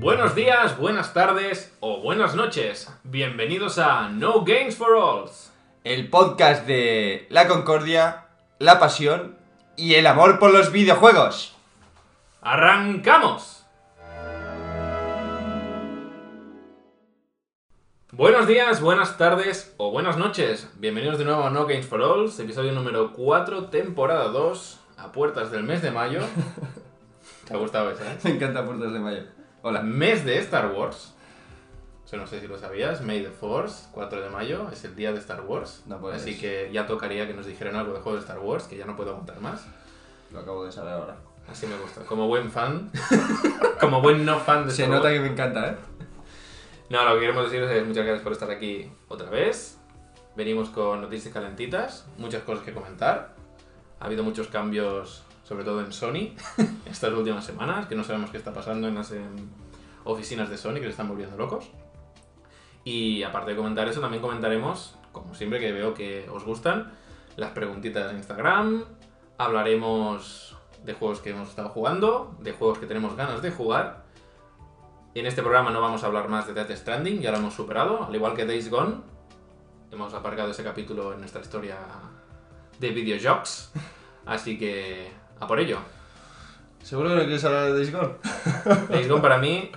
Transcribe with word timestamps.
Buenos 0.00 0.36
días, 0.36 0.78
buenas 0.78 1.12
tardes 1.12 1.76
o 1.80 2.00
buenas 2.00 2.36
noches. 2.36 2.88
Bienvenidos 3.02 3.80
a 3.80 4.08
No 4.08 4.44
Games 4.44 4.76
for 4.76 4.96
Alls. 4.96 5.52
El 5.82 6.08
podcast 6.08 6.64
de 6.68 7.26
la 7.30 7.48
concordia, 7.48 8.26
la 8.60 8.78
pasión 8.78 9.36
y 9.74 9.94
el 9.94 10.06
amor 10.06 10.38
por 10.38 10.52
los 10.52 10.70
videojuegos. 10.70 11.56
¡Arrancamos! 12.40 13.66
Buenos 18.12 18.46
días, 18.46 18.80
buenas 18.80 19.18
tardes 19.18 19.74
o 19.78 19.90
buenas 19.90 20.16
noches. 20.16 20.70
Bienvenidos 20.76 21.18
de 21.18 21.24
nuevo 21.24 21.42
a 21.42 21.50
No 21.50 21.66
Games 21.66 21.86
for 21.86 22.00
Alls, 22.02 22.38
episodio 22.38 22.70
número 22.70 23.14
4, 23.14 23.64
temporada 23.64 24.28
2, 24.28 24.80
a 24.96 25.10
puertas 25.10 25.50
del 25.50 25.64
mes 25.64 25.82
de 25.82 25.90
mayo. 25.90 26.20
¿Te 27.48 27.54
ha 27.54 27.56
gustado 27.56 27.90
esa, 27.90 28.12
eh? 28.12 28.18
Me 28.22 28.30
encanta 28.30 28.64
Puertas 28.64 28.92
de 28.92 29.00
Mayo. 29.00 29.37
Hola. 29.62 29.82
Mes 29.82 30.24
de 30.24 30.38
Star 30.38 30.72
Wars. 30.72 31.14
Eso 32.04 32.16
no 32.16 32.26
sé 32.26 32.40
si 32.40 32.46
lo 32.46 32.58
sabías. 32.58 33.02
May 33.02 33.22
the 33.22 33.30
Force, 33.30 33.86
4 33.92 34.20
de 34.22 34.30
mayo, 34.30 34.68
es 34.72 34.84
el 34.84 34.94
día 34.96 35.12
de 35.12 35.18
Star 35.18 35.42
Wars. 35.42 35.82
No 35.86 35.98
puedes. 35.98 36.22
Así 36.22 36.38
que 36.38 36.70
ya 36.72 36.86
tocaría 36.86 37.26
que 37.26 37.34
nos 37.34 37.46
dijeran 37.46 37.76
algo 37.76 37.92
de 37.92 38.00
juegos 38.00 38.22
de 38.22 38.26
Star 38.26 38.38
Wars, 38.42 38.64
que 38.64 38.76
ya 38.76 38.86
no 38.86 38.96
puedo 38.96 39.10
aguantar 39.10 39.40
más. 39.40 39.66
Lo 40.32 40.40
acabo 40.40 40.64
de 40.64 40.72
saber 40.72 40.92
ahora. 40.94 41.16
Así 41.50 41.66
me 41.66 41.76
gusta. 41.76 42.02
Como 42.02 42.26
buen 42.28 42.50
fan, 42.50 42.90
como 43.80 44.00
buen 44.00 44.24
no 44.24 44.38
fan 44.38 44.66
de 44.66 44.70
Se 44.72 44.82
Star 44.84 44.96
nota 44.96 45.08
Wars. 45.08 45.14
que 45.18 45.20
me 45.20 45.32
encanta, 45.32 45.68
¿eh? 45.70 45.76
No, 46.90 47.04
lo 47.04 47.14
que 47.14 47.20
queremos 47.20 47.44
deciros 47.44 47.70
es 47.70 47.86
muchas 47.86 48.04
gracias 48.04 48.22
por 48.22 48.32
estar 48.32 48.50
aquí 48.50 48.90
otra 49.08 49.28
vez. 49.28 49.78
Venimos 50.36 50.70
con 50.70 51.00
noticias 51.02 51.34
calentitas, 51.34 52.06
muchas 52.16 52.42
cosas 52.42 52.64
que 52.64 52.72
comentar. 52.72 53.34
Ha 54.00 54.04
habido 54.06 54.22
muchos 54.22 54.46
cambios, 54.48 55.24
sobre 55.48 55.64
todo 55.64 55.80
en 55.80 55.92
Sony, 55.92 56.34
estas 56.84 57.10
últimas 57.14 57.42
semanas, 57.42 57.86
que 57.86 57.94
no 57.94 58.04
sabemos 58.04 58.30
qué 58.30 58.36
está 58.36 58.52
pasando 58.52 58.86
en 58.86 58.94
las 58.94 59.12
em, 59.12 59.48
oficinas 60.04 60.50
de 60.50 60.58
Sony, 60.58 60.74
que 60.74 60.82
se 60.82 60.88
están 60.90 61.08
volviendo 61.08 61.38
locos. 61.38 61.70
Y 62.84 63.22
aparte 63.22 63.52
de 63.52 63.56
comentar 63.56 63.88
eso, 63.88 64.02
también 64.02 64.20
comentaremos, 64.20 64.98
como 65.10 65.34
siempre 65.34 65.58
que 65.58 65.72
veo 65.72 65.94
que 65.94 66.28
os 66.28 66.44
gustan, 66.44 66.92
las 67.36 67.52
preguntitas 67.52 68.10
en 68.10 68.18
Instagram. 68.18 68.84
Hablaremos 69.38 70.54
de 70.84 70.92
juegos 70.92 71.20
que 71.20 71.30
hemos 71.30 71.48
estado 71.48 71.70
jugando, 71.70 72.36
de 72.40 72.52
juegos 72.52 72.78
que 72.78 72.86
tenemos 72.86 73.16
ganas 73.16 73.40
de 73.40 73.50
jugar. 73.50 74.04
En 75.14 75.24
este 75.24 75.40
programa 75.40 75.70
no 75.70 75.80
vamos 75.80 76.04
a 76.04 76.08
hablar 76.08 76.28
más 76.28 76.46
de 76.46 76.52
Death 76.52 76.76
Stranding, 76.76 77.20
ya 77.22 77.30
lo 77.30 77.38
hemos 77.38 77.54
superado, 77.54 78.04
al 78.04 78.14
igual 78.14 78.34
que 78.34 78.44
Days 78.44 78.68
Gone. 78.68 78.96
Hemos 79.90 80.12
aparcado 80.12 80.50
ese 80.50 80.62
capítulo 80.62 81.14
en 81.14 81.20
nuestra 81.20 81.40
historia 81.40 81.78
de 82.78 82.90
videojuegos, 82.90 83.72
así 84.26 84.58
que 84.58 85.17
a 85.40 85.46
por 85.46 85.60
ello. 85.60 85.78
¿Seguro 86.82 87.10
que 87.10 87.16
no 87.16 87.22
quieres 87.22 87.44
hablar 87.44 87.66
de 87.66 87.74
Days 87.74 87.92
Gone? 87.92 88.14
Days 88.88 89.08
Gone 89.08 89.20
para 89.20 89.38
mí 89.38 89.70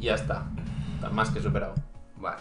ya 0.00 0.14
está, 0.14 0.46
está 0.94 1.10
más 1.10 1.30
que 1.30 1.40
superado. 1.40 1.74
Vale. 2.16 2.38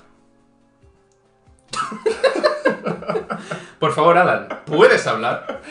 Por 3.80 3.92
favor, 3.92 4.18
Alan, 4.18 4.48
¿puedes 4.66 5.06
hablar? 5.08 5.62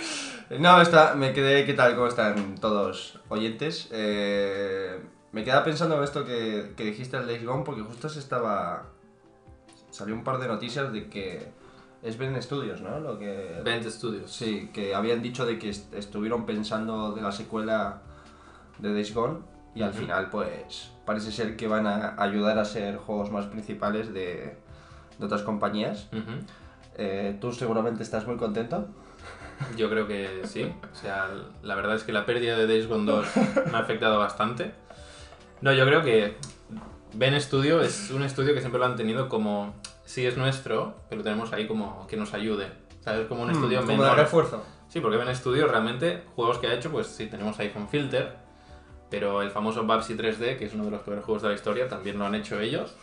No, 0.59 0.81
está, 0.81 1.15
me 1.15 1.33
quedé, 1.33 1.65
¿qué 1.65 1.73
tal? 1.73 1.95
¿Cómo 1.95 2.09
están 2.09 2.57
todos 2.57 3.21
oyentes? 3.29 3.89
Eh, 3.91 5.01
me 5.33 5.45
quedaba 5.45 5.65
pensando 5.65 5.97
en 5.97 6.05
esto 6.05 6.27
que, 6.27 6.75
que 6.77 6.85
dijiste 6.85 7.17
del 7.17 7.27
Days 7.27 7.45
Gone 7.45 7.65
porque 7.65 7.83
justo 7.83 8.09
se 8.09 8.19
estaba... 8.19 8.85
Salió 9.91 10.15
un 10.15 10.25
par 10.25 10.39
de 10.39 10.49
noticias 10.49 10.93
de 10.93 11.09
que 11.09 11.53
es 12.03 12.19
Ben 12.19 12.41
Studios, 12.43 12.81
¿no? 12.81 12.99
Lo 13.01 13.19
que... 13.19 13.61
Studios. 13.89 14.31
Sí, 14.33 14.71
que 14.73 14.95
habían 14.95 15.23
dicho 15.23 15.47
de 15.47 15.59
que 15.59 15.69
est- 15.71 15.93
estuvieron 15.95 16.45
pensando 16.47 17.13
de 17.13 17.23
la 17.23 17.33
secuela 17.33 18.03
de 18.79 18.93
Days 18.93 19.15
Gone 19.15 19.39
y 19.75 19.83
al 19.83 19.95
final 19.95 20.29
pues 20.31 20.91
parece 21.07 21.31
ser 21.33 21.57
que 21.57 21.67
van 21.69 21.87
a 21.87 22.15
ayudar 22.23 22.59
a 22.59 22.65
ser 22.65 22.97
juegos 22.99 23.31
más 23.31 23.47
principales 23.47 24.13
de, 24.13 24.57
de 25.19 25.25
otras 25.25 25.43
compañías. 25.43 26.09
Eh, 26.97 27.37
Tú 27.41 27.53
seguramente 27.53 28.03
estás 28.03 28.27
muy 28.27 28.37
contento. 28.37 28.89
Yo 29.77 29.89
creo 29.89 30.07
que 30.09 30.43
sí. 30.45 30.65
O 30.93 30.95
sea, 30.97 31.29
la 31.63 31.75
verdad 31.77 31.95
es 31.95 32.03
que 32.05 32.13
la 32.13 32.27
pérdida 32.27 32.57
de 32.57 32.67
Days 32.67 32.89
Gone 32.89 33.05
2 33.11 33.27
me 33.71 33.77
ha 33.77 33.81
afectado 33.81 34.19
bastante. 34.19 34.73
No, 35.61 35.73
yo 35.73 35.87
creo 35.87 36.03
que 36.03 36.37
Ben 37.15 37.41
Studio 37.41 37.81
es 37.81 38.11
un 38.11 38.25
estudio 38.25 38.53
que 38.53 38.59
siempre 38.61 38.81
lo 38.81 38.87
han 38.87 38.97
tenido 38.97 39.29
como, 39.29 39.73
sí 40.13 40.27
es 40.27 40.37
nuestro, 40.37 40.95
pero 41.09 41.23
tenemos 41.23 41.53
ahí 41.53 41.67
como 41.67 42.07
que 42.07 42.17
nos 42.17 42.35
ayude. 42.35 42.69
¿Sabes? 43.01 43.27
Como 43.27 43.43
un 43.43 43.51
estudio 43.51 43.81
Hmm, 43.83 43.87
como 43.87 44.03
menor. 44.03 44.17
refuerzo. 44.17 44.63
Sí, 44.89 45.01
porque 45.01 45.17
Ben 45.17 45.35
Studio 45.35 45.67
realmente, 45.67 46.23
juegos 46.37 46.59
que 46.59 46.67
ha 46.67 46.75
hecho, 46.75 46.91
pues 46.91 47.07
sí, 47.07 47.27
tenemos 47.27 47.59
iPhone 47.59 47.89
Filter, 47.89 48.37
pero 49.11 49.41
el 49.43 49.51
famoso 49.51 49.85
Babsy 49.87 50.15
3D, 50.15 50.57
que 50.59 50.67
es 50.67 50.75
uno 50.75 50.85
de 50.85 50.91
los 50.91 51.01
peores 51.01 51.25
juegos 51.25 51.43
de 51.43 51.49
la 51.49 51.55
historia, 51.55 51.89
también 51.89 52.19
lo 52.19 52.27
han 52.27 52.35
hecho 52.35 52.61
ellos. 52.61 52.95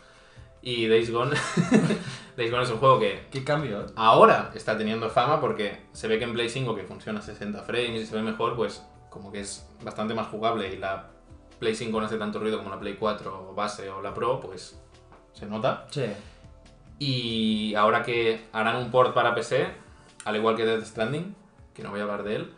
Y 0.61 0.87
Days 0.87 1.11
Gone, 1.11 1.35
Days 2.37 2.51
Gone 2.51 2.63
es 2.63 2.69
un 2.69 2.77
juego 2.77 2.99
que 2.99 3.27
¿Qué 3.31 3.43
cambio? 3.43 3.85
ahora 3.95 4.51
está 4.53 4.77
teniendo 4.77 5.09
fama 5.09 5.39
porque 5.41 5.85
se 5.93 6.07
ve 6.07 6.17
que 6.19 6.25
en 6.25 6.33
Play 6.33 6.49
5 6.49 6.75
que 6.75 6.83
funciona 6.83 7.19
a 7.19 7.21
60 7.21 7.61
frames 7.63 8.01
y 8.01 8.05
se 8.05 8.15
ve 8.15 8.21
mejor, 8.21 8.55
pues 8.55 8.83
como 9.09 9.31
que 9.31 9.39
es 9.39 9.67
bastante 9.83 10.13
más 10.13 10.27
jugable 10.27 10.71
y 10.73 10.77
la 10.77 11.09
Play 11.59 11.75
5 11.75 11.99
no 11.99 12.05
hace 12.05 12.17
tanto 12.17 12.39
ruido 12.39 12.57
como 12.57 12.69
la 12.69 12.79
Play 12.79 12.95
4 12.99 13.53
base 13.55 13.89
o 13.89 14.01
la 14.01 14.13
Pro, 14.13 14.39
pues 14.41 14.79
se 15.33 15.45
nota. 15.45 15.87
Sí. 15.91 16.03
Y 16.99 17.73
ahora 17.75 18.03
que 18.03 18.45
harán 18.51 18.75
un 18.75 18.91
port 18.91 19.13
para 19.13 19.33
PC, 19.33 19.67
al 20.25 20.35
igual 20.35 20.55
que 20.55 20.65
Death 20.65 20.83
Stranding, 20.83 21.33
que 21.73 21.81
no 21.81 21.91
voy 21.91 21.99
a 22.01 22.03
hablar 22.03 22.23
de 22.23 22.35
él, 22.35 22.53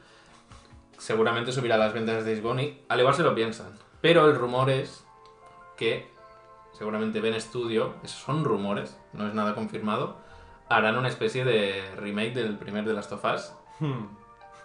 seguramente 0.98 1.52
subirá 1.52 1.78
las 1.78 1.94
ventas 1.94 2.26
de 2.26 2.42
Gone 2.42 2.64
y 2.64 2.82
al 2.90 3.00
igual 3.00 3.16
se 3.16 3.24
lo 3.24 3.36
piensan. 3.36 3.68
Pero 4.02 4.26
el 4.26 4.36
rumor 4.36 4.70
es 4.70 5.06
que 5.78 6.10
seguramente 6.74 7.22
Ben 7.22 7.40
Studio, 7.40 7.94
esos 8.04 8.20
son 8.20 8.44
rumores, 8.44 8.98
no 9.14 9.28
es 9.28 9.34
nada 9.34 9.54
confirmado, 9.54 10.18
harán 10.70 10.98
una 10.98 11.10
especie 11.10 11.46
de 11.46 11.84
remake 11.98 12.34
del 12.34 12.58
primer 12.58 12.86
de 12.86 12.94
Last 12.94 13.12
of 13.12 13.24
Us, 13.26 13.54
Hmm. 13.80 14.06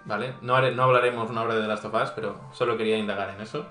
¿vale? 0.05 0.35
No, 0.43 0.55
haré- 0.57 0.75
no 0.75 0.83
hablaremos 0.85 1.31
una 1.31 1.43
hora 1.43 1.55
de 1.55 1.63
The 1.63 1.69
Last 1.69 1.85
of 1.87 1.95
Us, 1.95 2.11
pero 2.11 2.39
solo 2.53 2.77
quería 2.77 2.99
indagar 2.99 3.31
en 3.31 3.41
eso. 3.41 3.67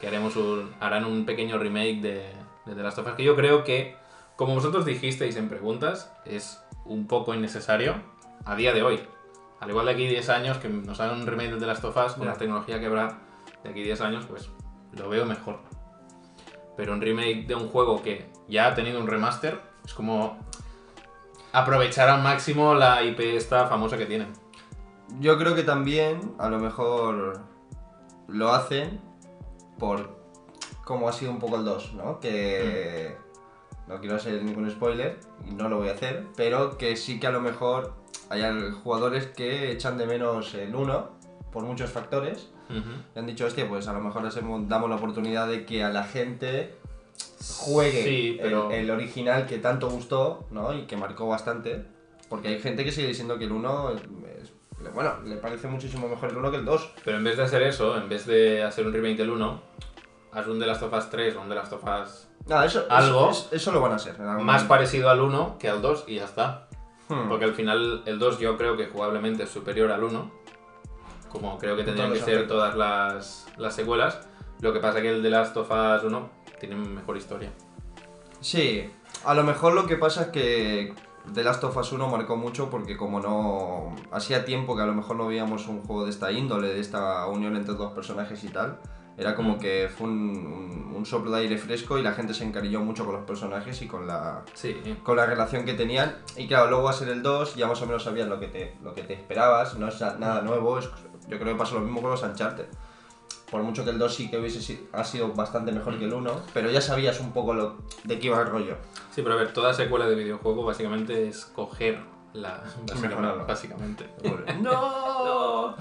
Que 0.00 0.06
haremos 0.08 0.34
un, 0.36 0.74
harán 0.80 1.04
un 1.04 1.26
pequeño 1.26 1.58
remake 1.58 2.00
de, 2.00 2.32
de 2.64 2.74
The 2.74 2.82
Last 2.82 2.98
of 2.98 3.06
Us, 3.08 3.12
que 3.14 3.24
yo 3.24 3.36
creo 3.36 3.64
que, 3.64 3.96
como 4.38 4.54
vosotros 4.54 4.86
dijisteis 4.86 5.34
en 5.34 5.48
preguntas, 5.48 6.12
es 6.24 6.62
un 6.84 7.08
poco 7.08 7.34
innecesario 7.34 7.96
a 8.44 8.54
día 8.54 8.72
de 8.72 8.84
hoy. 8.84 9.00
Al 9.58 9.68
igual 9.68 9.86
de 9.86 9.92
aquí 9.92 10.06
10 10.06 10.28
años, 10.28 10.58
que 10.58 10.68
nos 10.68 11.00
hagan 11.00 11.22
un 11.22 11.26
remake 11.26 11.56
de 11.56 11.68
of 11.68 11.96
Us, 11.96 12.12
con 12.12 12.28
la 12.28 12.34
tecnología 12.34 12.78
que 12.78 12.86
habrá 12.86 13.18
de 13.64 13.70
aquí 13.70 13.82
10 13.82 14.00
años, 14.00 14.26
pues 14.26 14.48
lo 14.92 15.08
veo 15.08 15.26
mejor. 15.26 15.58
Pero 16.76 16.92
un 16.92 17.00
remake 17.00 17.48
de 17.48 17.56
un 17.56 17.68
juego 17.68 18.00
que 18.00 18.30
ya 18.46 18.68
ha 18.68 18.74
tenido 18.76 19.00
un 19.00 19.08
remaster, 19.08 19.60
es 19.84 19.92
como 19.92 20.38
aprovechar 21.52 22.08
al 22.08 22.22
máximo 22.22 22.74
la 22.74 23.02
IP 23.02 23.18
esta 23.18 23.66
famosa 23.66 23.98
que 23.98 24.06
tienen. 24.06 24.32
Yo 25.18 25.36
creo 25.36 25.56
que 25.56 25.64
también 25.64 26.36
a 26.38 26.48
lo 26.48 26.60
mejor 26.60 27.40
lo 28.28 28.52
hacen 28.52 29.00
por 29.80 30.16
como 30.84 31.08
ha 31.08 31.12
sido 31.12 31.32
un 31.32 31.40
poco 31.40 31.56
el 31.56 31.64
2, 31.64 31.94
¿no? 31.94 32.20
Que 32.20 33.16
no 33.88 34.00
quiero 34.00 34.16
hacer 34.16 34.42
ningún 34.42 34.70
spoiler 34.70 35.18
y 35.48 35.52
no 35.54 35.68
lo 35.68 35.78
voy 35.78 35.88
a 35.88 35.92
hacer, 35.92 36.24
pero 36.36 36.76
que 36.78 36.96
sí 36.96 37.18
que 37.18 37.26
a 37.26 37.30
lo 37.30 37.40
mejor 37.40 37.94
hay 38.30 38.42
jugadores 38.82 39.26
que 39.26 39.72
echan 39.72 39.96
de 39.98 40.06
menos 40.06 40.54
el 40.54 40.74
1 40.74 41.10
por 41.52 41.64
muchos 41.64 41.90
factores 41.90 42.50
Ujú. 42.68 42.90
y 43.14 43.18
han 43.18 43.26
dicho, 43.26 43.46
hostia, 43.46 43.66
pues 43.68 43.88
a 43.88 43.92
lo 43.94 44.00
mejor 44.00 44.26
hacemos- 44.26 44.68
damos 44.68 44.90
la 44.90 44.96
oportunidad 44.96 45.48
de 45.48 45.64
que 45.64 45.82
a 45.82 45.88
la 45.88 46.04
gente 46.04 46.74
juegue 47.58 48.02
Sí, 48.04 48.28
el- 48.32 48.38
pero- 48.42 48.70
el, 48.70 48.90
original 48.90 49.46
que 49.46 49.58
tanto 49.58 49.88
gustó, 49.88 50.46
¿no? 50.50 50.74
Y 50.74 50.82
que 50.82 50.96
marcó 50.96 51.26
bastante. 51.26 51.84
Porque 52.28 52.48
hay 52.48 52.60
gente 52.60 52.84
que 52.84 52.92
sigue 52.92 53.08
diciendo 53.08 53.38
que 53.38 53.44
el 53.44 53.52
1 53.52 53.92
es- 53.92 54.02
es- 54.42 54.52
bueno, 54.94 55.14
le 55.24 55.36
parece 55.36 55.66
muchísimo 55.68 56.08
mejor 56.08 56.30
el 56.30 56.36
1 56.36 56.50
que 56.50 56.58
el 56.58 56.64
2. 56.64 56.92
Pero 57.04 57.16
en 57.16 57.24
vez 57.24 57.36
de 57.38 57.42
hacer 57.44 57.62
eso, 57.62 57.96
en 57.96 58.08
vez 58.08 58.26
de 58.26 58.62
hacer 58.62 58.86
un 58.86 58.92
remake 58.92 59.16
del 59.16 59.30
1, 59.30 59.60
haz 60.32 60.46
un 60.46 60.58
The 60.58 60.66
Last 60.66 60.82
of 60.82 60.92
Us 60.92 61.10
3 61.10 61.36
o 61.36 61.40
un 61.42 61.48
The 61.48 61.54
Last 61.54 61.72
of 61.72 61.82
Us 61.84 62.28
Nada, 62.46 62.64
eso, 62.64 62.86
Algo 62.88 63.30
eso, 63.30 63.48
eso 63.52 63.72
lo 63.72 63.80
van 63.80 63.92
a 63.92 63.96
hacer. 63.96 64.18
más 64.18 64.36
momento. 64.36 64.68
parecido 64.68 65.10
al 65.10 65.20
1 65.20 65.56
que 65.58 65.68
al 65.68 65.82
2 65.82 66.04
y 66.06 66.16
ya 66.16 66.24
está. 66.24 66.68
Hmm. 67.08 67.28
Porque 67.28 67.44
al 67.44 67.54
final 67.54 68.02
el 68.06 68.18
2 68.18 68.38
yo 68.38 68.56
creo 68.56 68.76
que 68.76 68.86
jugablemente 68.86 69.42
es 69.42 69.50
superior 69.50 69.90
al 69.92 70.02
1, 70.04 70.30
como 71.28 71.58
creo 71.58 71.74
que 71.74 71.82
En 71.82 71.86
tendrían 71.86 72.12
que 72.12 72.20
ser 72.20 72.48
todas 72.48 72.74
las, 72.74 73.46
las 73.56 73.74
secuelas. 73.74 74.20
Lo 74.60 74.72
que 74.72 74.80
pasa 74.80 75.00
que 75.00 75.10
el 75.10 75.22
The 75.22 75.30
Last 75.30 75.56
of 75.56 75.70
Us 75.70 76.04
1 76.04 76.30
tiene 76.58 76.74
mejor 76.74 77.16
historia. 77.16 77.50
Sí, 78.40 78.90
a 79.24 79.34
lo 79.34 79.44
mejor 79.44 79.74
lo 79.74 79.86
que 79.86 79.96
pasa 79.96 80.22
es 80.22 80.28
que 80.28 80.94
The 81.34 81.44
Last 81.44 81.64
of 81.64 81.76
Us 81.76 81.92
1 81.92 82.08
marcó 82.08 82.36
mucho 82.36 82.70
porque 82.70 82.96
como 82.96 83.20
no... 83.20 83.94
Hacía 84.10 84.44
tiempo 84.44 84.74
que 84.74 84.82
a 84.82 84.86
lo 84.86 84.94
mejor 84.94 85.16
no 85.16 85.26
veíamos 85.26 85.66
un 85.68 85.82
juego 85.82 86.04
de 86.04 86.10
esta 86.10 86.32
índole, 86.32 86.68
de 86.68 86.80
esta 86.80 87.26
unión 87.26 87.56
entre 87.56 87.74
dos 87.74 87.92
personajes 87.92 88.42
y 88.44 88.48
tal. 88.48 88.78
Era 89.18 89.34
como 89.34 89.58
que 89.58 89.90
fue 89.94 90.06
un, 90.06 90.12
un- 90.46 90.92
un 90.96 91.04
soplo 91.04 91.30
de 91.32 91.40
aire 91.40 91.58
fresco 91.58 91.98
y 91.98 92.02
la 92.02 92.12
gente 92.12 92.32
se 92.34 92.44
encariñó 92.44 92.80
mucho 92.80 93.04
con 93.04 93.14
los 93.16 93.24
personajes 93.24 93.82
y 93.82 93.86
con 93.88 94.06
la, 94.06 94.44
Sí, 94.54 94.76
con 95.02 95.16
la 95.16 95.26
relación 95.26 95.64
que 95.64 95.74
tenían. 95.74 96.16
Y 96.36 96.46
claro, 96.46 96.70
luego 96.70 96.88
a 96.88 96.92
ser 96.92 97.08
el 97.08 97.22
2 97.22 97.56
ya 97.56 97.66
más 97.66 97.82
o 97.82 97.86
menos 97.86 98.04
sabías 98.04 98.28
lo 98.28 98.38
que 98.40 98.46
te, 98.48 98.76
lo 98.82 98.94
que 98.94 99.02
te 99.02 99.14
esperabas, 99.14 99.76
no 99.76 99.88
es 99.88 100.00
na- 100.00 100.14
nada 100.18 100.42
nuevo. 100.42 100.78
es- 100.78 100.88
yo 101.28 101.38
creo 101.38 101.52
que 101.52 101.58
pasa 101.58 101.74
lo 101.74 101.80
mismo 101.80 102.00
con 102.00 102.10
los 102.12 102.22
Uncharted. 102.22 102.66
por 103.50 103.62
mucho 103.62 103.82
que 103.82 103.90
el 103.90 103.98
2 103.98 104.14
sí 104.14 104.30
que 104.30 104.38
hubiese 104.38 104.60
si- 104.60 104.86
ha 104.92 105.02
sido 105.04 105.32
bastante 105.32 105.72
mejor 105.72 105.98
que 105.98 106.04
el 106.04 106.12
1, 106.12 106.42
pero 106.52 106.70
ya 106.70 106.80
sabías 106.82 107.18
un 107.18 107.32
poco 107.32 107.54
lo, 107.54 107.78
de 108.04 108.18
qué 108.18 108.26
iba 108.26 108.38
el 108.42 108.46
rollo. 108.48 108.76
Sí, 109.10 109.22
pero 109.22 109.34
a 109.34 109.38
ver, 109.38 109.52
toda 109.54 109.72
secuela 109.72 110.06
de 110.06 110.14
videojuego 110.16 110.64
básicamente 110.64 111.28
es 111.28 111.46
coger 111.46 111.98
la... 112.34 112.62
Básicamente. 112.86 113.44
básicamente. 113.46 114.04
¡No! 114.60 115.74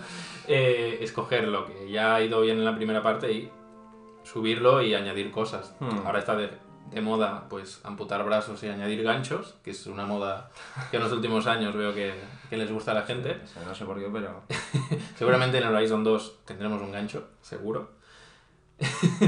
Eh, 0.47 0.99
escoger 1.01 1.47
lo 1.47 1.65
que 1.65 1.89
ya 1.89 2.15
ha 2.15 2.21
ido 2.21 2.41
bien 2.41 2.57
en 2.57 2.65
la 2.65 2.75
primera 2.75 3.03
parte 3.03 3.31
y 3.31 3.51
subirlo 4.23 4.81
y 4.81 4.93
añadir 4.93 5.31
cosas. 5.31 5.73
Hmm. 5.79 6.05
Ahora 6.05 6.19
está 6.19 6.35
de, 6.35 6.51
de 6.91 7.01
moda 7.01 7.47
pues 7.49 7.81
amputar 7.83 8.23
brazos 8.23 8.63
y 8.63 8.67
añadir 8.67 9.03
ganchos, 9.03 9.55
que 9.63 9.71
es 9.71 9.87
una 9.87 10.05
moda 10.05 10.49
que 10.89 10.97
en 10.97 11.03
los 11.03 11.11
últimos 11.11 11.47
años 11.47 11.75
veo 11.75 11.93
que, 11.93 12.13
que 12.49 12.57
les 12.57 12.71
gusta 12.71 12.91
a 12.91 12.95
la 12.95 13.03
gente. 13.03 13.41
O 13.43 13.47
sea, 13.47 13.63
no 13.63 13.75
sé 13.75 13.85
por 13.85 13.99
qué, 13.99 14.09
pero... 14.11 14.43
Seguramente 15.17 15.57
en 15.57 15.67
el 15.67 15.75
Horizon 15.75 16.03
2 16.03 16.39
tendremos 16.45 16.81
un 16.81 16.91
gancho, 16.91 17.27
seguro. 17.41 17.97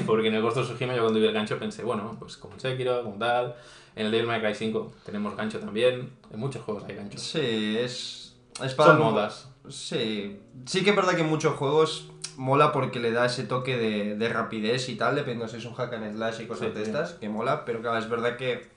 Porque 0.05 0.27
en 0.27 0.35
el 0.35 0.41
Ghost 0.41 0.57
of 0.57 0.67
Tsushima 0.67 0.95
yo 0.95 1.01
cuando 1.01 1.19
vi 1.19 1.25
el 1.25 1.33
gancho 1.33 1.57
pensé, 1.57 1.83
bueno, 1.83 2.15
pues 2.19 2.37
como 2.37 2.59
Sekiro, 2.59 3.03
como 3.03 3.17
tal. 3.17 3.55
En 3.99 4.05
el 4.05 4.11
Devil 4.13 4.27
May 4.27 4.39
Cry 4.39 4.55
5 4.55 4.93
tenemos 5.05 5.35
gancho 5.35 5.59
también. 5.59 6.09
En 6.31 6.39
muchos 6.39 6.63
juegos 6.63 6.85
hay 6.87 6.95
ganchos. 6.95 7.21
Sí, 7.21 7.77
es... 7.77 8.37
es 8.63 8.73
para 8.73 8.91
Son 8.91 9.01
modas. 9.01 9.49
Sí, 9.67 10.39
sí 10.65 10.85
que 10.85 10.91
es 10.91 10.95
verdad 10.95 11.15
que 11.15 11.21
en 11.21 11.27
muchos 11.29 11.57
juegos 11.57 12.09
mola 12.37 12.71
porque 12.71 13.01
le 13.01 13.11
da 13.11 13.25
ese 13.25 13.43
toque 13.43 13.75
de, 13.77 14.15
de 14.15 14.29
rapidez 14.29 14.87
y 14.87 14.95
tal, 14.95 15.15
dependiendo 15.15 15.49
si 15.49 15.57
es 15.57 15.65
un 15.65 15.73
hack 15.73 15.91
and 15.91 16.15
slash 16.15 16.39
y 16.39 16.45
cosas 16.47 16.69
Sí, 16.69 16.73
de 16.75 16.83
estas, 16.83 17.13
que 17.15 17.27
mola, 17.27 17.65
pero 17.65 17.81
claro, 17.81 17.97
es 17.97 18.09
verdad 18.09 18.37
que 18.37 18.69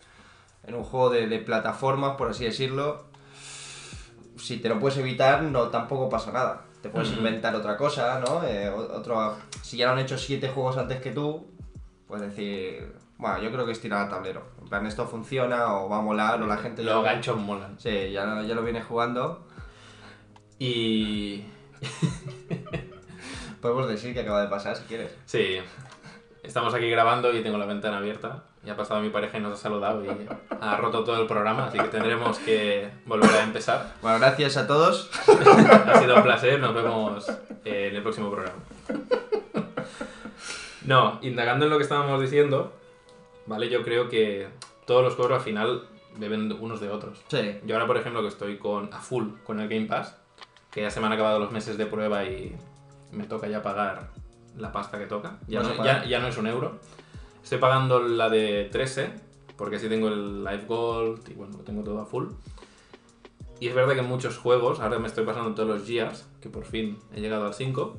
en 0.67 0.75
un 0.75 0.83
juego 0.83 1.11
de, 1.11 1.29
de 1.29 1.39
plataformas, 1.39 2.17
por 2.17 2.29
así 2.31 2.45
decirlo, 2.45 3.05
si 4.37 4.57
te 4.57 4.69
lo 4.69 4.81
puedes 4.81 4.99
evitar, 4.99 5.45
no 5.45 5.69
tampoco 5.69 6.09
pasa 6.09 6.33
nada. 6.33 6.65
Te 6.83 6.89
puedes 6.89 7.11
Ujú. 7.11 7.19
inventar 7.19 7.55
otra 7.55 7.77
cosa, 7.77 8.19
¿no? 8.19 8.43
Eh, 8.45 8.69
otro, 8.71 9.37
si 9.63 9.77
ya 9.77 9.87
lo 9.87 9.93
han 9.93 10.01
hecho 10.01 10.19
siete 10.19 10.49
juegos 10.49 10.77
antes 10.79 11.01
que 11.01 11.13
tú, 11.13 11.47
puedes 12.09 12.29
decir, 12.29 12.93
bueno, 13.19 13.41
yo 13.41 13.53
creo 13.53 13.65
que 13.65 13.71
es 13.71 13.81
tirar 13.81 14.01
al 14.03 14.09
tablero. 14.11 14.43
Plan, 14.73 14.87
esto 14.87 15.07
funciona 15.07 15.75
o 15.75 15.91
va 15.91 15.99
a 15.99 16.01
molar 16.01 16.41
o 16.43 16.47
la 16.47 16.57
gente 16.57 16.83
Los 16.83 16.95
lo- 16.95 17.03
ganchos 17.03 17.37
molan. 17.37 17.79
Sí, 17.79 18.11
ya, 18.11 18.25
lo- 18.25 18.43
ya 18.43 18.55
lo 18.55 18.63
viene 18.63 18.81
jugando. 18.81 19.47
Y... 20.59 21.45
Podemos 23.61 23.87
decir 23.87 24.15
que 24.15 24.21
acaba 24.21 24.41
de 24.41 24.49
pasar 24.49 24.75
si 24.75 24.85
quieres. 24.85 25.15
Sí, 25.27 25.59
estamos 26.43 26.73
aquí 26.73 26.89
grabando 26.89 27.35
y 27.37 27.43
tengo 27.43 27.59
la 27.59 27.67
ventana 27.67 27.99
abierta. 27.99 28.45
Y 28.65 28.71
ha 28.71 28.77
pasado 28.77 29.03
mi 29.03 29.11
pareja 29.11 29.37
y 29.37 29.43
nos 29.43 29.53
ha 29.53 29.57
saludado 29.63 30.03
y 30.07 30.09
ha 30.59 30.77
roto 30.79 31.05
todo 31.05 31.21
el 31.21 31.27
programa, 31.27 31.67
así 31.67 31.77
que 31.79 31.89
tendremos 31.89 32.39
que 32.39 32.91
volver 33.05 33.31
a 33.31 33.43
empezar. 33.43 33.93
Bueno, 34.01 34.21
gracias 34.21 34.57
a 34.57 34.67
todos. 34.67 35.11
Ha 35.87 35.99
sido 36.01 36.17
un 36.17 36.23
placer, 36.23 36.59
nos 36.61 36.73
vemos 36.75 37.31
en 37.67 37.95
el 37.95 38.03
próximo 38.03 38.31
programa. 38.31 38.57
No, 40.87 41.19
indagando 41.21 41.67
en 41.67 41.71
lo 41.71 41.77
que 41.77 41.83
estábamos 41.85 42.23
diciendo, 42.23 42.73
¿vale? 43.47 43.69
Yo 43.69 43.83
creo 43.83 44.09
que 44.09 44.49
todos 44.87 45.03
los 45.03 45.15
juegos 45.15 45.35
al 45.35 45.41
final 45.41 45.89
beben 46.17 46.53
unos 46.53 46.81
de 46.81 46.91
otros. 46.91 47.23
Sí. 47.29 47.59
Yo 47.65 47.75
ahora, 47.75 47.87
por 47.87 47.97
ejemplo, 47.97 48.23
que 48.23 48.29
estoy 48.29 48.59
con, 48.59 48.93
a 48.93 49.00
full 49.00 49.29
con 49.44 49.61
el 49.61 49.69
Game 49.69 49.87
Pass, 49.87 50.17
que 50.71 50.83
ya 50.83 50.91
se 50.91 51.00
me 51.00 51.06
han 51.06 51.12
acabado 51.12 51.39
los 51.39 51.53
meses 51.53 51.77
de 51.79 51.87
prueba 51.87 52.25
y 52.25 52.55
me 53.11 53.25
toca 53.25 53.49
ya 53.49 53.62
pagar 53.62 54.11
la 54.56 54.73
pasta 54.73 54.99
que 54.99 55.06
toca. 55.06 55.39
Ya, 55.47 55.62
no, 55.62 55.85
ya, 55.85 56.05
ya 56.05 56.19
no 56.19 56.29
es 56.29 56.37
un 56.37 56.47
euro. 56.47 56.79
Estoy 57.43 57.59
pagando 57.59 58.00
la 58.00 58.29
de 58.29 58.69
13, 58.71 59.11
porque 59.56 59.77
así 59.77 59.89
tengo 59.89 60.09
el 60.09 60.44
Live 60.44 60.65
Gold 60.67 61.29
y 61.31 61.35
bueno, 61.35 61.59
lo 61.59 61.65
tengo 61.65 61.83
todo 61.83 62.00
a 62.00 62.06
full. 62.06 62.29
Y 63.61 63.69
es 63.69 63.75
verdad 63.75 63.94
que 63.94 64.00
en 64.00 64.09
muchos 64.09 64.39
juegos, 64.39 64.81
ahora 64.81 64.99
me 64.99 65.06
estoy 65.06 65.25
pasando 65.25 65.55
todos 65.55 65.69
los 65.69 65.87
Gears, 65.87 66.27
que 66.41 66.49
por 66.49 66.65
fin 66.65 66.99
he 67.15 67.21
llegado 67.21 67.47
al 67.47 67.55
5. 67.55 67.97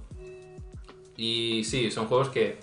Y 1.16 1.64
sí, 1.64 1.90
son 1.92 2.08
juegos 2.08 2.30
que 2.30 2.60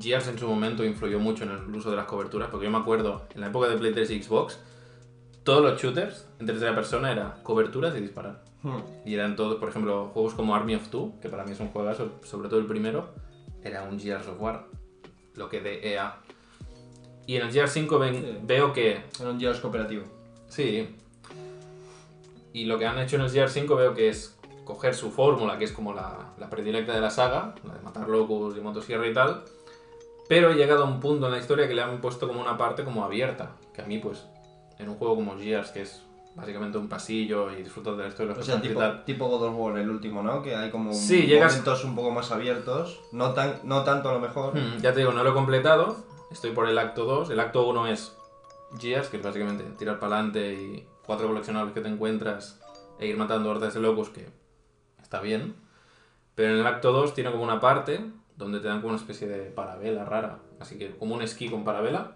Gears 0.00 0.28
en 0.28 0.38
su 0.38 0.46
momento 0.48 0.84
influyó 0.84 1.18
mucho 1.18 1.44
en 1.44 1.50
el 1.50 1.74
uso 1.74 1.90
de 1.90 1.96
las 1.96 2.06
coberturas, 2.06 2.48
porque 2.50 2.66
yo 2.66 2.70
me 2.70 2.78
acuerdo, 2.78 3.26
en 3.34 3.40
la 3.40 3.48
época 3.48 3.68
de 3.68 3.76
Play 3.76 3.92
3 3.92 4.10
y 4.10 4.22
Xbox, 4.22 4.58
todos 5.44 5.62
los 5.62 5.80
shooters 5.80 6.26
en 6.38 6.46
tercera 6.46 6.74
persona 6.74 7.10
era 7.12 7.38
coberturas 7.42 7.96
y 7.96 8.00
disparar. 8.00 8.42
Hmm. 8.62 8.78
Y 9.04 9.14
eran 9.14 9.36
todos, 9.36 9.56
por 9.56 9.68
ejemplo, 9.68 10.10
juegos 10.12 10.34
como 10.34 10.54
Army 10.54 10.74
of 10.74 10.88
Two, 10.88 11.12
que 11.22 11.28
para 11.28 11.44
mí 11.44 11.52
es 11.52 11.60
un 11.60 11.68
juegazo, 11.68 12.12
sobre 12.24 12.48
todo 12.48 12.60
el 12.60 12.66
primero, 12.66 13.08
era 13.62 13.82
un 13.84 13.98
Gears 13.98 14.26
of 14.28 14.40
War, 14.40 14.66
lo 15.34 15.48
que 15.48 15.60
de 15.60 15.92
EA. 15.94 16.16
Y 17.26 17.36
en 17.36 17.46
el 17.46 17.52
Gears 17.52 17.72
5 17.72 17.98
ven- 17.98 18.14
Sí. 18.22 18.38
veo 18.44 18.72
que 18.72 19.02
Era 19.20 19.30
un 19.30 19.38
Gears 19.40 19.60
cooperativo. 19.60 20.04
Sí. 20.48 20.88
Y 22.52 22.64
lo 22.64 22.78
que 22.78 22.86
han 22.86 22.98
hecho 22.98 23.16
en 23.16 23.22
el 23.22 23.30
GR5 23.30 23.76
veo 23.76 23.94
que 23.94 24.08
es 24.08 24.36
coger 24.64 24.94
su 24.94 25.10
fórmula, 25.10 25.58
que 25.58 25.64
es 25.64 25.72
como 25.72 25.92
la, 25.94 26.32
la 26.38 26.50
predilecta 26.50 26.94
de 26.94 27.00
la 27.00 27.10
saga, 27.10 27.54
la 27.64 27.74
de 27.74 27.80
matar 27.82 28.08
locos 28.08 28.56
y 28.56 28.60
motosierra 28.60 29.06
y 29.06 29.12
tal, 29.12 29.44
pero 30.28 30.50
he 30.50 30.54
llegado 30.54 30.84
a 30.84 30.86
un 30.86 31.00
punto 31.00 31.26
en 31.26 31.32
la 31.32 31.38
historia 31.38 31.66
que 31.68 31.74
le 31.74 31.82
han 31.82 32.00
puesto 32.00 32.28
como 32.28 32.40
una 32.40 32.56
parte 32.56 32.84
como 32.84 33.04
abierta, 33.04 33.52
que 33.74 33.82
a 33.82 33.86
mí 33.86 33.98
pues, 33.98 34.26
en 34.78 34.88
un 34.88 34.96
juego 34.96 35.14
como 35.16 35.36
Gears, 35.38 35.70
que 35.70 35.82
es 35.82 36.02
básicamente 36.34 36.78
un 36.78 36.88
pasillo 36.88 37.50
y 37.50 37.62
disfrutas 37.62 37.96
de 37.96 38.02
la 38.04 38.08
historia 38.10 38.34
O 38.38 38.42
sea, 38.42 38.60
tipo, 38.60 38.80
tipo 39.04 39.26
God 39.26 39.42
of 39.48 39.54
War, 39.56 39.78
el 39.78 39.90
último, 39.90 40.22
¿no? 40.22 40.40
Que 40.42 40.54
hay 40.54 40.70
como 40.70 40.92
Sí, 40.92 41.22
llegas- 41.26 41.52
momentos 41.52 41.84
un 41.84 41.96
poco 41.96 42.10
más 42.12 42.30
abiertos. 42.30 43.00
No, 43.10 43.32
tan, 43.32 43.60
no 43.64 43.82
tanto 43.82 44.08
a 44.08 44.12
lo 44.12 44.20
mejor. 44.20 44.54
Hmm, 44.56 44.80
ya 44.80 44.92
te 44.92 45.00
digo, 45.00 45.12
no 45.12 45.24
lo 45.24 45.30
he 45.30 45.34
completado, 45.34 45.96
estoy 46.30 46.52
por 46.52 46.68
el 46.68 46.78
acto 46.78 47.04
2, 47.04 47.30
el 47.30 47.40
acto 47.40 47.66
1 47.66 47.88
es 47.88 48.14
Gears, 48.78 49.08
que 49.08 49.16
es 49.16 49.22
básicamente 49.22 49.64
tirar 49.78 49.98
para 49.98 50.14
adelante 50.16 50.52
y 50.52 50.86
cuatro 51.04 51.26
coleccionables 51.26 51.72
que 51.74 51.80
te 51.80 51.88
encuentras 51.88 52.60
e 53.00 53.06
ir 53.06 53.16
matando 53.16 53.50
hordas 53.50 53.74
de 53.74 53.80
locos, 53.80 54.10
que 54.10 54.28
está 55.02 55.20
bien. 55.20 55.56
Pero 56.36 56.52
en 56.54 56.60
el 56.60 56.66
acto 56.66 56.92
2 56.92 57.14
tiene 57.14 57.32
como 57.32 57.42
una 57.42 57.58
parte 57.60 58.04
donde 58.38 58.60
te 58.60 58.68
dan 58.68 58.78
como 58.80 58.88
una 58.94 58.98
especie 59.00 59.26
de 59.28 59.50
parabela 59.50 60.04
rara, 60.06 60.38
así 60.60 60.78
que 60.78 60.96
como 60.96 61.14
un 61.16 61.22
esquí 61.22 61.50
con 61.50 61.64
parabela, 61.64 62.12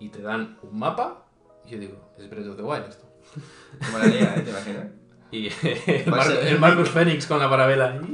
y 0.00 0.08
te 0.08 0.20
dan 0.22 0.58
un 0.62 0.78
mapa, 0.78 1.26
y 1.66 1.70
yo 1.72 1.78
digo, 1.78 2.12
es 2.18 2.28
Breath 2.28 2.48
of 2.48 2.56
the 2.56 2.62
Wild 2.62 2.88
esto. 2.88 3.06
Qué 3.80 3.86
molaría, 3.92 4.34
¿eh? 4.36 4.40
¿Te 4.40 4.50
imaginas? 4.50 4.86
Y 5.30 5.48
el, 5.86 6.10
Mar- 6.10 6.24
ser- 6.26 6.46
el 6.46 6.58
Marcus 6.58 6.88
Phoenix 6.88 7.26
con 7.26 7.38
la 7.38 7.48
parabela. 7.50 8.00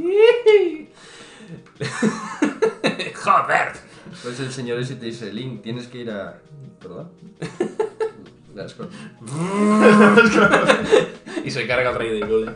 ¡Joder! 3.15 3.73
Pues 4.23 4.41
el 4.41 4.51
señor 4.53 4.79
ese 4.81 4.97
te 4.97 5.07
dice, 5.07 5.33
Link, 5.33 5.63
tienes 5.63 5.87
que 5.89 5.99
ir 5.99 6.11
a... 6.11 6.41
¿Perdón? 6.81 7.11
Y 11.45 11.51
se 11.51 11.67
carga 11.67 11.91
el 11.91 11.97
rey 11.97 12.11
de 12.11 12.27
Hyrule. 12.27 12.53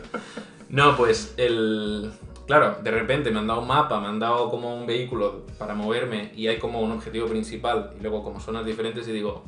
No, 0.69 0.95
pues 0.97 1.33
el... 1.37 2.11
Claro, 2.49 2.77
de 2.81 2.89
repente 2.89 3.29
me 3.29 3.37
han 3.37 3.45
dado 3.45 3.61
un 3.61 3.67
mapa, 3.67 3.99
me 3.99 4.07
han 4.07 4.17
dado 4.17 4.49
como 4.49 4.75
un 4.75 4.87
vehículo 4.87 5.45
para 5.59 5.75
moverme 5.75 6.31
y 6.35 6.47
hay 6.47 6.57
como 6.57 6.81
un 6.81 6.91
objetivo 6.91 7.27
principal 7.27 7.91
y 7.95 8.01
luego 8.01 8.23
como 8.23 8.39
zonas 8.39 8.65
diferentes 8.65 9.07
y 9.07 9.11
digo, 9.11 9.43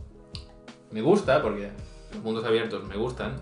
me 0.91 1.01
gusta 1.01 1.41
porque 1.41 1.71
los 2.13 2.23
mundos 2.23 2.45
abiertos 2.45 2.83
me 2.83 2.97
gustan. 2.97 3.41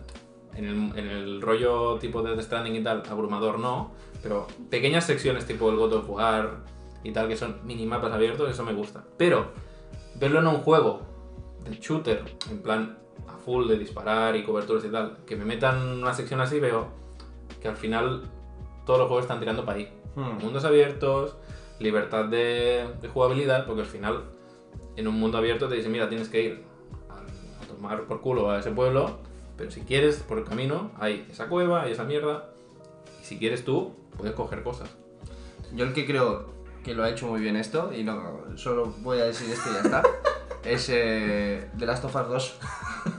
En 0.55 0.63
el, 0.63 0.97
en 0.97 1.09
el 1.09 1.41
rollo 1.41 1.97
tipo 1.99 2.23
de 2.23 2.41
Stranding 2.41 2.77
y 2.77 2.83
tal, 2.83 3.03
abrumador 3.09 3.59
no, 3.59 3.91
pero 4.23 4.47
pequeñas 4.69 5.05
secciones 5.05 5.45
tipo 5.45 5.69
el 5.69 5.75
God 5.75 5.91
of 5.91 6.09
War 6.09 6.63
y 7.03 7.11
tal, 7.11 7.27
que 7.27 7.35
son 7.35 7.59
minimapas 7.65 8.13
abiertos, 8.13 8.49
eso 8.49 8.63
me 8.63 8.71
gusta. 8.71 9.03
Pero 9.17 9.51
verlo 10.15 10.39
en 10.39 10.47
un 10.47 10.61
juego 10.61 11.01
de 11.69 11.75
shooter, 11.75 12.23
en 12.49 12.61
plan 12.61 12.97
a 13.27 13.35
full 13.35 13.67
de 13.67 13.77
disparar 13.77 14.37
y 14.37 14.43
coberturas 14.45 14.85
y 14.85 14.87
tal, 14.89 15.17
que 15.27 15.35
me 15.35 15.43
metan 15.43 16.01
una 16.01 16.13
sección 16.13 16.39
así, 16.39 16.61
veo 16.61 16.87
que 17.61 17.67
al 17.67 17.75
final 17.75 18.23
todos 18.89 19.01
los 19.01 19.07
juegos 19.07 19.25
están 19.25 19.39
tirando 19.39 19.65
para 19.65 19.77
ahí. 19.77 19.93
Hmm. 20.15 20.43
Mundos 20.43 20.65
abiertos, 20.65 21.35
libertad 21.77 22.25
de, 22.25 22.87
de 22.99 23.07
jugabilidad, 23.07 23.67
porque 23.67 23.81
al 23.81 23.87
final 23.87 24.23
en 24.95 25.07
un 25.07 25.13
mundo 25.13 25.37
abierto 25.37 25.69
te 25.69 25.75
dicen, 25.75 25.91
mira, 25.91 26.09
tienes 26.09 26.27
que 26.27 26.41
ir 26.41 26.63
a, 27.07 27.13
a 27.13 27.67
tomar 27.67 28.05
por 28.05 28.21
culo 28.21 28.49
a 28.49 28.57
ese 28.57 28.71
pueblo, 28.71 29.19
pero 29.57 29.69
si 29.69 29.81
quieres, 29.81 30.15
por 30.27 30.39
el 30.39 30.43
camino, 30.43 30.89
hay 30.97 31.27
esa 31.29 31.49
cueva, 31.49 31.83
hay 31.83 31.91
esa 31.91 32.03
mierda, 32.03 32.49
y 33.21 33.25
si 33.25 33.37
quieres 33.37 33.63
tú, 33.63 33.93
puedes 34.17 34.33
coger 34.33 34.63
cosas. 34.63 34.89
Yo 35.75 35.85
el 35.85 35.93
que 35.93 36.07
creo 36.07 36.47
que 36.83 36.95
lo 36.95 37.03
ha 37.03 37.11
hecho 37.11 37.27
muy 37.27 37.41
bien 37.41 37.57
esto, 37.57 37.91
y 37.95 38.03
no 38.03 38.39
solo 38.55 38.91
voy 39.01 39.19
a 39.19 39.25
decir 39.25 39.51
esto 39.51 39.69
y 39.69 39.73
ya 39.75 39.81
está, 39.81 40.01
es 40.63 40.89
eh, 40.91 41.69
The 41.77 41.85
Last 41.85 42.05
of 42.05 42.15
Us 42.15 42.27
2. 42.27 42.59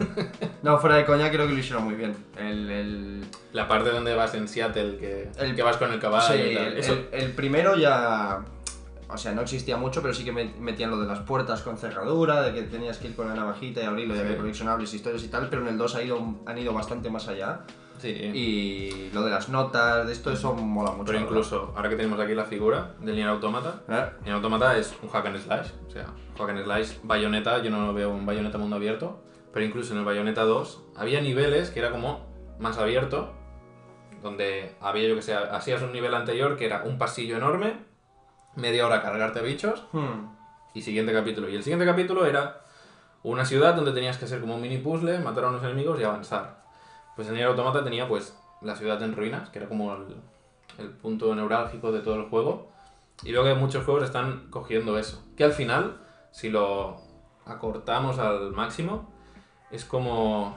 no, 0.62 0.78
fuera 0.78 0.96
de 0.96 1.04
coña, 1.06 1.30
creo 1.30 1.46
que 1.46 1.52
lo 1.54 1.58
hicieron 1.58 1.84
muy 1.84 1.94
bien. 1.94 2.14
El, 2.36 2.70
el, 2.70 3.24
La 3.52 3.66
parte 3.68 3.90
donde 3.90 4.14
vas 4.14 4.34
en 4.34 4.48
Seattle, 4.48 4.96
que, 4.98 5.30
El- 5.38 5.54
que 5.54 5.62
vas 5.62 5.76
con 5.76 5.92
el 5.92 5.98
caballo 6.00 6.34
sí, 6.34 6.50
y 6.50 6.54
tal. 6.54 6.76
el, 7.12 7.32
primero 7.32 7.76
ya... 7.76 8.44
O 9.12 9.18
sea, 9.18 9.32
no 9.32 9.42
existía 9.42 9.76
mucho, 9.76 10.02
pero 10.02 10.14
sí 10.14 10.22
que 10.24 10.32
met- 10.32 10.54
metían 10.58 10.88
lo 10.90 11.00
de 11.00 11.06
las 11.08 11.18
puertas 11.20 11.62
con 11.62 11.76
cerradura, 11.76 12.42
de 12.42 12.52
que 12.54 12.62
tenías 12.62 12.98
que 12.98 13.08
ir 13.08 13.16
con 13.16 13.26
la 13.28 13.34
navajita 13.34 13.80
y 13.80 13.84
abrirlo 13.84 14.14
y 14.14 14.18
Sí. 14.18 14.22
había 14.24 14.36
coleccionables, 14.36 14.94
historias 14.94 15.24
y 15.24 15.28
tal, 15.28 15.48
pero 15.48 15.62
en 15.62 15.68
el 15.68 15.78
2 15.78 15.94
ha 15.96 16.02
ido, 16.04 16.36
han 16.46 16.58
ido 16.58 16.72
bastante 16.72 17.10
más 17.10 17.26
allá. 17.26 17.62
Sí. 18.00 18.08
Y 18.34 19.10
lo 19.12 19.22
de 19.22 19.30
las 19.30 19.48
notas, 19.48 20.06
de 20.06 20.12
esto, 20.12 20.32
eso 20.32 20.54
mola 20.54 20.90
mucho. 20.92 21.04
Pero 21.06 21.20
incluso, 21.20 21.72
ahora 21.76 21.88
que 21.88 21.96
tenemos 21.96 22.18
aquí 22.18 22.34
la 22.34 22.44
figura 22.44 22.94
del 23.00 23.14
Nier 23.14 23.28
Automata. 23.28 23.82
¿Eh? 23.88 24.04
Nier 24.24 24.34
Automata 24.34 24.76
es 24.76 24.94
un 25.02 25.08
hack 25.08 25.26
and 25.26 25.38
slash, 25.38 25.68
o 25.86 25.90
sea, 25.90 26.06
hack 26.38 26.48
and 26.50 26.64
slash, 26.64 26.92
bayoneta, 27.02 27.62
yo 27.62 27.70
no 27.70 27.92
veo 27.94 28.10
un 28.10 28.26
bayoneta 28.26 28.58
mundo 28.58 28.76
abierto, 28.76 29.22
pero 29.52 29.64
incluso 29.64 29.92
en 29.92 30.00
el 30.00 30.04
bayoneta 30.04 30.42
2 30.44 30.82
había 30.96 31.20
niveles 31.20 31.70
que 31.70 31.80
era 31.80 31.90
como 31.90 32.26
más 32.58 32.78
abierto, 32.78 33.32
donde 34.22 34.74
había, 34.80 35.08
yo 35.08 35.14
que 35.16 35.22
sé, 35.22 35.34
hacías 35.34 35.82
un 35.82 35.92
nivel 35.92 36.14
anterior 36.14 36.56
que 36.56 36.66
era 36.66 36.82
un 36.84 36.98
pasillo 36.98 37.36
enorme, 37.36 37.78
media 38.56 38.86
hora 38.86 39.02
cargarte 39.02 39.40
bichos, 39.40 39.86
Hmm. 39.92 40.28
y 40.74 40.82
siguiente 40.82 41.12
capítulo. 41.12 41.48
Y 41.48 41.56
el 41.56 41.62
siguiente 41.62 41.86
capítulo 41.86 42.26
era 42.26 42.60
una 43.22 43.44
ciudad 43.44 43.74
donde 43.74 43.92
tenías 43.92 44.18
que 44.18 44.24
hacer 44.24 44.40
como 44.40 44.54
un 44.54 44.60
mini 44.62 44.78
puzzle, 44.78 45.18
matar 45.20 45.44
a 45.44 45.48
unos 45.48 45.62
enemigos 45.62 45.98
y 46.00 46.04
avanzar. 46.04 46.59
Pues 47.20 47.28
en 47.28 47.34
Nier 47.34 47.48
Automata 47.48 47.84
tenía 47.84 48.08
pues 48.08 48.34
la 48.62 48.74
ciudad 48.74 49.02
en 49.02 49.14
ruinas, 49.14 49.50
que 49.50 49.58
era 49.58 49.68
como 49.68 49.92
el, 49.92 50.16
el 50.78 50.88
punto 50.88 51.34
neurálgico 51.34 51.92
de 51.92 52.00
todo 52.00 52.14
el 52.14 52.30
juego. 52.30 52.72
Y 53.22 53.30
veo 53.30 53.44
que 53.44 53.52
muchos 53.52 53.84
juegos 53.84 54.04
están 54.04 54.46
cogiendo 54.48 54.96
eso. 54.96 55.22
Que 55.36 55.44
al 55.44 55.52
final, 55.52 56.00
si 56.30 56.48
lo 56.48 56.96
acortamos 57.44 58.18
al 58.18 58.52
máximo, 58.52 59.12
es 59.70 59.84
como 59.84 60.56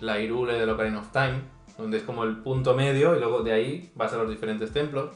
la 0.00 0.18
Irule 0.18 0.54
de 0.54 0.68
Ocarina 0.68 0.98
of 0.98 1.12
Time, 1.12 1.42
donde 1.78 1.98
es 1.98 2.02
como 2.02 2.24
el 2.24 2.38
punto 2.38 2.74
medio 2.74 3.14
y 3.14 3.20
luego 3.20 3.44
de 3.44 3.52
ahí 3.52 3.92
vas 3.94 4.12
a 4.12 4.16
los 4.16 4.28
diferentes 4.28 4.72
templos. 4.72 5.10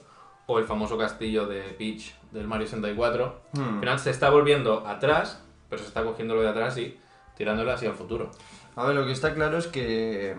O 0.46 0.60
el 0.60 0.64
famoso 0.64 0.96
castillo 0.96 1.48
de 1.48 1.60
Peach 1.76 2.14
del 2.30 2.46
Mario 2.46 2.68
64. 2.68 3.40
Hmm. 3.54 3.60
Al 3.60 3.80
final 3.80 3.98
se 3.98 4.10
está 4.10 4.30
volviendo 4.30 4.86
atrás, 4.86 5.42
pero 5.68 5.82
se 5.82 5.88
está 5.88 6.04
cogiendo 6.04 6.36
lo 6.36 6.42
de 6.42 6.50
atrás 6.50 6.78
y 6.78 6.96
tirándolo 7.36 7.72
hacia 7.72 7.88
el 7.88 7.96
futuro. 7.96 8.30
A 8.76 8.86
ver, 8.86 8.94
lo 8.94 9.04
que 9.04 9.10
está 9.10 9.34
claro 9.34 9.58
es 9.58 9.66
que 9.66 10.36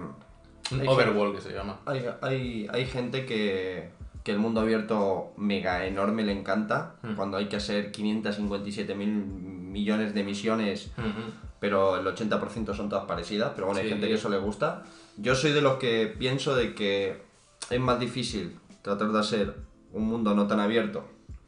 Un 0.71 0.81
Hay 0.81 0.87
overworld 0.87 1.35
que 1.35 1.41
se 1.41 1.53
llama. 1.53 1.79
hay, 1.85 2.03
hay, 2.21 2.67
hay 2.71 2.85
gente 2.85 3.25
que, 3.25 3.89
que 4.23 4.31
el 4.31 4.39
mundo 4.39 4.61
abierto 4.61 5.33
mega 5.37 5.85
enorme 5.85 6.23
le 6.23 6.31
encanta. 6.31 6.95
Hmm. 7.03 7.13
Cuando 7.15 7.37
hay 7.37 7.47
que 7.47 7.55
hacer 7.57 7.91
557 7.91 8.95
mil 8.95 9.09
millones 9.09 10.13
de 10.13 10.23
misiones, 10.23 10.91
Ujú. 10.97 11.31
pero 11.59 11.97
el 11.97 12.05
80% 12.07 12.73
son 12.75 12.89
todas 12.89 13.05
parecidas. 13.05 13.51
Pero 13.55 13.67
bueno, 13.67 13.79
hay 13.81 13.87
Sí. 13.87 13.91
gente 13.93 14.07
que 14.07 14.13
eso 14.15 14.29
le 14.29 14.37
gusta. 14.39 14.83
Yo 15.17 15.35
soy 15.35 15.51
de 15.51 15.61
los 15.61 15.77
que 15.77 16.07
pienso 16.17 16.55
de 16.55 16.73
que 16.73 17.21
es 17.69 17.79
más 17.79 17.99
difícil 17.99 18.57
tratar 18.81 19.11
de 19.11 19.19
hacer 19.19 19.55
un 19.93 20.03
mundo 20.07 20.33
no 20.35 20.47
tan 20.47 20.59
abierto 20.59 21.05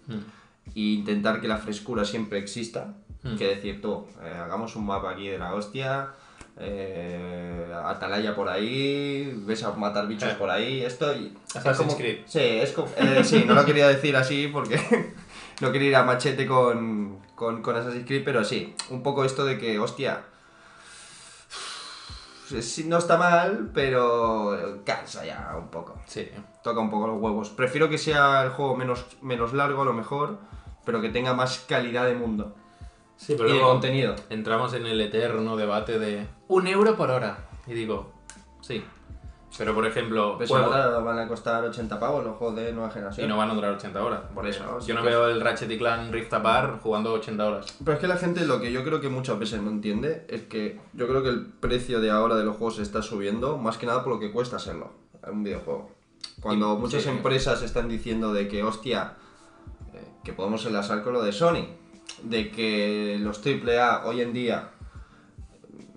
Mm. 0.08 0.14
e 0.76 0.80
intentar 0.80 1.42
que 1.42 1.48
la 1.48 1.58
frescura 1.58 2.06
siempre 2.06 2.38
exista, 2.40 2.94
Hmm. 3.24 3.36
que 3.36 3.48
decir 3.48 3.82
tú, 3.82 4.06
eh, 4.24 4.30
hagamos 4.32 4.76
un 4.76 4.86
mapa 4.86 5.10
aquí 5.12 5.28
de 5.28 5.38
la 5.40 5.54
hostia, 5.56 6.10
eh, 6.60 7.72
atalaya 7.86 8.36
por 8.36 8.50
ahí, 8.50 9.32
ves 9.46 9.64
a 9.64 9.72
matar 9.74 10.08
bichos 10.08 10.30
Eh. 10.32 10.36
por 10.38 10.50
ahí, 10.50 10.82
esto 10.84 11.14
y- 11.16 11.36
es 11.48 11.56
Assassin's 11.56 11.88
como- 11.88 11.98
Creed. 11.98 12.20
Sí, 12.26 12.40
es 12.40 12.72
como, 12.72 12.88
eh, 12.98 13.24
sí, 13.24 13.44
no 13.46 13.54
lo 13.54 13.64
quería 13.66 13.88
decir 13.88 14.16
así 14.16 14.48
porque 14.48 14.80
no 15.62 15.72
quería 15.72 15.90
ir 15.90 15.96
a 15.96 16.04
machete 16.04 16.46
con, 16.48 17.20
con, 17.36 17.62
con 17.62 17.76
Assassin's 17.76 18.06
Creed, 18.06 18.24
pero 18.26 18.44
sí, 18.44 18.76
un 18.90 19.04
poco 19.04 19.24
esto 19.24 19.46
de 19.46 19.58
que, 19.58 19.78
hostia, 19.80 20.24
no 22.86 22.98
está 22.98 23.18
mal, 23.18 23.72
pero 23.74 24.80
cansa 24.86 25.26
ya 25.26 25.54
un 25.60 25.68
poco 25.68 26.00
Sí. 26.06 26.30
toca 26.64 26.80
un 26.80 26.90
poco 26.90 27.08
los 27.08 27.22
huevos. 27.22 27.50
Prefiero 27.50 27.90
que 27.90 27.98
sea 27.98 28.44
el 28.44 28.50
juego 28.52 28.76
menos, 28.76 29.06
menos 29.22 29.54
largo 29.54 29.82
a 29.82 29.86
lo 29.86 29.94
mejor, 29.94 30.38
pero 30.86 31.02
que 31.02 31.10
tenga 31.10 31.34
más 31.34 31.66
calidad 31.68 32.06
de 32.06 32.16
mundo 32.16 32.56
Sí, 33.18 33.34
pero 33.36 33.50
y 33.50 33.54
de 33.54 33.58
luego 33.58 33.72
contenido. 33.74 34.16
entramos 34.30 34.74
en 34.74 34.86
el 34.86 35.02
eterno 35.02 35.58
debate 35.58 36.00
de 36.00 36.28
un 36.48 36.68
euro 36.68 36.96
por 36.96 37.10
hora. 37.12 37.50
Y 37.68 37.74
digo, 37.74 38.14
sí. 38.62 38.84
Pero 39.58 39.74
por 39.74 39.88
ejemplo, 39.88 40.36
Pues 40.38 40.50
juego- 40.50 40.66
ahora 40.72 41.00
van 41.00 41.18
a 41.18 41.28
costar 41.28 41.64
80 41.64 42.00
pavos 42.00 42.24
los 42.24 42.36
juegos 42.36 42.58
de 42.58 42.72
nueva 42.74 42.90
y 42.90 42.92
generación. 42.94 43.28
no 43.30 43.38
van 43.38 43.50
a 43.50 43.54
durar 43.56 43.72
80 43.74 44.04
horas. 44.04 44.22
Por 44.36 44.46
eso, 44.46 44.64
Yo 44.80 44.82
sí 44.82 44.94
no 44.94 45.02
que- 45.02 45.08
veo 45.10 45.28
el 45.30 45.42
Ratchet 45.42 45.72
y 45.72 45.78
Clan 45.80 46.12
Rift 46.12 46.32
Apart 46.34 46.82
jugando 46.82 47.12
80 47.14 47.46
horas. 47.48 47.66
Pero 47.84 47.94
es 47.94 48.00
que 48.00 48.08
la 48.08 48.18
gente 48.18 48.46
lo 48.46 48.60
que 48.60 48.72
yo 48.72 48.84
creo 48.84 49.02
que 49.02 49.10
muchas 49.10 49.40
veces 49.40 49.62
no 49.62 49.72
entiende 49.72 50.26
es 50.30 50.44
que 50.44 50.80
yo 50.94 51.08
creo 51.08 51.24
que 51.24 51.30
el 51.30 51.46
precio 51.48 52.00
de 52.02 52.12
ahora 52.12 52.36
de 52.36 52.44
los 52.44 52.58
juegos 52.58 52.76
se 52.76 52.84
está 52.84 53.02
subiendo 53.02 53.58
más 53.58 53.78
que 53.78 53.88
nada 53.88 54.04
por 54.04 54.14
lo 54.14 54.20
que 54.20 54.32
cuesta 54.32 54.58
hacerlo 54.58 54.92
en 55.26 55.32
un 55.34 55.44
videojuego. 55.44 55.90
Cuando 56.40 56.76
Y- 56.76 56.78
muchas 56.78 57.04
sí. 57.04 57.10
empresas 57.10 57.64
están 57.64 57.90
diciendo 57.90 58.34
de 58.34 58.48
que, 58.48 58.62
hostia, 58.64 59.14
eh, 59.94 60.06
que 60.24 60.34
podemos 60.34 60.64
enlazar 60.68 61.04
con 61.04 61.14
lo 61.14 61.24
de 61.24 61.32
Sony, 61.32 61.66
de 62.24 62.50
que 62.52 63.18
los 63.20 63.42
AAA 63.46 64.06
hoy 64.06 64.22
en 64.22 64.34
día 64.34 64.70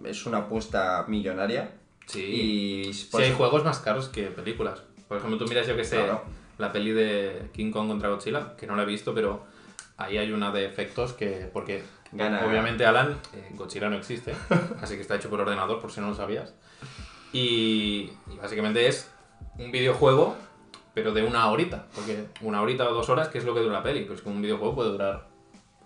es 0.04 0.26
una 0.26 0.38
apuesta 0.38 1.04
millonaria. 1.08 1.72
Sí. 2.06 2.20
Y 2.88 2.92
Sí, 2.94 3.08
hay 3.18 3.32
juegos 3.32 3.64
más 3.64 3.78
caros 3.78 4.08
que 4.08 4.24
películas. 4.24 4.82
Por 5.08 5.18
ejemplo, 5.18 5.38
tú 5.38 5.46
miras, 5.46 5.66
yo 5.66 5.76
que 5.76 5.84
sé, 5.84 5.96
Claro. 5.96 6.22
la 6.58 6.72
peli 6.72 6.92
de 6.92 7.50
King 7.52 7.70
Kong 7.70 7.88
contra 7.88 8.08
Godzilla, 8.08 8.56
que 8.56 8.66
no 8.66 8.76
la 8.76 8.82
he 8.82 8.86
visto, 8.86 9.14
pero 9.14 9.44
ahí 9.96 10.18
hay 10.18 10.32
una 10.32 10.50
de 10.50 10.66
efectos 10.66 11.12
que. 11.12 11.48
Porque 11.52 11.82
Gana. 12.12 12.44
obviamente, 12.46 12.84
Alan, 12.86 13.16
eh, 13.34 13.50
Godzilla 13.54 13.88
no 13.88 13.96
existe, 13.96 14.34
así 14.82 14.94
que 14.96 15.00
está 15.02 15.16
hecho 15.16 15.30
por 15.30 15.40
ordenador, 15.40 15.80
por 15.80 15.92
si 15.92 16.00
no 16.00 16.08
lo 16.08 16.14
sabías. 16.14 16.54
Y, 17.32 18.10
y 18.32 18.36
básicamente 18.40 18.86
es 18.88 19.10
un 19.58 19.70
videojuego, 19.70 20.36
pero 20.94 21.12
de 21.12 21.22
una 21.22 21.48
horita, 21.50 21.86
porque 21.94 22.24
una 22.40 22.60
horita 22.62 22.88
o 22.88 22.94
dos 22.94 23.08
horas, 23.08 23.28
que 23.28 23.38
es 23.38 23.44
lo 23.44 23.54
que 23.54 23.60
dura 23.60 23.74
la 23.74 23.82
peli, 23.84 24.04
pues 24.04 24.22
que 24.22 24.28
un 24.28 24.42
videojuego 24.42 24.74
puede 24.74 24.90
durar 24.90 25.28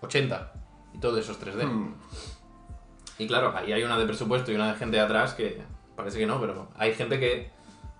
80 0.04 0.52
y 0.94 0.98
todo 0.98 1.18
eso 1.18 1.32
es 1.32 1.40
3D. 1.40 1.66
Hmm. 1.66 1.94
Y 3.18 3.26
claro, 3.26 3.52
ahí 3.56 3.72
hay 3.72 3.82
una 3.82 3.98
de 3.98 4.06
presupuesto 4.06 4.50
y 4.50 4.54
una 4.54 4.72
de 4.72 4.78
gente 4.78 4.96
de 4.96 5.02
atrás 5.02 5.34
que 5.34 5.62
parece 5.96 6.18
que 6.18 6.26
no, 6.26 6.40
pero 6.40 6.68
hay 6.76 6.94
gente 6.94 7.20
que 7.20 7.50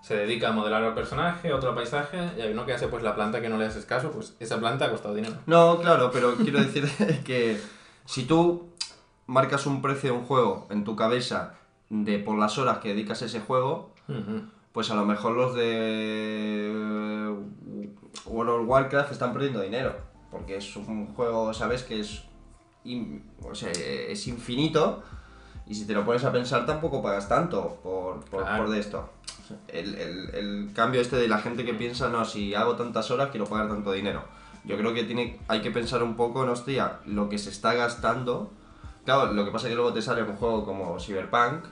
se 0.02 0.16
dedica 0.16 0.48
a 0.48 0.52
modelar 0.52 0.82
al 0.82 0.94
personaje, 0.94 1.52
otro 1.52 1.70
al 1.70 1.74
paisaje, 1.74 2.18
y 2.36 2.40
hay 2.42 2.52
uno 2.52 2.66
que 2.66 2.74
hace 2.74 2.88
pues 2.88 3.02
la 3.02 3.14
planta 3.14 3.40
que 3.40 3.48
no 3.48 3.56
le 3.56 3.66
haces 3.66 3.86
caso, 3.86 4.10
pues 4.10 4.36
esa 4.38 4.58
planta 4.58 4.86
ha 4.86 4.90
costado 4.90 5.14
dinero. 5.14 5.36
No, 5.46 5.78
claro, 5.80 6.10
pero 6.12 6.34
quiero 6.34 6.58
decir 6.58 6.86
que 7.24 7.58
si 8.04 8.24
tú 8.24 8.68
marcas 9.26 9.66
un 9.66 9.80
precio 9.80 10.12
de 10.12 10.18
un 10.18 10.24
juego 10.24 10.66
en 10.70 10.84
tu 10.84 10.94
cabeza 10.94 11.54
de 11.88 12.18
por 12.18 12.38
las 12.38 12.58
horas 12.58 12.78
que 12.78 12.88
dedicas 12.88 13.22
a 13.22 13.26
ese 13.26 13.40
juego, 13.40 13.94
pues 14.72 14.90
a 14.90 14.94
lo 14.94 15.06
mejor 15.06 15.32
los 15.32 15.54
de 15.54 16.70
World 18.26 18.52
of 18.52 18.68
Warcraft 18.68 19.12
están 19.12 19.32
perdiendo 19.32 19.60
dinero. 19.60 19.96
Porque 20.34 20.56
es 20.56 20.74
un 20.76 21.14
juego, 21.14 21.54
¿sabes? 21.54 21.84
Que 21.84 22.00
es, 22.00 22.24
in- 22.82 23.22
o 23.42 23.54
sea, 23.54 23.70
es 23.70 24.26
infinito. 24.26 25.00
Y 25.66 25.74
si 25.76 25.86
te 25.86 25.94
lo 25.94 26.04
pones 26.04 26.24
a 26.24 26.32
pensar, 26.32 26.66
tampoco 26.66 27.00
pagas 27.00 27.28
tanto 27.28 27.78
por, 27.84 28.20
por, 28.24 28.42
Claro. 28.42 28.64
por 28.64 28.72
de 28.74 28.80
esto. 28.80 29.08
El, 29.68 29.94
el- 29.94 30.34
el 30.34 30.70
cambio 30.74 31.00
este 31.00 31.14
de 31.16 31.28
la 31.28 31.38
gente 31.38 31.64
que 31.64 31.72
piensa, 31.74 32.08
no, 32.08 32.24
si 32.24 32.54
hago 32.54 32.74
tantas 32.74 33.10
horas, 33.12 33.28
quiero 33.30 33.46
pagar 33.46 33.68
tanto 33.68 33.92
dinero. 33.92 34.24
Yo 34.64 34.76
creo 34.76 34.92
que 34.92 35.04
tiene, 35.04 35.38
hay 35.46 35.60
que 35.62 35.70
pensar 35.70 36.02
un 36.02 36.16
poco, 36.16 36.44
no, 36.44 36.52
hostia, 36.52 36.98
lo 37.06 37.28
que 37.28 37.38
se 37.38 37.50
está 37.50 37.74
gastando. 37.74 38.50
Claro, 39.04 39.32
lo 39.32 39.44
que 39.44 39.50
pasa 39.52 39.66
es 39.68 39.70
que 39.72 39.76
luego 39.76 39.92
te 39.92 40.02
sale 40.02 40.22
un 40.24 40.34
juego 40.36 40.64
como 40.64 40.98
Cyberpunk 40.98 41.64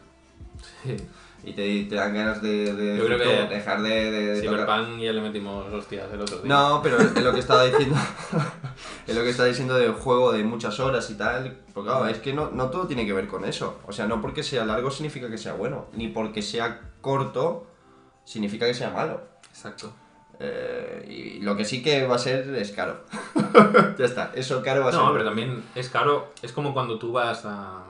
Sí. 0.84 0.96
Y 1.44 1.52
te, 1.52 1.84
te 1.84 1.94
dan 1.96 2.14
ganas 2.14 2.40
de, 2.40 2.72
de- 2.74 2.98
Yo 2.98 3.04
creo 3.06 3.18
que 3.18 3.54
dejar 3.54 3.82
de, 3.82 4.10
de- 4.10 4.34
de 4.34 4.42
tocar. 4.42 4.66
Cyberpunk 4.66 5.00
ya 5.00 5.12
le 5.12 5.20
metimos 5.20 5.72
hostias 5.72 6.06
el 6.12 6.20
otro 6.20 6.38
día. 6.38 6.48
No, 6.54 6.80
pero 6.82 6.98
es 6.98 7.20
lo 7.20 7.32
que 7.32 7.40
estaba 7.40 7.64
diciendo. 7.66 7.96
es 9.06 9.14
lo 9.16 9.22
que 9.22 9.30
estaba 9.30 9.48
diciendo 9.48 9.74
del 9.74 9.92
juego 9.92 10.32
de 10.32 10.44
muchas 10.44 10.78
horas 10.80 11.10
y 11.10 11.14
tal. 11.14 11.58
Porque 11.74 11.90
claro, 11.90 12.06
es 12.06 12.18
que 12.18 12.32
no, 12.32 12.50
no 12.50 12.70
todo 12.70 12.86
tiene 12.86 13.04
que 13.06 13.12
ver 13.12 13.26
con 13.26 13.44
eso. 13.44 13.78
O 13.86 13.92
sea, 13.92 14.06
no 14.06 14.20
porque 14.20 14.42
sea 14.42 14.64
largo 14.64 14.90
significa 14.90 15.28
que 15.28 15.38
sea 15.38 15.54
bueno. 15.54 15.86
Ni 15.94 16.08
porque 16.08 16.42
sea 16.42 16.80
corto 17.00 17.66
significa 18.24 18.66
que 18.66 18.74
sea 18.74 18.90
malo. 18.90 19.20
Exacto. 19.50 19.92
Eh, 20.38 21.06
y 21.38 21.40
lo 21.42 21.56
que 21.56 21.64
sí 21.64 21.82
que 21.82 22.06
va 22.06 22.16
a 22.16 22.18
ser 22.18 22.54
es 22.54 22.72
caro. 22.72 23.04
ya 23.98 24.04
está, 24.04 24.32
eso 24.34 24.62
caro 24.62 24.82
va 24.82 24.88
a 24.88 24.92
ser. 24.92 25.00
No, 25.00 25.12
pero 25.12 25.24
también 25.24 25.62
es 25.74 25.88
caro, 25.88 26.32
es 26.42 26.52
como 26.52 26.72
cuando 26.72 26.98
tú 26.98 27.12
vas 27.12 27.44
a, 27.44 27.84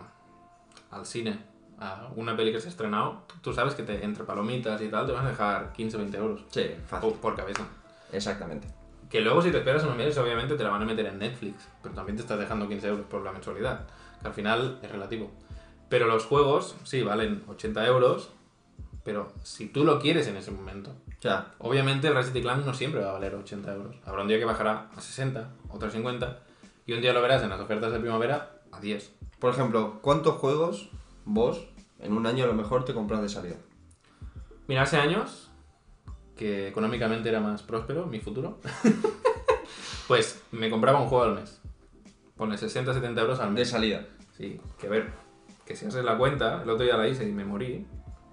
al 0.90 1.06
cine, 1.06 1.38
a 1.82 2.08
una 2.16 2.36
peli 2.36 2.52
que 2.52 2.60
se 2.60 2.68
ha 2.68 2.70
estrenado, 2.70 3.22
tú 3.42 3.52
sabes 3.52 3.74
que 3.74 3.82
te, 3.82 4.04
entre 4.04 4.24
palomitas 4.24 4.80
y 4.82 4.88
tal 4.88 5.06
te 5.06 5.12
van 5.12 5.26
a 5.26 5.30
dejar 5.30 5.72
15-20 5.72 6.14
euros 6.16 6.40
Sí, 6.50 6.70
fácil. 6.86 7.10
por, 7.10 7.18
por 7.20 7.36
cabeza. 7.36 7.64
Exactamente. 8.12 8.68
Que 9.10 9.20
luego 9.20 9.42
si 9.42 9.50
te 9.50 9.58
esperas 9.58 9.82
unos 9.84 9.96
meses, 9.96 10.16
obviamente 10.18 10.54
te 10.56 10.62
la 10.64 10.70
van 10.70 10.82
a 10.82 10.84
meter 10.86 11.06
en 11.06 11.18
Netflix, 11.18 11.68
pero 11.82 11.94
también 11.94 12.16
te 12.16 12.22
estás 12.22 12.38
dejando 12.38 12.68
15 12.68 12.88
euros 12.88 13.06
por 13.06 13.22
la 13.22 13.32
mensualidad, 13.32 13.86
que 14.20 14.28
al 14.28 14.34
final 14.34 14.78
es 14.82 14.90
relativo. 14.90 15.30
Pero 15.88 16.06
los 16.06 16.24
juegos, 16.24 16.76
sí, 16.84 17.02
valen 17.02 17.42
80 17.48 17.86
euros, 17.86 18.30
pero 19.04 19.32
si 19.42 19.66
tú 19.68 19.84
lo 19.84 19.98
quieres 19.98 20.26
en 20.28 20.36
ese 20.36 20.50
momento. 20.50 20.90
O 21.18 21.22
sea, 21.22 21.52
Obviamente 21.58 22.08
el 22.08 22.14
Ratchet 22.14 22.40
Clank 22.42 22.64
no 22.64 22.72
siempre 22.74 23.02
va 23.02 23.10
a 23.10 23.12
valer 23.12 23.34
80 23.34 23.72
euros. 23.74 23.96
Habrá 24.06 24.22
un 24.22 24.28
día 24.28 24.38
que 24.38 24.44
bajará 24.44 24.88
a 24.96 25.00
60, 25.00 25.48
otro 25.68 25.88
a 25.88 25.90
50, 25.90 26.38
y 26.86 26.92
un 26.94 27.00
día 27.02 27.12
lo 27.12 27.20
verás 27.20 27.42
en 27.42 27.50
las 27.50 27.60
ofertas 27.60 27.92
de 27.92 28.00
primavera 28.00 28.50
a 28.72 28.80
10. 28.80 29.12
por 29.38 29.52
ejemplo, 29.52 29.98
¿cuántos 30.00 30.36
juegos 30.36 30.88
vos 31.24 31.68
en 32.02 32.12
un 32.12 32.26
año 32.26 32.44
a 32.44 32.46
lo 32.48 32.54
mejor 32.54 32.84
te 32.84 32.92
compras 32.94 33.22
de 33.22 33.28
salida? 33.28 33.56
Mira, 34.68 34.82
hace 34.82 34.96
años, 34.98 35.50
que 36.36 36.68
económicamente 36.68 37.28
era 37.28 37.40
más 37.40 37.62
próspero, 37.62 38.06
mi 38.06 38.20
futuro, 38.20 38.58
pues 40.08 40.42
me 40.52 40.70
compraba 40.70 41.00
un 41.00 41.08
juego 41.08 41.24
al 41.24 41.34
mes. 41.34 41.60
Pone 42.36 42.56
60-70 42.56 43.18
euros 43.20 43.40
al 43.40 43.48
De 43.54 43.60
mes. 43.60 43.68
salida. 43.70 44.06
Sí, 44.36 44.60
que 44.78 44.86
a 44.86 44.90
ver, 44.90 45.10
que 45.66 45.76
si 45.76 45.86
haces 45.86 46.04
la 46.04 46.16
cuenta, 46.16 46.62
el 46.62 46.70
otro 46.70 46.84
día 46.84 46.96
la 46.96 47.06
hice 47.06 47.28
y 47.28 47.32
me 47.32 47.44
morí, 47.44 47.86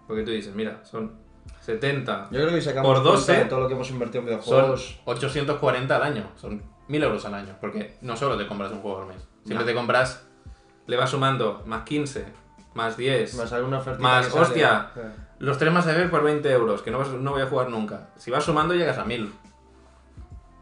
porque 0.08 0.24
tú 0.24 0.32
dices, 0.32 0.56
mira, 0.56 0.84
son 0.86 1.14
70, 1.62 2.30
Yo 2.32 2.40
creo 2.40 2.50
que 2.54 2.62
sacamos 2.62 2.94
Por 2.96 3.04
12 3.04 3.26
cuenta 3.26 3.44
de 3.44 3.50
todo 3.50 3.60
lo 3.62 3.68
que 3.68 3.74
hemos 3.74 3.90
invertido 3.92 4.22
en 4.24 4.30
son 4.42 4.46
videojuegos. 4.48 5.00
840 5.06 5.96
al 5.96 6.04
año, 6.04 6.32
son 6.36 6.64
1000 6.88 7.04
euros 7.04 7.26
al 7.26 7.34
año, 7.34 7.56
porque 7.60 7.98
no 8.02 8.16
solo 8.16 8.38
te 8.38 8.48
compras 8.48 8.72
un 8.72 8.80
juego 8.82 9.02
al 9.02 9.08
mes, 9.08 9.18
siempre 9.44 9.66
No. 9.66 9.66
te 9.66 9.76
compras, 9.76 10.26
le 10.88 10.96
vas 10.96 11.10
sumando 11.10 11.62
más 11.68 11.84
15, 11.84 12.26
más 12.84 12.98
10, 12.98 13.36
Más 13.36 13.52
alguna 13.54 13.78
oferta. 13.80 14.02
Más, 14.02 14.34
hostia. 14.34 14.92
Los 15.40 15.58
tres 15.58 15.72
más 15.74 15.86
ver 15.86 16.10
por 16.10 16.24
20 16.24 16.50
euros, 16.52 16.82
que 16.82 16.92
no, 16.92 16.98
vas- 17.00 17.10
no 17.10 17.32
voy 17.32 17.42
a 17.42 17.48
jugar 17.48 17.70
nunca. 17.70 18.10
Si 18.18 18.32
vas 18.32 18.44
sumando 18.44 18.74
llegas 18.74 18.98
a 18.98 19.06
1000. 19.06 19.32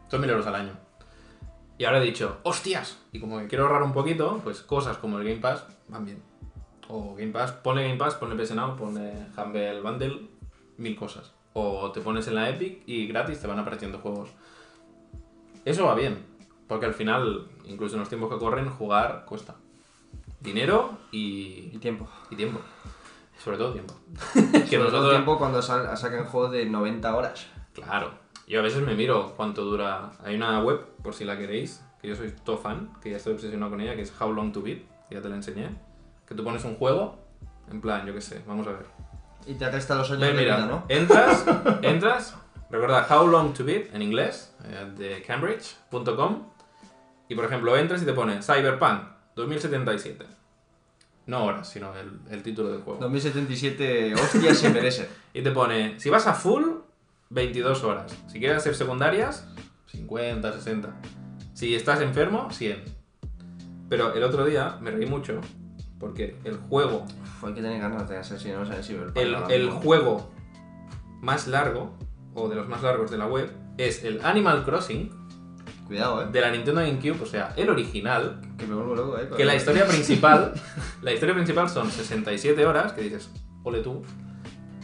Son 0.08 0.20
1000 0.20 0.30
euros 0.30 0.46
al 0.46 0.54
año. 0.56 0.72
Y 1.78 1.84
ahora 1.84 1.98
he 1.98 2.02
dicho, 2.04 2.38
¡hostias! 2.42 2.98
Y 3.12 3.20
como 3.20 3.38
que 3.38 3.46
quiero 3.46 3.64
ahorrar 3.64 3.82
un 3.84 3.92
poquito, 3.92 4.40
pues 4.42 4.62
cosas 4.62 4.96
como 4.98 5.18
el 5.18 5.24
Game 5.28 5.40
Pass 5.40 5.64
van 5.88 6.04
bien. 6.04 6.22
O 6.88 7.14
Game 7.14 7.30
Pass, 7.32 7.52
ponle 7.52 7.84
Game 7.84 7.96
Pass, 7.98 8.14
ponle 8.16 8.34
PS 8.42 8.54
Now, 8.54 8.74
ponle 8.76 9.12
Humble 9.36 9.80
Bundle, 9.80 10.28
mil 10.78 10.96
cosas. 10.96 11.32
O 11.52 11.90
te 11.92 12.00
pones 12.00 12.26
en 12.28 12.34
la 12.34 12.48
Epic 12.50 12.82
y 12.86 13.06
gratis 13.06 13.40
te 13.40 13.46
van 13.46 13.58
apareciendo 13.60 13.98
juegos. 13.98 14.30
Eso 15.64 15.86
va 15.86 15.94
bien, 15.94 16.24
porque 16.66 16.86
al 16.86 16.94
final, 16.94 17.48
incluso 17.64 17.94
en 17.96 18.00
los 18.00 18.08
tiempos 18.08 18.30
que 18.32 18.38
corren, 18.38 18.68
jugar 18.70 19.24
cuesta. 19.26 19.56
Dinero 20.40 20.98
y, 21.10 21.70
Y 21.72 21.78
tiempo. 21.78 22.08
y 22.30 22.36
tiempo. 22.36 22.60
Sobre 23.42 23.56
todo 23.56 23.72
tiempo. 23.72 23.94
Que 24.34 24.42
que 24.42 24.78
nosotros 24.78 24.80
nosotros... 24.92 25.10
tiempo 25.10 25.38
cuando 25.38 25.62
sal- 25.62 25.96
sacan 25.96 26.24
juegos 26.26 26.52
de 26.52 26.66
90 26.66 27.14
horas. 27.16 27.46
Claro. 27.72 28.12
Yo 28.46 28.60
a 28.60 28.62
veces 28.62 28.82
me 28.82 28.94
miro 28.94 29.34
cuánto 29.36 29.62
dura. 29.64 30.10
Hay 30.24 30.34
una 30.36 30.62
web, 30.62 30.80
por 31.02 31.14
si 31.14 31.24
la 31.24 31.36
queréis, 31.36 31.84
que 32.00 32.08
yo 32.08 32.16
soy 32.16 32.32
todo 32.44 32.56
fan, 32.58 32.90
que 33.02 33.10
ya 33.10 33.16
estoy 33.18 33.34
obsesionado 33.34 33.70
con 33.70 33.80
ella, 33.80 33.94
que 33.94 34.02
es 34.02 34.12
How 34.20 34.32
Long 34.32 34.52
to 34.52 34.62
Beat, 34.62 34.78
que 35.08 35.14
ya 35.16 35.20
te 35.22 35.28
la 35.28 35.36
enseñé. 35.36 35.70
Que 36.26 36.34
tú 36.34 36.42
pones 36.44 36.64
un 36.64 36.76
juego, 36.76 37.18
en 37.70 37.80
plan, 37.80 38.06
yo 38.06 38.14
qué 38.14 38.20
sé, 38.20 38.42
vamos 38.46 38.66
a 38.66 38.70
ver. 38.72 38.86
Y 39.46 39.54
te 39.54 39.70
resta 39.70 39.94
los 39.94 40.10
años 40.10 40.20
Ven, 40.22 40.36
de 40.36 40.44
vida, 40.44 40.56
mira, 40.56 40.66
¿no? 40.66 40.84
entras, 40.88 41.44
entras, 41.82 42.36
recuerda 42.70 43.06
How 43.08 43.26
Long 43.28 43.52
to 43.54 43.64
Beat 43.64 43.94
en 43.94 44.02
inglés, 44.02 44.54
eh, 44.64 44.92
de 44.96 45.22
Cambridge.com, 45.22 46.42
y 47.28 47.34
por 47.34 47.44
ejemplo 47.44 47.76
entras 47.76 48.02
y 48.02 48.06
te 48.06 48.12
pone 48.14 48.42
Cyberpunk 48.42 49.02
2077. 49.38 50.24
No 51.26 51.44
horas, 51.44 51.68
sino 51.68 51.94
el, 51.96 52.20
el 52.30 52.42
título 52.42 52.70
del 52.70 52.80
juego. 52.82 53.00
2077, 53.00 54.14
hostias 54.14 54.58
se 54.58 54.70
merece. 54.70 55.08
Y 55.34 55.42
te 55.42 55.50
pone, 55.50 55.98
si 56.00 56.08
vas 56.10 56.26
a 56.26 56.32
full, 56.34 56.64
22 57.30 57.84
horas. 57.84 58.16
Si 58.26 58.38
quieres 58.38 58.58
hacer 58.58 58.74
secundarias, 58.74 59.46
50, 59.86 60.52
60. 60.52 60.94
Si 61.54 61.74
estás 61.74 62.00
enfermo, 62.00 62.50
100. 62.50 62.82
Pero 63.88 64.14
el 64.14 64.22
otro 64.22 64.44
día 64.46 64.78
me 64.80 64.90
reí 64.90 65.06
mucho 65.06 65.40
porque 65.98 66.36
el 66.44 66.56
juego, 66.56 67.04
Uf, 67.22 67.44
hay 67.44 67.54
que 67.54 67.60
tener 67.62 67.80
ganas 67.80 68.08
de 68.08 68.16
asesinos 68.16 68.70
en 68.70 68.82
Cyberpunk. 68.82 69.16
el, 69.18 69.34
ahora 69.34 69.54
el 69.54 69.64
mismo. 69.66 69.80
juego 69.80 70.30
más 71.20 71.48
largo, 71.48 71.96
o 72.34 72.48
de 72.48 72.54
los 72.56 72.68
más 72.68 72.82
largos 72.82 73.10
de 73.10 73.18
la 73.18 73.26
web, 73.26 73.50
es 73.78 74.04
el 74.04 74.24
Animal 74.24 74.64
Crossing 74.64 75.10
Cuidado, 75.88 76.22
eh. 76.22 76.26
de 76.30 76.40
la 76.40 76.50
Nintendo 76.50 76.82
GameCube, 76.82 77.22
o 77.22 77.26
sea, 77.26 77.54
el 77.56 77.70
original, 77.70 78.42
Que 78.58 78.66
me 78.66 78.74
vuelvo 78.74 78.94
loco, 78.94 79.18
eh. 79.18 79.28
que 79.34 79.44
la 79.46 79.56
historia 79.56 79.86
principal, 79.88 80.52
la 81.02 81.12
historia 81.12 81.34
principal 81.34 81.68
son 81.70 81.90
67 81.90 82.64
horas, 82.66 82.92
que 82.92 83.00
dices, 83.00 83.30
ole 83.64 83.80
tú. 83.80 84.02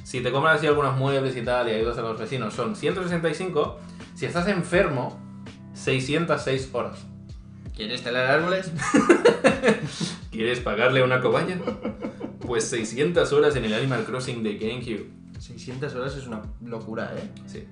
Si 0.03 0.23
te 0.23 0.33
compras 0.33 0.57
así 0.57 0.67
algunos 0.67 0.97
muebles 0.97 1.37
y 1.37 1.43
tal 1.43 1.69
y 1.69 1.73
ayudas 1.73 1.99
a 1.99 2.03
los 2.03 2.19
vecinos 2.19 2.55
son 2.55 2.75
165. 2.75 3.79
Si 4.15 4.27
estás 4.27 4.49
enfermo, 4.49 5.19
606 5.75 6.71
horas. 6.73 6.99
¿Quieres 7.75 8.03
talar 8.03 8.31
árboles? 8.31 8.71
¿Quieres 10.31 10.61
pagarle 10.61 11.01
a 11.01 11.05
una 11.05 11.21
cobaña? 11.21 11.59
Pues 12.41 12.69
600 12.69 13.33
horas 13.33 13.57
en 13.57 13.65
el 13.65 13.75
Animal 13.75 14.05
Crossing 14.05 14.43
de 14.43 14.59
GameCube. 14.59 15.11
600 15.39 15.95
horas 15.95 16.17
es 16.17 16.27
una 16.27 16.43
locura, 16.63 17.13
eh. 17.17 17.31
Sí. 17.47 17.67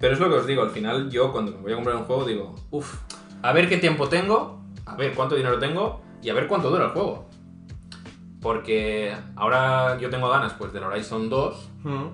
Pero 0.00 0.14
es 0.14 0.20
lo 0.20 0.28
que 0.28 0.36
os 0.36 0.46
digo, 0.46 0.62
al 0.62 0.70
final 0.70 1.10
yo 1.10 1.32
cuando 1.32 1.52
me 1.52 1.58
voy 1.58 1.72
a 1.72 1.74
comprar 1.76 1.96
un 1.96 2.04
juego 2.04 2.24
digo, 2.24 2.54
uff, 2.70 2.94
a 3.42 3.52
ver 3.52 3.68
qué 3.68 3.78
tiempo 3.78 4.08
tengo, 4.08 4.60
a 4.86 4.94
ver 4.96 5.14
cuánto 5.14 5.34
dinero 5.34 5.58
tengo 5.58 6.00
y 6.22 6.28
a 6.30 6.34
ver 6.34 6.46
cuánto 6.46 6.70
dura 6.70 6.86
el 6.86 6.90
juego. 6.92 7.28
Porque 8.40 9.16
ahora 9.36 9.98
yo 9.98 10.10
tengo 10.10 10.28
ganas 10.28 10.54
pues 10.54 10.72
del 10.72 10.84
Horizon 10.84 11.28
2, 11.28 11.68
Mm. 11.84 12.06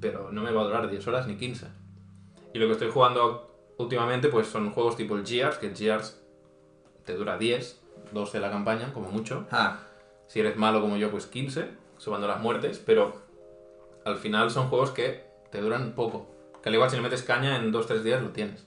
pero 0.00 0.30
no 0.30 0.42
me 0.42 0.50
va 0.52 0.62
a 0.62 0.64
durar 0.64 0.88
10 0.90 1.06
horas 1.08 1.26
ni 1.26 1.36
15. 1.36 1.66
Y 2.54 2.58
lo 2.58 2.66
que 2.66 2.72
estoy 2.72 2.90
jugando 2.90 3.50
últimamente 3.78 4.28
pues 4.28 4.46
son 4.46 4.70
juegos 4.70 4.96
tipo 4.96 5.16
el 5.16 5.26
Gears, 5.26 5.58
que 5.58 5.66
el 5.68 5.76
Gears 5.76 6.20
te 7.04 7.14
dura 7.14 7.36
10, 7.38 7.80
12 8.12 8.40
la 8.40 8.50
campaña, 8.50 8.92
como 8.92 9.10
mucho. 9.10 9.46
Ah, 9.50 9.78
Si 10.28 10.40
eres 10.40 10.56
malo 10.56 10.80
como 10.80 10.96
yo, 10.96 11.10
pues 11.10 11.26
15, 11.26 11.68
sumando 11.98 12.26
las 12.26 12.40
muertes, 12.40 12.82
pero 12.84 13.14
al 14.04 14.16
final 14.16 14.50
son 14.50 14.68
juegos 14.68 14.90
que 14.90 15.24
te 15.52 15.60
duran 15.60 15.92
poco. 15.94 16.26
Que 16.66 16.70
al 16.70 16.74
igual 16.74 16.90
si 16.90 16.96
le 16.96 17.02
metes 17.02 17.22
caña 17.22 17.54
en 17.58 17.72
2-3 17.72 18.00
días 18.02 18.20
lo 18.20 18.30
tienes. 18.30 18.66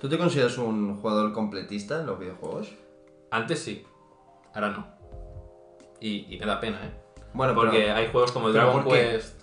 ¿tú 0.00 0.08
te 0.08 0.18
consideras 0.18 0.58
un 0.58 0.96
jugador 0.96 1.32
completista 1.32 2.00
en 2.00 2.06
los 2.06 2.18
videojuegos? 2.18 2.72
Antes 3.30 3.60
sí, 3.60 3.86
ahora 4.52 4.70
no. 4.70 4.84
Y, 6.00 6.26
y 6.34 6.40
me 6.40 6.44
da 6.46 6.58
pena, 6.58 6.80
¿eh? 6.84 6.90
Bueno, 7.34 7.54
Porque 7.54 7.78
pero... 7.82 7.94
hay 7.94 8.08
juegos 8.08 8.32
como 8.32 8.48
el 8.48 8.52
¿pero 8.52 8.64
Dragon 8.64 8.82
por? 8.82 8.94
Quest. 8.94 9.40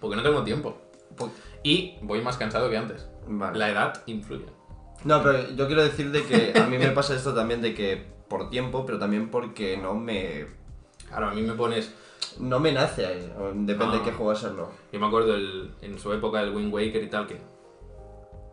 Porque 0.00 0.16
no 0.16 0.24
tengo 0.24 0.42
tiempo. 0.42 0.76
po- 1.16 1.30
Y 1.62 1.98
voy 2.02 2.20
más 2.20 2.36
cansado 2.36 2.68
que 2.68 2.76
antes. 2.78 3.08
Vale. 3.28 3.60
La 3.60 3.70
edad 3.70 4.02
influye. 4.06 4.46
No, 5.04 5.22
pero 5.22 5.50
yo 5.52 5.68
quiero 5.68 5.84
decir 5.84 6.10
de 6.10 6.24
que 6.24 6.58
a 6.58 6.66
mí 6.66 6.78
me 6.78 6.90
pasa 6.90 7.14
esto 7.14 7.32
también 7.32 7.62
de 7.62 7.74
que 7.74 8.04
por 8.28 8.50
tiempo, 8.50 8.84
pero 8.84 8.98
también 8.98 9.30
porque 9.30 9.76
no 9.76 9.94
me... 9.94 10.46
Claro, 11.06 11.28
a 11.28 11.32
mí 11.32 11.42
me 11.42 11.52
pones. 11.54 11.94
No 12.38 12.58
me 12.60 12.72
nace, 12.72 13.06
ahí, 13.06 13.32
o 13.38 13.46
depende 13.54 13.96
Ah. 13.96 13.98
de 13.98 14.02
qué 14.02 14.12
juego 14.12 14.30
hacerlo. 14.32 14.70
Yo 14.92 15.00
me 15.00 15.06
acuerdo 15.06 15.34
el- 15.34 15.74
en 15.82 15.98
su 15.98 16.12
época 16.12 16.40
el 16.40 16.54
Wind 16.54 16.72
Waker 16.72 17.02
y 17.02 17.08
tal, 17.08 17.26
que 17.26 17.40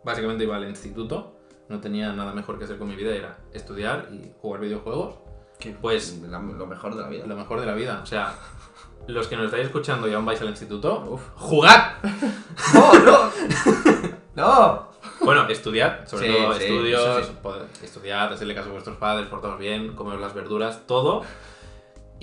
básicamente 0.04 0.44
iba 0.44 0.56
al 0.56 0.68
instituto, 0.68 1.36
no 1.68 1.80
tenía 1.80 2.12
nada 2.12 2.32
mejor 2.32 2.58
que 2.58 2.64
hacer 2.64 2.78
con 2.78 2.88
mi 2.88 2.96
vida, 2.96 3.14
era 3.14 3.38
estudiar 3.52 4.08
y 4.12 4.32
jugar 4.40 4.60
videojuegos. 4.60 5.14
Que 5.58 5.70
Pues- 5.70 6.18
la- 6.28 6.40
lo 6.40 6.66
mejor 6.66 6.94
de 6.96 7.02
la 7.02 7.08
vida. 7.08 7.26
Lo 7.26 7.36
mejor 7.36 7.60
de 7.60 7.66
la 7.66 7.74
vida. 7.74 8.00
O 8.02 8.06
sea, 8.06 8.34
los 9.06 9.28
que 9.28 9.36
nos 9.36 9.46
estáis 9.46 9.66
escuchando 9.66 10.08
y 10.08 10.12
aún 10.14 10.24
vais 10.26 10.40
al 10.40 10.48
instituto, 10.48 11.04
Uf. 11.08 11.22
¡jugad! 11.36 11.92
¡No, 12.74 12.92
no! 13.00 13.18
¡No! 14.34 14.92
Bueno, 15.24 15.46
estudiad, 15.48 16.06
sobre 16.08 16.26
Sí, 16.28 16.34
todo 16.34 16.54
sí, 16.54 16.62
estudios, 16.64 17.26
sí. 17.26 17.84
estudiad, 17.84 18.32
hacerle 18.32 18.54
caso 18.56 18.70
a 18.70 18.72
vuestros 18.72 18.96
padres, 18.96 19.28
portaos 19.28 19.56
bien, 19.58 19.94
comeos 19.94 20.20
las 20.20 20.34
verduras, 20.34 20.84
todo. 20.86 21.22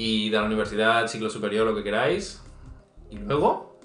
Y 0.02 0.30
de 0.30 0.38
la 0.38 0.46
universidad, 0.46 1.08
ciclo 1.10 1.30
superior, 1.30 1.68
lo 1.68 1.76
que 1.76 1.84
queráis. 1.84 2.42
Y 3.10 3.18
luego, 3.18 3.78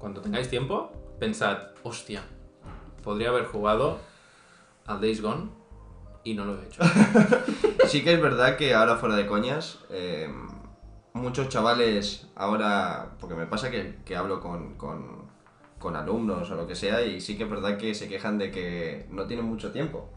cuando 0.00 0.20
tengáis 0.20 0.50
tiempo, 0.50 0.90
pensad, 1.20 1.58
hostia, 1.84 2.24
podría 3.04 3.28
haber 3.28 3.44
jugado 3.44 3.98
al 4.84 5.00
Days 5.00 5.22
Gone 5.22 5.50
y 6.24 6.34
no 6.34 6.44
lo 6.44 6.60
he 6.60 6.66
hecho. 6.66 6.82
Sí 7.86 8.02
que 8.02 8.14
es 8.14 8.20
verdad 8.20 8.56
que 8.56 8.74
ahora 8.74 8.96
fuera 8.96 9.14
de 9.14 9.28
coñas, 9.28 9.78
eh, 9.90 10.28
muchos 11.12 11.48
chavales 11.50 12.26
ahora, 12.34 13.12
porque 13.20 13.36
me 13.36 13.46
pasa 13.46 13.70
que, 13.70 14.16
hablo 14.16 14.40
con, 14.40 14.74
con- 14.74 15.26
con 15.78 15.94
alumnos 15.94 16.50
o 16.50 16.56
lo 16.56 16.66
que 16.66 16.74
sea, 16.74 17.04
y 17.04 17.20
sí 17.20 17.36
que 17.38 17.44
es 17.44 17.50
verdad 17.50 17.78
que 17.78 17.94
se 17.94 18.08
quejan 18.08 18.38
de 18.38 18.50
que 18.50 19.06
no 19.12 19.26
tienen 19.28 19.46
mucho 19.46 19.70
tiempo. 19.70 20.10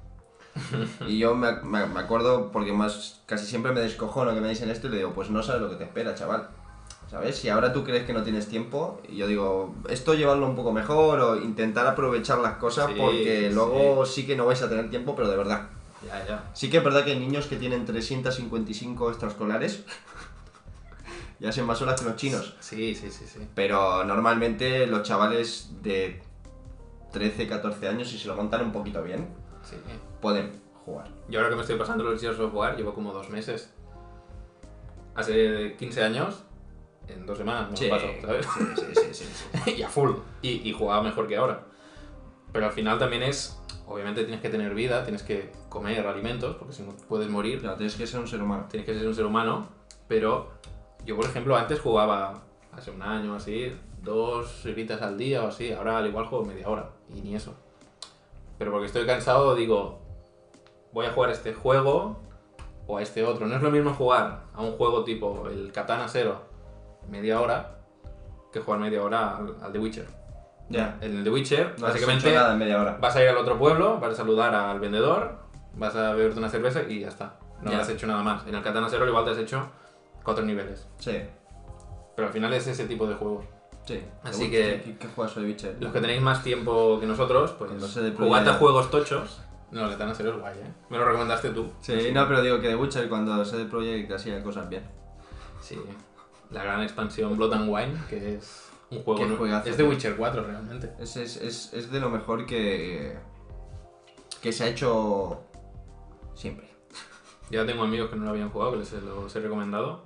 Y 1.08 1.17
yo 1.17 1.36
me, 1.36 1.52
me- 1.63 1.86
me 1.86 2.00
acuerdo, 2.00 2.52
porque 2.52 2.72
más 2.74 3.22
casi 3.26 3.45
siempre 3.45 3.72
me 3.72 3.80
descojono 3.82 4.34
que 4.34 4.41
me 4.41 4.50
dicen 4.50 4.69
esto 4.69 4.88
y 4.88 4.91
le 4.91 4.98
digo, 4.98 5.13
pues 5.13 5.30
no 5.30 5.41
sabes 5.43 5.62
lo 5.62 5.69
que 5.69 5.76
te 5.76 5.84
espera, 5.86 6.15
chaval. 6.15 6.50
¿Sabes? 7.10 7.38
Si 7.38 7.50
ahora 7.50 7.74
tú 7.74 7.84
crees 7.84 8.06
que 8.06 8.13
no 8.13 8.22
tienes 8.22 8.48
tiempo, 8.48 9.02
y 9.10 9.15
yo 9.17 9.26
digo, 9.26 9.74
esto 9.89 10.13
llevarlo 10.13 10.45
un 10.48 10.56
poco 10.56 10.72
mejor 10.72 11.19
o 11.19 11.36
intentar 11.38 11.88
aprovechar 11.88 12.38
las 12.38 12.58
cosas 12.58 12.88
Sí, 12.88 12.93
porque 12.98 13.48
sí. 13.50 13.56
luego 13.56 14.06
sí 14.06 14.28
que 14.28 14.36
no 14.36 14.45
vais 14.45 14.62
a 14.62 14.69
tener 14.69 14.89
tiempo, 14.91 15.15
pero 15.15 15.28
de 15.28 15.36
verdad. 15.38 15.69
ya, 16.06 16.24
ya. 16.28 16.50
Sí 16.54 16.69
que 16.69 16.78
es 16.78 16.84
verdad 16.84 17.04
que 17.04 17.12
hay 17.13 17.19
niños 17.19 17.48
que 17.48 17.56
tienen 17.56 17.84
355 17.86 19.10
extraescolares 19.10 19.84
y 21.39 21.48
hacen 21.48 21.65
más 21.65 21.82
horas 21.82 22.00
que 22.00 22.06
los 22.08 22.15
chinos. 22.15 22.56
Sí, 22.60 22.93
sí, 22.93 23.10
sí, 23.10 23.26
sí. 23.26 23.39
Pero 23.56 24.04
normalmente 24.04 24.86
los 24.86 25.02
chavales 25.02 25.69
de 25.82 26.22
13, 27.12 27.48
14 27.48 27.88
años, 27.88 28.08
si 28.10 28.19
se 28.19 28.28
lo 28.28 28.36
montan 28.36 28.62
un 28.65 28.72
poquito 28.72 29.02
bien, 29.02 29.30
sí. 29.69 29.93
pueden 30.21 30.51
jugar. 30.86 31.08
Yo 31.27 31.39
ahora 31.39 31.49
que 31.49 31.55
me 31.55 31.62
estoy 31.62 31.77
pasando 31.77 32.03
los 32.03 32.19
Gears 32.19 32.39
of 32.39 32.53
War, 32.53 32.75
llevo 32.75 32.93
como 32.93 33.13
dos 33.13 33.29
meses. 33.29 33.73
Hace 35.15 35.75
15 35.77 36.03
años, 36.03 36.43
en 37.08 37.25
dos 37.25 37.38
semanas 37.38 37.69
me 37.71 37.88
lo 37.88 37.93
paso, 37.95 38.08
¿sabes? 38.21 38.47
Sí, 38.53 38.63
sí, 38.75 38.86
sí, 38.93 39.13
sí, 39.13 39.25
sí. 39.65 39.71
y 39.77 39.84
a 39.84 39.89
full. 39.89 40.12
Y, 40.41 40.69
y 40.69 40.73
jugaba 40.73 41.01
mejor 41.03 41.27
que 41.27 41.36
ahora. 41.38 41.65
Pero 42.51 42.65
al 42.65 42.71
final 42.71 42.97
también 42.97 43.23
es, 43.23 43.60
obviamente 43.88 44.23
tienes 44.23 44.41
que 44.41 44.49
tener 44.49 44.73
vida, 44.73 45.03
tienes 45.03 45.23
que 45.23 45.51
comer 45.67 46.05
alimentos, 46.08 46.55
porque 46.55 46.73
si 46.73 46.84
no 46.84 46.93
puedes 47.08 47.29
morir, 47.29 47.60
Claro, 47.60 47.75
tienes 47.75 47.95
que 47.95 48.08
ser 48.08 48.19
un 48.19 48.27
ser 48.27 48.41
humano. 48.41 48.65
tienes 48.69 48.86
que 48.88 48.97
ser 48.97 49.08
un 49.08 49.15
ser 49.15 49.25
humano. 49.25 49.67
Pero 50.08 50.51
yo, 51.05 51.15
por 51.15 51.25
ejemplo, 51.25 51.55
antes 51.55 51.79
jugaba, 51.79 52.41
hace 52.71 52.91
un 52.91 53.01
año 53.01 53.36
así, 53.36 53.71
dos 54.01 54.65
horitas 54.65 55.01
al 55.01 55.17
día 55.17 55.43
o 55.43 55.47
así. 55.47 55.71
Ahora 55.71 55.97
al 55.97 56.08
igual 56.08 56.25
juego 56.25 56.45
media 56.45 56.67
hora, 56.69 56.89
y 57.13 57.21
ni 57.21 57.36
eso. 57.36 57.55
Pero 58.60 58.72
porque 58.72 58.86
estoy 58.86 59.06
cansado, 59.08 59.56
digo, 59.56 60.02
voy 60.93 61.08
a 61.08 61.12
jugar 61.12 61.32
este 61.32 61.54
juego 61.56 62.19
o 62.86 62.98
a 62.98 63.02
este 63.02 63.24
otro. 63.24 63.48
No 63.48 63.56
es 63.56 63.62
lo 63.63 63.72
mismo 63.72 63.93
jugar 63.93 64.43
a 64.54 64.62
un 64.62 64.74
juego 64.74 65.04
tipo 65.04 65.48
el 65.48 65.72
Katana 65.72 66.08
Zero 66.08 66.41
media 67.10 67.41
hora 67.41 67.78
que 68.54 68.60
jugar 68.60 68.80
media 68.80 69.02
hora 69.04 69.38
al, 69.38 69.56
al 69.63 69.72
The 69.72 69.80
Witcher. 69.80 70.06
Ya. 70.69 70.98
En 71.02 71.17
el 71.17 71.24
The 71.24 71.30
Witcher, 71.32 71.76
No 71.80 71.88
básicamente, 71.88 72.32
nada 72.34 72.54
en 72.54 72.60
media 72.60 72.80
hora. 72.80 72.98
vas 73.02 73.15
a 73.15 73.24
ir 73.24 73.30
al 73.30 73.38
otro 73.38 73.58
pueblo, 73.58 74.00
vas 74.00 74.13
a 74.13 74.15
saludar 74.17 74.54
al 74.54 74.80
vendedor, 74.80 75.39
vas 75.74 75.95
a 75.95 76.13
beberte 76.13 76.38
una 76.38 76.50
cerveza 76.50 76.84
y 76.88 77.00
ya 77.00 77.08
está. 77.08 77.38
No 77.62 77.72
has 77.72 77.89
hecho 77.89 78.06
nada 78.08 78.22
más. 78.24 78.45
En 78.45 78.54
el 78.56 78.62
Katana 78.62 78.88
Zero 78.89 79.08
igual 79.08 79.26
te 79.26 79.32
has 79.32 79.38
hecho 79.38 79.67
cuatro 80.24 80.43
niveles. 80.45 80.88
Sí. 81.00 81.22
pero 82.15 82.28
al 82.28 82.34
final 82.34 82.54
es 82.54 82.67
ese 82.67 82.86
tipo 82.86 83.08
de 83.08 83.15
juego. 83.15 83.43
Sí. 83.89 84.02
Así 84.23 84.52
que- 84.52 84.82
¿Qué, 84.86 84.97
qué 84.99 85.08
juegas 85.08 85.36
de 85.36 85.41
Witcher? 85.45 85.78
Los 85.80 85.91
que 85.91 85.99
tenéis 85.99 86.21
más 86.21 86.43
tiempo 86.43 86.99
que 86.99 87.08
nosotros, 87.08 87.54
pues 87.54 87.71
jugad 88.15 88.47
a 88.47 88.54
juegos 88.56 88.91
tochos. 88.91 89.41
No, 89.71 89.82
los 89.82 89.91
están 89.93 90.10
a 90.10 90.13
serio 90.15 90.34
es 90.34 90.39
guay, 90.39 90.58
¿eh? 90.60 90.71
Me 90.89 90.97
lo 90.99 91.06
recomendaste 91.06 91.49
tú. 91.49 91.71
Sí, 91.82 92.12
no, 92.13 92.28
pero 92.28 92.41
digo 92.43 92.60
que 92.60 92.67
de 92.67 92.75
Witcher 92.75 93.10
cuando 93.10 93.43
se 93.45 93.58
de 93.58 93.65
Projekt 93.65 94.12
hacía 94.12 94.43
cosas 94.43 94.69
bien. 94.69 94.84
Sí. 95.62 95.80
La 96.52 96.63
gran 96.63 96.82
expansión 96.84 97.36
Blood 97.36 97.54
and 97.54 97.69
Wine, 97.69 97.93
que 98.10 98.36
es 98.36 98.69
un 98.91 99.02
juego... 99.04 99.38
Juegazo, 99.38 99.69
es 99.69 99.78
de. 99.78 99.84
Witcher 99.84 100.15
4 100.15 100.43
realmente. 100.43 100.91
Es, 100.99 101.15
es, 101.17 101.38
es, 101.38 101.73
es 101.73 101.91
de 101.91 101.99
lo 101.99 102.10
mejor 102.12 102.45
que, 102.45 103.17
que 104.41 104.52
se 104.54 104.63
ha 104.65 104.67
hecho 104.67 105.41
siempre. 106.36 106.69
Ya 107.52 107.65
tengo 107.65 107.82
amigos 107.84 108.12
que 108.12 108.15
no 108.15 108.25
lo 108.25 108.30
habían 108.30 108.49
jugado, 108.52 108.73
que 108.73 108.78
les 108.78 108.91
los 108.93 109.36
he 109.36 109.39
recomendado. 109.39 110.04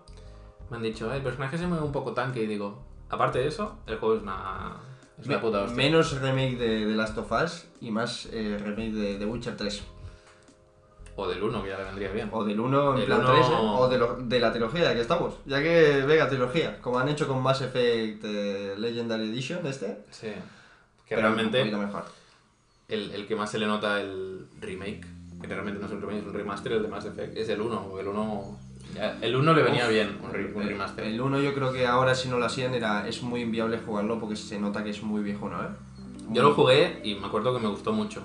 Me 0.69 0.77
han 0.77 0.83
dicho, 0.83 1.09
"Ay, 1.11 1.17
el 1.17 1.23
personaje 1.23 1.57
se 1.57 1.67
mueve 1.67 1.83
un 1.83 1.91
poco 1.91 2.13
tanque 2.13 2.41
y 2.43 2.47
digo, 2.47 2.81
aparte 3.13 3.39
de 3.39 3.47
eso, 3.47 3.77
el 3.87 3.97
juego 3.97 4.15
es 4.15 4.21
una, 4.23 4.77
es 5.19 5.25
una 5.27 5.39
puta 5.41 5.61
hostia. 5.63 5.75
menos 5.77 6.19
remake 6.21 6.57
de, 6.57 6.85
de 6.85 6.95
Last 6.95 7.17
of 7.17 7.31
Us 7.31 7.65
y 7.81 7.91
más 7.91 8.27
eh, 8.31 8.57
remake 8.61 8.91
de, 8.93 9.17
de 9.19 9.25
Witcher 9.25 9.55
3. 9.55 9.83
O 11.15 11.27
del 11.27 11.43
1, 11.43 11.61
que 11.63 11.69
ya 11.69 11.77
le 11.77 11.83
vendría 11.83 12.11
bien. 12.11 12.29
O 12.31 12.43
del 12.43 12.59
1 12.59 12.89
en 12.93 12.95
Del 12.97 13.05
plan 13.05 13.19
uno- 13.19 13.33
3, 13.33 13.45
¿eh? 13.47 13.51
o 13.55 13.87
de, 13.87 13.97
lo- 13.99 14.15
de 14.15 14.39
la 14.39 14.51
trilogía 14.51 14.81
ya 14.83 14.95
que 14.95 15.01
estamos. 15.01 15.35
Ya 15.45 15.61
que, 15.61 16.01
venga, 16.07 16.27
trilogía. 16.27 16.81
Como 16.81 16.97
han 16.97 17.07
hecho 17.07 17.27
con 17.27 17.39
Mass 17.41 17.61
Effect 17.61 18.23
eh, 18.25 18.73
Legendary 18.77 19.29
Edition 19.29 19.65
este. 19.67 19.99
Sí. 20.09 20.29
Que 21.05 21.15
pero 21.15 21.27
Un 21.29 21.35
realmente 21.35 21.59
poquito 21.59 21.77
mejor. 21.77 22.05
el, 22.87 23.11
el 23.11 23.27
que 23.27 23.35
más 23.35 23.51
se 23.51 23.59
le 23.59 23.67
nota 23.67 24.01
el 24.01 24.47
remake, 24.59 25.05
que 25.39 25.47
realmente 25.47 25.79
no 25.79 25.85
es 25.85 25.91
un 25.91 26.01
remake, 26.01 26.19
es 26.21 26.25
un 26.25 26.33
remaster, 26.33 26.71
el 26.71 26.81
de 26.81 26.87
Mass 26.87 27.05
Effect, 27.05 27.37
es 27.37 27.47
el 27.49 27.61
1. 27.61 27.87
porque 27.89 28.01
El 28.01 28.07
1, 28.07 28.59
ya- 28.72 28.72
el 29.21 29.35
1 29.35 29.53
le 29.53 29.63
venía 29.63 29.83
Uf, 29.85 29.89
bien, 29.91 30.17
un, 30.23 30.31
re- 30.31 30.53
un 30.53 30.63
remaster. 30.63 31.05
El 31.05 31.19
1 31.21 31.39
yo 31.41 31.53
creo 31.53 31.71
que 31.73 31.85
ahora 31.87 32.13
si 32.15 32.29
no 32.29 32.37
lo 32.37 32.45
hacían 32.45 32.73
era, 32.73 33.07
es 33.07 33.21
muy 33.23 33.41
inviable 33.41 33.79
jugarlo 33.85 34.19
porque 34.19 34.35
se 34.35 34.59
nota 34.59 34.83
que 34.83 34.89
es 34.91 35.01
muy 35.03 35.21
viejo, 35.23 35.49
¿no? 35.49 35.61
¿Eh? 35.63 35.67
Yo 36.31 36.41
lo 36.43 36.53
jugué 36.53 37.01
y 37.03 37.15
me 37.15 37.25
acuerdo 37.27 37.53
que 37.53 37.61
me 37.61 37.67
gustó 37.69 37.91
mucho. 37.93 38.21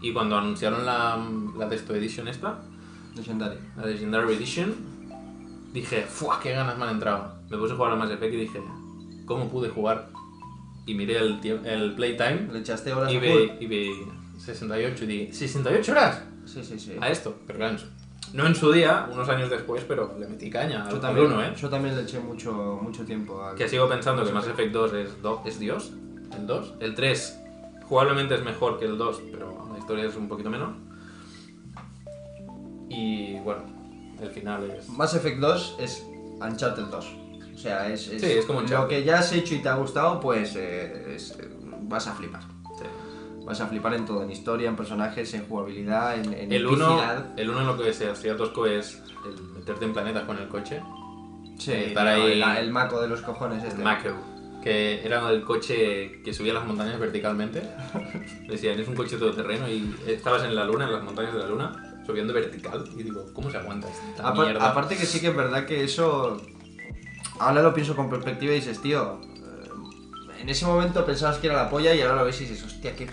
Y 0.00 0.12
cuando 0.12 0.38
anunciaron 0.38 0.86
la, 0.86 1.18
la 1.58 1.68
Testo 1.68 1.94
Edition 1.94 2.28
esta, 2.28 2.60
Legendary. 3.16 3.58
la 3.76 3.86
Legendary 3.86 4.34
Edition, 4.34 4.74
dije, 5.72 6.02
¡fuah! 6.02 6.40
¡Qué 6.40 6.52
ganas 6.52 6.78
me 6.78 6.84
han 6.84 6.90
entrado! 6.90 7.34
Me 7.50 7.56
puse 7.58 7.72
a 7.72 7.76
jugar 7.76 7.92
a 7.92 7.96
Mass 7.96 8.10
Effect 8.10 8.34
y 8.34 8.36
dije, 8.36 8.60
¿cómo 9.26 9.48
pude 9.48 9.68
jugar? 9.68 10.10
Y 10.86 10.94
miré 10.94 11.18
el, 11.18 11.38
el 11.66 11.92
playtime 11.94 12.48
¿Le 12.52 12.60
echaste 12.60 12.92
horas 12.94 13.12
y 13.12 13.18
vi, 13.18 13.52
y 13.60 13.66
vi 13.66 13.90
68 14.38 15.04
y 15.04 15.06
dije, 15.06 15.32
¿68 15.32 15.90
horas? 15.90 16.22
Sí, 16.46 16.64
sí, 16.64 16.78
sí. 16.78 16.92
A 17.00 17.10
esto, 17.10 17.36
pero 17.46 17.76
su- 17.78 17.86
no 18.34 18.46
en 18.46 18.54
su 18.54 18.70
día, 18.72 19.08
unos 19.12 19.28
años 19.28 19.48
después, 19.50 19.84
pero 19.86 20.14
le 20.18 20.26
metí 20.28 20.50
caña 20.50 20.84
al, 20.86 20.92
Yo 20.92 21.00
también, 21.00 21.26
uno, 21.26 21.42
¿eh? 21.42 21.52
yo 21.56 21.68
también 21.68 21.96
le 21.96 22.02
eché 22.02 22.18
mucho, 22.20 22.78
mucho 22.82 23.04
tiempo 23.04 23.42
al... 23.42 23.54
Que 23.56 23.68
sigo 23.68 23.88
pensando 23.88 24.24
que 24.24 24.32
Mass 24.32 24.46
Effect 24.48 24.72
2 24.72 24.92
es, 24.94 25.22
do- 25.22 25.42
es 25.44 25.58
Dios, 25.58 25.92
el 26.36 26.46
2. 26.46 26.74
El 26.80 26.94
3 26.94 27.38
jugablemente 27.88 28.34
es 28.34 28.42
mejor 28.44 28.78
que 28.78 28.84
el 28.84 28.98
2, 28.98 29.22
pero 29.30 29.68
la 29.72 29.78
historia 29.78 30.04
es 30.04 30.16
un 30.16 30.28
poquito 30.28 30.50
menor. 30.50 30.74
Y 32.88 33.38
bueno, 33.40 33.62
el 34.20 34.30
final 34.30 34.70
es... 34.70 34.88
Mass 34.88 35.14
Effect 35.14 35.38
2 35.38 35.76
es 35.80 36.04
Uncharted 36.40 36.84
2. 36.84 37.16
O 37.54 37.58
sea, 37.58 37.88
es, 37.88 38.02
Sí, 38.04 38.16
es 38.22 38.44
como 38.46 38.60
Lo 38.62 38.86
que 38.88 39.02
ya 39.04 39.18
has 39.18 39.32
hecho 39.32 39.54
y 39.54 39.58
te 39.58 39.68
ha 39.68 39.74
gustado, 39.74 40.20
pues 40.20 40.54
eh, 40.56 41.14
es- 41.16 41.32
eh, 41.38 41.48
vas 41.82 42.06
a 42.06 42.14
flipar. 42.14 42.42
Vas 43.48 43.60
a 43.62 43.66
flipar 43.66 43.94
en 43.94 44.04
todo, 44.04 44.22
en 44.22 44.30
historia, 44.30 44.68
en 44.68 44.76
personajes, 44.76 45.32
en 45.32 45.46
jugabilidad, 45.48 46.16
en, 46.20 46.34
en 46.34 46.52
El 46.52 46.66
1 46.66 46.84
epicidad. 46.84 47.26
el 47.38 47.48
uno 47.50 47.64
lo 47.64 47.78
que 47.82 47.92
se 47.94 48.10
hacía 48.10 48.36
tosco 48.36 48.66
es 48.66 49.02
el 49.26 49.42
meterte 49.58 49.86
en 49.86 49.92
planetas 49.94 50.24
con 50.24 50.36
el 50.38 50.48
coche. 50.48 50.82
Sí, 51.58 51.72
estar 51.72 52.04
no, 52.04 52.10
ahí- 52.24 52.32
el, 52.32 52.42
el 52.42 52.70
maco 52.70 53.00
de 53.00 53.08
los 53.08 53.22
cojones 53.22 53.64
este. 53.64 53.78
El 53.78 53.84
Mako. 53.84 54.10
Que 54.62 55.04
era 55.06 55.28
el 55.30 55.42
coche 55.44 56.20
que 56.22 56.34
subía 56.34 56.52
las 56.52 56.66
montañas 56.66 56.98
verticalmente. 57.00 57.62
Decían, 58.48 58.78
es 58.78 58.86
un 58.86 58.94
coche 58.94 59.16
todoterreno 59.16 59.66
y 59.68 59.94
estabas 60.06 60.44
en 60.44 60.54
la 60.54 60.64
luna, 60.64 60.84
en 60.84 60.92
las 60.92 61.02
montañas 61.02 61.32
de 61.32 61.38
la 61.38 61.46
luna, 61.46 62.02
subiendo 62.04 62.34
vertical. 62.34 62.84
Y 62.96 63.02
digo, 63.02 63.24
¿cómo 63.32 63.50
se 63.50 63.56
aguanta 63.56 63.88
esta 63.88 64.24
Apar- 64.28 64.44
mierda? 64.46 64.68
aparte 64.70 64.96
que 64.96 65.06
sí 65.06 65.20
que 65.20 65.28
es 65.28 65.36
verdad 65.36 65.64
que 65.64 65.84
eso... 65.84 66.36
Ahora 67.40 67.62
lo 67.62 67.72
pienso 67.72 67.94
con 67.96 68.10
perspectiva 68.10 68.52
y 68.52 68.56
dices, 68.56 68.80
tío, 68.82 69.20
eh, 69.36 70.40
en 70.42 70.48
ese 70.48 70.66
momento 70.66 71.06
pensabas 71.06 71.38
que 71.38 71.46
era 71.46 71.56
la 71.64 71.70
polla 71.70 71.94
y 71.94 72.00
ahora 72.02 72.16
lo 72.16 72.24
ves 72.24 72.40
y 72.40 72.44
dices, 72.46 72.64
hostia, 72.64 72.94
qué 72.96 73.08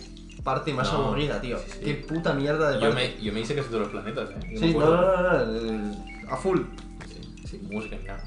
parte 0.46 0.74
más 0.74 0.94
No, 0.94 1.08
aburrida, 1.08 1.42
tío. 1.42 1.58
sí, 1.60 1.66
sí. 1.74 1.80
Qué 1.84 1.94
puta 1.96 2.32
mierda 2.34 2.70
de 2.70 2.76
Yo 2.80 2.90
parte. 2.92 3.16
me, 3.18 3.22
yo 3.22 3.34
me 3.34 3.42
hice 3.42 3.54
casi 3.56 3.68
todos 3.68 3.82
los 3.82 3.90
planetas, 3.92 4.30
¿eh? 4.30 4.36
Yo 4.54 4.60
Sí, 4.60 4.74
no, 4.74 4.90
no, 4.92 5.22
no, 5.22 5.46
no, 5.46 6.32
a 6.32 6.38
full. 6.38 6.62
Sí, 7.06 7.48
sí, 7.50 7.60
música, 7.70 7.98
ya. 8.06 8.24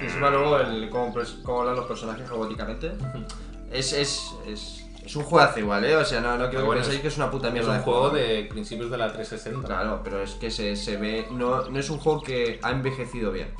Y 0.00 0.04
encima 0.04 0.30
luego 0.30 0.58
el, 0.60 0.88
cómo, 0.88 1.12
cómo 1.42 1.60
hablan 1.60 1.76
los 1.76 1.86
personajes 1.86 2.26
robóticamente. 2.28 2.92
Es, 3.72 3.92
es, 3.92 4.32
es, 4.46 4.86
es 5.04 5.16
un 5.16 5.24
juegazo 5.24 5.58
igual, 5.58 5.84
¿eh? 5.84 5.96
O 5.96 6.04
sea, 6.04 6.20
no, 6.20 6.32
no 6.38 6.44
quiero 6.48 6.60
que 6.60 6.66
bueno, 6.66 6.80
penséis 6.82 6.96
es- 6.96 7.02
que 7.02 7.08
es 7.08 7.16
una 7.16 7.30
puta 7.30 7.48
Es 7.48 7.52
mierda 7.54 7.72
un 7.72 7.80
juego 7.82 8.00
juego. 8.10 8.14
de 8.16 8.44
principios 8.48 8.90
de 8.90 8.96
la 8.98 9.12
360. 9.12 9.66
Claro, 9.66 10.00
pero 10.04 10.22
es 10.22 10.34
que 10.34 10.50
se, 10.52 10.76
se 10.76 10.96
ve... 10.96 11.26
No, 11.32 11.68
no 11.68 11.78
es 11.78 11.90
un 11.90 11.98
juego 11.98 12.22
que 12.22 12.60
ha 12.62 12.70
envejecido 12.70 13.32
bien. 13.32 13.52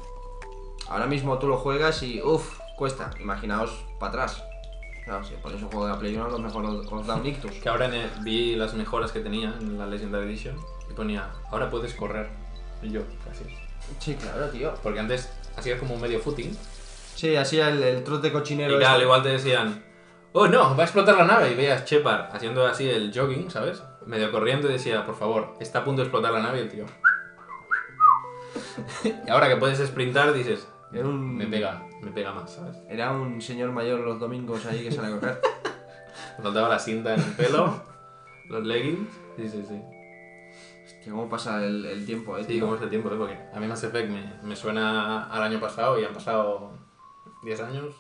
Ahora 0.89 1.07
mismo 1.07 1.37
tú 1.39 1.49
lo 1.49 1.59
juegas 1.59 2.03
y, 2.03 2.23
uff, 2.23 2.59
cuesta. 2.77 3.11
Imaginaos 3.21 3.85
para 3.99 4.11
atrás. 4.25 4.45
Claro, 5.09 5.25
si 5.25 5.33
ponéis 5.37 5.63
un 5.63 5.71
juego 5.71 5.87
de 5.87 5.93
la 5.95 5.99
Play 5.99 6.15
1, 6.17 6.27
a 6.27 6.29
lo 6.29 6.39
mejor 6.39 6.65
os, 6.67 7.07
da 7.07 7.15
un 7.17 7.25
ictus. 7.25 7.53
Que 7.53 7.69
ahora 7.71 7.87
en 7.87 7.95
el- 7.95 8.11
vi 8.21 8.57
las 8.57 8.75
mejoras 8.75 9.11
que 9.11 9.21
tenía 9.21 9.55
en 9.59 9.79
la 9.79 9.87
Legendary 9.87 10.27
Edition 10.27 10.55
y 10.91 10.93
ponía, 10.93 11.31
ahora 11.51 11.71
puedes 11.71 11.95
correr. 11.95 12.29
Y 12.83 12.91
yo, 12.91 13.01
casi. 13.25 13.45
Sí, 13.99 14.15
claro, 14.17 14.51
tío. 14.51 14.75
Porque 14.83 15.01
antes 15.01 15.33
hacías 15.57 15.79
como 15.81 15.95
un 15.95 16.01
medio 16.03 16.21
footing 16.21 16.55
Sí, 17.15 17.35
así 17.37 17.59
el, 17.59 17.83
el 17.83 18.05
trote 18.05 18.31
cochinero. 18.31 18.75
Y 18.75 18.77
claro, 18.79 18.97
este. 18.97 19.05
igual 19.05 19.23
te 19.23 19.29
decían, 19.31 19.83
oh 20.35 20.47
no, 20.47 20.77
va 20.77 20.83
a 20.83 20.87
explotar 20.87 21.17
la 21.17 21.25
nave. 21.25 21.53
Y 21.53 21.55
veías 21.55 21.87
Shepard 21.87 22.37
haciendo 22.37 22.67
así 22.67 22.87
el 22.89 23.11
jogging, 23.13 23.51
¿sabes? 23.51 23.83
Medio 24.05 24.31
corriendo 24.31 24.69
y 24.69 24.73
decía, 24.75 25.07
por 25.07 25.17
favor, 25.17 25.55
está 25.59 25.79
a 25.79 25.85
punto 25.85 26.03
de 26.03 26.09
explotar 26.09 26.33
la 26.35 26.43
nave 26.43 26.59
y 26.59 26.61
el 26.65 26.69
tío. 26.69 26.85
y 29.27 29.31
ahora 29.31 29.49
que 29.49 29.57
puedes 29.57 29.79
sprintar 29.79 30.35
dices, 30.35 30.69
Era 30.93 31.07
un, 31.07 31.37
me 31.37 31.47
pega, 31.47 31.83
me 32.03 32.11
pega 32.11 32.33
más, 32.33 32.51
¿sabes? 32.55 32.77
Era 32.89 33.13
un 33.13 33.41
señor 33.43 33.73
mayor 33.73 34.01
los 34.01 34.19
domingos 34.19 34.65
ahí 34.67 34.83
que 34.83 34.91
sale 34.91 35.09
a 35.09 35.19
correr. 35.19 35.41
Faltaba 36.43 36.69
la 36.69 36.79
cinta 36.79 37.15
en 37.15 37.21
el 37.21 37.33
pelo, 37.33 37.83
los 38.49 38.65
leggings. 38.65 39.09
Sí, 39.37 39.49
sí, 39.49 39.65
sí. 39.69 39.81
Hostia, 40.85 41.13
cómo 41.13 41.29
pasa 41.29 41.63
el, 41.65 41.85
el 41.85 42.07
tiempo, 42.07 42.37
eh, 42.39 42.43
Sí, 42.43 42.55
tío. 42.55 42.63
como 42.65 42.77
es 42.77 42.83
el 42.83 42.89
tiempo, 42.91 43.11
¿eh? 43.13 43.17
Porque 43.19 43.39
a 43.55 43.61
mí 43.61 43.67
Mass 43.67 43.85
Effect 43.85 44.09
me, 44.11 44.33
me 44.43 44.57
suena 44.57 45.25
al 45.25 45.43
año 45.43 45.61
pasado 45.61 46.01
y 46.01 46.05
han 46.05 46.15
pasado 46.15 46.71
10 47.45 47.61
años. 47.61 47.95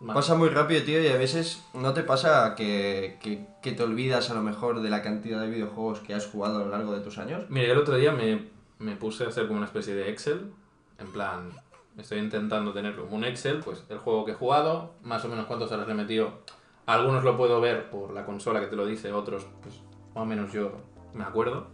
Más. 0.00 0.14
Pasa 0.14 0.34
muy 0.34 0.50
rápido, 0.50 0.82
tío, 0.84 1.02
y 1.02 1.08
a 1.08 1.16
veces 1.16 1.64
no 1.72 1.94
te 1.94 2.02
pasa 2.02 2.54
que, 2.54 3.16
que, 3.22 3.46
que 3.62 3.72
te 3.72 3.82
olvidas 3.82 4.30
a 4.30 4.34
lo 4.34 4.42
mejor 4.42 4.82
de 4.82 4.90
la 4.90 5.02
cantidad 5.02 5.40
de 5.40 5.48
videojuegos 5.48 6.00
que 6.00 6.14
has 6.14 6.26
jugado 6.26 6.58
a 6.60 6.64
lo 6.64 6.70
largo 6.70 6.92
de 6.92 7.00
tus 7.00 7.18
años. 7.18 7.44
Mira, 7.48 7.72
el 7.72 7.78
otro 7.78 7.96
día 7.96 8.12
me, 8.12 8.48
me 8.78 8.96
puse 8.96 9.24
a 9.24 9.28
hacer 9.28 9.46
como 9.46 9.56
una 9.58 9.66
especie 9.66 9.94
de 9.94 10.10
Excel. 10.10 10.52
En 10.98 11.10
plan, 11.10 11.50
estoy 11.98 12.18
intentando 12.18 12.72
tener 12.72 12.96
como 12.96 13.16
un 13.16 13.24
Excel, 13.24 13.60
pues 13.60 13.84
el 13.88 13.98
juego 13.98 14.24
que 14.24 14.32
he 14.32 14.34
jugado, 14.34 14.94
más 15.02 15.24
o 15.24 15.28
menos 15.28 15.46
cuántas 15.46 15.70
horas 15.72 15.86
le 15.86 15.92
he 15.92 15.96
metido. 15.96 16.42
Algunos 16.86 17.24
lo 17.24 17.36
puedo 17.36 17.60
ver 17.60 17.90
por 17.90 18.12
la 18.12 18.26
consola 18.26 18.60
que 18.60 18.66
te 18.66 18.76
lo 18.76 18.86
dice, 18.86 19.12
otros, 19.12 19.46
pues 19.62 19.76
más 20.14 20.22
o 20.22 20.26
menos 20.26 20.52
yo 20.52 20.72
me 21.14 21.24
acuerdo. 21.24 21.68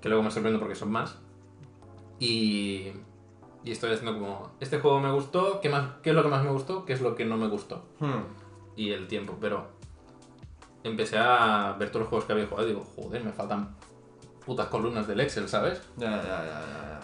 Que 0.00 0.08
luego 0.08 0.24
me 0.24 0.30
sorprendo 0.30 0.58
porque 0.58 0.74
son 0.74 0.90
más. 0.90 1.18
Y, 2.18 2.92
y 3.64 3.70
estoy 3.70 3.92
haciendo 3.92 4.18
como, 4.18 4.52
este 4.60 4.80
juego 4.80 5.00
me 5.00 5.12
gustó, 5.12 5.60
¿qué, 5.60 5.68
más, 5.68 5.96
¿qué 6.02 6.10
es 6.10 6.16
lo 6.16 6.22
que 6.22 6.28
más 6.28 6.42
me 6.42 6.50
gustó? 6.50 6.84
¿Qué 6.84 6.94
es 6.94 7.00
lo 7.00 7.14
que 7.14 7.24
no 7.24 7.36
me 7.36 7.48
gustó? 7.48 7.84
Hmm. 7.98 8.22
y 8.76 8.90
el 8.90 9.06
tiempo, 9.08 9.36
pero 9.40 9.68
empecé 10.82 11.18
a 11.18 11.76
ver 11.78 11.90
todos 11.90 12.02
los 12.02 12.08
juegos 12.08 12.24
que 12.24 12.32
había 12.32 12.46
jugado 12.46 12.66
y 12.66 12.72
digo, 12.72 12.84
joder, 12.96 13.22
me 13.22 13.32
faltan 13.32 13.74
putas 14.44 14.68
columnas 14.68 15.06
del 15.06 15.20
Excel, 15.20 15.48
¿sabes? 15.48 15.82
Ya, 15.96 16.10
ya, 16.10 16.22
ya, 16.22 16.44
ya. 16.44 16.99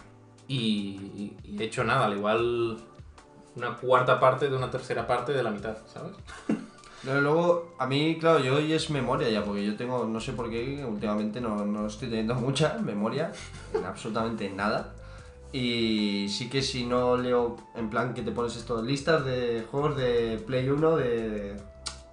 Y, 0.49 1.35
y 1.45 1.57
he 1.59 1.65
hecho 1.65 1.85
nada, 1.85 2.07
al 2.07 2.17
igual 2.17 2.79
una 3.57 3.75
cuarta 3.77 4.21
parte 4.21 4.49
de 4.49 4.57
una 4.57 4.71
tercera 4.71 5.07
parte 5.07 5.33
de 5.33 5.43
la 5.43 5.51
mitad, 5.51 5.77
¿sabes? 5.93 6.13
Pero 7.05 7.21
luego, 7.21 7.75
a 7.79 7.87
mí, 7.87 8.17
claro, 8.19 8.41
yo 8.41 8.57
hoy 8.57 8.73
es 8.73 8.91
memoria 8.91 9.29
ya, 9.29 9.45
porque 9.45 9.65
yo 9.65 9.77
tengo, 9.77 10.05
no 10.07 10.21
sé 10.21 10.33
por 10.33 10.51
qué, 10.51 10.85
últimamente 10.85 11.41
no, 11.41 11.65
no 11.65 11.87
estoy 11.87 12.09
teniendo 12.09 12.35
mucha 12.37 12.79
memoria, 12.79 13.33
en 13.75 13.85
absolutamente 13.85 14.49
nada. 14.51 14.93
Y 15.53 16.27
sí 16.29 16.51
que 16.51 16.63
si 16.63 16.85
no 16.85 17.17
leo, 17.17 17.57
en 17.77 17.89
plan 17.89 18.13
que 18.13 18.23
te 18.23 18.33
pones 18.33 18.57
esto, 18.57 18.83
listas 18.83 19.25
de 19.25 19.65
juegos 19.71 19.97
de 19.97 20.43
Play 20.45 20.69
1 20.69 20.97
de, 20.97 21.57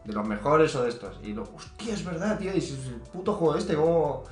de 0.05 0.13
los 0.13 0.27
mejores 0.27 0.75
o 0.75 0.83
de 0.83 0.89
estos. 0.89 1.15
Y 1.23 1.33
lo, 1.33 1.43
hostia, 1.43 1.93
es 1.93 2.05
verdad, 2.05 2.37
tío, 2.37 2.55
y 2.55 2.61
si 2.61 2.73
es 2.73 2.87
el 2.87 2.95
puto 2.95 3.33
juego 3.33 3.55
este, 3.55 3.75
¿cómo...? 3.75 4.23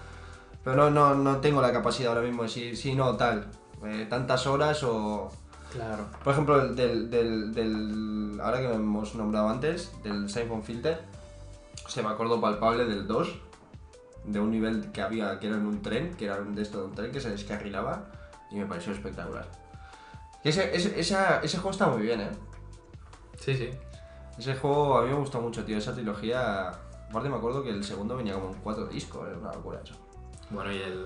Pero 0.64 0.76
no, 0.76 0.92
no, 0.92 1.16
no 1.16 1.38
tengo 1.38 1.60
la 1.60 1.74
capacidad 1.74 2.10
ahora 2.10 2.22
mismo 2.22 2.44
de 2.44 2.48
decir, 2.48 2.78
sí, 2.78 2.94
no, 2.94 3.18
tal, 3.18 3.48
eh, 3.86 4.08
tantas 4.10 4.48
horas 4.48 4.84
o... 4.84 5.32
Claro. 5.72 6.06
Por 6.24 6.34
ejemplo, 6.34 6.62
el 6.62 6.76
del, 6.76 7.10
del, 7.10 7.54
del- 7.54 8.40
ahora 8.42 8.60
que 8.60 8.74
hemos 8.74 9.16
nombrado 9.16 9.48
antes, 9.50 9.92
del 10.04 10.30
Siphon 10.30 10.64
Filter, 10.64 11.02
se 11.88 12.04
me 12.04 12.10
acordó 12.10 12.42
palpable 12.42 12.86
del 12.86 13.08
2, 13.08 13.30
de 14.26 14.40
un 14.40 14.52
nivel 14.52 14.92
que 14.92 15.02
había, 15.02 15.40
que 15.40 15.48
era 15.48 15.56
en 15.56 15.66
un 15.66 15.82
tren, 15.82 16.14
que 16.16 16.26
era 16.26 16.36
un 16.42 16.54
de 16.56 16.62
esto 16.62 16.80
de 16.80 16.86
un 16.88 16.96
tren 16.96 17.12
que 17.12 17.22
se 17.22 17.30
descarrilaba, 17.30 18.06
y 18.52 18.56
me 18.56 18.66
pareció 18.66 18.92
espectacular. 18.92 19.48
Y 20.44 20.50
ese, 20.50 20.76
ese, 20.76 21.00
esa- 21.00 21.40
ese 21.40 21.58
juego 21.58 21.72
está 21.72 21.88
muy 21.88 22.02
bien, 22.02 22.20
¿eh? 22.22 22.30
Sí, 23.40 23.56
sí. 23.56 23.70
Ese 24.38 24.56
juego 24.56 24.98
a 24.98 25.04
mí 25.04 25.10
me 25.10 25.16
gustó 25.16 25.40
mucho, 25.40 25.64
tío. 25.64 25.78
Esa 25.78 25.94
trilogía. 25.94 26.68
Aparte, 27.10 27.30
me 27.30 27.36
acuerdo 27.36 27.64
que 27.64 27.70
el 27.70 27.84
segundo 27.84 28.16
venía 28.18 28.34
como 28.34 28.50
en 28.50 28.56
cuatro 28.62 28.88
discos, 28.88 29.28
era 29.28 29.38
una 29.38 29.54
locura 29.54 29.80
eso. 29.84 29.94
Bueno, 30.50 30.72
¿y 30.72 30.78
el. 30.82 31.06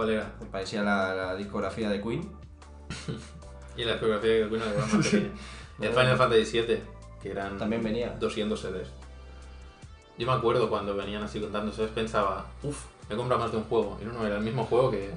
¿Cuál 0.00 0.12
era? 0.12 0.32
Me 0.40 0.46
parecía 0.46 0.82
la, 0.82 1.14
la 1.14 1.36
discografía 1.36 1.90
de 1.90 2.00
Queen. 2.00 2.26
Y 3.76 3.84
la 3.84 3.98
geografía 3.98 4.30
de 4.30 4.48
Queen 4.48 4.62
era 4.62 4.80
más 4.80 4.94
pequeña. 4.94 5.28
El 5.78 5.90
Final 5.90 6.16
Fantasy 6.16 6.62
VII, 6.62 6.82
que 7.22 7.30
eran 7.30 7.58
También 7.58 7.82
venía. 7.82 8.16
200 8.18 8.58
CDs. 8.58 8.88
Yo 10.16 10.26
me 10.26 10.32
acuerdo 10.32 10.70
cuando 10.70 10.96
venían 10.96 11.22
así 11.22 11.38
contando 11.38 11.70
CDs, 11.70 11.90
pensaba, 11.90 12.46
uff, 12.62 12.86
me 13.10 13.14
he 13.14 13.18
comprado 13.18 13.42
más 13.42 13.52
de 13.52 13.58
un 13.58 13.64
juego. 13.64 13.98
Y 14.00 14.06
no, 14.06 14.14
no, 14.14 14.26
era 14.26 14.38
el 14.38 14.42
mismo 14.42 14.64
juego 14.64 14.90
que 14.90 15.10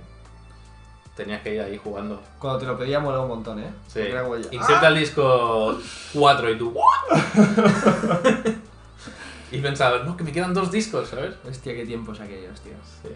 tenías 1.15 1.41
que 1.43 1.55
ir 1.55 1.61
ahí 1.61 1.79
jugando. 1.81 2.21
Cuando 2.37 2.59
te 2.59 2.65
lo 2.65 2.77
pedía 2.77 2.99
molaba 2.99 3.23
un 3.23 3.29
montón, 3.29 3.59
¿eh? 3.59 3.73
Sí. 3.87 4.01
Inserta 4.51 4.89
el 4.89 4.95
disco 4.95 5.79
4 6.13 6.51
y 6.51 6.57
tú, 6.57 6.71
¿what? 6.71 7.21
y 9.53 9.59
pensabas, 9.59 10.05
no, 10.05 10.17
que 10.17 10.25
me 10.25 10.33
quedan 10.33 10.53
dos 10.53 10.69
discos, 10.69 11.07
¿sabes? 11.07 11.35
¡Ah! 11.41 11.47
Hostia, 11.49 11.73
qué 11.73 11.85
tiempos 11.85 12.19
aquellos, 12.19 12.59
tío. 12.59 12.73
Sí. 13.01 13.07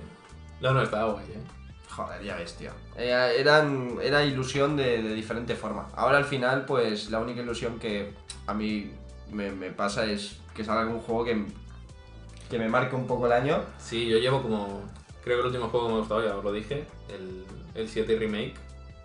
No, 0.59 0.73
no, 0.73 0.81
estaba 0.81 1.11
guay, 1.11 1.25
¿eh? 1.25 1.56
Joder, 1.97 2.23
ya 2.23 2.35
ves, 2.35 2.53
tío. 2.53 2.69
Era, 2.95 3.31
eran, 3.31 3.97
era 4.01 4.23
ilusión 4.23 4.77
de, 4.77 5.01
de 5.01 5.13
diferente 5.15 5.55
forma. 5.55 5.87
Ahora 5.95 6.19
al 6.19 6.25
final, 6.25 6.63
pues 6.65 7.09
la 7.09 7.19
única 7.19 7.41
ilusión 7.41 7.79
que 7.79 8.13
a 8.45 8.53
mí 8.53 8.91
me, 9.31 9.51
me 9.51 9.71
pasa 9.71 10.05
es 10.05 10.37
que 10.55 10.63
salga 10.63 10.81
algún 10.83 10.99
juego 11.01 11.25
que, 11.25 11.43
que 12.51 12.59
me 12.59 12.69
marque 12.69 12.95
un 12.95 13.07
poco 13.07 13.25
el 13.25 13.31
año. 13.31 13.61
Sí, 13.79 14.07
yo 14.07 14.19
llevo 14.19 14.41
como. 14.43 14.81
Creo 15.23 15.37
que 15.37 15.41
el 15.41 15.47
último 15.47 15.67
juego 15.69 15.87
que 15.87 15.91
me 15.91 15.97
ha 15.97 15.99
gustado, 16.01 16.23
ya 16.23 16.35
os 16.37 16.43
lo 16.43 16.51
dije, 16.53 16.85
el, 17.09 17.43
el 17.75 17.89
7 17.89 18.15
Remake. 18.17 18.53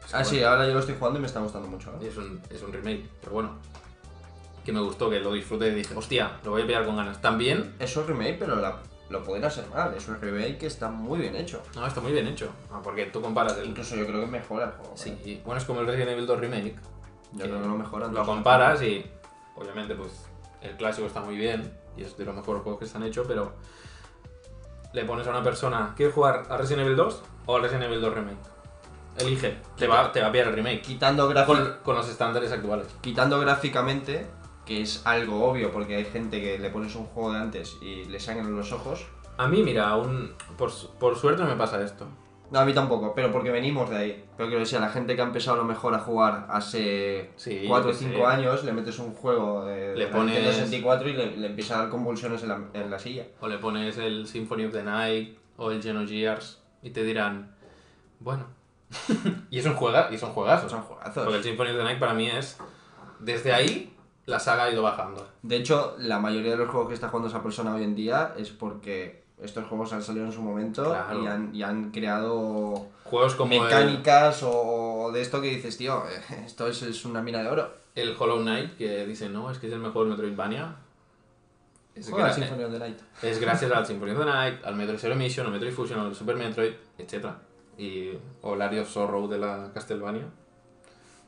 Es 0.07 0.14
Ah, 0.14 0.18
que, 0.18 0.24
sí, 0.26 0.35
bueno, 0.37 0.50
ahora 0.50 0.66
yo 0.66 0.74
lo 0.74 0.81
estoy 0.81 0.94
jugando 0.98 1.18
y 1.18 1.22
me 1.22 1.26
está 1.28 1.40
gustando 1.40 1.68
mucho. 1.68 1.90
¿eh? 2.00 2.07
Es 2.09 2.16
un, 2.18 2.40
es 2.50 2.62
un 2.62 2.72
remake, 2.72 3.09
pero 3.20 3.33
bueno. 3.33 3.57
Que 4.66 4.72
me 4.72 4.81
gustó, 4.81 5.09
que 5.11 5.18
lo 5.18 5.33
disfruté 5.33 5.68
y 5.68 5.74
dije, 5.76 5.94
hostia, 5.96 6.38
lo 6.44 6.50
voy 6.52 6.62
a 6.62 6.66
pillar 6.66 6.85
con 6.85 6.96
ganas. 6.96 7.20
También. 7.22 7.74
Eso 7.81 8.02
es 8.02 8.07
remake, 8.07 8.37
pero 8.38 8.57
la- 8.57 8.81
lo 9.12 9.22
pueden 9.22 9.44
hacer 9.44 9.64
mal. 9.68 9.94
Es 9.94 10.09
remake 10.09 10.59
que 10.59 10.66
está 10.66 10.88
muy 10.88 11.20
bien 11.20 11.37
hecho. 11.37 11.62
No, 11.77 11.87
está 11.87 12.01
muy 12.01 12.12
bien 12.12 12.27
hecho. 12.27 12.51
Ah, 12.72 12.81
porque 12.83 13.07
tú 13.07 13.20
comparas 13.20 13.57
el. 13.59 13.66
Incluso 13.66 13.94
yo 13.96 14.07
creo 14.07 14.20
que 14.20 14.27
mejora 14.27 14.64
el 14.64 14.70
juego. 14.72 14.92
Sí, 14.96 15.16
y 15.25 15.37
bueno, 15.44 15.61
es 15.61 15.66
como 15.66 15.81
el 15.81 15.87
Resident 15.87 16.11
Evil 16.11 16.27
2 16.27 16.40
Remake. 16.40 16.75
Yo 17.33 17.44
creo 17.44 17.61
que 17.62 17.68
lo 17.68 17.77
mejoran. 17.77 18.12
Lo 18.14 18.25
comparas 18.25 18.83
y. 18.83 19.05
Obviamente, 19.57 19.94
pues. 19.94 20.11
El 20.62 20.77
clásico 20.77 21.07
está 21.09 21.20
muy 21.20 21.37
bien 21.37 21.77
y 21.96 22.05
es 22.05 22.16
de 22.16 22.25
los 22.25 22.35
mejores 22.37 22.62
juegos 22.62 22.81
que 22.81 22.87
se 22.87 22.96
han 22.96 23.03
hecho, 23.05 23.25
pero. 23.27 23.53
Le 24.92 25.05
pones 25.05 25.27
a 25.27 25.31
una 25.31 25.42
persona, 25.42 25.94
¿quieres 25.96 26.14
jugar 26.14 26.44
a 26.51 26.57
Resident 26.57 26.85
Evil 26.85 26.96
2 26.96 27.22
o 27.46 27.57
a 27.57 27.61
Resident 27.61 27.85
Evil 27.85 28.01
2 28.03 28.14
Remake? 28.14 28.37
Elige, 29.18 29.57
te 29.77 29.87
va, 29.87 30.12
te 30.12 30.20
va 30.20 30.29
a 30.29 30.33
pillar 30.33 30.48
el 30.48 30.55
remake. 30.55 30.83
Quitando, 30.83 31.33
Con, 31.46 31.77
con 31.83 31.96
los 31.96 32.09
estándares 32.09 32.51
actuales. 32.53 32.87
quitando 33.01 33.38
gráficamente, 33.40 34.27
que 34.64 34.81
es 34.83 35.03
algo 35.07 35.44
obvio 35.51 35.72
porque 35.72 35.96
hay 35.96 36.05
gente 36.05 36.40
que 36.40 36.59
le 36.59 36.70
pones 36.70 36.94
un 36.94 37.05
juego 37.07 37.33
de 37.33 37.38
antes 37.40 37.77
y 37.83 38.05
le 38.05 38.20
sangran 38.20 38.55
los 38.57 38.72
ojos. 38.72 39.07
A 39.38 39.46
mí, 39.48 39.62
mira, 39.62 39.88
aún. 39.88 40.33
Por, 40.59 40.70
por 40.98 41.16
suerte 41.16 41.42
no 41.42 41.48
me 41.48 41.57
pasa 41.57 41.83
esto. 41.83 42.07
No, 42.51 42.59
a 42.61 42.66
mí 42.66 42.75
tampoco, 42.75 43.14
pero 43.14 43.33
porque 43.33 43.51
venimos 43.51 43.88
de 43.88 43.96
ahí. 43.96 44.25
Pero 44.37 44.48
quiero 44.48 44.61
decir, 44.61 44.77
a 44.77 44.83
la 44.83 44.90
gente 44.90 45.16
que 45.16 45.22
ha 45.22 45.25
empezado 45.25 45.55
a 45.57 45.61
lo 45.61 45.64
mejor 45.64 45.94
a 45.94 45.98
jugar 46.01 46.46
hace 46.51 47.31
Sí, 47.37 47.64
4 47.66 47.88
o 47.88 47.92
yo 47.92 47.98
qué 47.98 48.05
5 48.05 48.16
sé. 48.18 48.25
años, 48.27 48.62
le 48.64 48.72
metes 48.75 48.98
un 48.98 49.14
juego 49.14 49.64
de, 49.64 49.96
Le 49.96 50.05
de 50.05 50.11
pones- 50.12 50.44
64 50.55 51.09
y 51.09 51.12
le, 51.14 51.37
le 51.38 51.46
empieza 51.46 51.77
a 51.77 51.79
dar 51.83 51.88
convulsiones 51.88 52.42
en 52.42 52.48
la, 52.51 52.61
en 52.75 52.90
la 52.90 52.98
silla. 52.98 53.25
O 53.40 53.48
le 53.48 53.57
pones 53.57 53.96
el 53.96 54.27
Symphony 54.27 54.66
of 54.66 54.72
the 54.72 54.83
Night 54.83 55.38
o 55.57 55.70
el 55.70 55.83
Xenogears 55.83 56.62
y 56.83 56.90
te 56.90 57.03
dirán, 57.05 57.55
bueno. 58.20 58.44
y 59.51 59.59
es 59.59 59.64
un 59.64 59.72
juega, 59.75 60.11
y 60.12 60.18
son 60.18 60.33
juegazos. 60.33 60.70
Son 60.70 60.83
juegazos. 60.83 61.25
Porque 61.25 61.38
el 61.38 61.42
Symphony 61.44 61.70
of 61.70 61.77
the 61.79 61.85
Night 61.85 61.98
para 61.98 62.12
mí 62.12 62.29
es. 62.29 62.59
Desde 63.18 63.55
ahí, 63.55 63.91
la 64.26 64.38
saga 64.38 64.64
ha 64.64 64.70
ido 64.70 64.82
bajando. 64.82 65.26
De 65.42 65.56
hecho, 65.56 65.96
la 65.98 66.18
mayoría 66.18 66.52
de 66.52 66.56
los 66.58 66.68
juegos 66.70 66.88
que 66.88 66.94
está 66.94 67.08
jugando 67.08 67.28
esa 67.28 67.42
persona 67.42 67.74
hoy 67.74 67.82
en 67.85 67.94
día 67.94 68.35
es 68.37 68.50
porque 68.50 69.22
estos 69.42 69.64
juegos 69.66 69.92
han 69.92 70.02
salido 70.02 70.24
en 70.26 70.32
su 70.32 70.40
momento 70.42 70.85
Claro. 70.85 71.22
y, 71.22 71.26
han, 71.26 71.54
y 71.54 71.62
han 71.64 71.90
creado 71.90 72.87
Juegos 73.04 73.35
como 73.35 73.54
el, 73.54 73.61
mecánicas 73.62 74.42
o, 74.44 74.50
o 75.04 75.12
de 75.12 75.20
esto 75.20 75.40
que 75.40 75.48
dices, 75.48 75.76
tío, 75.76 76.04
eh, 76.08 76.42
esto 76.46 76.68
es, 76.68 76.82
es 76.82 77.04
una 77.04 77.20
mina 77.22 77.42
de 77.42 77.48
oro. 77.48 77.68
el 77.96 78.14
Hollow 78.18 78.38
Knight, 78.40 78.76
que 78.76 79.04
dice, 79.06 79.28
no, 79.28 79.50
es 79.50 79.58
que 79.58 79.66
es 79.66 79.72
el 79.72 79.80
mejor 79.80 80.06
Metroidvania. 80.06 80.76
Es, 81.94 82.11
gra- 82.11 82.32
Symphony 82.32 82.64
of 82.64 82.72
the 82.72 82.78
Night. 82.78 82.98
es 83.22 83.38
gracias 83.38 83.70
al 83.70 83.85
Symphony 83.85 84.12
of 84.12 84.18
the 84.20 84.24
Night, 84.24 84.64
al 84.64 84.76
Metroid 84.76 84.98
Zero 84.98 85.14
Mission, 85.14 85.44
al 85.46 85.52
Metroid 85.52 85.72
Fusion, 85.74 86.00
al 86.00 86.14
Super 86.14 86.37
Metroid, 86.37 86.72
etc. 86.96 87.26
Y, 87.76 88.11
o 88.42 88.54
el 88.54 88.78
of 88.78 88.88
Sorrow 88.88 89.28
de 89.28 89.38
la 89.38 89.70
Castlevania. 89.74 90.24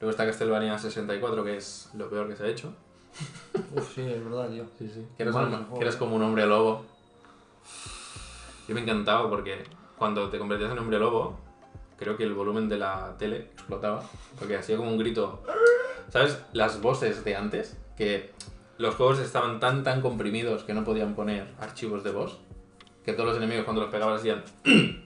Luego 0.00 0.10
está 0.10 0.24
Castlevania 0.24 0.78
64, 0.78 1.44
que 1.44 1.56
es 1.56 1.90
lo 1.94 2.08
peor 2.08 2.28
que 2.28 2.36
se 2.36 2.44
ha 2.44 2.46
hecho. 2.48 2.72
Uf, 3.74 3.94
sí, 3.94 4.00
es 4.02 4.24
verdad, 4.24 4.48
tío. 4.48 4.64
Sí, 4.78 4.90
sí. 4.92 5.06
Que 5.16 5.22
eres, 5.24 5.34
un- 5.34 5.78
que 5.78 5.88
como 5.98 6.16
un 6.16 6.22
hombre 6.22 6.46
lobo. 6.46 6.84
Yo 8.68 8.74
me 8.74 8.80
encantaba 8.80 9.28
porque 9.28 9.64
cuando 9.96 10.28
te 10.30 10.38
convertías 10.38 10.72
en 10.72 10.78
hombre 10.78 10.98
lobo, 10.98 11.38
creo 11.98 12.16
que 12.16 12.24
el 12.24 12.34
volumen 12.34 12.68
de 12.68 12.78
la 12.78 13.14
tele 13.18 13.50
explotaba. 13.52 14.02
Porque 14.38 14.56
hacía 14.56 14.76
como 14.76 14.90
un 14.90 14.98
grito. 14.98 15.42
¿Sabes? 16.10 16.38
Las 16.52 16.80
voces 16.80 17.24
de 17.24 17.36
antes, 17.36 17.76
que 17.96 18.32
los 18.78 18.94
juegos 18.94 19.18
estaban 19.20 19.60
tan 19.60 19.82
tan 19.84 20.00
comprimidos 20.00 20.64
que 20.64 20.74
no 20.74 20.84
podían 20.84 21.14
poner 21.14 21.46
archivos 21.60 22.02
de 22.04 22.10
voz. 22.10 22.38
Que 23.04 23.12
todos 23.12 23.28
los 23.30 23.36
enemigos 23.36 23.64
cuando 23.64 23.82
los 23.82 23.90
pegabas 23.90 24.20
hacían... 24.20 24.42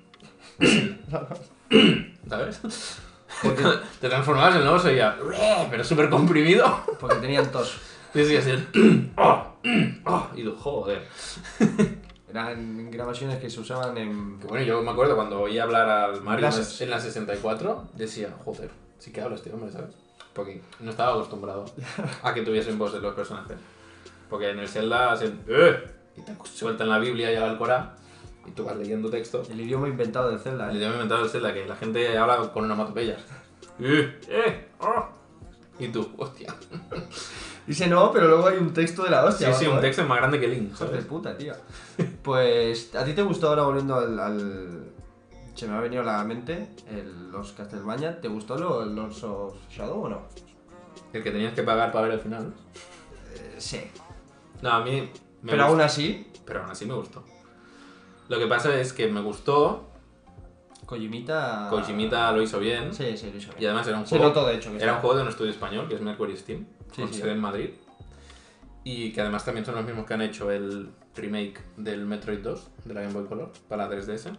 ¿Sabes? 2.29 2.61
Porque, 3.43 3.63
Te 4.01 4.09
transformabas 4.09 4.57
en 4.57 4.65
lobo, 4.65 4.85
oía... 4.85 5.17
Pero 5.71 5.85
súper 5.85 6.09
comprimido. 6.09 6.81
porque 7.01 7.17
tenían 7.17 7.51
tos. 7.51 7.77
Sí, 8.13 8.25
sí, 8.25 8.37
así. 8.37 8.53
Y 10.35 10.45
tú, 10.45 10.57
joder. 10.57 11.07
Eran 12.31 12.91
grabaciones 12.91 13.39
que 13.39 13.49
se 13.49 13.61
usaban 13.61 13.97
en... 13.97 14.39
Que 14.39 14.47
bueno, 14.47 14.65
yo 14.65 14.83
me 14.83 14.91
acuerdo 14.91 15.17
cuando 15.17 15.41
oí 15.41 15.59
hablar 15.59 15.89
al 15.89 16.23
Mario 16.23 16.43
Gracias. 16.43 16.81
en 16.83 16.91
la 16.91 17.01
64, 17.01 17.89
decía, 17.95 18.35
joder, 18.45 18.71
sí 18.99 19.13
que 19.13 19.23
habla 19.23 19.37
este 19.37 19.51
hombre, 19.53 19.73
¿sabes? 19.73 19.95
Porque 20.35 20.61
no 20.81 20.91
estaba 20.91 21.13
acostumbrado 21.13 21.65
a 22.23 22.35
que 22.35 22.43
tuviesen 22.43 22.79
voces 22.79 23.01
los 23.01 23.15
personajes. 23.15 23.57
Porque 24.29 24.51
en 24.51 24.59
el 24.59 24.69
Zelda 24.69 25.13
hacen, 25.13 25.41
¡eh! 25.49 25.85
Y 26.19 26.21
te 26.21 26.37
sueltan 26.45 26.91
la 26.91 26.99
Biblia 26.99 27.33
y 27.33 27.37
el 27.37 27.43
Alcorán, 27.43 27.95
y 28.47 28.51
tú 28.51 28.65
vas 28.65 28.77
leyendo 28.77 29.09
texto. 29.09 29.43
El 29.51 29.61
idioma 29.61 29.89
inventado 29.89 30.31
de 30.31 30.39
Zelda, 30.39 30.69
El 30.69 30.77
¿eh? 30.77 30.79
idioma 30.81 30.95
inventado 30.95 31.23
del 31.23 31.31
Zelda, 31.31 31.55
que 31.55 31.67
la 31.67 31.77
gente 31.77 32.19
habla 32.19 32.53
con 32.53 32.65
onomatopeyas. 32.65 33.21
¡eh! 33.81 34.19
¡eh! 34.29 34.69
¡ah! 34.81 35.09
Y 35.79 35.89
tú, 35.89 36.11
hostia. 36.19 36.55
Dice 37.69 37.87
no, 37.87 38.11
pero 38.11 38.27
luego 38.29 38.49
hay 38.49 38.57
un 38.57 38.73
texto 38.73 39.05
de 39.05 39.11
la 39.11 39.21
Sí, 39.23 39.29
hostia. 39.29 39.53
sí, 39.53 39.65
abajo, 39.67 39.77
un 39.77 39.83
texto 39.83 40.05
más 40.05 40.19
grande 40.19 40.41
que 40.41 40.49
Link, 40.49 40.71
de 40.71 40.77
¿sabes? 40.77 41.05
puta, 41.05 41.37
tío. 41.37 41.53
Pues, 42.23 42.95
¿a 42.97 43.05
ti 43.05 43.13
te 43.13 43.23
gustó 43.23 43.49
ahora 43.51 43.63
volviendo 43.63 43.95
al... 43.97 44.19
al- 44.19 44.93
Se 45.55 45.69
me 45.69 45.77
ha 45.77 45.81
venido 45.81 46.03
a 46.03 46.07
la 46.07 46.25
mente 46.25 46.69
el- 46.91 47.31
los 47.31 47.53
Castlevania. 47.53 48.21
¿Te 48.21 48.29
gustó 48.29 48.57
lo- 48.59 48.83
el 48.83 48.95
Lords 48.97 49.23
of 49.23 49.55
Shadow 49.71 50.03
o 50.05 50.09
no? 50.09 50.23
El 51.13 51.23
que 51.23 51.31
tenías 51.31 51.53
que 51.55 51.63
pagar 51.63 51.93
para 51.93 52.07
ver 52.07 52.15
el 52.15 52.21
final. 52.21 52.53
Eh, 53.35 53.55
sí. 53.59 53.81
No, 54.63 54.71
a 54.73 54.81
mí 54.85 54.93
me 54.93 55.11
pero 55.53 55.57
gustó. 55.59 55.65
aún 55.73 55.81
así, 55.83 56.33
Pero 56.47 56.63
aún 56.63 56.71
así 56.71 56.87
me 56.87 56.95
gustó. 56.95 57.23
Lo 58.29 58.39
que 58.39 58.47
pasa 58.47 58.75
es 58.81 58.93
que 58.95 59.09
me 59.09 59.21
gustó, 59.21 59.89
Kojimita... 60.87 61.67
Kojimita 61.71 62.33
lo 62.33 62.41
hizo 62.43 62.59
bien, 62.59 62.93
Sí, 62.95 63.17
sí, 63.17 63.31
lo 63.31 63.37
hizo 63.39 63.51
y 63.53 63.61
bien. 63.61 63.71
además 63.71 63.87
era 63.89 63.99
un 63.99 64.07
Se 64.07 64.17
juego, 64.17 64.25
notó, 64.33 64.47
de 64.47 64.55
hecho, 64.57 64.71
que 64.71 64.83
era 64.83 64.95
un 64.95 65.01
juego 65.01 65.17
de 65.17 65.23
un 65.23 65.29
estudio 65.29 65.51
español, 65.51 65.87
que 65.89 65.95
es 65.97 66.01
Mercury 66.01 66.37
Steam, 66.37 66.67
Sí, 66.99 67.03
con 67.05 67.13
sí. 67.15 67.21
sede 67.21 67.33
en 67.33 67.41
Madrid, 67.41 67.71
y 68.85 69.13
que 69.13 69.21
además 69.21 69.45
también 69.45 69.65
son 69.65 69.75
los 69.77 69.85
mismos 69.85 70.05
que 70.07 70.15
han 70.15 70.23
hecho 70.23 70.51
el 70.51 70.91
remake 71.15 71.61
del 71.77 72.05
Metroid 72.07 72.41
2, 72.41 72.69
de 72.85 72.95
la 72.95 73.03
Game 73.03 73.13
Boy 73.15 73.27
Color, 73.27 73.53
para 73.69 73.87
la 73.89 73.95
3DS. 73.97 74.33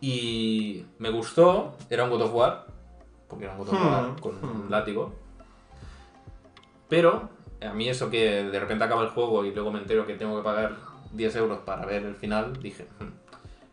Y 0.00 0.84
me 0.98 1.10
gustó, 1.10 1.76
era 1.90 2.04
un 2.04 2.10
God 2.10 2.22
of 2.22 2.34
War, 2.34 2.66
porque 3.28 3.44
era 3.44 3.54
un 3.54 3.58
God 3.60 3.68
of 3.68 3.74
War 3.74 4.04
Hmm, 4.10 4.18
con 4.18 4.34
un 4.42 4.66
hmm. 4.66 4.70
látigo, 4.70 5.14
pero 6.88 7.28
a 7.60 7.72
mí 7.74 7.88
eso 7.88 8.10
que 8.10 8.44
de 8.44 8.58
repente 8.60 8.82
acaba 8.84 9.02
el 9.02 9.10
juego 9.10 9.44
y 9.44 9.52
luego 9.54 9.70
me 9.70 9.78
entero 9.78 10.06
que 10.06 10.14
tengo 10.14 10.36
que 10.38 10.42
pagar 10.42 10.76
10 11.12 11.36
euros 11.36 11.58
para 11.60 11.84
ver 11.86 12.04
el 12.04 12.14
final, 12.16 12.60
dije... 12.62 12.86
"Hmm". 12.98 13.20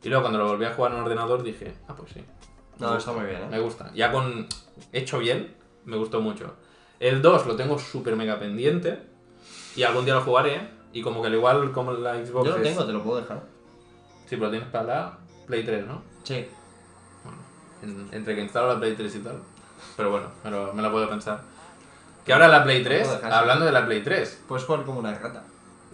Y 0.04 0.10
luego 0.10 0.24
cuando 0.24 0.40
lo 0.40 0.48
volví 0.48 0.64
a 0.64 0.74
jugar 0.74 0.94
en 0.94 1.00
ordenador 1.00 1.44
dije, 1.44 1.74
ah, 1.88 1.96
pues 1.96 2.12
sí. 2.12 2.24
No, 2.80 2.96
está 2.96 3.12
muy 3.12 3.26
bien, 3.26 3.50
Me 3.50 3.58
¿eh? 3.58 3.60
gusta. 3.60 3.92
Ya 3.94 4.12
con 4.12 4.48
hecho 4.94 5.18
bien, 5.20 5.54
me 5.86 5.98
gustó 5.98 6.22
mucho. 6.22 6.56
El 7.00 7.22
2 7.22 7.46
lo 7.46 7.56
tengo 7.56 7.78
súper 7.78 8.16
mega 8.16 8.40
pendiente 8.40 9.00
y 9.76 9.84
algún 9.84 10.06
día 10.06 10.16
lo 10.16 10.22
jugaré. 10.22 10.76
Y 10.94 11.02
como 11.02 11.22
que 11.22 11.28
al 11.28 11.34
igual 11.36 11.72
como 11.72 11.92
la 11.94 12.16
Xbox 12.16 12.46
Yo 12.50 12.58
lo 12.58 12.58
es- 12.58 12.64
tengo, 12.64 12.86
te 12.86 12.94
lo 12.94 13.04
puedo 13.04 13.22
dejar. 13.22 13.44
Sí, 14.28 14.36
pero 14.38 14.50
tienes 14.50 14.68
para 14.70 14.84
la 14.86 15.18
Play 15.46 15.64
3, 15.64 15.86
¿no? 15.86 16.02
Sí. 16.24 16.48
En- 17.84 18.10
entre 18.12 18.36
que 18.36 18.42
instalo 18.42 18.74
la 18.74 18.80
Play 18.80 18.96
3 18.96 19.16
y 19.16 19.20
tal. 19.20 19.40
Pero 19.96 20.12
bueno, 20.12 20.28
me 20.44 20.50
lo, 20.52 20.74
me 20.74 20.82
lo 20.82 20.92
puedo 20.92 21.08
pensar. 21.10 21.42
Que 22.26 22.34
ahora 22.34 22.48
la 22.48 22.64
Play 22.64 22.84
3, 22.84 23.02
puedo 23.04 23.16
dejar, 23.16 23.32
sí. 23.32 23.38
hablando 23.38 23.66
de 23.66 23.72
la 23.72 23.86
Play 23.86 24.02
3, 24.04 24.42
Puedes 24.48 24.66
jugar 24.66 24.84
como 24.86 25.00
una 25.00 25.14
rata. 25.14 25.44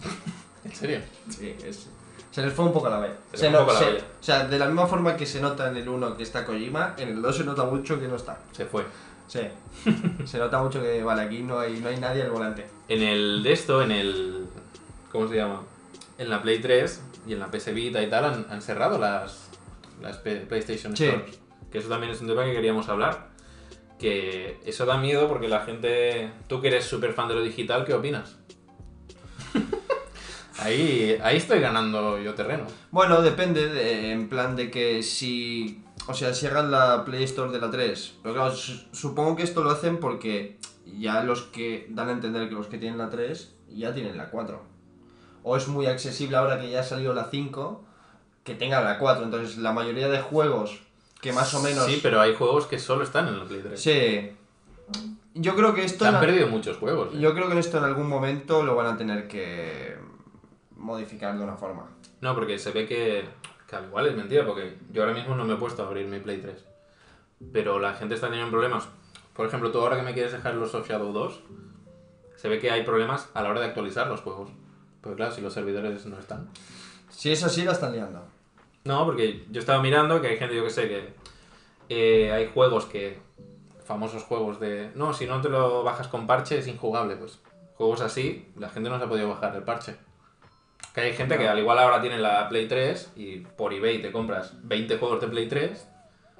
¿en 0.64 0.74
serio? 0.74 1.00
Sí, 1.28 1.54
es... 1.64 1.88
Se 2.30 2.42
les 2.42 2.52
fue 2.52 2.64
un 2.64 2.72
poco 2.72 2.88
la 2.88 2.98
vez. 2.98 3.12
Se 3.34 3.48
poco 3.50 3.72
la 3.72 3.78
olla. 3.78 3.98
O 4.20 4.24
sea, 4.24 4.44
de 4.48 4.58
la 4.58 4.66
misma 4.66 4.86
forma 4.88 5.16
que 5.16 5.24
se 5.26 5.40
nota 5.40 5.68
en 5.68 5.76
el 5.76 5.88
1 5.88 6.16
que 6.16 6.24
está 6.24 6.44
Kojima, 6.44 6.94
en 6.98 7.10
el 7.10 7.22
2 7.22 7.36
se 7.36 7.44
nota 7.44 7.62
mucho 7.64 8.00
que 8.00 8.08
no 8.08 8.16
está. 8.16 8.40
Se 8.50 8.64
fue. 8.64 8.84
Sí. 9.26 9.40
se 10.24 10.38
nota 10.38 10.62
mucho 10.62 10.80
que, 10.82 11.02
vale, 11.02 11.22
aquí 11.22 11.40
no 11.42 11.58
hay, 11.58 11.78
no 11.80 11.88
hay 11.88 11.96
nadie 11.98 12.22
al 12.22 12.30
volante. 12.30 12.66
En 12.88 13.02
el 13.02 13.42
de 13.42 13.52
esto, 13.52 13.82
en 13.82 13.90
el. 13.90 14.46
¿Cómo 15.10 15.28
se 15.28 15.36
llama? 15.36 15.62
En 16.18 16.28
la 16.30 16.42
Play 16.42 16.60
3 16.60 17.02
y 17.26 17.32
en 17.32 17.40
la 17.40 17.50
PS 17.50 17.72
Vita 17.74 18.02
y 18.02 18.08
tal 18.08 18.24
han, 18.24 18.46
han 18.50 18.62
cerrado 18.62 18.98
las, 18.98 19.48
las 20.02 20.18
PlayStation 20.18 20.96
Sí. 20.96 21.06
Stores. 21.06 21.38
Que 21.72 21.78
eso 21.78 21.88
también 21.88 22.12
es 22.12 22.20
un 22.20 22.28
tema 22.28 22.44
que 22.44 22.52
queríamos 22.52 22.88
hablar. 22.88 23.30
Que 23.98 24.60
eso 24.66 24.84
da 24.86 24.96
miedo 24.98 25.28
porque 25.28 25.48
la 25.48 25.60
gente. 25.64 26.30
Tú 26.48 26.60
que 26.60 26.68
eres 26.68 26.84
súper 26.84 27.12
fan 27.14 27.28
de 27.28 27.34
lo 27.34 27.42
digital, 27.42 27.84
¿qué 27.84 27.94
opinas? 27.94 28.36
ahí, 30.58 31.18
ahí 31.22 31.36
estoy 31.36 31.60
ganando 31.60 32.18
yo 32.20 32.34
terreno. 32.34 32.66
Bueno, 32.90 33.22
depende, 33.22 33.68
de- 33.68 34.12
en 34.12 34.28
plan 34.28 34.56
de 34.56 34.70
que 34.70 35.02
si... 35.02 35.83
O 36.06 36.14
sea, 36.14 36.34
cierran 36.34 36.70
la 36.70 37.04
Play 37.04 37.24
Store 37.24 37.50
de 37.50 37.60
la 37.60 37.70
3. 37.70 38.14
Pero 38.22 38.34
claro, 38.34 38.54
su- 38.54 38.84
supongo 38.92 39.36
que 39.36 39.42
esto 39.42 39.62
lo 39.62 39.70
hacen 39.70 39.98
porque 39.98 40.58
ya 40.98 41.22
los 41.24 41.42
que 41.42 41.86
dan 41.90 42.08
a 42.08 42.12
entender 42.12 42.48
que 42.48 42.54
los 42.54 42.66
que 42.66 42.78
tienen 42.78 42.98
la 42.98 43.08
3 43.10 43.54
ya 43.70 43.94
tienen 43.94 44.16
la 44.16 44.30
4. 44.30 44.62
O 45.42 45.56
es 45.56 45.68
muy 45.68 45.86
accesible 45.86 46.36
ahora 46.36 46.60
que 46.60 46.70
ya 46.70 46.80
ha 46.80 46.84
salido 46.84 47.14
la 47.14 47.24
5 47.30 47.84
que 48.44 48.54
tengan 48.54 48.84
la 48.84 48.98
4. 48.98 49.24
Entonces 49.24 49.56
la 49.58 49.72
mayoría 49.72 50.08
de 50.08 50.20
juegos 50.20 50.80
que 51.22 51.32
más 51.32 51.54
o 51.54 51.62
menos... 51.62 51.86
Sí, 51.86 52.00
pero 52.02 52.20
hay 52.20 52.34
juegos 52.34 52.66
que 52.66 52.78
solo 52.78 53.02
están 53.02 53.28
en 53.28 53.38
la 53.38 53.44
Play 53.46 53.60
3. 53.62 53.80
Sí. 53.80 54.30
Yo 55.34 55.56
creo 55.56 55.72
que 55.74 55.84
esto... 55.84 56.04
Se 56.04 56.10
han 56.10 56.20
perdido 56.20 56.48
muchos 56.48 56.76
juegos. 56.76 57.14
¿eh? 57.14 57.18
Yo 57.18 57.32
creo 57.34 57.46
que 57.46 57.52
en 57.54 57.58
esto 57.58 57.78
en 57.78 57.84
algún 57.84 58.08
momento 58.08 58.62
lo 58.62 58.76
van 58.76 58.86
a 58.88 58.96
tener 58.98 59.26
que 59.26 59.96
modificar 60.76 61.36
de 61.38 61.42
una 61.44 61.56
forma. 61.56 61.88
No, 62.20 62.34
porque 62.34 62.58
se 62.58 62.70
ve 62.72 62.86
que, 62.86 63.24
que 63.74 63.78
al 63.78 63.88
igual 63.88 64.06
es 64.06 64.16
mentira, 64.16 64.46
porque 64.46 64.76
yo 64.92 65.02
ahora 65.02 65.14
mismo 65.14 65.34
no 65.34 65.44
me 65.44 65.54
he 65.54 65.56
puesto 65.56 65.82
a 65.82 65.86
abrir 65.86 66.06
mi 66.06 66.20
Play 66.20 66.38
3. 66.40 66.64
Pero 67.52 67.78
la 67.78 67.94
gente 67.94 68.14
está 68.14 68.28
teniendo 68.28 68.50
problemas. 68.50 68.88
Por 69.34 69.46
ejemplo, 69.46 69.70
tú 69.70 69.80
ahora 69.80 69.96
que 69.96 70.02
me 70.02 70.14
quieres 70.14 70.32
dejar 70.32 70.54
los 70.54 70.74
of 70.74 70.88
Shadow 70.88 71.12
2, 71.12 71.40
se 72.36 72.48
ve 72.48 72.58
que 72.58 72.70
hay 72.70 72.84
problemas 72.84 73.28
a 73.34 73.42
la 73.42 73.50
hora 73.50 73.60
de 73.60 73.66
actualizar 73.66 74.06
los 74.06 74.20
juegos. 74.20 74.50
Porque 75.00 75.16
claro, 75.16 75.32
si 75.32 75.40
los 75.40 75.52
servidores 75.52 76.06
no 76.06 76.18
están. 76.18 76.48
Si 77.10 77.30
es 77.30 77.42
así, 77.42 77.62
la 77.62 77.72
están 77.72 77.92
liando. 77.92 78.24
No, 78.84 79.04
porque 79.04 79.44
yo 79.50 79.60
estaba 79.60 79.82
mirando 79.82 80.20
que 80.20 80.28
hay 80.28 80.36
gente, 80.36 80.54
yo 80.54 80.64
que 80.64 80.70
sé, 80.70 80.88
que 80.88 81.14
eh, 81.88 82.32
hay 82.32 82.50
juegos 82.52 82.86
que... 82.86 83.18
Famosos 83.84 84.22
juegos 84.22 84.60
de... 84.60 84.90
No, 84.94 85.12
si 85.12 85.26
no 85.26 85.42
te 85.42 85.50
lo 85.50 85.82
bajas 85.82 86.08
con 86.08 86.26
parche 86.26 86.58
es 86.58 86.66
injugable. 86.68 87.16
Pues 87.16 87.38
juegos 87.74 88.00
así, 88.00 88.48
la 88.56 88.70
gente 88.70 88.88
no 88.88 88.98
se 88.98 89.04
ha 89.04 89.08
podido 89.08 89.28
bajar 89.28 89.54
el 89.56 89.62
parche. 89.62 89.96
Que 90.94 91.00
hay 91.00 91.12
gente 91.12 91.36
que 91.36 91.48
al 91.48 91.58
igual 91.58 91.78
ahora 91.78 92.00
tiene 92.00 92.18
la 92.18 92.48
Play 92.48 92.68
3 92.68 93.12
y 93.16 93.40
por 93.40 93.74
eBay 93.74 94.00
te 94.00 94.12
compras 94.12 94.54
20 94.62 94.96
juegos 94.98 95.20
de 95.20 95.26
Play 95.26 95.48
3, 95.48 95.88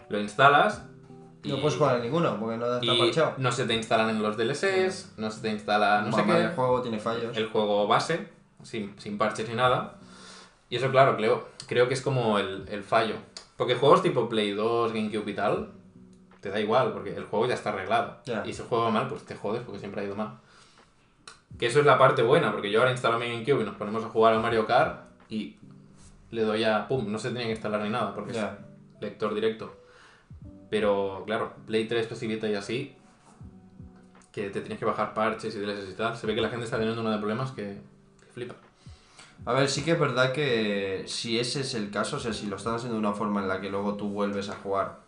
lo 0.08 0.20
instalas 0.20 0.84
y, 1.42 1.48
No 1.48 1.60
puedes 1.60 1.76
jugar 1.76 1.96
a 1.96 1.98
ninguno 1.98 2.38
porque 2.38 2.56
no 2.56 2.78
está 2.78 2.98
parchado. 2.98 3.34
no 3.36 3.52
se 3.52 3.64
te 3.66 3.74
instalan 3.74 4.10
en 4.10 4.22
los 4.22 4.36
DLCs, 4.36 5.14
no 5.18 5.30
se 5.30 5.42
te 5.42 5.50
instala 5.50 6.02
no 6.02 6.12
sé 6.12 6.22
Mamá, 6.22 6.36
qué, 6.36 6.44
El 6.44 6.50
juego 6.52 6.80
tiene 6.82 6.98
fallos. 6.98 7.36
el 7.36 7.48
juego 7.48 7.86
base, 7.88 8.28
sin, 8.62 8.98
sin 8.98 9.18
parches 9.18 9.48
ni 9.48 9.56
nada. 9.56 9.96
Y 10.70 10.76
eso, 10.76 10.90
claro, 10.90 11.16
creo, 11.16 11.48
creo 11.66 11.88
que 11.88 11.94
es 11.94 12.00
como 12.00 12.38
el, 12.38 12.64
el 12.70 12.82
fallo. 12.82 13.16
Porque 13.56 13.74
juegos 13.74 14.02
tipo 14.02 14.28
Play 14.28 14.52
2, 14.52 14.92
GameCube 14.92 15.30
y 15.30 15.34
tal, 15.34 15.72
te 16.40 16.50
da 16.50 16.60
igual, 16.60 16.92
porque 16.92 17.14
el 17.16 17.24
juego 17.24 17.46
ya 17.46 17.54
está 17.54 17.70
arreglado. 17.70 18.18
Y 18.44 18.52
si 18.52 18.62
juega 18.68 18.90
mal, 18.90 19.08
pues 19.08 19.24
te 19.24 19.34
jodes, 19.34 19.62
porque 19.62 19.80
siempre 19.80 20.02
ha 20.02 20.04
ido 20.04 20.14
mal. 20.14 20.38
Que 21.58 21.66
eso 21.66 21.80
es 21.80 21.86
la 21.86 21.98
parte 21.98 22.22
buena, 22.22 22.50
porque 22.52 22.70
yo 22.70 22.80
ahora 22.80 22.90
instalo 22.90 23.18
mi 23.18 23.28
GameCube 23.28 23.62
y 23.62 23.64
nos 23.64 23.76
ponemos 23.76 24.04
a 24.04 24.08
jugar 24.08 24.34
al 24.34 24.40
Mario 24.40 24.66
Kart 24.66 25.02
y 25.28 25.56
le 26.30 26.42
doy 26.42 26.64
a... 26.64 26.88
¡Pum! 26.88 27.10
No 27.10 27.18
se 27.18 27.28
tenía 27.28 27.44
que 27.44 27.52
instalar 27.52 27.82
ni 27.82 27.90
nada, 27.90 28.14
porque 28.14 28.32
es 28.32 28.38
lector 29.00 29.34
directo. 29.34 29.76
Pero, 30.70 31.22
claro, 31.26 31.54
Play 31.66 31.86
3, 31.86 32.06
PS 32.06 32.20
Vita 32.26 32.48
y 32.48 32.54
así, 32.54 32.96
que 34.32 34.50
te 34.50 34.60
tienes 34.60 34.78
que 34.78 34.84
bajar 34.84 35.14
parches 35.14 35.54
y 35.54 35.60
DLCs 35.60 35.90
y 35.90 35.94
tal, 35.94 36.16
se 36.16 36.26
ve 36.26 36.34
que 36.34 36.40
la 36.40 36.48
gente 36.48 36.64
está 36.64 36.76
teniendo 36.76 37.00
uno 37.00 37.12
de 37.12 37.18
problemas 37.18 37.52
que, 37.52 37.78
que 38.20 38.32
flipa. 38.32 38.56
A 39.46 39.52
ver, 39.52 39.68
sí 39.68 39.84
que 39.84 39.92
es 39.92 40.00
verdad 40.00 40.32
que 40.32 41.04
si 41.06 41.38
ese 41.38 41.60
es 41.60 41.74
el 41.74 41.90
caso, 41.90 42.16
o 42.16 42.18
sea, 42.18 42.32
si 42.32 42.46
lo 42.46 42.56
están 42.56 42.74
haciendo 42.74 42.94
de 42.94 43.00
una 43.00 43.12
forma 43.12 43.40
en 43.42 43.48
la 43.48 43.60
que 43.60 43.70
luego 43.70 43.94
tú 43.94 44.08
vuelves 44.08 44.48
a 44.48 44.56
jugar 44.56 44.98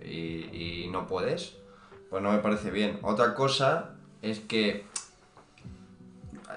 y, 0.00 0.84
y 0.84 0.88
no 0.90 1.06
puedes, 1.06 1.58
pues 2.08 2.22
no 2.22 2.32
me 2.32 2.38
parece 2.38 2.70
bien. 2.70 2.98
Otra 3.02 3.34
cosa 3.34 3.90
es 4.22 4.40
que 4.40 4.86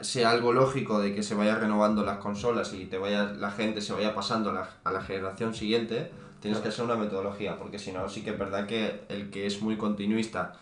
sea 0.02 0.32
algo 0.32 0.54
lógico 0.54 1.00
de 1.00 1.14
que 1.16 1.24
se 1.24 1.36
vaya 1.36 1.56
renovando 1.56 2.04
las 2.04 2.18
consolas 2.18 2.74
y 2.74 2.86
te 2.86 2.98
vaya 2.98 3.24
la 3.34 3.52
gente 3.52 3.82
se 3.82 3.94
vaya 3.94 4.14
pasando 4.16 4.50
a 4.52 4.54
la, 4.54 4.70
a 4.84 4.92
la 4.92 5.02
generación 5.02 5.54
siguiente, 5.54 6.12
tienes 6.40 6.60
que 6.60 6.70
hacer 6.70 6.86
una 6.86 6.96
metodología, 6.96 7.58
porque 7.58 7.80
si 7.80 7.92
no, 7.92 8.08
sí 8.10 8.22
que 8.24 8.32
es 8.32 8.40
verdad 8.40 8.66
que 8.68 9.04
el 9.10 9.30
que 9.30 9.46
es 9.48 9.62
muy 9.62 9.78
continuista 9.78 10.54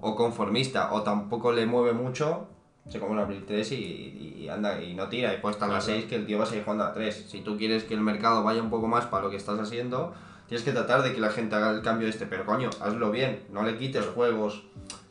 o 0.00 0.14
conformista 0.14 0.92
o 0.92 1.02
tampoco 1.02 1.52
le 1.52 1.66
mueve 1.66 1.92
mucho, 1.92 2.46
se 2.88 2.98
come 3.00 3.12
una 3.12 3.26
Play 3.26 3.44
3 3.46 3.72
y, 3.72 3.76
y- 3.76 4.48
anda 4.48 4.82
y 4.82 4.94
no 4.94 5.08
tira 5.08 5.32
y 5.34 5.38
puede 5.38 5.52
estar 5.54 5.68
a 5.70 5.74
la 5.74 5.78
Claro. 5.78 5.94
6 6.00 6.06
que 6.08 6.16
el 6.16 6.26
tío 6.26 6.38
va 6.38 6.44
a 6.44 6.46
seguir 6.46 6.64
jugando 6.64 6.84
a 6.84 6.88
la 6.88 6.94
3. 6.94 7.26
Si 7.28 7.40
tú 7.42 7.56
quieres 7.56 7.84
que 7.84 7.94
el 7.94 8.00
mercado 8.00 8.42
vaya 8.42 8.60
un 8.62 8.70
poco 8.70 8.88
más 8.88 9.06
para 9.06 9.22
lo 9.24 9.30
que 9.30 9.36
estás 9.36 9.58
haciendo, 9.60 10.12
tienes 10.48 10.64
que 10.64 10.72
tratar 10.72 11.02
de 11.02 11.12
que 11.14 11.20
la 11.20 11.30
gente 11.30 11.54
haga 11.54 11.70
el 11.70 11.82
cambio 11.82 12.08
este, 12.08 12.26
pero 12.26 12.44
coño, 12.46 12.68
hazlo 12.80 13.10
bien, 13.12 13.44
no 13.52 13.62
le 13.62 13.76
quites 13.78 14.04
juegos 14.06 14.64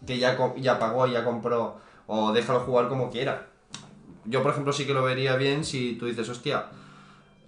que 0.05 0.17
ya, 0.17 0.37
ya 0.57 0.77
pagó, 0.79 1.07
ya 1.07 1.23
compró 1.23 1.77
o 2.07 2.33
déjalo 2.33 2.59
jugar 2.61 2.89
como 2.89 3.09
quiera. 3.09 3.47
Yo, 4.29 4.41
por 4.43 4.51
ejemplo, 4.51 4.71
sí 4.73 4.85
que 4.85 4.93
lo 4.93 5.03
vería 5.03 5.35
bien 5.35 5.63
si 5.63 5.95
tú 5.95 6.05
dices, 6.05 6.29
hostia, 6.29 6.67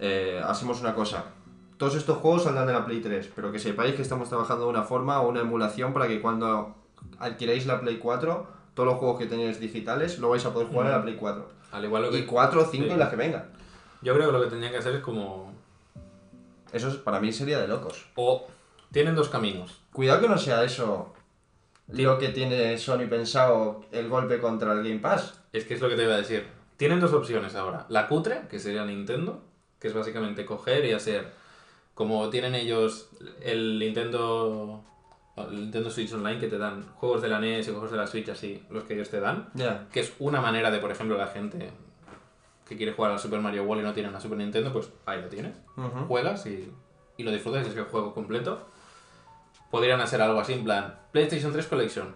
eh, 0.00 0.40
hacemos 0.44 0.80
una 0.80 0.94
cosa. 0.94 1.24
Todos 1.76 1.94
estos 1.94 2.18
juegos 2.18 2.42
saldrán 2.44 2.66
de 2.66 2.72
la 2.72 2.84
Play 2.84 3.00
3, 3.00 3.30
pero 3.34 3.52
que 3.52 3.58
sepáis 3.58 3.94
que 3.94 4.02
estamos 4.02 4.28
trabajando 4.28 4.64
de 4.64 4.70
una 4.70 4.82
forma 4.82 5.20
o 5.20 5.28
una 5.28 5.40
emulación 5.40 5.92
para 5.92 6.08
que 6.08 6.20
cuando 6.20 6.74
adquiráis 7.18 7.66
la 7.66 7.80
Play 7.80 7.98
4, 7.98 8.46
todos 8.74 8.86
los 8.88 8.98
juegos 8.98 9.18
que 9.18 9.26
tenéis 9.26 9.60
digitales 9.60 10.18
lo 10.18 10.28
vais 10.30 10.44
a 10.44 10.52
poder 10.52 10.68
jugar 10.68 10.86
en 10.86 10.92
la 10.92 11.02
Play 11.02 11.16
4. 11.16 11.48
Al 11.72 11.84
igual 11.84 12.02
lo 12.02 12.10
que... 12.10 12.18
Y 12.18 12.26
4 12.26 12.60
o 12.62 12.64
5 12.64 12.84
Sí. 12.86 12.90
en 12.92 12.98
las 12.98 13.08
que 13.10 13.16
vengan. 13.16 13.44
Yo 14.02 14.14
creo 14.14 14.26
que 14.26 14.32
lo 14.32 14.42
que 14.42 14.48
tendrían 14.50 14.72
que 14.72 14.78
hacer 14.78 14.94
es 14.96 15.02
como... 15.02 15.52
Eso 16.72 16.88
es- 16.88 16.96
para 16.96 17.20
mí 17.20 17.32
sería 17.32 17.60
de 17.60 17.68
locos. 17.68 18.06
O 18.16 18.46
tienen 18.92 19.14
dos 19.14 19.28
caminos. 19.28 19.80
Cuidado 19.92 20.20
que 20.20 20.28
no 20.28 20.38
sea 20.38 20.64
eso 20.64 21.12
lo 21.88 22.18
que 22.18 22.28
tiene 22.30 22.78
Sony 22.78 23.06
pensado 23.10 23.82
el 23.92 24.08
golpe 24.08 24.38
contra 24.40 24.72
el 24.72 24.78
Game 24.82 24.98
Pass. 25.00 25.40
Es 25.52 25.64
que 25.64 25.74
es 25.74 25.80
lo 25.80 25.88
que 25.88 25.96
te 25.96 26.04
iba 26.04 26.14
a 26.14 26.18
decir. 26.18 26.46
Tienen 26.76 27.00
dos 27.00 27.12
opciones 27.12 27.54
ahora. 27.54 27.86
La 27.88 28.08
cutre, 28.08 28.42
que 28.50 28.58
sería 28.58 28.84
Nintendo, 28.84 29.42
que 29.78 29.88
es 29.88 29.94
básicamente 29.94 30.44
coger 30.44 30.84
y 30.84 30.92
hacer 30.92 31.32
como 31.94 32.28
tienen 32.30 32.54
ellos 32.54 33.10
el 33.42 33.78
Nintendo 33.78 34.82
el 35.36 35.54
Nintendo 35.62 35.90
Switch 35.90 36.12
Online 36.12 36.38
que 36.40 36.48
te 36.48 36.58
dan 36.58 36.86
juegos 36.94 37.22
de 37.22 37.28
la 37.28 37.38
NES 37.38 37.68
y 37.68 37.70
juegos 37.70 37.90
de 37.90 37.96
la 37.96 38.06
Switch 38.06 38.28
así, 38.28 38.62
los 38.70 38.84
que 38.84 38.94
ellos 38.94 39.08
te 39.10 39.18
dan, 39.20 39.48
Ya. 39.54 39.86
que 39.92 40.00
es 40.00 40.12
una 40.18 40.40
manera 40.42 40.70
de, 40.70 40.78
por 40.78 40.90
ejemplo, 40.90 41.16
la 41.16 41.26
gente 41.28 41.70
que 42.68 42.76
quiere 42.76 42.92
jugar 42.92 43.12
al 43.12 43.18
Super 43.18 43.40
Mario 43.40 43.64
World 43.64 43.82
y 43.82 43.86
no 43.86 43.92
tiene 43.94 44.08
una 44.10 44.20
Super 44.20 44.38
Nintendo, 44.38 44.72
pues 44.72 44.90
ahí 45.06 45.20
lo 45.22 45.28
tienes. 45.28 45.56
Juegas 46.08 46.44
y, 46.46 46.70
y 47.16 47.22
lo 47.22 47.30
disfrutas 47.30 47.66
es 47.66 47.74
el 47.76 47.84
juego 47.84 48.12
completo. 48.14 48.66
Podrían 49.70 50.00
hacer 50.00 50.20
algo 50.20 50.38
así 50.40 50.52
en 50.52 50.64
plan 50.64 50.98
PlayStation 51.12 51.52
3 51.52 51.66
Collection. 51.66 52.14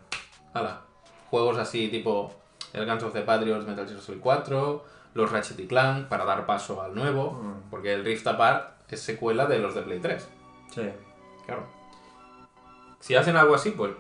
Hala. 0.53 0.83
Juegos 1.31 1.57
así 1.59 1.89
tipo 1.89 2.35
el 2.77 2.87
Guns 2.87 3.03
of 3.03 3.13
the 3.13 3.23
Patriots, 3.23 3.67
Metal 3.67 3.87
Gear 3.89 4.01
Solid 4.01 4.21
4, 4.21 4.85
los 5.15 5.33
Ratchet 5.33 5.59
y 5.61 5.67
Clank 5.67 6.07
para 6.09 6.25
dar 6.25 6.47
paso 6.47 6.83
al 6.83 6.95
nuevo, 6.95 7.33
Mm. 7.33 7.71
porque 7.71 7.93
el 7.95 8.05
Rift 8.05 8.27
Apart 8.27 8.71
es 8.89 9.01
secuela 9.01 9.47
de 9.47 9.59
los 9.59 9.75
de 9.75 9.83
Play 9.83 9.99
3. 9.99 10.29
Sí. 10.75 10.83
Claro. 11.47 11.67
Si 13.01 13.15
hacen 13.15 13.37
algo 13.37 13.55
así, 13.55 13.71
pues 13.71 13.93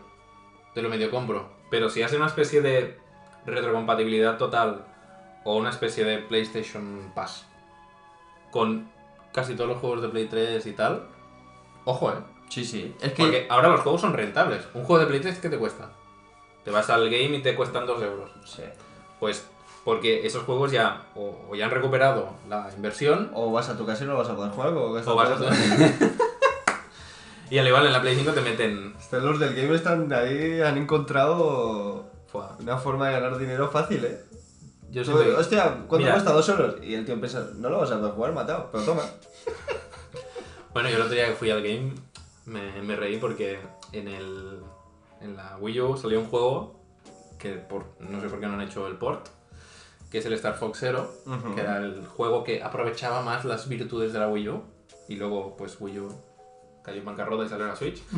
te 0.74 0.82
lo 0.82 0.88
medio 0.88 1.10
compro. 1.10 1.48
Pero 1.70 1.88
si 1.90 2.02
hacen 2.02 2.18
una 2.20 2.28
especie 2.28 2.60
de 2.60 2.98
retrocompatibilidad 3.46 4.36
total 4.36 4.84
o 5.44 5.56
una 5.56 5.70
especie 5.70 6.04
de 6.04 6.18
PlayStation 6.18 7.12
Pass 7.14 7.46
con 8.50 8.88
casi 9.32 9.54
todos 9.54 9.68
los 9.70 9.78
juegos 9.78 10.02
de 10.02 10.08
Play 10.08 10.26
3 10.26 10.66
y 10.66 10.72
tal, 10.72 11.06
ojo, 11.84 12.10
eh. 12.10 12.14
Sí, 12.48 12.64
sí. 12.64 12.94
Es 13.00 13.12
que 13.12 13.22
Porque 13.22 13.46
ahora 13.50 13.68
los 13.68 13.80
juegos 13.80 14.00
son 14.00 14.12
rentables. 14.12 14.66
Un 14.74 14.84
juego 14.84 15.00
de 15.00 15.06
Play 15.06 15.20
3, 15.20 15.38
¿qué 15.40 15.48
te 15.48 15.58
cuesta? 15.58 15.90
Te 16.66 16.72
vas 16.72 16.90
al 16.90 17.04
game 17.08 17.36
y 17.38 17.42
te 17.42 17.54
cuestan 17.54 17.86
2 17.86 18.02
euros. 18.02 18.30
Sí. 18.44 18.62
Pues 19.20 19.46
porque 19.84 20.26
esos 20.26 20.42
juegos 20.42 20.72
ya 20.72 21.06
o, 21.14 21.46
o 21.48 21.54
ya 21.54 21.66
han 21.66 21.70
recuperado 21.70 22.30
la 22.48 22.68
inversión 22.74 23.30
O 23.34 23.52
vas 23.52 23.68
a 23.68 23.76
tu 23.78 23.86
casa 23.86 24.02
y 24.02 24.08
no 24.08 24.16
vas 24.18 24.28
a 24.28 24.34
poder 24.34 24.50
jugar 24.50 24.72
o 24.74 24.92
gastas 24.92 25.14
o 25.14 25.16
vas 25.16 25.30
a... 25.30 25.36
todo. 25.36 25.48
y 27.50 27.58
al 27.58 27.68
igual 27.68 27.86
en 27.86 27.92
la 27.92 28.00
Play 28.02 28.16
5 28.16 28.32
te 28.32 28.40
meten... 28.40 28.94
Los 29.12 29.38
del 29.38 29.54
game 29.54 29.74
están 29.76 30.12
ahí, 30.12 30.60
han 30.60 30.76
encontrado 30.76 32.10
Fua. 32.26 32.56
una 32.58 32.76
forma 32.78 33.06
de 33.08 33.12
ganar 33.14 33.38
dinero 33.38 33.68
fácil, 33.70 34.04
¿eh? 34.04 34.20
Yo 34.90 35.02
Tú, 35.04 35.12
siempre- 35.12 35.34
Hostia, 35.36 35.64
¿cuánto 35.86 35.98
Mira. 35.98 36.12
cuesta? 36.14 36.32
Dos 36.32 36.48
euros. 36.48 36.76
Y 36.82 36.94
el 36.94 37.04
tío 37.06 37.14
piensa, 37.20 37.46
no 37.56 37.70
lo 37.70 37.78
vas 37.78 37.92
a 37.92 37.98
poder 37.98 38.12
jugar, 38.14 38.32
matado, 38.32 38.68
pero 38.72 38.84
toma. 38.84 39.02
Bueno, 40.72 40.90
yo 40.90 40.96
el 40.96 41.02
otro 41.02 41.14
día 41.14 41.28
que 41.28 41.34
fui 41.36 41.50
al 41.50 41.62
game 41.62 41.94
me, 42.44 42.82
me 42.82 42.96
reí 42.96 43.16
porque 43.16 43.58
en 43.92 44.08
el 44.08 44.60
en 45.26 45.36
la 45.36 45.56
Wii 45.58 45.80
U 45.80 45.96
salió 45.96 46.20
un 46.20 46.26
juego 46.26 46.80
que 47.38 47.52
por, 47.52 47.84
no 48.00 48.20
sé 48.20 48.28
por 48.28 48.40
qué 48.40 48.46
no 48.46 48.54
han 48.54 48.62
hecho 48.62 48.86
el 48.86 48.96
port, 48.96 49.28
que 50.10 50.18
es 50.18 50.26
el 50.26 50.32
Star 50.34 50.54
Fox 50.54 50.78
Zero, 50.78 51.12
que 51.54 51.60
era 51.60 51.78
el 51.78 52.06
juego 52.06 52.44
que 52.44 52.62
aprovechaba 52.62 53.22
más 53.22 53.44
las 53.44 53.68
virtudes 53.68 54.12
de 54.12 54.20
la 54.20 54.28
Wii 54.28 54.48
U 54.48 54.62
y 55.08 55.16
luego 55.16 55.56
pues 55.56 55.76
Wii 55.80 56.00
U 56.00 56.14
cayó 56.82 57.00
en 57.00 57.04
bancarrota 57.04 57.44
y 57.44 57.48
salió 57.48 57.66
la 57.66 57.76
Switch. 57.76 58.02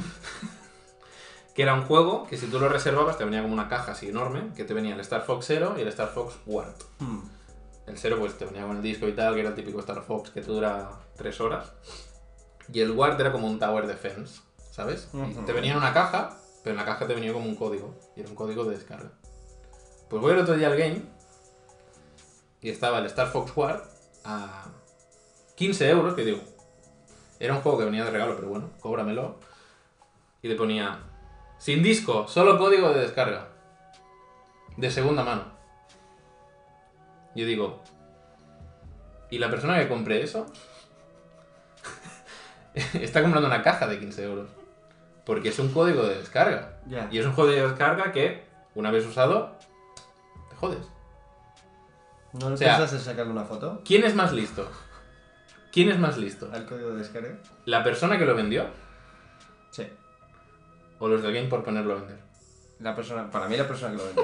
Que 1.55 1.63
era 1.63 1.75
un 1.75 1.83
juego 1.83 2.25
que 2.25 2.37
si 2.37 2.47
tú 2.47 2.61
lo 2.61 2.69
reservabas 2.69 3.19
te 3.19 3.25
venía 3.25 3.43
como 3.43 3.53
una 3.53 3.69
caja 3.69 3.91
así 3.91 4.09
enorme, 4.09 4.53
que 4.55 4.63
te 4.63 4.75
venía 4.75 4.95
el 4.95 5.01
Star 5.01 5.23
Fox 5.23 5.45
0 5.49 5.75
y 5.77 5.81
el 5.81 5.89
Star 5.89 6.07
Fox 6.07 6.37
Ward. 6.47 6.77
Hmm. 7.01 7.23
El 7.89 7.99
0 7.99 8.17
pues 8.21 8.39
te 8.39 8.45
venía 8.45 8.65
con 8.65 8.77
el 8.77 8.83
disco 8.83 9.09
y 9.09 9.13
tal, 9.13 9.35
que 9.35 9.41
era 9.41 9.49
el 9.49 9.57
típico 9.57 9.81
Star 9.81 10.03
Fox 10.03 10.31
que 10.31 10.41
te 10.41 10.53
dura 10.53 10.89
3 11.17 11.41
horas. 11.41 11.73
Y 12.73 12.79
el 12.79 12.93
Ward 12.93 13.21
era 13.21 13.33
como 13.33 13.49
un 13.49 13.59
Tower 13.59 13.89
Defense, 13.89 14.41
¿sabes? 14.71 15.09
Y 15.13 15.35
te 15.45 15.53
venía 15.53 15.73
en 15.73 15.79
una 15.79 15.93
caja, 15.93 16.39
en 16.71 16.77
la 16.77 16.85
caja 16.85 17.07
te 17.07 17.15
venía 17.15 17.33
como 17.33 17.47
un 17.47 17.57
código. 17.57 17.95
Y 18.17 18.21
era 18.21 18.29
un 18.29 18.35
código 18.35 18.65
de 18.65 18.77
descarga. 18.77 19.11
Pues 20.09 20.23
voy 20.23 20.33
el 20.33 20.39
otro 20.39 20.55
día 20.55 20.69
al 20.69 20.77
game 20.77 21.03
y 22.61 22.71
estaba 22.71 22.99
el 22.99 23.07
Star 23.07 23.29
Fox 23.29 23.53
Ward 23.57 23.83
a 24.25 24.67
15 25.57 25.91
euros, 25.91 26.15
que 26.15 26.25
digo, 26.25 26.41
era 27.39 27.55
un 27.55 27.61
juego 27.61 27.79
que 27.79 27.85
venía 27.85 28.05
de 28.05 28.11
regalo, 28.11 28.37
pero 28.37 28.49
bueno, 28.49 28.71
cóbramelo. 28.81 29.39
Y 30.43 30.49
le 30.49 30.57
ponía, 30.57 31.01
sin 31.59 31.83
disco, 31.83 32.27
solo 32.29 32.59
código 32.59 32.91
de 32.91 33.01
descarga. 33.01 33.49
De 34.77 34.91
segunda 34.91 35.25
mano. 35.25 35.45
Yo 37.35 37.45
digo, 37.45 37.83
¿y 39.31 39.39
la 39.39 39.51
persona 39.51 39.79
que 39.79 39.89
compre 39.89 40.23
eso? 40.23 40.47
está 42.95 43.23
comprando 43.23 43.49
una 43.49 43.63
caja 43.63 43.87
de 43.87 43.99
15 43.99 44.25
euros. 44.25 44.51
Porque 45.29 45.51
es 45.51 45.59
un 45.61 45.69
código 45.73 46.03
de 46.05 46.17
descarga. 46.17 46.81
Y 47.13 47.19
es 47.19 47.27
un 47.27 47.33
juego 47.35 47.51
de 47.51 47.63
descarga 47.63 48.11
que, 48.13 48.43
una 48.75 48.91
vez 48.91 49.07
usado, 49.07 49.57
te 50.51 50.57
jodes. 50.57 50.79
¿No 52.33 52.49
le 52.49 52.55
O 52.55 52.57
sea- 52.57 52.77
piensas 52.77 52.93
en 52.99 53.01
sacarle 53.01 53.33
una 53.33 53.45
foto 53.45 53.81
¿Quién 53.85 54.05
es 54.05 54.15
más 54.15 54.33
listo? 54.33 54.69
¿Quién 55.73 55.91
es 55.91 55.99
más 55.99 56.17
listo? 56.19 56.49
al 56.53 56.65
código 56.67 56.91
de 56.93 56.97
descarga? 56.99 57.37
¿La 57.67 57.85
persona 57.85 58.19
que 58.19 58.25
lo 58.25 58.35
vendió 58.35 58.65
Sí. 59.71 59.87
o 60.99 61.09
los 61.09 61.23
del 61.23 61.35
game 61.35 61.49
por 61.49 61.63
ponerlo 61.63 61.93
a 61.93 61.97
vender? 61.97 62.19
La 62.81 62.97
persona, 62.97 63.31
para 63.31 63.49
mí 63.49 63.57
la 63.57 63.69
persona 63.69 63.93
que 63.93 63.99
lo 63.99 64.05
vende. 64.07 64.23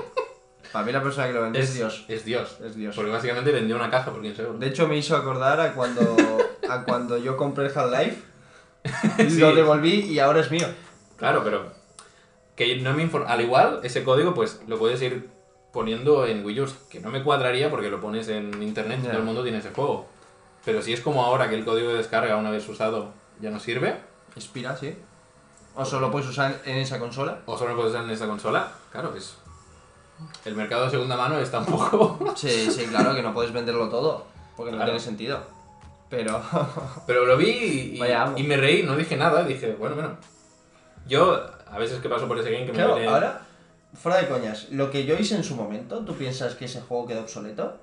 Para 0.73 0.87
mí 0.87 0.93
la 0.93 1.03
persona 1.03 1.27
que 1.27 1.33
lo 1.35 1.43
vende 1.43 1.61
es, 1.61 1.75
Dios. 1.75 2.05
Es 2.09 2.25
Dios. 2.25 2.59
Es 2.65 2.75
Dios. 2.77 2.95
Porque 2.97 3.11
básicamente 3.11 3.53
vendió 3.53 3.77
una 3.77 3.91
caja 3.91 4.11
por 4.11 4.23
15 4.23 4.43
euros. 4.43 4.59
De 4.61 4.69
hecho 4.69 4.89
me 4.89 4.97
hizo 4.97 5.15
acordar 5.17 5.61
a 5.61 5.73
cuando 5.75 6.17
a 6.69 6.83
cuando 6.85 7.19
yo 7.19 7.37
compré 7.37 7.67
el 7.67 7.79
Half-Life, 7.79 8.23
Sí. 9.31 9.39
lo 9.39 9.55
devolví 9.55 10.01
y 10.01 10.19
ahora 10.19 10.41
es 10.41 10.51
mío. 10.51 10.67
Claro, 11.17 11.43
pero 11.45 11.73
que 12.57 12.77
no 12.77 12.93
me 12.95 13.09
infor- 13.11 13.27
Al 13.27 13.41
igual, 13.41 13.81
ese 13.83 14.05
código 14.05 14.35
pues 14.35 14.61
lo 14.67 14.79
puedes 14.79 15.01
ir 15.03 15.29
poniendo 15.73 16.25
en 16.27 16.45
Wii 16.45 16.61
U, 16.61 16.67
que 16.89 17.01
no 17.01 17.11
me 17.11 17.23
cuadraría 17.23 17.69
porque 17.71 17.91
lo 17.91 18.01
pones 18.01 18.29
en 18.29 18.63
internet 18.63 19.01
y 19.03 19.07
todo 19.09 19.19
el 19.19 19.25
mundo 19.25 19.43
tiene 19.43 19.59
ese 19.59 19.71
juego. 19.71 20.07
Pero 20.65 20.81
si 20.83 20.93
es 20.93 21.01
como 21.01 21.25
ahora 21.25 21.49
que 21.49 21.57
el 21.57 21.65
código 21.65 21.91
de 21.91 21.97
descarga 21.99 22.37
una 22.37 22.51
vez 22.51 22.69
usado 22.69 23.13
ya 23.41 23.51
no 23.51 23.59
sirve, 23.61 23.97
Expira, 24.37 24.77
sí. 24.77 24.97
O 25.77 25.85
solo 25.85 26.11
puedes 26.11 26.29
usar 26.29 26.61
en 26.65 26.77
esa 26.79 26.99
consola. 27.01 27.41
o 27.47 27.57
solo 27.59 27.71
lo 27.71 27.77
puedes 27.77 27.93
usar 27.93 28.05
en 28.05 28.11
esa 28.11 28.27
consola, 28.27 28.73
claro, 28.93 29.15
es... 29.17 29.37
El 30.45 30.55
mercado 30.55 30.85
de 30.85 30.91
segunda 30.93 31.17
mano 31.17 31.39
está 31.41 31.59
un 31.59 31.67
poco... 31.67 32.33
Sí, 32.37 32.71
sí, 32.71 32.87
claro 32.87 33.15
que 33.15 33.23
no 33.23 33.35
puedes 33.35 33.53
venderlo 33.53 33.89
todo, 33.89 34.27
porque 34.57 34.71
no 34.71 34.77
Claro. 34.79 34.93
tiene 34.93 35.05
sentido. 35.05 35.41
Pero 36.09 36.41
Pero 37.07 37.27
lo 37.27 37.37
vi 37.37 37.47
y, 37.49 38.01
y- 38.03 38.41
y 38.41 38.43
me 38.45 38.57
reí, 38.57 38.85
no 38.85 38.95
dije 38.97 39.17
nada, 39.17 39.43
dije, 39.43 39.75
bueno, 39.79 39.97
bueno. 39.97 40.17
Yo, 41.07 41.41
a 41.71 41.79
veces 41.79 42.01
que 42.01 42.09
paso 42.09 42.27
por 42.29 42.39
ese 42.39 42.51
game 42.51 42.67
que 42.67 42.73
claro, 42.73 42.95
me 42.95 43.01
viene... 43.01 43.13
ahora 43.15 43.41
fuera 43.95 44.19
de 44.19 44.29
coñas, 44.29 44.69
lo 44.71 44.91
que 44.91 45.05
yo 45.05 45.17
hice 45.17 45.37
en 45.37 45.45
su 45.45 45.55
momento, 45.55 46.01
¿tú 46.01 46.15
piensas 46.15 46.55
que 46.55 46.65
ese 46.65 46.81
juego 46.81 47.07
quedó 47.07 47.21
obsoleto? 47.21 47.77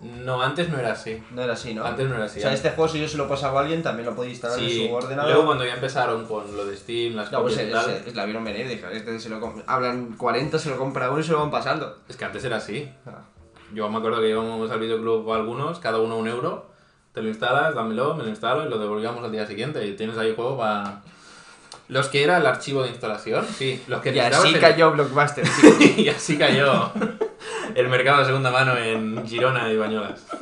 No, 0.00 0.42
antes 0.42 0.68
no 0.68 0.78
era 0.78 0.92
así. 0.92 1.22
No 1.30 1.42
era 1.42 1.54
así, 1.54 1.72
¿no? 1.72 1.84
Antes 1.84 2.06
no 2.08 2.16
era 2.16 2.26
así. 2.26 2.38
O 2.40 2.42
sea, 2.42 2.52
este 2.52 2.70
juego 2.70 2.88
si 2.88 3.00
yo 3.00 3.08
se 3.08 3.16
lo 3.16 3.26
pasaba 3.26 3.60
a 3.60 3.62
alguien 3.62 3.82
también 3.82 4.06
lo 4.06 4.14
podía 4.14 4.32
instalar 4.32 4.58
Sí, 4.58 4.82
en 4.82 4.88
su 4.88 4.94
ordenador. 4.94 5.30
luego 5.32 5.46
cuando 5.46 5.64
ya 5.64 5.74
empezaron 5.74 6.26
con 6.26 6.54
lo 6.54 6.66
de 6.66 6.76
Steam, 6.76 7.14
las 7.16 7.32
No, 7.32 7.40
pues 7.40 7.54
copias 7.54 7.68
y 7.68 7.72
es, 7.72 7.84
tal, 7.86 7.94
es- 7.94 8.06
es 8.08 8.14
la 8.14 8.24
vieron 8.26 8.44
venir, 8.44 8.66
este 8.66 9.18
se 9.18 9.28
lo 9.30 9.54
hablan 9.66 10.14
40, 10.16 10.58
se 10.58 10.68
lo 10.68 10.76
compra 10.76 11.10
uno 11.10 11.20
y 11.20 11.24
se 11.24 11.32
lo 11.32 11.38
van 11.40 11.50
pasando. 11.50 12.00
es 12.08 12.16
que 12.16 12.24
antes 12.24 12.44
era 12.44 12.56
así. 12.58 12.90
Ah. 13.06 13.22
Yo 13.72 13.88
me 13.88 13.96
acuerdo 13.98 14.20
que 14.20 14.28
íbamos 14.28 14.70
al 14.70 14.78
videoclub 14.78 15.32
algunos, 15.32 15.78
cada 15.78 15.98
uno 15.98 16.18
un 16.18 16.28
euro, 16.28 16.70
te 17.12 17.22
lo 17.22 17.28
instalas, 17.28 17.74
dámelo, 17.74 18.14
me 18.14 18.24
lo 18.24 18.28
instalo 18.28 18.66
y 18.66 18.68
lo 18.68 18.78
devolvíamos 18.78 19.24
al 19.24 19.32
día 19.32 19.46
siguiente 19.46 19.84
y 19.86 19.96
tienes 19.96 20.18
ahí 20.18 20.34
juego 20.34 20.58
para... 20.58 21.02
Los 21.88 22.08
que 22.08 22.24
era 22.24 22.38
el 22.38 22.46
archivo 22.46 22.82
de 22.82 22.88
instalación, 22.88 23.44
sí, 23.46 23.82
los 23.88 24.00
que 24.00 24.14
Y 24.14 24.18
así 24.18 24.54
el- 24.54 24.60
cayó 24.60 24.90
Blockbuster. 24.92 25.44
tío. 25.46 25.88
y 26.04 26.08
así 26.08 26.38
cayó 26.38 26.90
el 27.74 27.88
mercado 27.88 28.20
de 28.20 28.24
segunda 28.24 28.50
mano 28.50 28.74
en 28.76 29.26
Girona 29.26 29.70
y 29.70 29.76
Bañolas. 29.76 30.26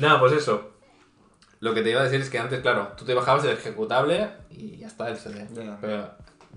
Nada, 0.00 0.20
pues 0.20 0.32
eso. 0.32 0.70
Lo 1.60 1.74
que 1.74 1.82
te 1.82 1.90
iba 1.90 2.00
a 2.00 2.04
decir 2.04 2.20
es 2.20 2.30
que 2.30 2.38
antes, 2.38 2.60
claro, 2.60 2.92
tú 2.96 3.04
te 3.04 3.14
bajabas 3.14 3.44
el 3.44 3.50
ejecutable 3.52 4.30
y 4.50 4.76
ya 4.78 4.86
está 4.86 5.08
el 5.08 5.16
CD. 5.16 5.46
Ya. 5.54 5.76
Pero 5.80 6.10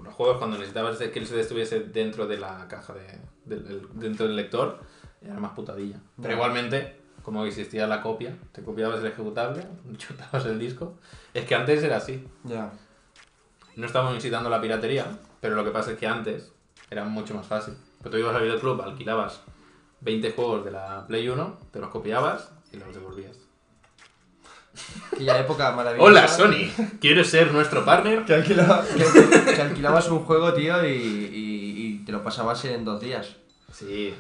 los 0.04 0.14
juegos 0.14 0.38
cuando 0.38 0.58
necesitabas 0.58 0.98
que 0.98 1.20
el 1.20 1.26
CD 1.26 1.42
estuviese 1.42 1.80
dentro 1.80 2.28
de 2.28 2.38
la 2.38 2.68
caja 2.68 2.94
de, 2.94 3.20
del- 3.46 3.64
del- 3.68 3.88
dentro 3.94 4.28
del 4.28 4.36
lector, 4.36 4.80
era 5.24 5.36
más 5.36 5.52
putadilla. 5.54 5.98
Pero 6.22 6.34
igualmente, 6.36 6.98
como 7.24 7.44
existía 7.46 7.88
la 7.88 8.02
copia, 8.02 8.36
te 8.52 8.64
copiabas 8.64 9.00
el 9.00 9.08
ejecutable, 9.08 9.66
chutabas 9.98 10.46
el 10.46 10.60
disco. 10.60 10.98
Es 11.34 11.46
que 11.46 11.56
antes 11.56 11.84
era 11.84 11.98
así. 11.98 12.26
ya. 12.44 12.72
No 13.76 13.86
estamos 13.86 14.14
incitando 14.14 14.50
la 14.50 14.60
piratería, 14.60 15.06
pero 15.40 15.56
lo 15.56 15.64
que 15.64 15.72
pasa 15.72 15.92
es 15.92 15.98
que 15.98 16.06
antes 16.06 16.52
era 16.90 17.06
mucho 17.06 17.34
más 17.34 17.48
fácil. 17.48 17.74
Pues 18.02 18.12
tú 18.12 18.18
ibas 18.18 18.36
al 18.36 18.42
videoclub, 18.44 18.82
alquilabas 18.82 19.42
20 20.02 20.32
juegos 20.32 20.66
de 20.66 20.72
la 20.72 21.06
Play 21.08 21.30
1, 21.30 21.58
te 21.72 21.80
los 21.80 21.90
copiabas 21.90 22.52
y 22.74 22.78
los 22.78 22.94
devolvías. 22.94 23.38
Aquella 25.14 25.40
época 25.40 25.72
maravillosa. 25.72 26.06
Hola 26.10 26.28
Sony, 26.28 26.70
¿quieres 27.00 27.30
ser 27.30 27.52
nuestro 27.54 27.84
partner? 27.86 28.26
Que, 28.26 28.34
alquilaba- 28.36 28.84
que- 28.86 29.54
que 29.56 29.62
alquilabas 29.62 30.10
un 30.10 30.20
juego, 30.26 30.54
tío, 30.54 30.86
y, 30.86 30.92
y- 30.92 31.86
y 32.02 32.06
te 32.06 32.12
lo 32.12 32.24
pasabas 32.24 32.64
en 32.66 32.84
dos 32.86 33.00
días. 33.02 33.36
Sí, 33.72 34.14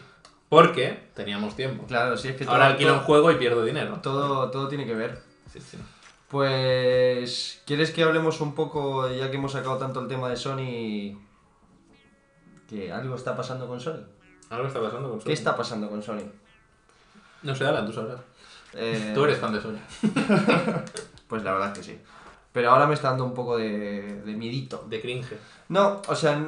porque 0.49 1.07
teníamos 1.13 1.55
tiempo. 1.55 1.85
Claro, 1.87 2.15
sí, 2.17 2.29
es 2.29 2.35
que 2.35 2.43
todo, 2.45 2.53
Ahora 2.53 2.67
alquilo 2.67 2.91
un 2.93 2.97
todo, 2.99 3.05
juego 3.07 3.31
y 3.31 3.35
pierdo 3.35 3.63
dinero. 3.65 3.99
todo, 4.01 4.49
todo 4.51 4.67
tiene 4.67 4.85
que 4.85 4.93
ver. 4.93 5.21
Sí, 5.51 5.59
sí. 5.59 5.77
Pues, 6.31 7.61
¿quieres 7.65 7.91
que 7.91 8.03
hablemos 8.03 8.39
un 8.39 8.55
poco, 8.55 9.09
ya 9.09 9.29
que 9.29 9.35
hemos 9.35 9.51
sacado 9.51 9.77
tanto 9.77 9.99
el 9.99 10.07
tema 10.07 10.29
de 10.29 10.37
Sony, 10.37 11.19
que 12.69 12.89
algo 12.89 13.15
está 13.15 13.35
pasando 13.35 13.67
con 13.67 13.81
Sony? 13.81 13.99
Algo 14.49 14.65
está 14.65 14.81
pasando 14.81 15.09
con 15.09 15.19
Sony. 15.19 15.27
¿Qué 15.27 15.33
está 15.33 15.57
pasando 15.57 15.89
con 15.89 16.01
Sony? 16.01 16.23
No 17.43 17.53
sé, 17.53 17.65
Alan, 17.65 17.85
tú 17.85 17.91
sabrás. 17.91 18.21
Eh, 18.73 19.11
Tú 19.15 19.25
eres 19.25 19.39
fan 19.39 19.53
de 19.53 19.61
Sony. 19.61 19.79
Pues 21.27 21.43
la 21.43 21.53
verdad 21.53 21.71
es 21.71 21.77
que 21.77 21.83
sí. 21.83 21.99
Pero 22.51 22.71
ahora 22.71 22.87
me 22.87 22.93
está 22.93 23.09
dando 23.09 23.23
un 23.23 23.33
poco 23.33 23.57
de, 23.57 24.21
de 24.25 24.33
miedito. 24.33 24.85
De 24.89 25.01
cringe. 25.01 25.37
No, 25.69 26.01
o 26.07 26.15
sea, 26.15 26.45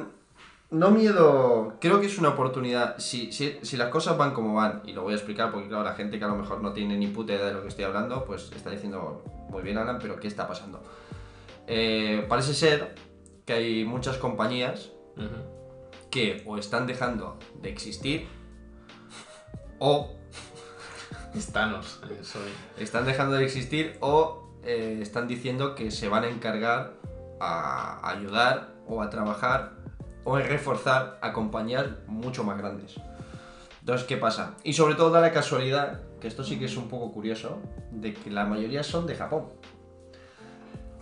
no 0.70 0.90
miedo. 0.90 1.74
Creo 1.80 2.00
que 2.00 2.06
es 2.06 2.18
una 2.18 2.30
oportunidad. 2.30 2.98
Si, 2.98 3.32
si, 3.32 3.58
si 3.62 3.76
las 3.76 3.88
cosas 3.88 4.16
van 4.16 4.32
como 4.32 4.54
van, 4.54 4.82
y 4.84 4.92
lo 4.92 5.02
voy 5.02 5.12
a 5.12 5.16
explicar 5.16 5.50
porque, 5.50 5.68
claro, 5.68 5.84
la 5.84 5.94
gente 5.94 6.18
que 6.18 6.24
a 6.24 6.28
lo 6.28 6.36
mejor 6.36 6.60
no 6.60 6.72
tiene 6.72 6.96
ni 6.96 7.06
puta 7.08 7.32
idea 7.32 7.46
de 7.46 7.54
lo 7.54 7.62
que 7.62 7.68
estoy 7.68 7.84
hablando, 7.84 8.24
pues 8.24 8.50
está 8.54 8.70
diciendo, 8.70 9.22
muy 9.50 9.62
bien, 9.62 9.78
Alan, 9.78 9.98
pero 10.00 10.18
¿qué 10.18 10.28
está 10.28 10.48
pasando? 10.48 10.82
Eh, 11.66 12.26
parece 12.28 12.54
ser 12.54 12.94
que 13.44 13.52
hay 13.52 13.84
muchas 13.84 14.18
compañías 14.18 14.90
que 16.10 16.42
o 16.46 16.58
están 16.58 16.86
dejando 16.86 17.38
de 17.60 17.70
existir 17.70 18.26
o 19.78 20.10
Thanos, 21.52 22.00
eh, 22.08 22.20
Sony. 22.22 22.40
están 22.78 23.04
dejando 23.04 23.34
de 23.36 23.44
existir 23.44 23.96
o 24.00 24.48
eh, 24.62 25.00
están 25.02 25.26
diciendo 25.26 25.74
que 25.74 25.90
se 25.90 26.08
van 26.08 26.24
a 26.24 26.28
encargar 26.28 26.94
a 27.40 28.08
ayudar 28.08 28.74
o 28.86 29.02
a 29.02 29.10
trabajar 29.10 29.83
o 30.24 30.36
a 30.36 30.40
reforzar 30.40 31.18
a 31.20 31.32
compañías 31.32 31.86
mucho 32.06 32.44
más 32.44 32.58
grandes. 32.58 32.96
Entonces, 33.80 34.06
¿qué 34.06 34.16
pasa? 34.16 34.54
Y 34.64 34.72
sobre 34.72 34.94
todo 34.94 35.10
da 35.10 35.20
la 35.20 35.32
casualidad, 35.32 36.00
que 36.20 36.26
esto 36.28 36.42
sí 36.42 36.58
que 36.58 36.64
es 36.64 36.76
un 36.76 36.88
poco 36.88 37.12
curioso, 37.12 37.58
de 37.90 38.14
que 38.14 38.30
la 38.30 38.46
mayoría 38.46 38.82
son 38.82 39.06
de 39.06 39.14
Japón. 39.14 39.44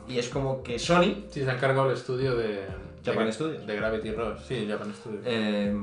Y 0.08 0.18
es 0.18 0.28
como 0.28 0.62
que 0.62 0.78
Sony, 0.78 1.24
Sí, 1.30 1.44
se 1.44 1.50
ha 1.50 1.54
encargado 1.54 1.86
el 1.88 1.94
estudio 1.96 2.34
de... 2.36 2.66
Japan 3.04 3.26
de, 3.26 3.32
Studios. 3.32 3.66
De 3.66 3.76
Gravity 3.76 4.12
Rush. 4.12 4.40
Sí, 4.46 4.66
Japan 4.68 4.92
Studios. 4.94 5.22
eh, 5.24 5.74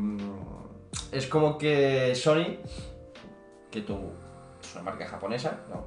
es 1.12 1.28
como 1.28 1.58
que 1.58 2.14
Sony, 2.16 2.58
que 3.72 3.82
tú, 3.82 4.12
es 4.62 4.74
una 4.76 4.84
marca 4.84 5.08
japonesa, 5.08 5.60
¿no? 5.70 5.86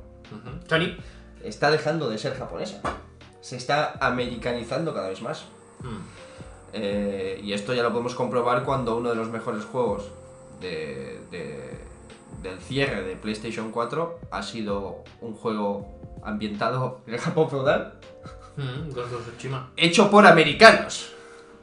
Sony. 0.66 0.96
está 1.42 1.70
dejando 1.70 2.08
de 2.08 2.18
ser 2.18 2.34
japonesa. 2.34 2.80
Se 3.40 3.56
está 3.56 3.98
americanizando 4.00 4.94
cada 4.94 5.08
vez 5.08 5.20
más. 5.20 5.44
Mm. 5.80 5.98
Eh, 6.72 7.40
y 7.42 7.52
esto 7.52 7.74
ya 7.74 7.82
lo 7.82 7.90
podemos 7.90 8.14
comprobar 8.14 8.64
cuando 8.64 8.96
uno 8.96 9.10
de 9.10 9.16
los 9.16 9.28
mejores 9.28 9.64
juegos 9.64 10.10
de- 10.60 11.20
de- 11.30 11.78
del 12.42 12.58
cierre 12.60 13.02
de 13.02 13.14
PlayStation 13.16 13.70
4 13.70 14.18
ha 14.30 14.42
sido 14.42 15.04
un 15.20 15.34
juego 15.34 15.86
ambientado 16.22 17.00
en 17.06 17.14
el 17.14 17.20
Japón 17.20 17.50
feudal, 17.50 17.98
Mm, 18.56 18.90
Ghost 18.92 19.12
of 19.14 19.26
Tsushima. 19.28 19.72
hecho 19.76 20.10
por 20.10 20.26
americanos. 20.26 21.12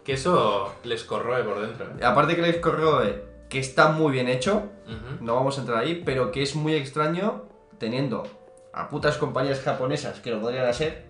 Que 0.03 0.13
eso 0.13 0.73
les 0.83 1.03
corroe 1.03 1.43
por 1.43 1.61
dentro. 1.61 1.85
¿eh? 1.85 2.03
Aparte 2.03 2.35
que 2.35 2.41
les 2.41 2.57
corrió 2.57 2.99
que 3.47 3.59
está 3.59 3.89
muy 3.91 4.11
bien 4.11 4.27
hecho, 4.27 4.63
no 5.21 5.35
vamos 5.35 5.57
a 5.57 5.61
entrar 5.61 5.77
ahí, 5.79 6.01
pero 6.03 6.31
que 6.31 6.41
es 6.41 6.55
muy 6.55 6.73
extraño 6.73 7.43
teniendo 7.77 8.23
a 8.73 8.89
putas 8.89 9.17
compañías 9.17 9.59
japonesas 9.61 10.19
que 10.19 10.31
lo 10.31 10.41
podrían 10.41 10.65
hacer 10.67 11.05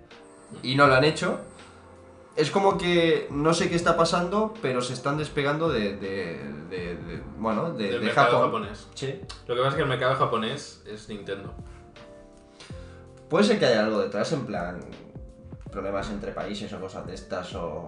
y 0.63 0.75
no 0.75 0.87
lo 0.87 0.95
han 0.95 1.05
hecho, 1.05 1.39
es 2.36 2.51
como 2.51 2.77
que 2.77 3.27
no 3.32 3.53
sé 3.53 3.69
qué 3.69 3.75
está 3.75 3.97
pasando, 3.97 4.53
pero 4.61 4.82
se 4.82 4.93
están 4.93 5.17
despegando 5.17 5.69
de, 5.69 5.95
de, 5.97 6.39
de- 6.69 6.95
de- 6.95 7.23
bueno, 7.38 7.71
de, 7.73 7.86
Del 7.86 7.99
de 7.99 8.05
mercado 8.07 8.27
Japón. 8.32 8.45
japonés. 8.63 8.88
Sí. 8.93 9.19
Lo 9.47 9.55
que 9.55 9.61
pasa 9.61 9.69
es 9.71 9.75
que 9.75 9.82
el 9.84 9.89
mercado 9.89 10.15
japonés 10.15 10.84
es 10.88 11.09
Nintendo. 11.09 11.53
Puede 13.30 13.43
ser 13.45 13.59
que 13.59 13.65
haya 13.65 13.86
algo 13.86 13.99
detrás, 13.99 14.32
en 14.34 14.45
plan 14.45 14.80
problemas 15.71 16.09
entre 16.09 16.32
países 16.32 16.71
o 16.73 16.80
cosas 16.80 17.05
de 17.05 17.13
estas 17.13 17.53
o... 17.53 17.86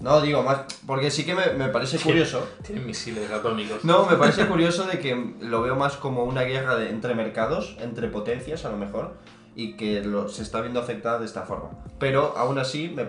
No, 0.00 0.20
digo 0.20 0.42
más, 0.42 0.60
porque 0.86 1.10
sí 1.10 1.26
que 1.26 1.34
me, 1.34 1.46
me 1.54 1.68
parece 1.68 1.98
curioso. 1.98 2.46
Tienen 2.62 2.86
misiles 2.86 3.30
atómicos. 3.30 3.84
No, 3.84 4.06
me 4.06 4.16
parece 4.16 4.46
curioso 4.48 4.84
de 4.86 4.98
que 5.00 5.34
lo 5.40 5.60
veo 5.62 5.74
más 5.76 5.96
como 5.96 6.24
una 6.24 6.42
guerra 6.42 6.76
de- 6.76 6.90
entre 6.90 7.14
mercados, 7.14 7.76
entre 7.80 8.08
potencias 8.08 8.64
a 8.64 8.70
lo 8.70 8.76
mejor, 8.76 9.14
y 9.62 9.74
que 9.76 10.02
lo- 10.02 10.28
se 10.28 10.42
está 10.42 10.60
viendo 10.60 10.80
afectada 10.80 11.18
de 11.18 11.26
esta 11.26 11.42
forma. 11.42 11.70
Pero 11.98 12.34
aún 12.36 12.58
así, 12.58 12.88
me 12.94 13.06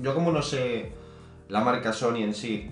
yo 0.00 0.14
como 0.14 0.30
no 0.32 0.42
sé 0.42 0.92
la 1.48 1.60
marca 1.60 1.92
Sony 1.92 2.18
en 2.22 2.34
sí, 2.34 2.70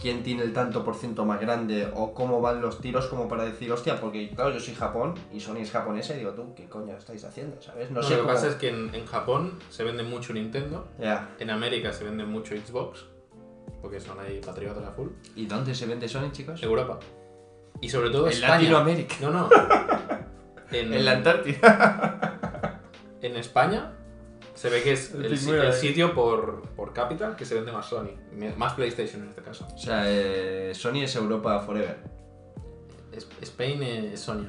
quién 0.00 0.22
tiene 0.22 0.42
el 0.42 0.52
tanto 0.52 0.84
por 0.84 0.94
ciento 0.94 1.24
más 1.24 1.40
grande 1.40 1.90
o 1.94 2.12
cómo 2.14 2.40
van 2.40 2.60
los 2.60 2.80
tiros 2.80 3.06
como 3.06 3.28
para 3.28 3.44
decir, 3.44 3.72
hostia, 3.72 4.00
porque 4.00 4.30
claro, 4.30 4.50
yo 4.52 4.60
soy 4.60 4.74
Japón 4.74 5.14
y 5.32 5.40
Sony 5.40 5.56
es 5.58 5.70
japonesa 5.70 6.14
y 6.14 6.18
digo, 6.18 6.30
tú, 6.32 6.54
¿qué 6.54 6.68
coño 6.68 6.96
estáis 6.96 7.24
haciendo? 7.24 7.60
¿Sabes? 7.60 7.90
No 7.90 8.00
No, 8.00 8.06
sé 8.06 8.10
lo 8.12 8.16
que 8.18 8.22
cómo... 8.22 8.34
pasa 8.34 8.48
es 8.48 8.54
que 8.56 8.68
en, 8.68 8.94
en 8.94 9.06
Japón 9.06 9.58
se 9.70 9.84
vende 9.84 10.02
mucho 10.02 10.32
Nintendo, 10.32 10.86
Ya. 11.00 11.34
en 11.38 11.50
América 11.50 11.92
se 11.92 12.04
vende 12.04 12.24
mucho 12.24 12.54
Xbox, 12.56 13.04
porque 13.82 14.00
son 14.00 14.20
ahí 14.20 14.40
patriotas 14.44 14.84
a 14.84 14.92
full, 14.92 15.08
¿Y 15.34 15.46
dónde 15.46 15.74
se 15.74 15.86
vende 15.86 16.08
Sony, 16.08 16.30
chicos? 16.32 16.62
Europa. 16.62 16.98
Y 17.80 17.88
sobre 17.88 18.10
todo 18.10 18.26
En 18.26 18.32
España. 18.32 18.54
Latinoamérica. 18.54 19.16
No, 19.22 19.30
no. 19.32 19.48
En, 20.72 20.92
En 20.92 21.04
la 21.04 21.12
Antártida. 21.12 22.80
en 23.22 23.36
España 23.36 23.92
se 24.54 24.68
ve 24.70 24.82
que 24.82 24.92
es 24.92 25.12
El 25.14 25.32
ahí. 25.60 25.72
sitio 25.72 26.14
por, 26.14 26.62
por 26.76 26.92
cápita 26.92 27.36
que 27.36 27.44
se 27.44 27.54
vende 27.54 27.72
más 27.72 27.86
Sony, 27.86 28.10
más 28.56 28.72
PlayStation 28.74 29.22
en 29.22 29.28
este 29.28 29.42
caso. 29.42 29.66
O 29.74 29.78
sea, 29.78 30.04
eh, 30.06 30.72
Sony 30.74 31.02
es 31.02 31.14
Europa 31.16 31.60
Forever. 31.60 31.98
Es- 33.12 33.28
Spain 33.42 33.82
es 33.82 34.20
Sony. 34.20 34.46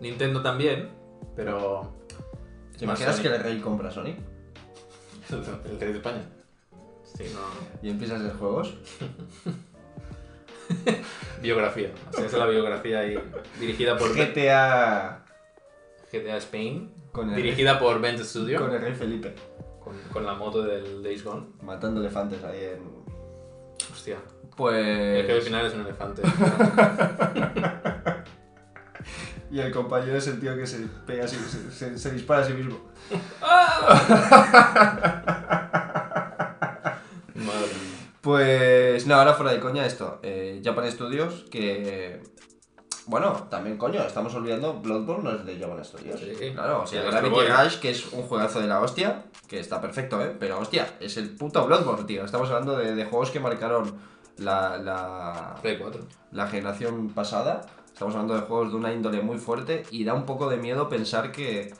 Nintendo 0.00 0.42
también, 0.42 0.88
pero. 1.36 1.96
¿Te 2.78 2.84
imaginas 2.84 3.16
Sony. 3.16 3.22
que 3.22 3.28
el 3.28 3.42
rey 3.42 3.60
compra 3.60 3.90
Sony? 3.90 4.14
El 5.30 5.78
rey 5.78 5.92
de 5.92 5.98
España. 5.98 6.22
Sí, 7.04 7.24
no. 7.34 7.40
Y 7.86 7.90
empiezas 7.90 8.20
a 8.20 8.24
hacer 8.24 8.36
juegos. 8.38 8.74
Biografía. 11.42 11.90
O 12.10 12.12
sea, 12.12 12.26
esa 12.26 12.36
es 12.36 12.42
la 12.42 12.46
biografía 12.48 13.00
ahí, 13.00 13.18
dirigida 13.58 13.96
por 13.96 14.14
GTA 14.14 15.24
GTA 16.12 16.36
Spain, 16.38 16.92
con 17.12 17.30
el, 17.30 17.36
dirigida 17.36 17.78
por 17.78 18.00
Bent 18.00 18.20
Studio, 18.20 18.58
con 18.60 18.72
el 18.74 18.80
rey 18.80 18.94
Felipe. 18.94 19.34
con 20.12 20.24
la 20.26 20.34
moto 20.34 20.62
del 20.62 21.02
Days 21.02 21.24
Gone. 21.24 21.46
Matando 21.62 22.00
elefantes 22.00 22.42
ahí 22.44 22.64
en. 22.64 23.00
Hostia, 23.92 24.16
el 24.16 25.22
jefe 25.22 25.32
Pues. 25.32 25.44
final 25.44 25.66
es 25.66 25.74
un 25.74 25.80
elefante. 25.82 26.22
Y 29.52 29.58
el 29.58 29.72
compañero 29.72 30.16
es 30.16 30.28
el 30.28 30.38
tío 30.38 30.54
que 30.54 30.64
se 30.64 30.78
pega 31.04 31.24
así, 31.24 31.34
se, 31.34 31.72
se- 31.72 31.98
se 31.98 32.10
dispara 32.12 32.42
a 32.42 32.44
sí 32.44 32.52
mismo. 32.52 32.78
Pues. 38.20 39.06
No, 39.06 39.14
ahora 39.14 39.34
fuera 39.34 39.52
de 39.52 39.60
coña 39.60 39.86
esto. 39.86 40.18
Eh, 40.22 40.60
Japan 40.64 40.90
Studios, 40.90 41.44
que. 41.50 42.22
Bueno, 43.06 43.32
también 43.50 43.76
coño, 43.76 44.02
estamos 44.02 44.34
olvidando 44.34 44.74
Bloodborne 44.74 45.24
no 45.24 45.36
es 45.36 45.44
de 45.44 45.58
Japan 45.58 45.84
Studios. 45.84 46.20
Sí. 46.20 46.52
Claro, 46.52 46.82
o 46.82 46.86
sea, 46.86 47.02
Gravity. 47.02 47.40
Rush, 47.48 47.78
que 47.80 47.90
es 47.90 48.12
un 48.12 48.22
juegazo 48.22 48.60
de 48.60 48.68
la 48.68 48.80
hostia, 48.80 49.24
que 49.48 49.58
está 49.58 49.80
perfecto, 49.80 50.22
¿eh? 50.22 50.36
Pero 50.38 50.60
hostia, 50.60 50.96
es 51.00 51.16
el 51.16 51.30
puto 51.30 51.66
Bloodborne, 51.66 52.04
tío. 52.04 52.24
Estamos 52.24 52.48
hablando 52.50 52.76
de, 52.76 52.94
de 52.94 53.04
juegos 53.06 53.30
que 53.30 53.40
marcaron 53.40 53.98
la, 54.40 54.76
la, 54.78 55.56
Play 55.62 55.78
4. 55.78 56.02
la 56.32 56.46
generación 56.48 57.08
pasada. 57.10 57.62
Estamos 57.86 58.14
hablando 58.14 58.34
de 58.34 58.42
juegos 58.42 58.70
de 58.70 58.76
una 58.76 58.92
índole 58.92 59.20
muy 59.22 59.38
fuerte 59.38 59.84
y 59.90 60.04
da 60.04 60.14
un 60.14 60.24
poco 60.24 60.48
de 60.48 60.56
miedo 60.56 60.88
pensar 60.88 61.32
que 61.32 61.74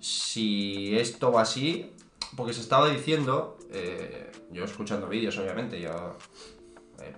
si 0.00 0.96
esto 0.96 1.32
va 1.32 1.42
así, 1.42 1.92
porque 2.36 2.52
se 2.52 2.60
estaba 2.60 2.88
diciendo, 2.88 3.55
eh, 3.76 4.32
yo 4.50 4.64
escuchando 4.64 5.06
vídeos 5.08 5.36
obviamente, 5.38 5.80
yo 5.80 6.16
eh, 7.02 7.12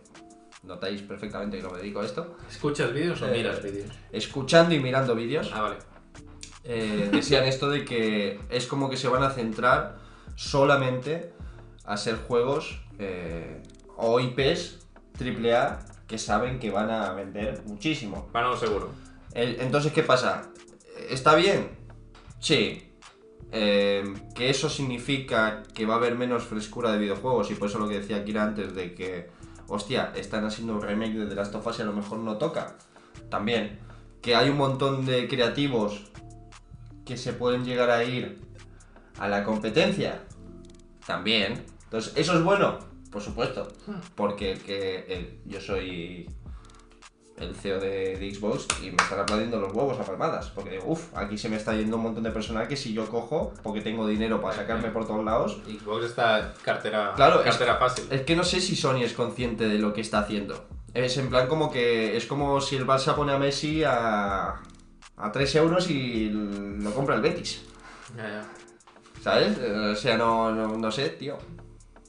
notáis 0.65 1.03
perfectamente 1.03 1.57
que 1.59 1.63
no 1.63 1.71
me 1.71 1.79
dedico 1.79 2.01
a 2.01 2.05
esto, 2.05 2.37
¿Escuchas 2.51 2.93
vídeos 2.93 3.23
o 3.23 3.29
Eh, 3.29 3.33
miras 3.33 3.63
vídeos? 3.63 3.91
escuchando 4.13 4.75
y 4.75 4.81
mirando 4.81 5.15
vídeos, 5.15 5.51
Ah, 5.55 5.63
vale. 5.63 5.77
decían 7.13 7.45
esto 7.45 7.71
de 7.71 7.85
que 7.85 8.41
es 8.51 8.67
como 8.67 8.91
que 8.91 8.97
se 8.97 9.09
van 9.09 9.23
a 9.23 9.31
centrar 9.31 9.99
solamente 10.37 11.33
a 11.85 11.97
ser 11.97 12.17
juegos 12.17 12.81
o 13.97 14.21
IPs 14.21 14.79
AAA 15.19 15.79
que 16.07 16.19
saben 16.19 16.59
que 16.59 16.71
van 16.71 16.91
a 16.91 17.13
vender 17.13 17.63
muchísimo. 17.67 18.29
Para 18.33 18.49
no 18.49 18.57
seguro. 18.57 18.91
El- 19.33 19.61
entonces, 19.61 19.93
¿qué 19.93 20.03
pasa? 20.03 20.51
¿Está 21.11 21.35
bien? 21.35 21.71
Sí. 22.41 22.88
Eh, 23.51 24.05
que 24.35 24.51
eso 24.51 24.69
significa 24.69 25.63
que 25.75 25.87
va 25.87 25.95
a 25.95 25.97
haber 25.97 26.17
menos 26.17 26.45
frescura 26.45 26.93
de 26.93 26.99
videojuegos 26.99 27.51
y 27.51 27.55
por 27.55 27.69
eso 27.69 27.79
lo 27.79 27.89
que 27.89 28.01
decía 28.01 28.23
Kira 28.23 28.43
antes 28.43 28.75
de 28.75 28.95
que, 28.95 29.31
hostia, 29.69 30.13
están 30.15 30.45
haciendo 30.45 30.75
un 30.75 30.83
remake 30.83 31.15
de 31.15 31.27
The 31.27 31.35
Last 31.35 31.55
of 31.55 31.67
Us 31.67 31.79
y 31.79 31.83
a 31.83 31.87
lo 31.87 31.93
mejor 31.93 32.19
no 32.19 32.37
toca. 32.37 32.77
También. 33.31 33.79
Que 34.21 34.35
hay 34.35 34.51
un 34.51 34.59
montón 34.59 35.07
de 35.07 35.29
creativos 35.29 36.11
que 37.07 37.17
se 37.17 37.33
pueden 37.33 37.65
llegar 37.65 37.91
a 37.91 38.05
ir 38.05 38.41
a 39.19 39.29
la 39.29 39.45
competencia. 39.45 40.25
También. 41.07 41.65
Entonces, 41.85 42.13
¿eso 42.17 42.35
es 42.37 42.43
bueno? 42.43 42.79
Por 43.11 43.23
supuesto. 43.23 43.69
Porque 44.15 44.53
el 44.53 44.59
que 44.61 45.41
yo 45.47 45.61
soy 45.61 46.29
el 47.41 47.55
CEO 47.55 47.79
de, 47.81 48.17
de 48.19 48.35
Xbox 48.35 48.67
y 48.83 48.87
me 48.91 48.97
están 49.03 49.21
aplaudiendo 49.21 49.59
los 49.61 49.73
huevos 49.73 49.99
a 49.99 50.05
palmadas. 50.05 50.51
Porque 50.55 50.71
digo, 50.71 50.85
uff, 50.87 51.17
aquí 51.17 51.37
se 51.39 51.49
me 51.49 51.57
está 51.57 51.75
yendo 51.75 51.97
un 51.97 52.03
montón 52.03 52.23
de 52.25 52.31
personal 52.31 52.67
que 52.69 52.77
si 52.77 52.93
yo 52.93 53.07
cojo, 53.09 53.53
porque 53.63 53.81
tengo 53.81 54.07
dinero 54.07 54.41
para 54.41 54.55
sacarme 54.57 54.91
por 54.91 55.07
todos 55.07 55.25
lados. 55.25 55.59
Xbox 55.67 56.05
está 56.07 56.55
cartera, 56.63 57.13
Claro, 57.17 57.41
es- 57.41 57.45
cartera 57.47 57.77
fácil. 57.77 58.07
Es 58.11 58.23
que 58.23 58.37
no 58.37 58.45
sé 58.45 58.61
si 58.61 58.77
Sony 58.77 59.03
es 59.03 59.13
consciente 59.13 59.69
de 59.69 59.79
lo 59.79 59.93
que 59.93 60.01
está 60.01 60.21
haciendo. 60.21 60.67
Es 60.95 61.17
en 61.19 61.29
plan 61.29 61.47
como 61.49 61.71
que 61.71 62.17
es 62.17 62.27
como 62.27 62.61
si 62.61 62.77
el 62.77 62.87
Barça 62.87 63.15
pone 63.15 63.33
a 63.33 63.39
Messi 63.39 63.85
a, 63.85 64.55
a 65.17 65.33
3 65.33 65.55
euros 65.57 65.91
y 65.91 66.31
lo 66.31 66.93
compra 66.93 67.15
el 67.15 67.21
Betis. 67.21 67.63
Ya, 68.17 68.23
ya. 68.29 68.43
¿Sabes? 69.23 69.59
O 69.59 69.95
sea, 69.97 70.17
no, 70.17 70.51
no, 70.55 70.77
no 70.77 70.91
sé, 70.91 71.11
tío. 71.11 71.37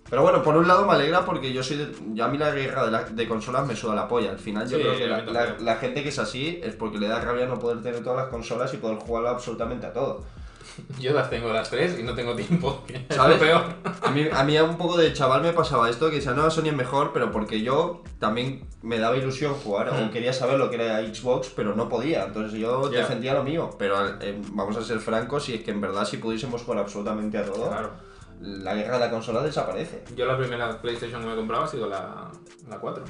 Pero 0.10 0.22
bueno, 0.24 0.42
por 0.42 0.56
un 0.58 0.68
lado 0.68 0.86
me 0.88 0.94
alegra 0.94 1.24
porque 1.26 1.54
yo 1.54 1.62
soy 1.64 1.78
de, 1.78 1.88
ya 2.14 2.26
a 2.26 2.28
mí 2.30 2.38
la 2.38 2.52
guerra 2.52 2.86
de, 2.86 2.92
la- 2.92 3.04
de 3.04 3.28
consolas 3.28 3.68
me 3.68 3.76
suda 3.76 3.94
la 3.96 4.08
polla. 4.08 4.32
Al 4.32 4.40
final 4.40 4.68
yo 4.68 4.78
Sí, 4.78 4.84
creo 4.84 4.98
que 4.98 5.64
la, 5.64 5.76
gente 5.76 6.02
que 6.04 6.10
es 6.10 6.20
así 6.20 6.60
es 6.64 6.76
porque 6.76 6.98
le 6.98 7.08
da 7.08 7.20
rabia 7.22 7.46
no 7.46 7.60
poder 7.60 7.82
tener 7.84 8.04
todas 8.04 8.18
las 8.20 8.28
consolas 8.30 8.74
y 8.74 8.78
poder 8.78 8.98
jugarlo 8.98 9.30
absolutamente 9.30 9.86
a 9.86 9.94
todo. 9.94 10.24
Yo 11.00 11.14
las 11.14 11.30
tengo 11.30 11.52
las 11.52 11.70
tres 11.70 11.98
y 12.00 12.04
no 12.04 12.14
tengo 12.16 12.36
tiempo. 12.36 12.84
Es 13.10 13.16
¿Sabes? 13.16 13.40
lo 13.40 13.46
peor. 13.46 13.64
A 14.02 14.12
mí, 14.12 14.28
a 14.32 14.44
mí 14.44 14.58
un 14.60 14.78
poco 14.78 14.98
de 14.98 15.12
chaval 15.14 15.42
me 15.42 15.52
pasaba 15.54 15.90
esto, 15.90 16.10
que 16.10 16.18
decía, 16.18 16.32
no, 16.34 16.50
Sony 16.50 16.68
es 16.68 16.76
mejor, 16.76 17.12
pero 17.14 17.32
porque 17.32 17.62
yo 17.62 18.02
también 18.20 18.66
me 18.82 18.98
daba 19.00 19.18
ilusión 19.18 19.54
jugar, 19.56 19.90
o 19.90 19.94
Mm. 19.94 20.10
quería 20.12 20.32
saber 20.34 20.58
lo 20.58 20.70
que 20.70 20.76
era 20.76 21.00
Xbox, 21.06 21.52
pero 21.56 21.76
no 21.76 21.90
podía. 21.90 22.24
Entonces 22.26 22.58
yo 22.60 22.90
Ya. 22.92 23.00
defendía 23.00 23.34
lo 23.34 23.44
mío. 23.44 23.70
Pero 23.78 23.96
eh, 24.22 24.40
vamos 24.54 24.78
a 24.78 24.84
ser 24.84 25.00
francos, 25.00 25.50
y 25.50 25.56
es 25.56 25.64
que 25.64 25.72
en 25.72 25.82
verdad 25.82 26.06
si 26.06 26.18
pudiésemos 26.18 26.62
jugar 26.64 26.80
absolutamente 26.80 27.38
a 27.38 27.44
todo, 27.46 27.68
Claro. 27.68 27.92
La 28.40 28.74
guerra 28.76 28.94
de 28.94 29.06
la 29.06 29.10
consola 29.12 29.42
desaparece. 29.44 30.04
Yo 30.16 30.26
la 30.26 30.38
primera 30.38 30.82
PlayStation 30.82 31.22
que 31.22 31.28
me 31.28 31.36
compraba 31.36 31.66
ha 31.66 31.68
sido 31.68 31.88
la, 31.88 32.32
la 32.70 32.80
4. 32.80 33.04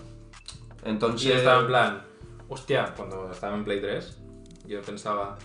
Entonces... 0.86 1.28
Y 1.28 1.32
estaba 1.34 1.62
en 1.62 1.68
plan, 1.68 2.02
hostia, 2.48 2.94
cuando 2.96 3.30
estaba 3.32 3.56
en 3.56 3.64
Play 3.64 3.82
3, 3.82 4.18
yo 4.68 4.82
pensaba, 4.82 5.38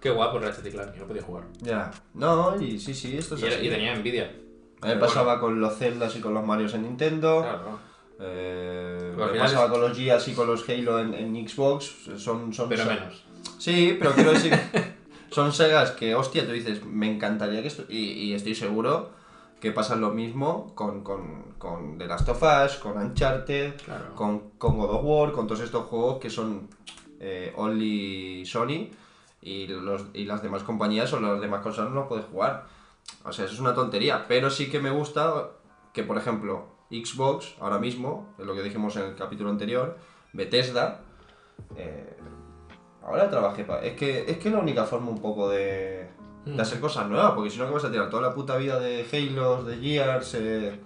qué 0.00 0.10
guapo 0.10 0.38
Ratchet 0.38 0.66
y 0.66 0.70
Clank, 0.70 0.94
yo 0.94 1.00
no 1.02 1.06
podía 1.08 1.22
jugar. 1.22 1.44
Ya. 1.60 1.90
No, 2.14 2.60
y 2.60 2.78
sí, 2.80 2.94
sí, 2.94 3.16
esto 3.16 3.34
es 3.34 3.42
Y, 3.42 3.46
era- 3.46 3.56
así. 3.56 3.66
y 3.66 3.70
tenía 3.70 3.92
envidia. 3.94 4.32
A 4.80 4.86
mí 4.86 4.94
me 4.94 5.00
pasaba 5.00 5.40
con 5.40 5.60
los 5.60 5.76
Zeldas 5.76 6.14
y 6.16 6.20
con 6.20 6.34
los 6.34 6.44
Marios 6.44 6.72
en 6.74 6.82
Nintendo. 6.82 7.40
Claro. 7.42 7.78
eh, 8.20 9.12
me 9.16 9.38
pasaba 9.38 9.66
es- 9.66 9.70
con 9.72 9.80
los 9.80 9.96
Gears 9.96 10.28
y 10.28 10.34
con 10.34 10.46
los 10.46 10.68
Halo 10.68 10.98
en, 11.00 11.14
en 11.14 11.48
Xbox. 11.48 11.84
Son, 12.16 12.52
son, 12.52 12.68
Pero 12.68 12.84
menos. 12.84 13.24
Sí, 13.58 13.96
pero 13.98 14.12
quiero 14.12 14.32
decir, 14.32 14.52
son 15.30 15.52
sagas 15.52 15.90
que, 15.92 16.14
hostia, 16.14 16.46
tú 16.46 16.52
dices, 16.52 16.84
me 16.84 17.10
encantaría 17.12 17.60
que 17.62 17.68
esto... 17.68 17.84
Y, 17.88 17.98
y 17.98 18.34
estoy 18.34 18.54
seguro 18.54 19.10
que 19.60 19.72
pasa 19.72 19.96
lo 19.96 20.10
mismo 20.10 20.72
con, 20.74 21.02
con, 21.02 21.54
con 21.58 21.98
The 21.98 22.06
Last 22.06 22.28
of 22.28 22.42
Us, 22.42 22.76
con 22.76 22.96
Uncharted, 22.96 23.74
Claro. 23.84 24.14
con, 24.14 24.50
con 24.58 24.78
God 24.78 24.90
of 24.90 25.00
War, 25.04 25.32
con 25.32 25.46
todos 25.46 25.60
estos 25.62 25.86
juegos 25.86 26.18
que 26.18 26.30
son 26.30 26.68
eh, 27.20 27.52
only 27.56 28.46
Sony 28.46 28.90
y, 29.42 29.66
los, 29.66 30.06
y 30.14 30.24
las 30.24 30.42
demás 30.42 30.62
compañías 30.62 31.12
o 31.12 31.20
las 31.20 31.40
demás 31.40 31.62
consolas 31.62 31.90
no 31.90 32.00
los 32.00 32.08
puedes 32.08 32.26
jugar. 32.26 32.66
O 33.24 33.32
sea, 33.32 33.46
eso 33.46 33.54
es 33.54 33.60
una 33.60 33.74
tontería, 33.74 34.26
pero 34.28 34.50
sí 34.50 34.70
que 34.70 34.78
me 34.80 34.90
gusta 34.90 35.50
que, 35.92 36.04
por 36.04 36.16
ejemplo, 36.18 36.66
Xbox, 36.90 37.56
ahora 37.60 37.78
mismo, 37.78 38.34
es 38.38 38.46
lo 38.46 38.54
que 38.54 38.62
dijimos 38.62 38.96
en 38.96 39.02
el 39.06 39.14
capítulo 39.16 39.50
anterior, 39.50 39.98
Bethesda, 40.32 41.00
eh, 41.76 42.16
ahora 43.02 43.28
trabajé 43.28 43.64
para... 43.64 43.82
Es 43.82 43.96
que, 43.96 44.30
es 44.30 44.38
que 44.38 44.50
la 44.50 44.58
única 44.58 44.84
forma 44.84 45.10
un 45.10 45.20
poco 45.20 45.48
de, 45.48 46.08
de 46.44 46.52
Mm. 46.54 46.60
hacer 46.60 46.80
cosas 46.80 47.08
nuevas, 47.08 47.32
porque 47.32 47.50
si 47.50 47.58
no, 47.58 47.66
¿qué 47.66 47.72
vas 47.74 47.84
a 47.84 47.90
tirar? 47.90 48.08
Toda 48.10 48.22
la 48.22 48.34
puta 48.34 48.56
vida 48.56 48.78
de 48.80 49.06
Halo, 49.12 49.64
de 49.64 49.76
Gears. 49.78 50.34
Eh... 50.34 50.80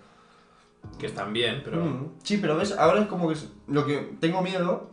Que 0.99 1.07
están 1.07 1.33
bien, 1.33 1.63
pero. 1.65 1.85
Mm, 1.85 2.09
Sí, 2.25 2.39
pero 2.39 2.57
ves, 2.57 2.73
ahora 2.77 3.01
es 3.03 3.07
como 3.07 3.29
que 3.29 3.37
lo 3.69 3.87
que 3.87 4.17
tengo 4.21 4.43
miedo. 4.43 4.91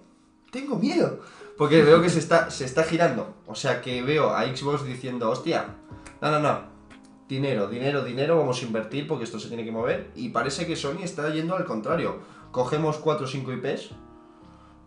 Tengo 0.51 0.75
miedo. 0.75 1.19
Porque 1.57 1.81
veo 1.83 2.01
que 2.01 2.09
se 2.09 2.19
está, 2.19 2.49
se 2.51 2.65
está 2.65 2.83
girando. 2.83 3.33
O 3.47 3.55
sea 3.55 3.81
que 3.81 4.01
veo 4.03 4.29
a 4.29 4.43
Xbox 4.55 4.83
diciendo, 4.85 5.29
hostia, 5.29 5.65
no, 6.21 6.29
no, 6.31 6.39
no. 6.39 6.69
Dinero, 7.27 7.67
dinero, 7.67 8.03
dinero, 8.03 8.37
vamos 8.37 8.61
a 8.61 8.65
invertir 8.65 9.07
porque 9.07 9.23
esto 9.23 9.39
se 9.39 9.47
tiene 9.47 9.63
que 9.65 9.71
mover. 9.71 10.11
Y 10.15 10.29
parece 10.29 10.65
que 10.67 10.75
Sony 10.75 11.01
está 11.03 11.29
yendo 11.29 11.55
al 11.55 11.65
contrario. 11.65 12.19
Cogemos 12.51 12.97
4 12.97 13.25
o 13.25 13.29
5 13.29 13.51
IPs 13.53 13.89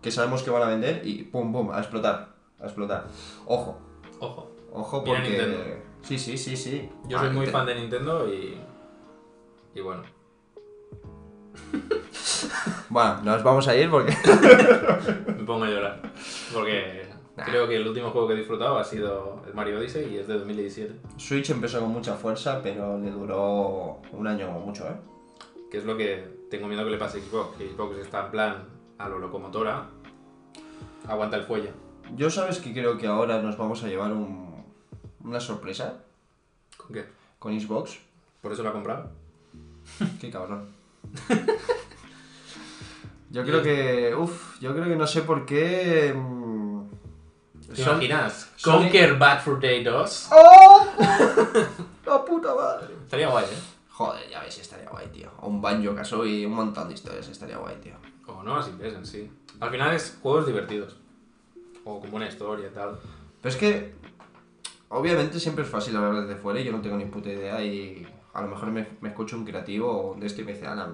que 0.00 0.10
sabemos 0.10 0.42
que 0.42 0.50
van 0.50 0.62
a 0.62 0.66
vender 0.66 1.02
y 1.06 1.22
pum, 1.24 1.52
pum, 1.52 1.70
a 1.72 1.78
explotar. 1.78 2.34
A 2.60 2.64
explotar. 2.64 3.06
Ojo, 3.46 3.78
Ojo. 4.20 4.51
Ojo 4.72 5.04
porque. 5.04 5.22
Nintendo. 5.22 5.58
Sí, 6.02 6.18
sí, 6.18 6.36
sí, 6.36 6.56
sí. 6.56 6.90
Yo 7.08 7.18
Ah, 7.18 7.22
soy 7.22 7.30
muy 7.30 7.46
fan 7.46 7.66
de 7.66 7.74
Nintendo 7.76 8.28
y. 8.32 8.58
Y 9.74 9.80
bueno. 9.80 10.02
Bueno, 12.88 13.22
nos 13.22 13.42
vamos 13.42 13.66
a 13.68 13.74
ir 13.76 13.90
porque. 13.90 14.12
Me 15.26 15.44
pongo 15.44 15.64
a 15.64 15.68
llorar. 15.68 16.02
Porque 16.52 17.02
Nah. 17.34 17.44
creo 17.44 17.66
que 17.66 17.76
el 17.76 17.88
último 17.88 18.10
juego 18.10 18.28
que 18.28 18.34
he 18.34 18.36
disfrutado 18.36 18.78
ha 18.78 18.84
sido 18.84 19.42
el 19.46 19.54
Mario 19.54 19.78
Odyssey 19.78 20.12
y 20.14 20.18
es 20.18 20.26
de 20.28 20.34
2017. 20.34 20.94
Switch 21.16 21.48
empezó 21.48 21.80
con 21.80 21.88
mucha 21.90 22.14
fuerza, 22.14 22.60
pero 22.62 22.98
le 22.98 23.10
duró 23.10 24.02
un 24.12 24.26
año 24.26 24.54
o 24.54 24.60
mucho, 24.60 24.86
¿eh? 24.86 24.96
Que 25.70 25.78
es 25.78 25.84
lo 25.86 25.96
que 25.96 26.28
tengo 26.50 26.68
miedo 26.68 26.84
que 26.84 26.90
le 26.90 26.98
pase 26.98 27.18
a 27.18 27.20
Xbox. 27.22 27.56
Que 27.56 27.70
Xbox 27.70 27.96
está 27.96 28.26
en 28.26 28.30
plan 28.32 28.64
a 28.98 29.08
lo 29.08 29.18
locomotora. 29.18 29.86
Aguanta 31.08 31.38
el 31.38 31.44
fuelle. 31.44 31.72
Yo 32.16 32.28
sabes 32.28 32.58
que 32.58 32.74
creo 32.74 32.98
que 32.98 33.06
ahora 33.06 33.40
nos 33.40 33.56
vamos 33.56 33.82
a 33.82 33.88
llevar 33.88 34.12
un- 34.12 34.51
una 35.24 35.40
sorpresa 35.40 36.02
¿Con 36.76 36.92
qué? 36.94 37.06
con 37.38 37.58
Xbox. 37.58 37.98
¿Por 38.40 38.52
eso 38.52 38.62
lo 38.62 38.70
ha 38.70 38.72
comprado? 38.72 39.10
Qué 40.20 40.30
cabrón. 40.30 40.68
Yo 43.30 43.42
creo 43.44 43.62
que. 43.62 44.14
Uff, 44.14 44.60
yo 44.60 44.72
creo 44.74 44.84
que 44.84 44.96
no 44.96 45.06
sé 45.06 45.22
por 45.22 45.46
qué. 45.46 46.12
mm, 46.14 46.82
¿Te 47.74 47.76
Son- 47.76 47.94
imaginas? 47.94 48.50
Conquer 48.62 49.16
Bad 49.16 49.40
for 49.42 49.58
Day 49.58 49.82
2. 49.82 50.28
¡Oh! 50.32 50.86
¡La 52.04 52.24
puta 52.24 52.54
madre! 52.54 52.94
Estaría 53.04 53.28
guay, 53.28 53.46
¿eh? 53.46 53.58
Joder, 53.90 54.28
ya 54.28 54.40
ves, 54.42 54.58
estaría 54.58 54.88
guay, 54.88 55.06
tío. 55.08 55.30
O 55.40 55.48
un 55.48 55.62
banjo 55.62 55.94
caso 55.94 56.26
y 56.26 56.44
un 56.44 56.52
montón 56.52 56.88
de 56.88 56.94
historias, 56.94 57.26
estaría 57.28 57.56
guay, 57.56 57.76
tío. 57.76 57.94
O 58.26 58.42
no, 58.42 58.56
así 58.56 58.70
ves 58.78 58.94
en 58.94 59.06
sí. 59.06 59.30
Al 59.60 59.70
final 59.70 59.94
es 59.94 60.18
juegos 60.22 60.46
divertidos. 60.46 60.96
O 61.84 62.00
como 62.00 62.16
una 62.16 62.28
historia 62.28 62.68
y 62.68 62.74
tal. 62.74 62.98
Pero 63.40 63.54
es 63.54 63.56
que. 63.56 63.94
Obviamente 64.94 65.40
siempre 65.40 65.64
es 65.64 65.70
fácil 65.70 65.96
hablar 65.96 66.26
desde 66.26 66.38
fuera 66.38 66.60
y 66.60 66.64
yo 66.64 66.72
no 66.72 66.82
tengo 66.82 66.98
ni 66.98 67.06
puta 67.06 67.30
idea 67.30 67.64
y 67.64 68.06
a 68.34 68.42
lo 68.42 68.48
mejor 68.48 68.70
me, 68.70 68.86
me 69.00 69.08
escucho 69.08 69.38
un 69.38 69.44
creativo 69.46 70.14
de 70.20 70.26
este 70.26 70.42
y 70.42 70.44
me 70.44 70.52
dice, 70.52 70.66
Ana, 70.66 70.92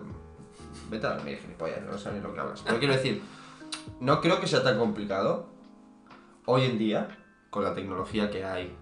vete 0.88 1.08
a 1.08 1.16
dormir, 1.16 1.38
gilipollas, 1.38 1.82
no 1.82 1.98
sabes 1.98 2.22
lo 2.22 2.32
que 2.32 2.38
hablas. 2.38 2.62
Pero 2.64 2.78
quiero 2.78 2.94
decir, 2.94 3.20
no 3.98 4.20
creo 4.20 4.40
que 4.40 4.46
sea 4.46 4.62
tan 4.62 4.78
complicado 4.78 5.48
hoy 6.44 6.66
en 6.66 6.78
día, 6.78 7.18
con 7.50 7.64
la 7.64 7.74
tecnología 7.74 8.30
que 8.30 8.44
hay, 8.44 8.72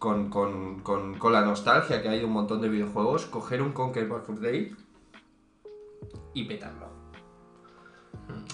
con, 0.00 0.30
con, 0.30 0.80
con, 0.80 1.14
con 1.14 1.32
la 1.32 1.42
nostalgia 1.42 2.02
que 2.02 2.08
hay 2.08 2.18
de 2.18 2.24
un 2.24 2.32
montón 2.32 2.60
de 2.60 2.68
videojuegos, 2.68 3.26
coger 3.26 3.62
un 3.62 3.72
Conquer 3.72 4.08
Bad 4.08 4.22
for 4.22 4.40
Day 4.40 4.74
y 6.34 6.44
petarlo. 6.46 6.88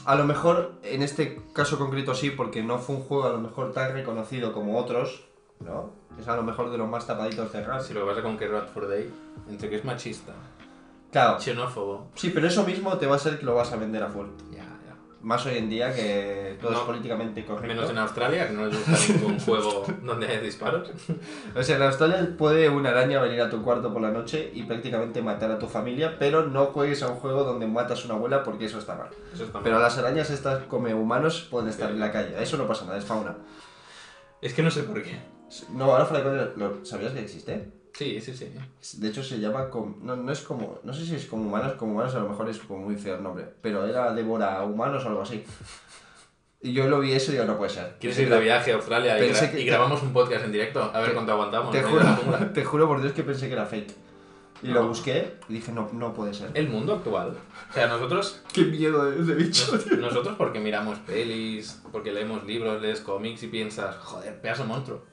A 0.04 0.14
lo 0.14 0.24
mejor 0.24 0.74
en 0.82 1.02
este 1.02 1.40
caso 1.54 1.78
concreto 1.78 2.14
sí, 2.14 2.30
porque 2.30 2.62
no 2.62 2.78
fue 2.78 2.96
un 2.96 3.02
juego 3.02 3.24
a 3.24 3.32
lo 3.32 3.40
mejor 3.40 3.72
tan 3.72 3.94
reconocido 3.94 4.52
como 4.52 4.78
otros, 4.78 5.27
¿no? 5.60 5.92
Es 6.18 6.26
a 6.28 6.36
lo 6.36 6.42
mejor 6.42 6.70
de 6.70 6.78
los 6.78 6.88
más 6.88 7.06
tapaditos 7.06 7.52
de 7.52 7.64
rap. 7.64 7.80
Si 7.80 7.94
lo 7.94 8.04
vas 8.06 8.18
a 8.18 8.22
Conquer 8.22 8.50
Bad 8.50 8.68
for 8.68 8.88
Day, 8.88 9.10
entre 9.48 9.68
que 9.70 9.76
es 9.76 9.84
machista, 9.84 10.32
Claro, 11.12 11.40
xenófobo. 11.40 12.08
sí, 12.14 12.30
pero 12.34 12.46
eso 12.48 12.64
mismo 12.64 12.96
te 12.98 13.06
va 13.06 13.16
a 13.16 13.18
ser 13.18 13.38
que 13.38 13.46
lo 13.46 13.54
vas 13.54 13.72
a 13.72 13.76
vender 13.76 14.02
a 14.02 14.08
full. 14.08 14.26
Ya, 14.50 14.58
ya. 14.58 14.94
Más 15.22 15.46
hoy 15.46 15.56
en 15.56 15.70
día 15.70 15.94
que 15.94 16.58
todo 16.60 16.72
es 16.72 16.78
políticamente 16.80 17.46
correcto. 17.46 17.66
Menos 17.66 17.88
en 17.90 17.96
Australia, 17.98 18.46
que 18.46 18.52
no 18.54 18.66
les 18.66 18.76
gusta 18.76 19.12
ningún 19.14 19.38
juego 19.46 19.86
donde 20.02 20.26
hay 20.26 20.40
disparos. 20.40 20.90
O 21.56 21.62
sea, 21.62 21.76
en 21.76 21.82
Australia 21.82 22.34
puede 22.36 22.68
una 22.68 22.90
araña 22.90 23.22
venir 23.22 23.40
a 23.40 23.48
tu 23.48 23.62
cuarto 23.62 23.90
por 23.92 24.02
la 24.02 24.10
noche 24.10 24.50
y 24.54 24.64
prácticamente 24.64 25.22
matar 25.22 25.50
a 25.50 25.58
tu 25.58 25.66
familia, 25.66 26.18
pero 26.18 26.44
no 26.46 26.66
juegues 26.66 27.02
a 27.02 27.08
un 27.08 27.16
juego 27.16 27.42
donde 27.44 27.66
matas 27.66 28.02
a 28.02 28.04
una 28.06 28.14
abuela 28.14 28.42
porque 28.42 28.66
eso 28.66 28.78
está 28.78 28.94
mal. 28.94 29.08
Eso 29.32 29.44
está 29.44 29.54
mal. 29.54 29.62
Pero 29.64 29.78
las 29.78 29.96
arañas 29.96 30.28
estas 30.30 30.64
come 30.64 30.92
humanos 30.94 31.46
pueden 31.50 31.68
estar 31.70 31.90
en 31.90 32.00
la 32.00 32.12
calle, 32.12 32.34
eso 32.42 32.58
no 32.58 32.66
pasa 32.66 32.84
nada, 32.84 32.98
es 32.98 33.04
fauna. 33.04 33.34
Es 34.42 34.52
que 34.52 34.62
no 34.62 34.70
sé 34.70 34.82
por 34.82 35.02
qué. 35.02 35.18
No, 35.74 35.84
ahora 35.84 36.04
fuera 36.04 36.22
de 36.24 36.30
coña, 36.30 36.50
¿lo- 36.56 36.84
¿sabías 36.84 37.12
que 37.12 37.20
existe? 37.20 37.68
Sí, 37.94 38.20
sí, 38.20 38.32
sí. 38.36 38.48
De 39.00 39.08
hecho 39.08 39.22
se 39.24 39.40
llama, 39.40 39.70
com- 39.70 39.96
no, 40.02 40.14
no 40.14 40.30
es 40.30 40.40
como, 40.40 40.78
no 40.84 40.92
sé 40.92 41.04
si 41.04 41.14
es 41.16 41.26
como 41.26 41.44
humanos, 41.44 41.72
como 41.74 41.92
humanos 41.94 42.14
a 42.14 42.20
lo 42.20 42.28
mejor 42.28 42.48
es 42.48 42.58
como 42.58 42.80
muy 42.84 42.96
feo 42.96 43.16
el 43.16 43.22
nombre, 43.22 43.46
pero 43.60 43.86
era 43.86 44.12
devora 44.14 44.62
humanos 44.62 45.04
o 45.04 45.08
algo 45.08 45.22
así. 45.22 45.44
Y 46.60 46.72
yo 46.72 46.88
lo 46.88 46.98
vi 47.00 47.12
eso 47.12 47.30
y 47.30 47.34
digo, 47.34 47.44
no 47.46 47.56
puede 47.56 47.70
ser. 47.70 47.96
¿Quieres 48.00 48.18
ir 48.18 48.28
de 48.28 48.40
viaje 48.40 48.72
a 48.72 48.76
Australia 48.76 49.16
y, 49.16 49.20
Pensé 49.26 49.46
gra- 49.46 49.50
que- 49.52 49.60
y 49.60 49.64
grabamos 49.64 50.02
un 50.02 50.12
podcast 50.12 50.44
en 50.44 50.52
directo? 50.52 50.82
A 50.92 50.98
ver 51.00 51.08
Te- 51.10 51.14
cuánto 51.14 51.32
aguantamos. 51.32 51.70
Te 51.72 51.78
de 51.78 51.84
juro, 51.84 52.04
te 52.52 52.64
juro 52.64 52.86
por 52.88 53.00
Dios 53.00 53.12
que 53.12 53.22
pensé 53.22 53.46
que 53.46 53.52
era 53.54 53.64
fake. 53.66 53.94
Y 54.60 54.68
lo 54.68 54.82
No. 54.82 54.88
busqué 54.88 55.34
y 55.48 55.52
dije, 55.54 55.70
no, 55.70 55.88
no 55.92 56.12
puede 56.12 56.34
ser. 56.34 56.50
El 56.54 56.68
mundo 56.68 56.94
actual. 56.94 57.36
O 57.70 57.72
sea, 57.72 57.86
nosotros 57.86 58.42
Qué 58.52 58.64
miedo 58.64 59.08
de 59.08 59.22
ese 59.22 59.34
bicho, 59.34 59.70
Nos- 59.72 59.86
Nosotros 59.98 60.34
porque 60.36 60.58
miramos 60.58 60.98
pelis, 61.00 61.80
porque 61.92 62.10
leemos 62.12 62.42
libros, 62.44 62.82
lees 62.82 63.00
cómics 63.00 63.44
y 63.44 63.46
piensas, 63.46 63.96
joder, 63.98 64.40
pedazo 64.40 64.62
de 64.62 64.68
monstruo. 64.68 65.04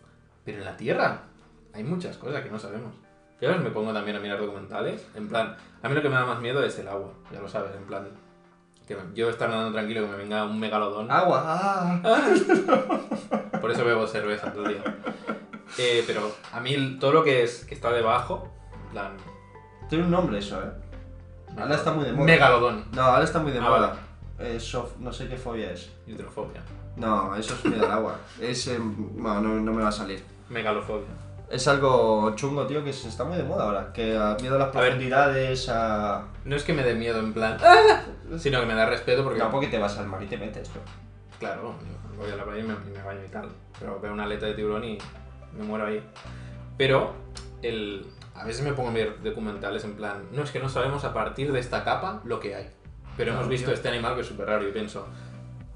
Pero 0.45 0.59
en 0.59 0.65
la 0.65 0.77
Tierra 0.77 1.23
hay 1.73 1.83
muchas 1.83 2.17
cosas 2.17 2.43
que 2.43 2.49
no 2.51 2.59
sabemos. 2.59 2.93
Yo 3.41 3.49
a 3.49 3.51
veces 3.51 3.65
me 3.65 3.71
pongo 3.71 3.91
también 3.91 4.15
a 4.15 4.19
mirar 4.21 4.39
documentales, 4.39 5.05
en 5.15 5.27
plan, 5.27 5.55
a 5.83 5.89
mí 5.89 5.95
lo 5.95 6.01
que 6.01 6.07
me 6.09 6.15
da 6.15 6.25
más 6.25 6.39
miedo 6.39 6.63
es 6.63 6.79
el 6.79 6.87
agua, 6.87 7.11
ya 7.33 7.41
lo 7.41 7.49
sabes, 7.49 7.75
en 7.75 7.83
plan, 7.83 8.07
que 8.87 8.95
yo 9.13 9.29
estar 9.29 9.49
nadando 9.49 9.73
tranquilo 9.73 10.01
que 10.03 10.07
me 10.11 10.15
venga 10.17 10.45
un 10.45 10.57
megalodón, 10.59 11.11
Agua, 11.11 11.43
ah. 11.45 12.01
por 13.61 13.71
eso 13.71 13.83
bebo 13.83 14.07
cerveza 14.07 14.53
todo 14.53 14.67
el 14.67 14.75
día. 14.75 14.83
Eh, 15.77 16.03
pero 16.07 16.31
a 16.53 16.59
mí 16.61 16.97
todo 16.99 17.11
lo 17.11 17.23
que 17.23 17.43
es 17.43 17.65
que 17.65 17.75
está 17.75 17.91
debajo, 17.91 18.47
en 18.85 18.91
plan... 18.91 19.17
Tiene 19.89 20.05
un 20.05 20.11
nombre 20.11 20.37
eso, 20.39 20.61
eh. 20.63 20.71
Ahora 21.57 21.75
está 21.75 21.91
muy 21.91 22.05
de 22.05 22.13
moda. 22.13 22.25
Megalodón. 22.25 22.85
No, 22.93 23.01
ahora 23.01 23.23
está 23.23 23.39
muy 23.39 23.51
de 23.51 23.59
Ah, 23.59 23.61
moda. 23.63 23.95
Eh, 24.39 24.57
sof- 24.59 24.95
no 24.99 25.11
sé 25.13 25.27
qué 25.27 25.37
fobia 25.37 25.71
es. 25.71 25.91
Hidrofobia. 26.07 26.61
No, 26.97 27.35
eso 27.35 27.53
es 27.55 27.65
miedo 27.65 27.85
al 27.85 27.91
agua. 27.91 28.15
Es, 28.39 28.67
eh, 28.67 28.77
bueno, 28.79 29.41
no, 29.41 29.55
no 29.61 29.73
me 29.73 29.81
va 29.83 29.89
a 29.89 29.91
salir. 29.91 30.23
Megalofobia. 30.49 31.07
Es 31.49 31.67
algo 31.67 32.35
chungo, 32.35 32.65
tío, 32.65 32.83
que 32.83 32.91
se 32.91 33.07
está 33.07 33.23
muy 33.23 33.37
de 33.37 33.43
moda 33.43 33.65
ahora. 33.65 33.93
Que 33.93 34.17
a 34.17 34.35
miedo 34.41 34.55
a 34.55 34.59
las 34.59 34.69
profundidades, 34.69 35.69
a... 35.69 36.25
No 36.43 36.55
es 36.55 36.63
que 36.63 36.73
me 36.73 36.83
dé 36.83 36.95
miedo 36.95 37.19
en 37.19 37.33
plan... 37.33 37.57
¡ah! 37.61 38.01
Sino 38.37 38.59
que 38.59 38.65
me 38.65 38.73
da 38.73 38.85
respeto 38.85 39.23
porque... 39.23 39.39
Tampoco 39.39 39.61
que 39.61 39.67
te 39.69 39.77
vas 39.77 39.97
al 39.97 40.07
mar 40.07 40.21
y 40.23 40.25
te 40.25 40.37
metes, 40.37 40.69
tú. 40.69 40.79
Claro, 41.39 41.75
voy 42.17 42.31
a 42.31 42.35
la 42.35 42.43
playa 42.43 42.61
y 42.61 42.63
me, 42.63 42.75
me 42.75 43.03
baño 43.03 43.21
y 43.23 43.29
tal. 43.29 43.49
Pero 43.79 43.99
veo 43.99 44.13
una 44.13 44.23
aleta 44.23 44.47
de 44.47 44.53
tiburón 44.55 44.83
y 44.83 44.97
me 45.53 45.63
muero 45.63 45.85
ahí. 45.85 46.03
Pero 46.77 47.13
el, 47.61 48.05
a 48.35 48.43
veces 48.43 48.63
me 48.63 48.73
pongo 48.73 48.89
a 48.89 48.93
ver 48.93 49.21
documentales 49.23 49.83
en 49.85 49.95
plan, 49.95 50.27
no 50.31 50.43
es 50.43 50.51
que 50.51 50.59
no 50.59 50.69
sabemos 50.69 51.03
a 51.05 51.13
partir 51.13 51.51
de 51.51 51.59
esta 51.59 51.83
capa 51.83 52.21
lo 52.25 52.39
que 52.39 52.55
hay. 52.55 52.69
Pero 53.17 53.33
hemos 53.33 53.47
visto 53.47 53.67
tío. 53.67 53.75
este 53.75 53.87
animal 53.87 54.15
que 54.15 54.21
es 54.21 54.27
súper 54.27 54.47
raro 54.47 54.67
y 54.67 54.71
pienso, 54.71 55.07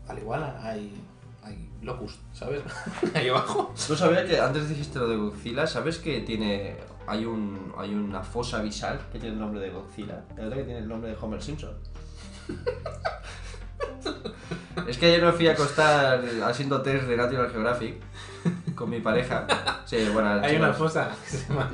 al 0.08 0.18
igual 0.20 0.56
hay 0.62 0.94
locust, 1.82 2.20
¿sabes? 2.34 2.62
ahí 3.14 3.30
abajo. 3.30 3.74
Tú 3.88 3.96
sabías 3.96 4.26
que 4.26 4.40
antes 4.40 4.70
dijiste 4.70 5.00
lo 5.00 5.08
de 5.08 5.18
Godzilla, 5.18 5.68
¿sabes 5.68 5.98
que 5.98 6.22
tiene. 6.22 6.78
Hay 7.08 7.26
un. 7.26 7.74
hay 7.78 7.94
una 7.94 8.22
fosa 8.22 8.58
abisal 8.60 9.00
que 9.12 9.20
tiene 9.20 9.36
el 9.36 9.40
nombre 9.40 9.60
de 9.62 9.72
Godzilla? 9.72 10.24
Y 10.38 10.42
otra 10.42 10.58
que 10.58 10.64
tiene 10.64 10.80
el 10.80 10.88
nombre 10.88 11.10
de 11.10 11.18
Homer 11.20 11.42
Simpson. 11.42 11.72
es 14.88 14.98
que 14.98 15.06
ayer 15.08 15.24
me 15.24 15.32
fui 15.32 15.48
a 15.48 15.54
acostar 15.54 16.24
haciendo 16.44 16.82
test 16.82 17.06
de 17.06 17.18
Natural 17.18 17.50
Geographic 17.50 17.96
con 18.76 18.90
mi 18.90 19.00
pareja. 19.00 19.48
Sí, 19.86 20.08
bueno, 20.14 20.30
Hay 20.42 20.56
una 20.56 20.74
fosa. 20.74 21.10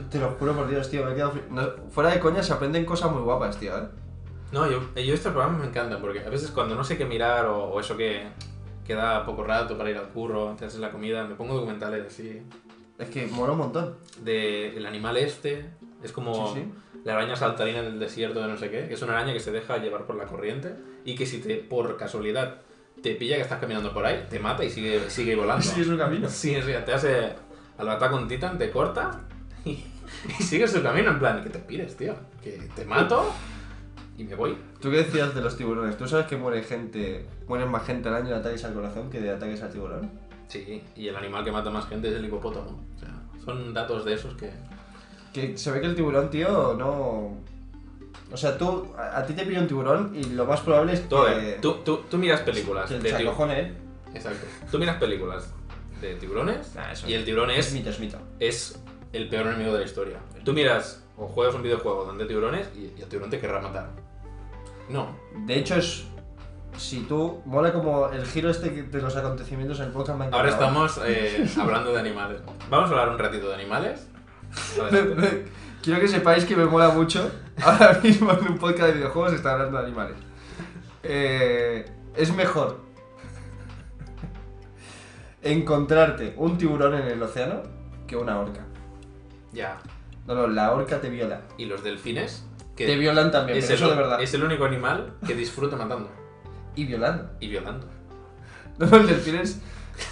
Te 0.09 0.19
lo 0.19 0.31
juro 0.31 0.55
por 0.55 0.69
Dios, 0.69 0.89
tío, 0.89 1.05
me 1.05 1.11
he 1.11 1.15
quedado. 1.15 1.33
no, 1.49 1.69
fuera 1.89 2.11
de 2.11 2.19
coña 2.19 2.41
se 2.41 2.53
aprenden 2.53 2.85
cosas 2.85 3.11
muy 3.11 3.21
guapas, 3.21 3.57
tío, 3.57 3.77
¿eh? 3.77 3.87
No, 4.51 4.69
yo, 4.69 4.79
yo 4.95 5.13
estos 5.13 5.33
programas 5.33 5.59
me 5.59 5.67
encantan 5.67 5.99
porque 5.99 6.19
a 6.19 6.29
veces 6.29 6.51
cuando 6.51 6.75
no 6.75 6.83
sé 6.83 6.97
qué 6.97 7.05
mirar 7.05 7.45
o, 7.47 7.65
o 7.65 7.79
eso 7.79 7.97
que 7.97 8.27
queda 8.85 9.25
poco 9.25 9.43
rato 9.43 9.77
para 9.77 9.89
ir 9.89 9.97
al 9.97 10.09
curro, 10.09 10.55
te 10.57 10.65
haces 10.65 10.79
la 10.79 10.91
comida, 10.91 11.25
me 11.25 11.35
pongo 11.35 11.55
documentales 11.55 12.05
así 12.07 12.41
Es 12.97 13.09
que 13.09 13.25
mola 13.27 13.53
un 13.53 13.57
montón. 13.59 13.95
de 14.21 14.75
el 14.77 14.85
animal 14.85 15.17
este. 15.17 15.65
Es 16.03 16.11
como 16.11 16.53
Sí, 16.53 16.61
sí. 16.61 16.99
la 17.03 17.13
araña 17.13 17.35
saltarina 17.35 17.79
en 17.79 17.85
el 17.85 17.99
desierto 17.99 18.41
de 18.41 18.47
no 18.47 18.57
sé 18.57 18.69
qué. 18.69 18.87
que 18.87 18.93
Es 18.93 19.01
una 19.01 19.13
araña 19.17 19.33
que 19.33 19.39
se 19.39 19.51
deja 19.51 19.77
llevar 19.77 20.05
por 20.05 20.15
la 20.15 20.25
corriente 20.25 20.73
y 21.03 21.15
que 21.15 21.25
si 21.25 21.39
te, 21.39 21.55
por 21.55 21.97
casualidad, 21.97 22.61
te 23.01 23.15
pilla 23.15 23.35
que 23.35 23.41
estás 23.41 23.59
caminando 23.59 23.91
por 23.93 24.05
ahí, 24.05 24.25
te 24.29 24.39
mata 24.39 24.63
y 24.63 24.69
sigue, 24.69 25.09
sigue 25.09 25.35
volando. 25.35 25.63
Sí, 25.63 25.81
es 25.81 25.87
un 25.87 25.97
camino. 25.97 26.29
Sí, 26.29 26.55
sí, 26.63 26.71
te 26.85 26.93
hace 26.93 27.33
al 27.77 27.89
ataque 27.89 28.11
con 28.13 28.27
Titan, 28.27 28.57
te 28.57 28.69
corta 28.71 29.21
y, 29.65 29.71
y 30.39 30.43
sigue 30.43 30.67
su 30.67 30.81
camino 30.83 31.09
en 31.11 31.19
plan, 31.19 31.43
que 31.43 31.49
te 31.49 31.59
pires, 31.59 31.97
tío. 31.97 32.13
Que 32.43 32.51
te 32.75 32.85
mato 32.85 33.31
y 34.17 34.23
me 34.23 34.35
voy. 34.35 34.57
¿Tú 34.79 34.89
qué 34.91 34.97
decías 34.97 35.33
de 35.35 35.41
los 35.41 35.57
tiburones? 35.57 35.97
¿Tú 35.97 36.07
sabes 36.07 36.25
que 36.27 36.37
muere 36.37 36.63
gente, 36.63 37.27
mueren 37.47 37.69
más 37.69 37.85
gente 37.85 38.09
al 38.09 38.15
año 38.15 38.29
de 38.29 38.35
ataques 38.35 38.63
al 38.65 38.73
corazón 38.73 39.09
que 39.09 39.19
de 39.19 39.29
ataques 39.31 39.61
al 39.61 39.71
tiburón? 39.71 40.09
Sí, 40.47 40.83
y 40.95 41.07
el 41.07 41.15
animal 41.15 41.43
que 41.43 41.51
mata 41.51 41.69
más 41.69 41.87
gente 41.87 42.09
es 42.09 42.15
el 42.15 42.25
hipopótamo. 42.25 42.79
O 42.95 42.99
sea, 42.99 43.09
Son 43.43 43.73
datos 43.73 44.05
de 44.05 44.13
esos 44.13 44.35
que... 44.35 44.51
Que 45.33 45.57
se 45.57 45.71
ve 45.71 45.81
que 45.81 45.87
el 45.87 45.95
tiburón, 45.95 46.29
tío, 46.29 46.75
no. 46.77 47.37
O 48.31 48.37
sea, 48.37 48.57
tú, 48.57 48.93
a, 48.97 49.19
a 49.19 49.25
ti 49.25 49.33
te 49.33 49.45
pilla 49.45 49.59
un 49.59 49.67
tiburón 49.67 50.13
y 50.15 50.23
lo 50.23 50.45
más 50.45 50.61
probable 50.61 50.93
es 50.93 51.01
que. 51.01 51.15
Ver, 51.15 51.61
tú, 51.61 51.73
tú, 51.83 52.03
tú 52.09 52.17
miras 52.17 52.39
películas 52.41 52.89
de 52.89 52.99
tiburones. 52.99 53.57
¿eh? 53.57 53.73
Exacto. 54.13 54.45
Tú 54.71 54.79
miras 54.79 54.95
películas 54.97 55.53
de 56.01 56.15
tiburones 56.15 56.73
Nah, 56.75 56.91
eso 56.91 57.07
y 57.07 57.13
el 57.13 57.25
tiburón 57.25 57.49
Es 57.51 57.67
es, 57.67 57.73
mito, 57.73 57.89
es 57.89 57.99
mito. 57.99 58.17
es 58.39 58.79
el 59.11 59.27
peor 59.29 59.47
enemigo 59.47 59.73
de 59.73 59.79
la 59.79 59.85
historia. 59.85 60.19
Tú 60.43 60.53
miras 60.53 61.03
o 61.17 61.27
juegas 61.27 61.53
un 61.55 61.63
videojuego 61.63 62.05
donde 62.05 62.25
tiburones 62.25 62.69
y, 62.75 62.93
y 62.97 63.01
el 63.01 63.07
tiburón 63.09 63.29
te 63.29 63.39
querrá 63.39 63.61
matar. 63.61 63.89
No. 64.89 65.15
De 65.45 65.57
hecho, 65.59 65.75
es. 65.75 66.05
Si 66.77 67.01
tú. 67.01 67.41
Mola 67.45 67.71
como 67.71 68.09
el 68.09 68.25
giro 68.25 68.49
este 68.49 68.69
de 68.69 69.01
los 69.01 69.15
acontecimientos 69.15 69.79
en 69.79 69.85
el 69.87 69.91
podcast 69.91 70.19
me 70.19 70.25
ha 70.25 70.29
Ahora 70.29 70.49
estamos 70.49 70.99
eh, 71.05 71.47
hablando 71.59 71.93
de 71.93 71.99
animales. 71.99 72.41
Vamos 72.69 72.89
a 72.89 72.93
hablar 72.93 73.09
un 73.09 73.19
ratito 73.19 73.47
de 73.49 73.55
animales. 73.55 74.07
Me- 74.91 75.01
me- 75.01 75.55
Quiero 75.81 75.99
que 75.99 76.07
sepáis 76.07 76.45
que 76.45 76.55
me 76.55 76.65
mola 76.65 76.89
mucho. 76.89 77.29
Ahora 77.63 77.99
mismo 78.03 78.31
en 78.31 78.39
un 78.53 78.57
podcast 78.57 78.87
de 78.87 78.93
videojuegos 78.93 79.33
está 79.33 79.51
hablando 79.53 79.77
de 79.77 79.85
animales. 79.85 80.15
Eh, 81.03 81.85
es 82.15 82.33
mejor 82.33 82.81
encontrarte 85.43 86.33
un 86.37 86.57
tiburón 86.57 86.95
en 86.95 87.07
el 87.07 87.21
océano 87.21 87.61
que 88.07 88.15
una 88.17 88.39
orca. 88.39 88.61
Ya. 89.53 89.77
No, 90.27 90.33
no, 90.33 90.47
la 90.47 90.73
orca 90.73 90.99
te 91.01 91.09
viola. 91.09 91.41
Y 91.57 91.65
los 91.65 91.83
delfines, 91.83 92.45
que 92.75 92.85
Te 92.85 92.95
violan 92.97 93.31
también, 93.31 93.57
es, 93.59 93.65
pero 93.65 93.77
el, 93.77 93.83
eso 93.83 93.89
de 93.91 93.97
verdad. 94.01 94.21
es 94.21 94.33
el 94.33 94.43
único 94.43 94.65
animal 94.65 95.13
que 95.25 95.33
disfruta 95.35 95.75
matando 95.77 96.09
Y 96.75 96.85
violando. 96.85 97.29
y 97.39 97.47
violando. 97.47 97.87
No, 98.77 98.97
el 98.97 99.07
delfín 99.07 99.35
es. 99.35 99.61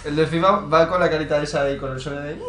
El 0.06 0.16
delfín 0.16 0.42
va, 0.42 0.60
va 0.60 0.88
con 0.88 0.98
la 0.98 1.10
carita 1.10 1.42
esa 1.42 1.70
y 1.70 1.76
con 1.76 1.92
el 1.92 2.00
sueño 2.00 2.20
de, 2.22 2.34
de- 2.36 2.40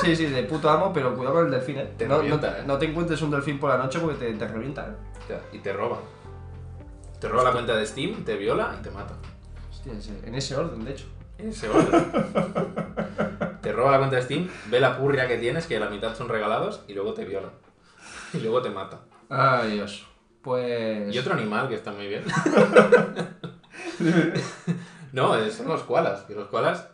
Sí, 0.00 0.14
sí, 0.14 0.26
de 0.26 0.44
puto 0.44 0.70
amo, 0.70 0.92
pero 0.92 1.12
cuidado 1.16 1.34
con 1.36 1.46
el 1.46 1.50
delfín, 1.50 1.78
eh. 1.78 1.92
Te 1.98 2.06
no, 2.06 2.22
eh. 2.22 2.62
no 2.66 2.78
te 2.78 2.86
encuentres 2.86 3.20
un 3.22 3.32
delfín 3.32 3.58
por 3.58 3.70
la 3.70 3.76
noche 3.78 3.98
porque 3.98 4.16
te, 4.16 4.32
te 4.34 4.46
revienta, 4.46 4.86
eh. 5.28 5.38
Y 5.52 5.58
te 5.58 5.72
roba. 5.72 5.98
Te 7.20 7.28
roba 7.28 7.42
la 7.42 7.50
cuenta 7.52 7.74
de 7.74 7.84
Steam, 7.84 8.24
te 8.24 8.36
viola 8.36 8.76
y 8.78 8.82
te 8.82 8.90
mata. 8.92 9.14
Hostia, 9.70 9.92
en 10.24 10.34
ese 10.36 10.54
orden, 10.56 10.84
de 10.84 10.92
hecho. 10.92 11.06
En 11.38 11.48
ese 11.48 11.68
orden. 11.68 12.12
te 13.60 13.72
roba 13.72 13.90
la 13.92 13.98
cuenta 13.98 14.16
de 14.16 14.22
Steam, 14.22 14.48
ve 14.70 14.78
la 14.78 14.96
purria 14.96 15.26
que 15.26 15.38
tienes, 15.38 15.66
que 15.66 15.80
la 15.80 15.88
mitad 15.90 16.14
son 16.14 16.28
regalados, 16.28 16.82
y 16.86 16.94
luego 16.94 17.14
te 17.14 17.24
viola. 17.24 17.48
Y 18.32 18.38
luego 18.38 18.62
te 18.62 18.70
mata. 18.70 19.00
Ay, 19.36 19.72
Dios. 19.72 20.06
Pues. 20.42 21.14
Y 21.14 21.18
otro 21.18 21.34
animal 21.34 21.68
que 21.68 21.74
está 21.74 21.90
muy 21.92 22.06
bien. 22.06 22.24
no, 25.12 25.36
eh, 25.36 25.50
son 25.50 25.68
los 25.68 25.82
koalas. 25.82 26.22
Que 26.22 26.34
los 26.34 26.48
koalas 26.48 26.88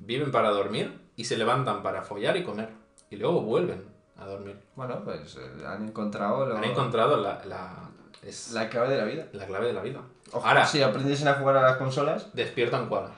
viven 0.00 0.30
para 0.30 0.50
dormir 0.50 1.00
y 1.16 1.24
se 1.24 1.36
levantan 1.36 1.82
para 1.82 2.02
follar 2.02 2.36
y 2.36 2.44
comer. 2.44 2.68
Y 3.10 3.16
luego 3.16 3.40
vuelven 3.42 3.84
a 4.18 4.26
dormir. 4.26 4.56
Bueno, 4.76 5.00
pues 5.04 5.36
eh, 5.36 5.66
han 5.66 5.88
encontrado 5.88 6.46
lo- 6.46 6.56
Han 6.56 6.64
encontrado 6.64 7.16
la, 7.16 7.44
la, 7.44 7.90
es 8.22 8.52
la... 8.52 8.62
la 8.64 8.68
clave 8.70 8.90
de 8.90 8.96
la 8.98 9.04
vida. 9.04 9.26
clave 9.46 9.66
de 9.66 9.72
la 9.72 9.82
vida. 9.82 10.00
Ojo, 10.32 10.46
Ahora, 10.46 10.64
si 10.66 10.82
aprendiesen 10.82 11.28
a 11.28 11.34
jugar 11.34 11.56
a 11.56 11.62
las 11.62 11.76
consolas. 11.76 12.32
despierta 12.34 12.80
un 12.80 12.88
koala. 12.88 13.08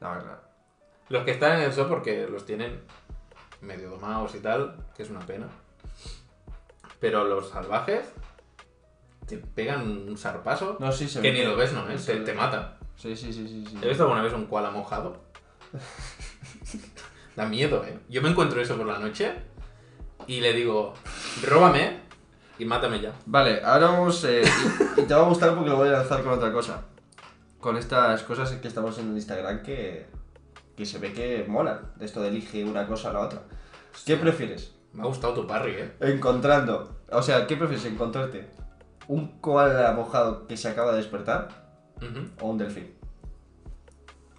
No, 0.00 0.10
claro. 0.12 0.38
Los 1.08 1.24
que 1.24 1.30
están 1.30 1.56
en 1.58 1.62
el 1.64 1.72
zoo 1.72 1.88
porque 1.88 2.26
los 2.30 2.44
tienen 2.44 2.82
medio 3.62 3.88
domados 3.90 4.34
y 4.34 4.40
tal, 4.40 4.76
que 4.94 5.02
es 5.02 5.10
una 5.10 5.20
pena. 5.20 5.46
Pero 7.00 7.24
los 7.24 7.48
salvajes 7.50 8.08
te 9.26 9.36
pegan 9.38 9.82
un 10.08 10.16
zarpazo 10.16 10.76
No, 10.80 10.90
sí, 10.90 11.06
se 11.08 11.20
que 11.20 11.30
ve 11.30 11.38
ni 11.38 11.44
lo 11.44 11.56
ves, 11.56 11.72
¿no? 11.72 11.88
¿eh? 11.88 11.98
se 11.98 12.16
Te, 12.16 12.32
mata. 12.32 12.78
Sí, 12.96 13.14
sí, 13.16 13.32
sí, 13.32 13.46
sí. 13.46 13.64
sí. 13.68 13.78
¿He 13.82 13.88
visto 13.88 14.02
alguna 14.04 14.22
vez 14.22 14.32
un 14.32 14.46
koala 14.46 14.70
mojado? 14.70 15.20
da 17.36 17.46
miedo, 17.46 17.84
¿eh? 17.84 17.98
Yo 18.08 18.22
me 18.22 18.30
encuentro 18.30 18.60
eso 18.60 18.76
por 18.76 18.86
la 18.86 18.98
noche 18.98 19.32
y 20.26 20.40
le 20.40 20.52
digo, 20.52 20.94
róbame 21.46 22.00
y 22.58 22.64
mátame 22.64 23.00
ya. 23.00 23.12
Vale, 23.26 23.60
ahora 23.64 23.88
vamos. 23.88 24.24
eh, 24.24 24.42
y, 24.96 25.00
y 25.00 25.04
te 25.04 25.14
va 25.14 25.20
a 25.20 25.28
gustar 25.28 25.54
porque 25.54 25.70
lo 25.70 25.76
voy 25.76 25.88
a 25.88 25.92
lanzar 25.92 26.22
con 26.22 26.32
otra 26.32 26.52
cosa. 26.52 26.82
Con 27.60 27.76
estas 27.76 28.22
cosas 28.24 28.50
que 28.52 28.68
estamos 28.68 28.98
en 28.98 29.14
Instagram 29.14 29.62
que, 29.62 30.06
que 30.76 30.84
se 30.86 30.98
ve 30.98 31.12
que 31.12 31.44
molan. 31.46 31.92
De 31.96 32.06
esto 32.06 32.20
de 32.20 32.28
elige 32.28 32.64
una 32.64 32.86
cosa 32.86 33.10
o 33.10 33.12
la 33.12 33.20
otra. 33.20 33.42
¿Qué 34.04 34.16
prefieres? 34.16 34.74
Me 34.92 35.02
ha 35.02 35.06
gustado 35.06 35.34
tu 35.34 35.46
parry, 35.46 35.72
¿eh? 35.72 35.92
Encontrando. 36.00 36.96
O 37.10 37.22
sea, 37.22 37.46
¿qué 37.46 37.56
prefieres? 37.56 37.84
¿Encontrarte 37.86 38.48
un 39.06 39.40
koala 39.40 39.92
mojado 39.92 40.46
que 40.46 40.56
se 40.56 40.68
acaba 40.68 40.92
de 40.92 40.98
despertar 40.98 41.48
o 42.40 42.48
un 42.48 42.58
delfín? 42.58 42.94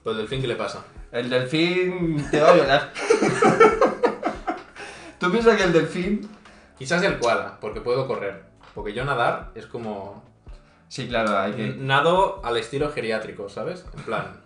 Pues 0.03 0.17
delfín, 0.17 0.41
¿qué 0.41 0.47
le 0.47 0.55
pasa? 0.55 0.83
El 1.11 1.29
delfín 1.29 2.23
te 2.29 2.41
va 2.41 2.49
a 2.49 2.53
violar. 2.53 2.93
¿Tú 5.19 5.31
piensas 5.31 5.57
que 5.57 5.63
el 5.63 5.73
delfín.? 5.73 6.29
Quizás 6.77 7.03
el 7.03 7.19
koala, 7.19 7.57
porque 7.59 7.81
puedo 7.81 8.07
correr. 8.07 8.43
Porque 8.73 8.93
yo 8.93 9.03
nadar 9.03 9.51
es 9.55 9.65
como... 9.65 10.23
Sí, 10.87 11.07
claro, 11.07 11.37
hay 11.37 11.51
que. 11.51 11.67
Nado 11.75 12.43
al 12.45 12.55
estilo 12.55 12.89
geriátrico, 12.91 13.49
¿sabes? 13.49 13.85
En 13.97 14.03
plan, 14.03 14.41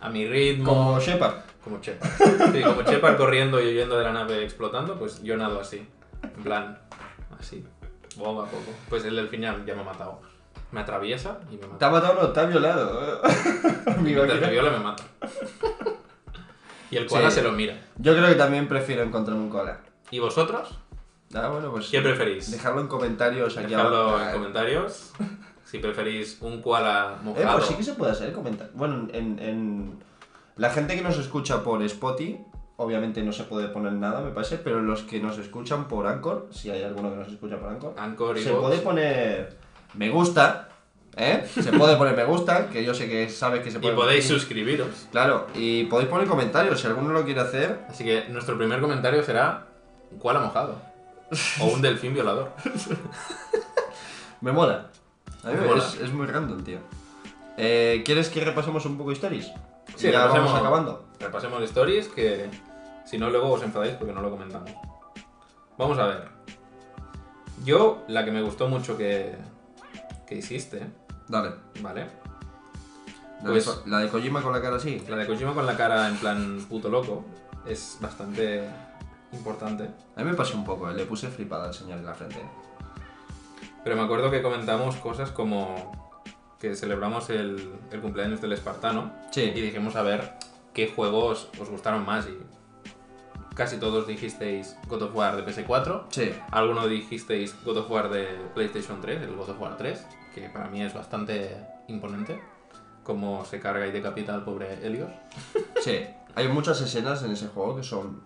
a 0.00 0.08
mi 0.08 0.26
ritmo... 0.26 0.64
Como 0.64 0.98
Shepard. 0.98 1.34
Como 1.68 1.80
Shepard. 1.82 2.52
Sí, 2.52 2.62
como 2.62 2.82
Shepard 2.82 3.16
corriendo 3.16 3.60
y 3.60 3.68
huyendo 3.68 3.98
de 3.98 4.04
la 4.04 4.12
nave 4.12 4.42
explotando, 4.44 4.98
pues 4.98 5.22
yo 5.22 5.36
nado 5.36 5.60
así. 5.60 5.86
En 6.22 6.42
plan, 6.42 6.78
así. 7.38 7.64
Poco 8.16 8.42
a 8.42 8.46
poco. 8.46 8.72
Pues 8.88 9.04
el 9.04 9.14
delfín 9.16 9.42
ya, 9.42 9.56
ya 9.66 9.74
me 9.74 9.82
ha 9.82 9.84
matado. 9.84 10.20
Me 10.72 10.80
atraviesa 10.80 11.38
y 11.50 11.54
me 11.54 11.58
Te 11.60 11.66
mata. 11.68 11.86
ha 11.86 11.90
matado 11.90 12.22
no, 12.22 12.28
te 12.28 12.40
ha 12.40 12.44
violado. 12.46 13.22
Mi 14.02 14.10
Y 14.10 14.14
mientras 14.14 14.40
me 14.40 14.50
viola 14.50 14.70
me 14.70 14.78
mata. 14.80 15.04
Y 16.90 16.96
el 16.96 17.06
koala 17.06 17.30
Sí. 17.30 17.36
se 17.36 17.42
lo 17.42 17.52
mira. 17.52 17.78
Yo 17.96 18.14
creo 18.16 18.28
que 18.28 18.34
también 18.34 18.66
prefiero 18.68 19.02
encontrarme 19.02 19.42
un 19.42 19.50
koala. 19.50 19.80
¿Y 20.10 20.18
vosotros? 20.18 20.78
Ah, 21.34 21.48
bueno, 21.48 21.70
pues. 21.70 21.88
¿Qué 21.88 22.00
preferís? 22.00 22.50
Dejarlo 22.50 22.80
en 22.80 22.88
comentarios 22.88 23.56
aquí 23.58 23.68
Dejadlo 23.74 23.96
abajo. 24.10 24.24
en 24.26 24.32
comentarios. 24.32 25.12
Si 25.64 25.78
preferís 25.78 26.38
un 26.40 26.62
koala 26.62 27.14
Eh, 27.20 27.24
mojado. 27.24 27.56
pues 27.58 27.68
sí 27.68 27.74
que 27.74 27.82
se 27.82 27.92
puede 27.92 28.12
hacer 28.12 28.32
comentar. 28.32 28.70
Bueno, 28.72 29.06
en, 29.12 29.38
en- 29.38 29.98
La 30.58 30.70
gente 30.70 30.94
que 30.96 31.02
nos 31.02 31.16
escucha 31.18 31.62
por 31.62 31.82
Spotify, 31.84 32.38
obviamente 32.76 33.22
no 33.22 33.32
se 33.32 33.44
puede 33.44 33.68
poner 33.68 33.92
nada, 33.94 34.20
me 34.20 34.30
parece, 34.32 34.58
pero 34.58 34.80
los 34.80 35.02
que 35.02 35.20
nos 35.20 35.38
escuchan 35.38 35.88
por 35.88 36.06
Anchor, 36.06 36.48
si 36.50 36.70
hay 36.70 36.82
alguno 36.82 37.10
que 37.10 37.16
nos 37.16 37.28
escucha 37.28 37.58
por 37.58 37.70
Anchor, 37.70 37.94
Anchor 37.96 38.38
y 38.38 38.42
se 38.42 38.50
Vox. 38.52 38.62
puede 38.66 38.78
poner 38.80 39.56
me 39.94 40.10
gusta, 40.10 40.68
¿eh? 41.16 41.44
Se 41.52 41.72
puede 41.72 41.96
poner 41.96 42.14
me 42.16 42.24
gusta, 42.24 42.68
que 42.68 42.84
yo 42.84 42.92
sé 42.94 43.08
que 43.08 43.28
sabes 43.28 43.62
que 43.62 43.70
se 43.70 43.78
Y 43.78 43.80
puede 43.80 43.94
podéis 43.94 44.24
poner- 44.26 44.38
suscribiros. 44.40 45.08
Claro, 45.10 45.46
y 45.54 45.84
podéis 45.84 46.08
poner 46.10 46.26
comentarios, 46.28 46.80
si 46.80 46.86
alguno 46.86 47.12
lo 47.12 47.24
quiere 47.24 47.40
hacer. 47.40 47.80
Así 47.88 48.04
que 48.04 48.26
nuestro 48.28 48.56
primer 48.58 48.80
comentario 48.80 49.22
será 49.24 49.66
un 50.10 50.18
koala 50.18 50.40
mojado. 50.40 50.76
O 51.60 51.66
un 51.66 51.82
delfín 51.82 52.14
violador. 52.14 52.50
Me 54.40 54.52
mola. 54.52 54.86
A 55.44 55.48
mí 55.48 55.54
Me 55.54 55.60
me- 55.62 55.66
mola. 55.68 55.84
Es, 55.84 56.00
es 56.00 56.12
muy 56.12 56.26
random, 56.26 56.62
tío. 56.64 56.78
Eh, 57.56 58.02
¿Quieres 58.04 58.28
que 58.28 58.44
repasemos 58.44 58.84
un 58.86 58.96
poco 58.96 59.10
stories? 59.12 59.50
Sí, 59.96 60.10
ya 60.10 60.22
repasemos. 60.22 60.46
vamos 60.52 60.60
acabando. 60.60 61.04
Repasemos 61.18 61.62
stories 61.64 62.08
que 62.08 62.48
si 63.04 63.18
no 63.18 63.30
luego 63.30 63.50
os 63.52 63.62
enfadáis 63.62 63.94
porque 63.94 64.12
no 64.12 64.20
lo 64.20 64.30
comentamos. 64.30 64.70
Vamos 65.76 65.98
a 65.98 66.06
ver. 66.06 66.28
Yo, 67.64 68.04
la 68.08 68.24
que 68.24 68.30
me 68.30 68.42
gustó 68.42 68.68
mucho 68.68 68.96
que, 68.96 69.36
que 70.26 70.36
hiciste, 70.36 70.86
Dale. 71.28 71.52
¿vale? 71.80 72.06
La, 73.42 73.50
Pues- 73.50 73.84
de, 73.84 73.90
la 73.90 73.98
de 73.98 74.08
Kojima 74.08 74.42
con 74.42 74.52
la 74.52 74.60
cara 74.62 74.76
así. 74.76 75.02
La 75.08 75.16
de 75.16 75.26
Kojima 75.26 75.54
con 75.54 75.66
la 75.66 75.76
cara 75.76 76.08
en 76.08 76.16
plan 76.16 76.64
puto 76.68 76.88
loco 76.88 77.24
es 77.66 77.98
bastante 78.00 78.68
importante. 79.32 79.90
A 80.16 80.22
mí 80.22 80.30
me 80.30 80.34
pasó 80.34 80.56
un 80.56 80.64
poco, 80.64 80.88
eh, 80.90 80.94
le 80.94 81.04
puse 81.04 81.28
flipada 81.28 81.66
al 81.66 81.74
señor 81.74 81.98
en 81.98 82.06
la 82.06 82.14
frente. 82.14 82.40
Pero 83.84 83.96
me 83.96 84.02
acuerdo 84.02 84.30
que 84.30 84.42
comentamos 84.42 84.96
cosas 84.96 85.30
como 85.30 86.07
que 86.58 86.74
celebramos 86.74 87.30
el, 87.30 87.72
el 87.92 88.00
cumpleaños 88.00 88.40
del 88.40 88.52
espartano 88.52 89.12
y 89.30 89.34
Sí. 89.34 89.50
dijimos 89.50 89.96
a 89.96 90.02
ver 90.02 90.32
qué 90.74 90.88
juegos 90.88 91.48
os 91.60 91.68
gustaron 91.70 92.04
más 92.04 92.26
y 92.26 92.36
casi 93.54 93.76
todos 93.78 94.06
dijisteis 94.06 94.76
God 94.88 95.02
of 95.02 95.14
War 95.16 95.36
de 95.36 95.44
PS4, 95.44 96.04
Sí. 96.10 96.32
algunos 96.50 96.88
dijisteis 96.88 97.54
God 97.64 97.78
of 97.78 97.90
War 97.90 98.08
de 98.10 98.26
PlayStation 98.54 99.00
3, 99.00 99.22
el 99.22 99.34
God 99.36 99.50
of 99.50 99.60
War 99.60 99.76
3, 99.76 100.06
que 100.34 100.48
para 100.48 100.68
mí 100.68 100.82
es 100.82 100.94
bastante 100.94 101.56
imponente, 101.88 102.40
como 103.02 103.44
se 103.44 103.58
carga 103.60 103.86
y 103.86 103.90
decapita 103.90 104.34
al 104.34 104.44
pobre 104.44 104.84
Helios. 104.86 105.10
Sí. 105.80 106.06
Hay 106.34 106.46
muchas 106.48 106.80
escenas 106.80 107.22
en 107.24 107.32
ese 107.32 107.48
juego 107.48 107.74
que 107.76 107.82
son. 107.82 108.20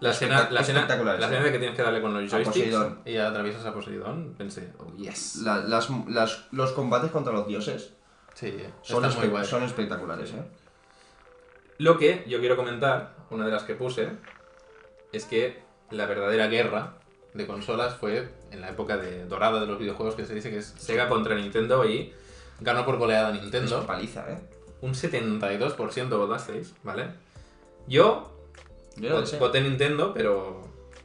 La 0.00 0.10
escena, 0.10 0.48
la, 0.50 0.60
escena, 0.60 0.86
la 0.86 1.14
¿eh? 1.14 1.18
escena 1.18 1.42
de 1.44 1.52
que 1.52 1.58
tienes 1.58 1.76
que 1.76 1.82
darle 1.82 2.00
con 2.00 2.14
los 2.14 2.30
joysticks 2.30 2.76
y 3.04 3.16
atraviesas 3.16 3.66
a 3.66 3.74
Poseidón, 3.74 4.34
pensé, 4.38 4.72
oh 4.78 4.94
yes. 4.96 5.36
la- 5.42 5.56
las, 5.58 5.88
las- 6.08 6.44
los 6.52 6.70
combates 6.72 7.10
contra 7.10 7.32
los 7.32 7.46
dioses 7.48 7.94
Sí, 8.34 8.54
son, 8.82 9.04
está 9.04 9.18
muy 9.18 9.26
espe- 9.26 9.30
guay. 9.30 9.44
son 9.44 9.62
espectaculares, 9.64 10.30
Sí. 10.30 10.36
¿eh? 10.36 10.42
Lo 11.78 11.98
que 11.98 12.24
yo 12.28 12.38
quiero 12.40 12.56
comentar, 12.56 13.14
una 13.30 13.44
de 13.46 13.50
las 13.52 13.64
que 13.64 13.74
puse, 13.74 14.10
es 15.12 15.24
que 15.24 15.62
la 15.90 16.06
verdadera 16.06 16.46
guerra 16.46 16.94
de 17.34 17.46
consolas 17.46 17.94
fue 17.96 18.28
en 18.52 18.60
la 18.60 18.68
época 18.70 18.96
de 18.96 19.24
dorada 19.26 19.60
de 19.60 19.66
los 19.66 19.78
videojuegos 19.78 20.14
que 20.14 20.24
se 20.24 20.34
dice 20.34 20.50
que 20.50 20.58
es 20.58 20.66
Sega 20.78 21.08
contra 21.08 21.34
Nintendo 21.34 21.84
y 21.84 22.12
ganó 22.60 22.84
por 22.84 22.96
goleada 22.98 23.34
Es 23.34 23.42
Nintendo. 23.42 23.84
paliza, 23.86 24.30
¿eh? 24.30 24.38
Un 24.80 24.94
72% 24.94 26.08
votasteis, 26.18 26.74
¿vale? 26.84 27.10
Yo 27.88 28.37
Yo 29.00 29.24
Sega. 29.26 29.40
Voté 29.40 29.60
Nintendo, 29.60 30.12
pero 30.14 30.62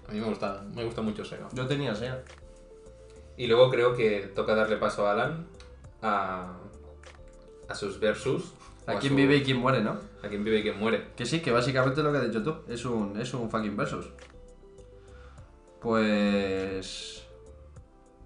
a 0.08 0.12
mí 0.12 0.20
me 0.20 0.28
gusta, 0.28 0.64
me 0.74 0.84
gusta 0.84 1.02
mucho 1.02 1.24
Sega. 1.26 1.48
Yo 1.54 1.66
tenía 1.68 1.94
Sega. 1.96 2.22
Y 3.38 3.48
luego 3.48 3.70
creo 3.70 3.96
que 3.96 4.32
toca 4.36 4.56
darle 4.56 4.78
paso 4.78 5.08
a 5.08 5.12
Alan 5.14 5.48
a, 6.02 6.54
a 7.68 7.76
sus 7.76 8.00
versus. 8.00 8.54
o 8.88 8.92
A 8.92 9.00
quién 9.00 9.14
su- 9.14 9.18
vive 9.18 9.38
y 9.38 9.44
quién 9.44 9.58
muere, 9.58 9.82
¿no? 9.82 9.98
A 10.24 10.28
quién 10.28 10.44
vive 10.44 10.60
y 10.60 10.62
quién 10.64 10.78
muere. 10.80 11.08
Que 11.16 11.26
sí, 11.26 11.42
que 11.42 11.52
básicamente 11.52 12.04
lo 12.04 12.12
que 12.12 12.20
has 12.20 12.26
dicho 12.28 12.44
tú. 12.44 12.58
Es 12.72 12.86
un, 12.86 13.20
es 13.20 13.34
un 13.34 13.50
fucking 13.50 13.76
versus. 13.76 14.08
Pues. 15.82 17.24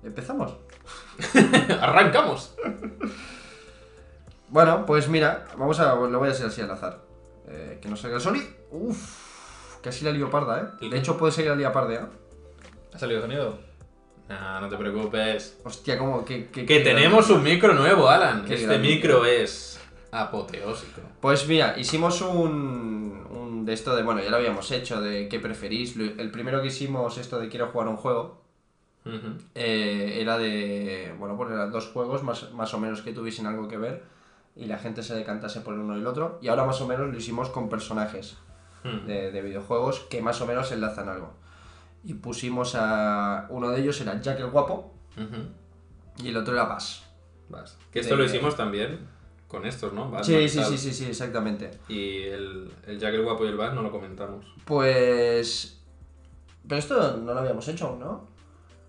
Empezamos. 0.03 0.55
¡Arrancamos! 1.81 2.55
Bueno, 4.49 4.85
pues 4.85 5.09
mira, 5.09 5.47
vamos 5.57 5.79
a. 5.79 5.95
Lo 5.95 6.19
voy 6.19 6.29
a 6.29 6.31
hacer 6.31 6.45
así 6.47 6.61
al 6.61 6.71
azar. 6.71 7.01
Eh, 7.47 7.79
que 7.81 7.89
no 7.89 7.95
salga 7.95 8.17
el 8.17 8.21
Sony. 8.21 8.41
Uff, 8.71 9.26
casi 9.87 10.03
la 10.03 10.11
lío 10.11 10.29
parda, 10.29 10.61
¿eh? 10.61 10.85
¿Y 10.85 10.89
De 10.89 10.97
hecho, 10.97 11.17
puede 11.17 11.31
ser 11.31 11.45
la 11.47 11.55
¿eh? 11.55 11.99
¿Ha 12.93 12.99
salido 12.99 13.21
sonido? 13.21 13.57
Nah, 14.27 14.59
no 14.59 14.67
te 14.67 14.75
preocupes. 14.75 15.59
Hostia, 15.63 15.97
como 15.97 16.25
que. 16.25 16.47
Que, 16.47 16.65
Que 16.65 16.81
tenemos 16.81 17.29
un 17.29 17.41
micro 17.41 17.73
nuevo, 17.73 18.09
Alan. 18.09 18.43
Qué 18.43 18.55
Este 18.55 18.67
grande. 18.67 18.85
micro 18.85 19.23
es 19.25 19.79
apoteósico. 20.11 20.99
Pues 21.21 21.47
mira, 21.47 21.75
hicimos 21.77 22.21
un, 22.21 23.25
un 23.29 23.65
de 23.65 23.71
esto 23.71 23.95
de, 23.95 24.03
bueno, 24.03 24.21
ya 24.21 24.29
lo 24.29 24.35
habíamos 24.35 24.69
hecho, 24.71 24.99
de 24.99 25.29
qué 25.29 25.39
preferís. 25.39 25.95
El 25.95 26.31
primero 26.31 26.61
que 26.61 26.67
hicimos, 26.67 27.17
esto 27.17 27.39
de 27.39 27.47
quiero 27.47 27.67
jugar 27.67 27.87
un 27.87 27.95
juego, 27.95 28.41
eh, 29.55 30.17
era 30.19 30.37
de, 30.37 31.15
bueno, 31.17 31.37
pues 31.37 31.49
eran 31.49 31.71
dos 31.71 31.87
juegos 31.87 32.23
más, 32.23 32.51
más 32.51 32.73
o 32.73 32.79
menos 32.79 33.01
que 33.01 33.13
tuviesen 33.13 33.45
algo 33.47 33.69
que 33.69 33.77
ver 33.77 34.03
y 34.53 34.65
la 34.65 34.79
gente 34.79 35.01
se 35.01 35.15
decantase 35.15 35.61
por 35.61 35.75
el 35.75 35.79
uno 35.79 35.95
y 35.95 36.01
el 36.01 36.07
otro. 36.07 36.39
Y 36.41 36.49
ahora 36.49 36.65
más 36.65 36.81
o 36.81 36.87
menos 36.87 37.09
lo 37.09 37.17
hicimos 37.17 37.49
con 37.49 37.69
personajes 37.69 38.35
Hmm. 38.87 39.05
de, 39.07 39.31
de 39.31 39.41
videojuegos 39.41 39.99
que 40.09 40.21
más 40.21 40.39
o 40.41 40.45
menos 40.47 40.71
enlazan 40.71 41.09
algo. 41.09 41.33
Y 42.03 42.13
pusimos 42.13 42.73
a, 42.75 43.47
uno 43.49 43.69
de 43.71 43.81
ellos 43.81 43.99
era 44.01 44.19
Jack 44.21 44.39
el 44.39 44.49
Guapo 44.49 44.93
y 46.17 46.29
el 46.29 46.37
otro 46.37 46.53
era 46.53 46.63
Bass. 46.65 47.03
Vas. 47.49 47.77
Que 47.91 47.99
esto 47.99 48.15
De- 48.15 48.21
lo 48.23 48.25
hicimos 48.25 48.55
también 48.55 48.99
con 49.47 49.65
estos, 49.65 49.93
¿no? 49.93 50.05
Batman, 50.05 50.23
Sí, 50.23 50.47
sí, 50.49 50.63
sí, 50.63 50.77
sí, 50.77 50.93
sí, 50.93 51.05
exactamente. 51.05 51.71
Y 51.87 52.23
el, 52.23 52.71
el 52.85 52.99
Jack 52.99 53.13
el 53.13 53.23
Guapo 53.23 53.45
y 53.45 53.49
el 53.49 53.57
Bat 53.57 53.73
no 53.73 53.81
lo 53.81 53.91
comentamos. 53.91 54.45
Pues... 54.65 55.81
Pero 56.67 56.79
esto 56.79 57.17
no 57.17 57.33
lo 57.33 57.39
habíamos 57.39 57.65
hecho 57.69 57.95
¿no? 57.99 58.27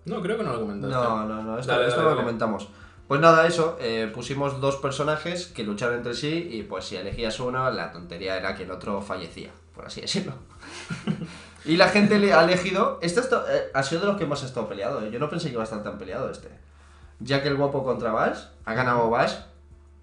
No, 0.05 0.21
creo 0.21 0.37
que 0.37 0.43
no 0.43 0.53
lo 0.53 0.61
comentaste. 0.61 0.93
No, 0.95 1.25
no, 1.25 1.43
no, 1.43 1.57
esto, 1.59 1.71
Dale, 1.71 1.87
esto 1.87 1.97
dale, 1.97 2.03
no 2.03 2.09
lo 2.11 2.15
dale. 2.15 2.25
comentamos. 2.25 2.67
Pues 3.07 3.21
nada, 3.21 3.47
eso, 3.47 3.77
eh, 3.79 4.11
pusimos 4.13 4.59
dos 4.61 4.75
personajes 4.77 5.47
que 5.47 5.63
lucharon 5.63 5.95
entre 5.97 6.13
sí 6.13 6.47
y 6.51 6.63
pues 6.63 6.85
si 6.85 6.95
elegías 6.95 7.39
uno, 7.39 7.69
la 7.71 7.91
tontería 7.91 8.37
era 8.37 8.53
que 8.55 8.63
el 8.63 8.71
otro 8.71 9.01
fallecía, 9.01 9.51
por 9.79 9.87
así 9.87 10.01
decirlo. 10.01 10.33
y 11.63 11.77
la 11.77 11.87
gente 11.87 12.19
le 12.19 12.33
ha 12.33 12.43
elegido, 12.43 12.99
este 13.01 13.21
esto, 13.21 13.45
eh, 13.49 13.71
ha 13.73 13.81
sido 13.81 14.01
de 14.01 14.07
los 14.07 14.17
que 14.17 14.25
ha 14.25 14.45
estado 14.45 14.67
peleado, 14.67 15.05
eh. 15.05 15.09
yo 15.09 15.19
no 15.19 15.29
pensé 15.29 15.47
que 15.47 15.53
iba 15.53 15.61
a 15.61 15.63
estar 15.63 15.81
tan 15.83 15.97
peleado 15.97 16.29
este. 16.29 16.49
Jack 17.21 17.45
el 17.45 17.55
guapo 17.55 17.81
contra 17.85 18.11
Bash, 18.11 18.39
ha 18.65 18.73
ganado 18.73 19.09
Bash 19.09 19.35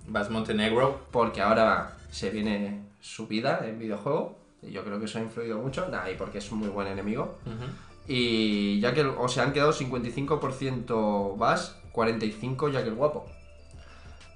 Vas 0.07 0.31
Montenegro. 0.31 1.03
porque 1.11 1.43
ahora 1.43 1.95
se 2.11 2.31
viene 2.31 2.87
su 3.01 3.27
vida 3.27 3.61
en 3.67 3.79
videojuego 3.79 4.39
y 4.63 4.71
yo 4.71 4.83
creo 4.83 4.99
que 4.99 5.05
eso 5.05 5.19
ha 5.19 5.23
influido 5.23 5.59
mucho, 5.59 5.87
nada, 5.91 6.11
y 6.11 6.17
porque 6.17 6.39
es 6.39 6.51
un 6.51 6.61
muy 6.61 6.69
buen 6.69 6.87
enemigo. 6.87 7.37
Ujú. 7.45 7.67
Y 8.09 8.81
ya 8.81 8.95
que, 8.95 9.03
o 9.03 9.29
sea, 9.29 9.43
han 9.43 9.53
quedado 9.53 9.75
55% 9.75 11.37
Bash, 11.37 11.69
45% 11.93 12.73
Jack 12.73 12.87
el 12.87 12.95
Guapo. 12.95 13.27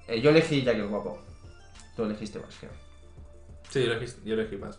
Eh, 0.07 0.21
yo 0.21 0.29
elegí 0.29 0.61
Jack 0.61 0.75
el 0.75 0.87
Guapo. 0.87 1.19
Tú 1.95 2.03
elegiste 2.03 2.37
Bash, 2.37 2.57
creo. 2.59 2.91
Sí, 3.71 3.83
yo 3.85 3.93
elegí, 3.93 4.13
yo 4.23 4.33
elegí 4.35 4.57
Bass. 4.57 4.77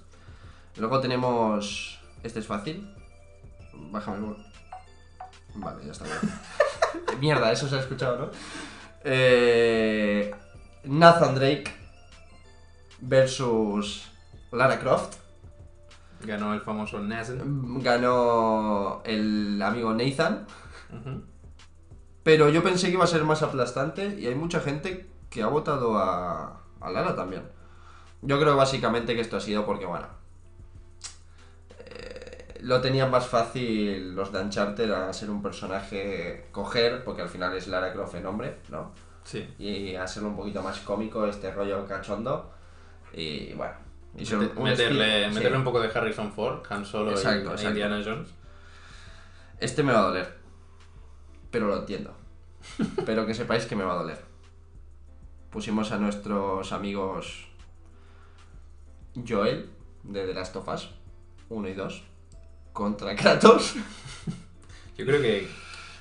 Luego 0.76 1.00
tenemos. 1.00 2.00
Este 2.22 2.40
es 2.40 2.46
fácil. 2.46 2.94
Bájame 3.74 4.28
el 4.28 4.36
Vale, 5.54 5.84
ya 5.84 5.92
está 5.92 6.04
bien. 6.04 7.20
Mierda, 7.20 7.52
eso 7.52 7.68
se 7.68 7.76
ha 7.76 7.80
escuchado, 7.80 8.18
¿no? 8.18 8.30
Eh, 9.04 10.34
Nathan 10.84 11.34
Drake 11.34 11.64
versus 13.00 14.08
Lara 14.50 14.78
Croft. 14.78 15.16
Ganó 16.24 16.54
el 16.54 16.60
famoso 16.60 17.00
Nazen. 17.00 17.82
Ganó 17.82 19.02
el 19.04 19.60
amigo 19.60 19.92
Nathan. 19.92 20.46
Pero 22.22 22.48
yo 22.48 22.62
pensé 22.62 22.86
que 22.86 22.94
iba 22.94 23.04
a 23.04 23.08
ser 23.08 23.24
más 23.24 23.42
aplastante 23.42 24.16
y 24.18 24.26
hay 24.26 24.34
mucha 24.34 24.60
gente 24.60 25.10
que 25.28 25.42
ha 25.42 25.48
votado 25.48 25.98
a, 25.98 26.62
a 26.80 26.90
Lara 26.90 27.16
también. 27.16 27.42
Yo 28.22 28.38
creo 28.38 28.56
básicamente 28.56 29.14
que 29.14 29.20
esto 29.20 29.36
ha 29.36 29.40
sido 29.40 29.66
porque, 29.66 29.84
bueno, 29.84 30.06
lo 32.62 32.80
tenían 32.80 33.10
más 33.10 33.26
fácil 33.26 34.14
los 34.14 34.32
de 34.32 34.40
Uncharted 34.40 34.90
a 34.90 35.12
ser 35.12 35.30
un 35.30 35.42
personaje 35.42 36.46
coger, 36.52 37.04
porque 37.04 37.22
al 37.22 37.28
final 37.28 37.54
es 37.56 37.66
Lara 37.68 37.92
Croft 37.92 38.14
en 38.14 38.26
hombre, 38.26 38.56
¿no? 38.70 38.92
Sí. 39.24 39.46
Y 39.58 39.94
a 39.94 40.06
ser 40.06 40.24
un 40.24 40.34
poquito 40.36 40.62
más 40.62 40.80
cómico, 40.80 41.26
este 41.26 41.52
rollo 41.52 41.86
cachondo. 41.86 42.52
Y 43.12 43.52
bueno, 43.54 43.74
y 44.16 44.24
Mete- 44.24 44.52
un 44.56 44.62
meterle, 44.64 45.28
meterle 45.28 45.50
sí. 45.50 45.56
un 45.56 45.64
poco 45.64 45.80
de 45.80 45.88
Harrison 45.88 46.32
Ford, 46.32 46.62
Han 46.70 46.84
Solo 46.84 47.10
y- 47.10 47.14
Exacto, 47.14 47.50
e 47.50 47.52
exacto. 47.52 47.68
Indiana 47.68 48.02
Jones. 48.04 48.28
Este 49.60 49.82
me 49.82 49.92
va 49.92 50.00
a 50.00 50.02
doler. 50.08 50.36
Pero 51.50 51.66
lo 51.68 51.78
entiendo. 51.78 52.12
Pero 53.06 53.26
que 53.26 53.34
sepáis 53.34 53.66
que 53.66 53.76
me 53.76 53.84
va 53.84 53.92
a 53.92 54.02
doler. 54.02 54.18
Pusimos 55.50 55.92
a 55.92 55.98
nuestros 55.98 56.72
amigos 56.72 57.48
Joel, 59.28 59.68
de 60.02 60.26
The 60.26 60.34
Last 60.34 60.56
of 60.56 60.68
Us, 60.68 60.90
1 61.50 61.68
y 61.68 61.74
2, 61.74 62.02
contra 62.72 63.14
Kratos. 63.14 63.74
Yo 64.96 65.06
creo 65.06 65.20
que 65.20 65.48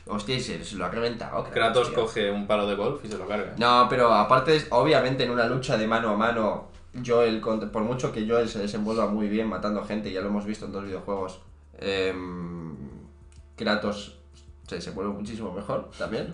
Hostia, 0.07 0.35
y 0.35 0.41
se, 0.41 0.63
se 0.65 0.75
lo 0.75 0.85
ha 0.85 0.89
reventado. 0.89 1.43
Kratos 1.51 1.87
tío. 1.87 1.95
coge 1.95 2.29
un 2.29 2.45
palo 2.45 2.67
de 2.67 2.75
golf 2.75 3.05
y 3.05 3.07
se 3.07 3.17
lo 3.17 3.27
carga. 3.27 3.53
No, 3.57 3.87
pero 3.89 4.13
aparte, 4.13 4.65
obviamente 4.71 5.23
en 5.23 5.31
una 5.31 5.47
lucha 5.47 5.77
de 5.77 5.87
mano 5.87 6.09
a 6.09 6.17
mano, 6.17 6.69
Joel, 7.05 7.39
por 7.39 7.83
mucho 7.83 8.11
que 8.11 8.27
Joel 8.27 8.49
se 8.49 8.59
desenvuelva 8.59 9.07
muy 9.07 9.29
bien 9.29 9.47
matando 9.47 9.85
gente, 9.85 10.11
ya 10.11 10.19
lo 10.21 10.27
hemos 10.27 10.45
visto 10.45 10.65
en 10.65 10.73
dos 10.73 10.83
videojuegos, 10.83 11.39
em, 11.79 12.75
Kratos 13.55 14.17
se 14.67 14.75
desenvuelve 14.75 15.13
muchísimo 15.13 15.53
mejor 15.53 15.91
también. 15.97 16.33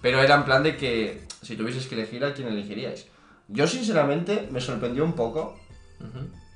Pero 0.00 0.20
era 0.20 0.36
en 0.36 0.44
plan 0.44 0.62
de 0.62 0.78
que 0.78 1.26
si 1.42 1.56
tuvieses 1.56 1.86
que 1.88 1.96
elegir 1.96 2.24
a 2.24 2.32
quién 2.32 2.48
elegiríais. 2.48 3.08
Yo 3.48 3.66
sinceramente 3.66 4.48
me 4.50 4.60
sorprendió 4.60 5.04
un 5.04 5.12
poco 5.12 5.58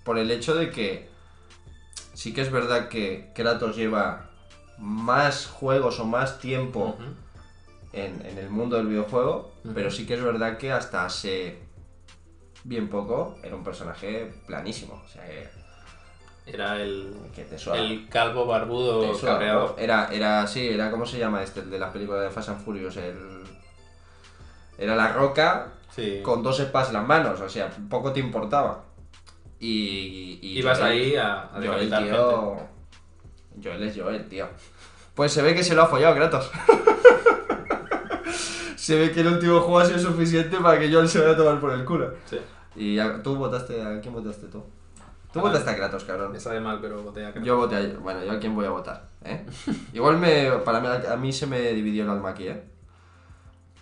por 0.04 0.18
el 0.18 0.30
hecho 0.30 0.54
de 0.54 0.70
que 0.70 1.09
sí 2.20 2.34
que 2.34 2.42
es 2.42 2.50
verdad 2.52 2.88
que 2.88 3.30
Kratos 3.34 3.76
lleva 3.76 4.26
más 4.76 5.46
juegos 5.46 5.98
o 6.00 6.04
más 6.04 6.38
tiempo 6.38 6.96
en, 7.94 8.20
en 8.26 8.36
el 8.36 8.50
mundo 8.50 8.76
del 8.76 8.88
videojuego, 8.88 9.52
pero 9.74 9.90
sí 9.90 10.06
que 10.06 10.14
es 10.14 10.22
verdad 10.22 10.58
que 10.58 10.70
hasta 10.70 11.06
hace 11.06 11.58
bien 12.64 12.88
poco 12.90 13.36
era 13.42 13.56
un 13.56 13.64
personaje 13.64 14.32
planísimo. 14.46 15.00
O 15.02 15.08
sea, 15.08 15.24
que, 15.26 15.48
Era 16.46 16.76
el, 16.82 17.14
que 17.34 17.44
te 17.44 17.58
suena. 17.58 17.80
el 17.82 18.06
calvo 18.10 18.44
barbudo 18.44 19.18
cabreado. 19.18 19.74
¿no? 19.76 19.82
Era, 19.82 20.08
era, 20.12 20.46
sí, 20.46 20.68
era, 20.68 20.90
¿cómo 20.90 21.06
se 21.06 21.18
llama 21.18 21.42
este? 21.42 21.60
El 21.60 21.70
de 21.70 21.78
las 21.78 21.90
películas 21.90 22.22
de 22.22 22.30
Fast 22.30 22.50
and 22.50 22.62
Furious. 22.62 22.96
El, 22.98 23.44
era 24.76 24.94
la 24.94 25.08
roca 25.14 25.72
Sí. 25.90 26.20
con 26.22 26.42
dos 26.42 26.60
espadas 26.60 26.88
en 26.88 26.94
las 26.94 27.06
manos, 27.06 27.40
o 27.40 27.48
sea, 27.48 27.68
poco 27.88 28.12
te 28.12 28.20
importaba. 28.20 28.84
Y. 29.60 30.38
y 30.42 30.58
Ibas 30.58 30.78
Joel- 30.78 30.90
ahí 30.90 31.16
a, 31.16 31.42
a 31.42 31.48
Joel, 31.52 31.62
decapitar 31.90 32.02
gente. 32.02 32.16
tío. 32.16 32.56
Joel 33.62 33.82
es 33.82 33.96
Joel, 33.96 34.28
tío. 34.28 34.48
Pues 35.14 35.32
se 35.32 35.42
ve 35.42 35.54
que 35.54 35.62
se 35.62 35.74
lo 35.74 35.82
ha 35.82 35.86
follado 35.86 36.14
Kratos. 36.14 36.50
se 38.76 38.98
ve 38.98 39.12
que 39.12 39.20
el 39.20 39.28
último 39.28 39.60
juego 39.60 39.78
ha 39.80 39.86
sido 39.86 39.98
suficiente 39.98 40.56
para 40.58 40.78
que 40.78 40.92
Joel 40.92 41.08
se 41.08 41.18
vaya 41.20 41.32
a 41.32 41.36
tomar 41.36 41.60
por 41.60 41.72
el 41.72 41.84
culo. 41.84 42.14
Sí. 42.26 42.38
Y 42.76 42.98
tú 43.22 43.36
votaste. 43.36 43.82
¿A 43.82 44.00
quién 44.00 44.14
votaste 44.14 44.46
tú? 44.46 44.62
Tú 45.32 45.40
votaste 45.40 45.70
a 45.70 45.76
Kratos, 45.76 46.04
cabrón. 46.04 46.32
Me 46.32 46.40
sabe 46.40 46.60
mal, 46.60 46.78
pero 46.80 47.02
boté 47.02 47.24
a 47.24 47.30
Kratos. 47.32 47.46
Yo 47.46 47.56
voté 47.56 47.76
a. 47.76 47.98
Bueno, 48.00 48.24
yo 48.24 48.32
a 48.32 48.38
quién 48.38 48.54
voy 48.54 48.66
a 48.66 48.70
votar, 48.70 49.08
¿eh? 49.24 49.44
Igual 49.92 50.18
me. 50.18 50.50
Para 50.64 50.80
mí, 50.80 50.88
a 50.88 51.16
mí 51.16 51.32
se 51.32 51.46
me 51.46 51.60
dividió 51.72 52.04
el 52.04 52.10
alma 52.10 52.30
aquí, 52.30 52.48
¿eh? 52.48 52.62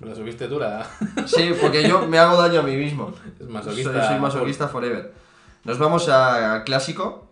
La 0.01 0.15
subiste 0.15 0.47
tú, 0.47 0.61
la... 0.61 0.87
Sí, 1.27 1.53
porque 1.61 1.83
yo 1.89 2.07
me 2.07 2.21
hago 2.21 2.41
daño 2.41 2.61
a 2.61 2.63
mí 2.63 2.77
mismo. 2.77 3.13
Es 3.41 3.49
masoquista. 3.49 3.93
Soy, 3.93 4.09
soy 4.13 4.21
masoquista 4.21 4.69
forever. 4.69 5.13
Nos 5.69 5.79
vamos 5.79 6.09
a- 6.09 6.55
al 6.55 6.65
clásico, 6.65 7.29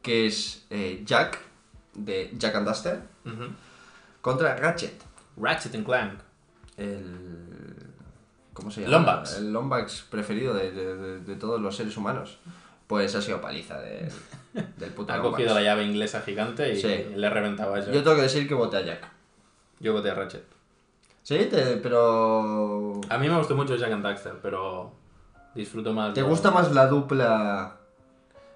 que 0.00 0.26
es 0.26 0.64
eh, 0.70 1.02
Jack, 1.04 1.38
de 1.94 2.30
Jack 2.38 2.54
and 2.54 2.66
Duster, 2.66 3.02
contra 4.22 4.56
Ratchet, 4.56 5.02
Ratchet 5.36 5.74
and 5.74 5.84
Clank. 5.84 6.18
el... 6.78 7.76
¿Cómo 8.54 8.70
se 8.70 8.80
llama? 8.80 8.92
Lombax. 8.96 9.36
El 9.36 9.52
Lombax 9.52 10.02
preferido 10.10 10.54
de, 10.54 10.72
de- 10.72 10.96
de- 10.96 11.20
de 11.20 11.36
todos 11.36 11.60
los 11.60 11.76
seres 11.76 11.94
humanos. 11.96 12.38
Pues 12.86 13.14
ha 13.14 13.20
sido 13.20 13.40
paliza 13.40 13.78
de- 13.80 14.10
del 14.78 14.90
puto 14.94 15.12
Ha 15.12 15.16
Lombax. 15.18 15.32
cogido 15.32 15.54
la 15.54 15.60
llave 15.62 15.84
inglesa 15.84 16.22
gigante 16.22 16.72
y 16.72 16.80
Sí. 16.80 16.88
le 17.14 17.28
reventaba 17.30 17.76
a 17.76 17.80
Yo 17.80 17.92
Jack. 17.92 18.02
tengo 18.04 18.16
que 18.16 18.22
decir 18.22 18.48
que 18.48 18.54
voté 18.54 18.78
a 18.78 18.80
Jack. 18.82 19.06
Yo 19.78 19.92
voté 19.92 20.10
a 20.10 20.14
Ratchet. 20.14 20.44
Sí, 21.22 21.36
te- 21.50 21.76
pero... 21.76 22.98
A 23.10 23.18
mí 23.18 23.28
me 23.28 23.36
gustó 23.36 23.54
mucho 23.54 23.76
Jack 23.76 23.92
and 23.92 24.02
Daxter, 24.02 24.38
pero 24.42 24.92
disfruto 25.54 25.92
más. 25.92 26.14
¿Te 26.14 26.22
gusta 26.22 26.50
más 26.50 26.72
la 26.72 26.86
dupla 26.86 27.76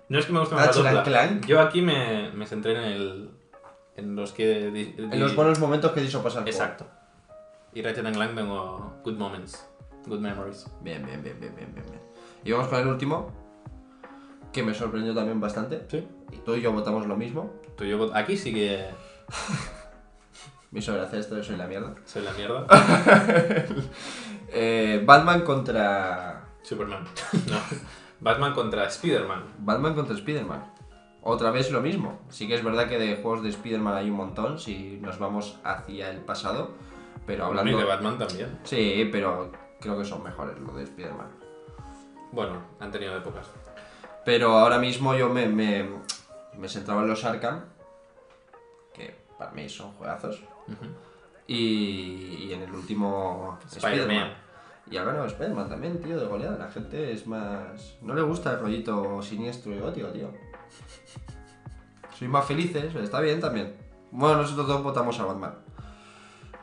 No 0.09 0.18
es 0.18 0.26
que 0.26 0.32
me 0.32 0.40
guste 0.40 0.55
más 0.55 0.66
Ratchet 0.66 0.84
la 0.84 0.90
dupla. 0.93 1.05
Clank. 1.05 1.47
Yo 1.47 1.61
aquí 1.61 1.82
me, 1.82 2.30
me 2.32 2.47
centré 2.47 2.72
en 2.76 2.84
el. 2.93 3.30
En 3.97 4.16
los 4.16 4.32
que. 4.32 4.70
di- 4.70 4.95
En 4.99 5.20
los 5.20 5.34
buenos 5.36 5.59
momentos 5.59 5.93
que 5.93 6.03
hizo 6.03 6.22
pasar. 6.22 6.47
el 6.47 6.53
juego. 6.55 6.64
Exacto. 6.64 6.86
Y 7.74 7.82
Ratchet 7.82 8.05
and 8.07 8.16
Clank 8.16 8.34
tengo 8.34 8.95
good 9.05 9.14
moments. 9.16 9.66
Good 10.07 10.20
memories. 10.20 10.66
Bien, 10.82 11.05
bien, 11.07 11.22
bien, 11.22 11.38
bien, 11.40 11.55
bien, 11.55 11.72
bien, 11.74 11.86
bien. 11.86 12.01
Y 12.45 12.51
vamos 12.53 12.68
con 12.68 12.80
el 12.80 12.88
último, 12.88 13.30
que 14.53 14.62
me 14.62 14.74
sorprendió 14.74 15.14
también 15.14 15.40
bastante. 15.40 15.82
Sí. 15.88 16.07
Y 16.32 16.36
tú 16.38 16.55
y 16.57 16.61
yo 16.61 16.72
votamos 16.72 17.07
lo 17.07 17.16
mismo. 17.16 17.53
Tú 17.76 17.84
y 17.84 17.90
yo 17.90 17.99
vot- 17.99 18.12
Aquí 18.14 18.36
sí 18.36 18.53
que 18.53 18.88
Mi 20.72 20.80
sobre 20.82 21.03
hacer 21.03 21.20
esto, 21.20 21.36
yo 21.36 21.45
soy 21.45 21.57
la 21.57 21.66
mierda. 21.66 21.95
soy 22.05 22.22
la 22.22 22.32
mierda. 22.32 22.66
Eh, 24.55 25.03
Batman 25.07 25.40
contra. 25.43 26.41
Superman. 26.63 27.05
No. 27.51 27.59
Batman 28.21 28.55
contra 28.55 28.87
Spider-Man. 28.87 29.43
Batman 29.59 29.95
contra 29.95 30.15
Spider-Man. 30.15 30.65
Otra 31.23 31.51
vez 31.51 31.71
lo 31.73 31.81
mismo. 31.81 32.21
Sí 32.29 32.47
que 32.47 32.55
es 32.55 32.63
verdad 32.65 32.89
que 32.89 32.99
de 32.99 33.17
juegos 33.17 33.43
de 33.43 33.49
Spider-Man 33.51 33.95
hay 33.97 34.11
un 34.11 34.17
montón 34.17 34.59
si 34.59 34.99
nos 35.01 35.19
vamos 35.19 35.59
hacia 35.65 36.11
el 36.11 36.19
pasado. 36.19 36.71
Pero 37.27 37.45
Y 37.45 37.47
hablando. 37.49 37.79
de 37.79 37.85
Batman 37.85 38.19
también. 38.19 38.59
Sí, 38.65 39.09
pero 39.11 39.51
creo 39.81 39.99
que 39.99 40.05
son 40.05 40.23
mejores 40.23 40.59
los 40.59 40.75
de 40.77 40.85
Spider-Man. 40.85 41.29
Bueno, 42.33 42.55
han 42.81 42.91
tenido 42.91 43.17
épocas. 43.17 43.51
Pero 44.25 44.53
ahora 44.59 44.79
mismo 44.79 45.15
yo 45.17 45.29
me, 45.29 45.47
me, 45.49 45.89
me 46.57 46.69
centraba 46.69 47.03
en 47.03 47.09
los 47.09 47.25
Arkham, 47.25 47.65
que 48.95 49.17
para 49.37 49.51
mí 49.51 49.69
son 49.69 49.93
juegazos. 49.95 50.43
Y, 51.47 52.47
y 52.49 52.53
en 52.53 52.63
el 52.63 52.73
último 52.73 53.59
Spider-Man. 53.71 54.33
Y 54.93 54.99
ha 54.99 55.05
ganado 55.05 55.24
Spider-Man 55.24 55.70
también, 55.70 55.99
tío, 56.03 56.20
de 56.20 56.26
goleada. 56.26 56.59
La 56.59 56.68
gente 56.70 57.12
es 57.12 57.26
más. 57.26 57.97
No 58.03 58.14
le 58.14 58.20
gusta 58.20 58.53
el 58.53 58.61
rollito 58.61 59.22
siniestro 59.22 59.72
y 59.74 59.78
gótico, 59.78 60.09
tío. 60.09 60.28
Soy 62.18 62.28
más 62.28 62.45
felices, 62.45 62.95
está 62.95 63.20
bien 63.20 63.40
también. 63.40 63.74
Bueno, 64.11 64.43
nosotros 64.43 64.66
dos 64.66 64.82
votamos 64.82 65.18
a 65.18 65.24
Batman. 65.24 65.55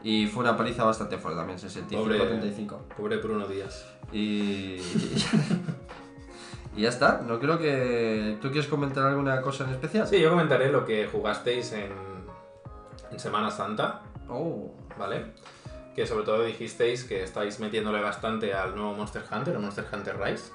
Y 0.03 0.27
fue 0.27 0.43
una 0.43 0.55
paliza 0.55 0.83
bastante 0.83 1.17
fuerte 1.17 1.39
también, 1.39 1.57
65-35. 1.57 2.77
Pobre 2.95 3.17
Bruno 3.17 3.47
Díaz. 3.47 3.83
Y. 4.13 4.77
y 6.77 6.81
ya 6.83 6.89
está. 6.89 7.21
No 7.27 7.39
creo 7.39 7.57
que. 7.57 8.37
¿Tú 8.41 8.51
quieres 8.51 8.69
comentar 8.69 9.05
alguna 9.07 9.41
cosa 9.41 9.63
en 9.63 9.71
especial? 9.71 10.07
Sí, 10.07 10.21
yo 10.21 10.29
comentaré 10.29 10.71
lo 10.71 10.85
que 10.85 11.07
jugasteis 11.07 11.73
en, 11.73 11.91
en 13.11 13.19
Semana 13.19 13.49
Santa, 13.49 14.01
Oh. 14.29 14.71
¿vale? 14.99 15.33
Que 15.95 16.05
sobre 16.05 16.23
todo 16.23 16.43
dijisteis 16.43 17.03
que 17.03 17.23
estáis 17.23 17.59
metiéndole 17.59 18.01
bastante 18.01 18.53
al 18.53 18.75
nuevo 18.75 18.93
Monster 18.93 19.23
Hunter, 19.31 19.55
el 19.55 19.59
Monster 19.59 19.85
Hunter 19.91 20.17
Rise, 20.19 20.51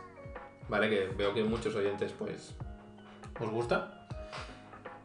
¿vale? 0.68 0.89
Que 0.89 1.09
veo 1.16 1.35
que 1.35 1.45
muchos 1.45 1.74
oyentes, 1.74 2.12
pues, 2.12 2.55
os 3.41 3.51
gusta. 3.51 4.07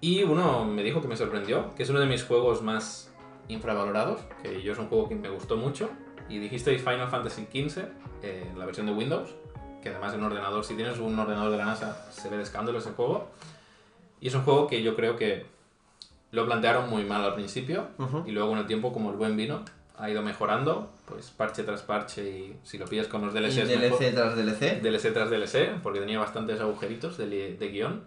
Y 0.01 0.23
uno 0.23 0.63
me 0.65 0.84
dijo 0.84 1.01
que 1.01 1.07
me 1.07 1.17
sorprendió, 1.17 1.75
que 1.75 1.84
es 1.84 1.89
uno 1.89 1.99
de 1.99 2.05
mis 2.05 2.23
juegos 2.23 2.61
más 2.61 3.13
infravalorados, 3.49 4.21
que 4.41 4.61
yo 4.61 4.71
es 4.71 4.80
un 4.80 4.88
juego 4.88 5.09
que 5.09 5.15
me 5.15 5.30
gustó 5.30 5.57
mucho. 5.57 5.89
Y 6.30 6.38
dijisteis 6.39 6.82
Final 6.82 7.09
Fantasy 7.09 7.47
XV, 7.51 7.86
eh, 8.21 8.51
la 8.55 8.65
versión 8.65 8.86
de 8.86 8.93
Windows, 8.93 9.36
que 9.82 9.89
además 9.89 10.13
en 10.13 10.19
un 10.19 10.27
ordenador, 10.27 10.63
si 10.63 10.75
tienes 10.75 10.99
un 10.99 11.17
ordenador 11.17 11.51
de 11.51 11.57
la 11.57 11.65
NASA, 11.65 12.09
se 12.11 12.30
ve 12.30 12.38
de 12.38 12.43
escándalo 12.43 12.77
ese 12.77 12.91
juego. 12.91 13.30
Y 14.21 14.27
es 14.27 14.36
un 14.36 14.43
juego 14.43 14.67
que 14.67 14.84
yo 14.84 14.95
creo 14.95 15.15
que 15.15 15.45
lo 16.32 16.45
plantearon 16.45 16.89
muy 16.89 17.03
mal 17.03 17.23
al 17.23 17.34
principio, 17.34 17.88
y 18.25 18.32
luego 18.32 18.49
con 18.49 18.59
el 18.59 18.67
tiempo, 18.67 18.93
como 18.93 19.09
el 19.09 19.17
buen 19.17 19.36
vino, 19.36 19.65
ha 20.00 20.10
ido 20.10 20.22
mejorando, 20.22 20.93
pues 21.06 21.30
parche 21.30 21.64
tras 21.64 21.84
parche, 21.84 22.24
y 22.24 22.60
si 22.64 22.78
lo 22.78 22.86
pillas 22.86 23.08
con 23.08 23.22
los 23.22 23.36
Y 23.36 23.39
DLCs 23.39 23.68
mejor. 23.78 24.00
DLC 24.00 24.14
tras 24.16 24.36
DLC. 24.36 24.82
DLC 24.82 25.14
tras 25.14 25.30
DLC, 25.30 25.82
porque 25.84 26.00
tenía 26.00 26.20
bastantes 26.20 26.62
agujeritos 26.62 27.18
de, 27.18 27.28
de 27.28 27.68
guion. 27.68 28.06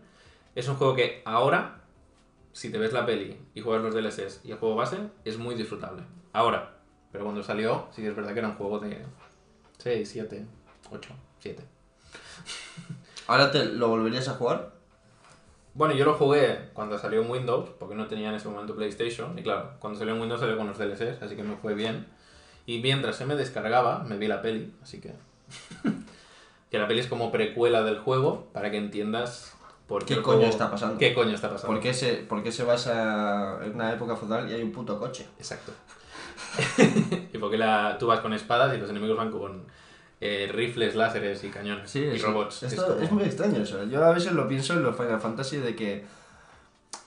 Es 0.55 0.69
un 0.69 0.77
juego 0.77 0.95
que 0.95 1.23
ahora, 1.27 1.83
si 2.53 2.73
te 2.73 2.79
ves 2.79 2.95
la 2.95 3.05
peli 3.05 3.39
y 3.55 3.61
juegas 3.61 3.85
los 3.85 3.95
DLCs 3.95 4.41
y 4.45 4.53
el 4.53 4.59
juego 4.59 4.75
base, 4.75 4.97
es 5.25 5.37
muy 5.37 5.55
disfrutable. 5.55 6.03
Ahora, 6.33 6.79
pero 7.13 7.25
cuando 7.25 7.43
salió, 7.43 7.89
sí 7.93 8.01
que 8.01 8.09
es 8.09 8.17
verdad 8.17 8.33
que 8.33 8.39
era 8.39 8.49
un 8.49 8.55
juego 8.57 8.79
de 8.79 9.05
6, 9.79 10.09
7, 10.11 10.47
8, 10.91 11.15
7. 11.41 11.63
¿Ahora 13.27 13.51
te 13.51 13.67
lo 13.67 13.89
volverías 13.89 14.29
a 14.29 14.35
jugar? 14.35 14.73
Bueno, 15.75 15.95
yo 15.95 16.05
lo 16.05 16.15
jugué 16.15 16.69
cuando 16.75 16.99
salió 16.99 17.23
en 17.23 17.31
Windows, 17.31 17.71
porque 17.79 17.95
no 17.95 18.07
tenía 18.07 18.29
en 18.29 18.35
ese 18.35 18.49
momento 18.49 18.75
PlayStation, 18.77 19.39
y 19.39 19.43
claro, 19.43 19.71
cuando 19.79 19.99
salió 19.99 20.15
en 20.15 20.21
Windows 20.21 20.41
salió 20.41 20.57
con 20.59 20.67
los 20.67 20.77
DLCs, 20.79 21.23
así 21.23 21.35
que 21.37 21.43
me 21.43 21.57
fue 21.57 21.75
bien. 21.75 22.07
Y 22.67 22.81
mientras 22.81 23.17
se 23.17 23.25
me 23.27 23.35
descargaba, 23.37 24.01
me 24.05 24.17
vi 24.19 24.29
la 24.29 24.43
peli, 24.43 24.73
así 24.83 25.01
que... 25.01 25.13
que 26.71 26.79
la 26.79 26.87
peli 26.89 27.01
es 27.01 27.07
como 27.07 27.33
precuela 27.33 27.83
del 27.83 27.99
juego, 27.99 28.49
para 28.53 28.71
que 28.71 28.77
entiendas 28.77 29.55
por 29.87 30.05
qué, 30.05 30.17
¿Qué 30.17 30.23
coño 30.23 30.37
juego- 30.39 30.51
está 30.53 30.71
pasando? 30.71 30.99
¿Qué 30.99 31.15
coño 31.15 31.35
está 31.35 31.51
pasando? 31.51 31.73
¿Por 31.75 31.83
qué, 31.83 31.93
se, 31.95 32.15
¿Por 32.17 32.43
qué 32.43 32.53
se 32.53 32.65
basa 32.65 33.59
en 33.65 33.75
una 33.75 33.93
época 33.93 34.17
feudal 34.17 34.51
y 34.51 34.55
hay 34.55 34.63
un 34.63 34.73
puto 34.73 34.99
coche? 34.99 35.27
Exacto. 35.39 35.73
y 37.33 37.39
porque 37.39 37.57
la, 37.59 37.97
tú 37.99 38.07
vas 38.07 38.21
con 38.21 38.33
espadas 38.33 38.75
y 38.75 38.79
los 38.79 38.91
enemigos 38.91 39.17
van 39.17 39.31
con 39.31 39.65
eh, 40.25 40.49
rifles, 40.53 40.95
láseres 40.95 41.43
y 41.43 41.49
cañones 41.49 41.95
y 41.97 42.05
es- 42.05 42.23
robots. 42.23 42.63
Esto 42.63 42.95
Es 42.97 43.03
es, 43.03 43.09
como- 43.09 43.19
muy 43.21 43.25
extraño 43.29 43.61
eso. 43.63 43.83
Yo 43.85 44.05
a 44.05 44.13
veces 44.13 44.33
lo 44.33 44.47
pienso 44.47 44.75
en 44.75 44.85
los 44.85 44.97
Final 44.97 45.21
Fantasy 45.21 45.57
de 45.57 45.75
que 45.75 46.05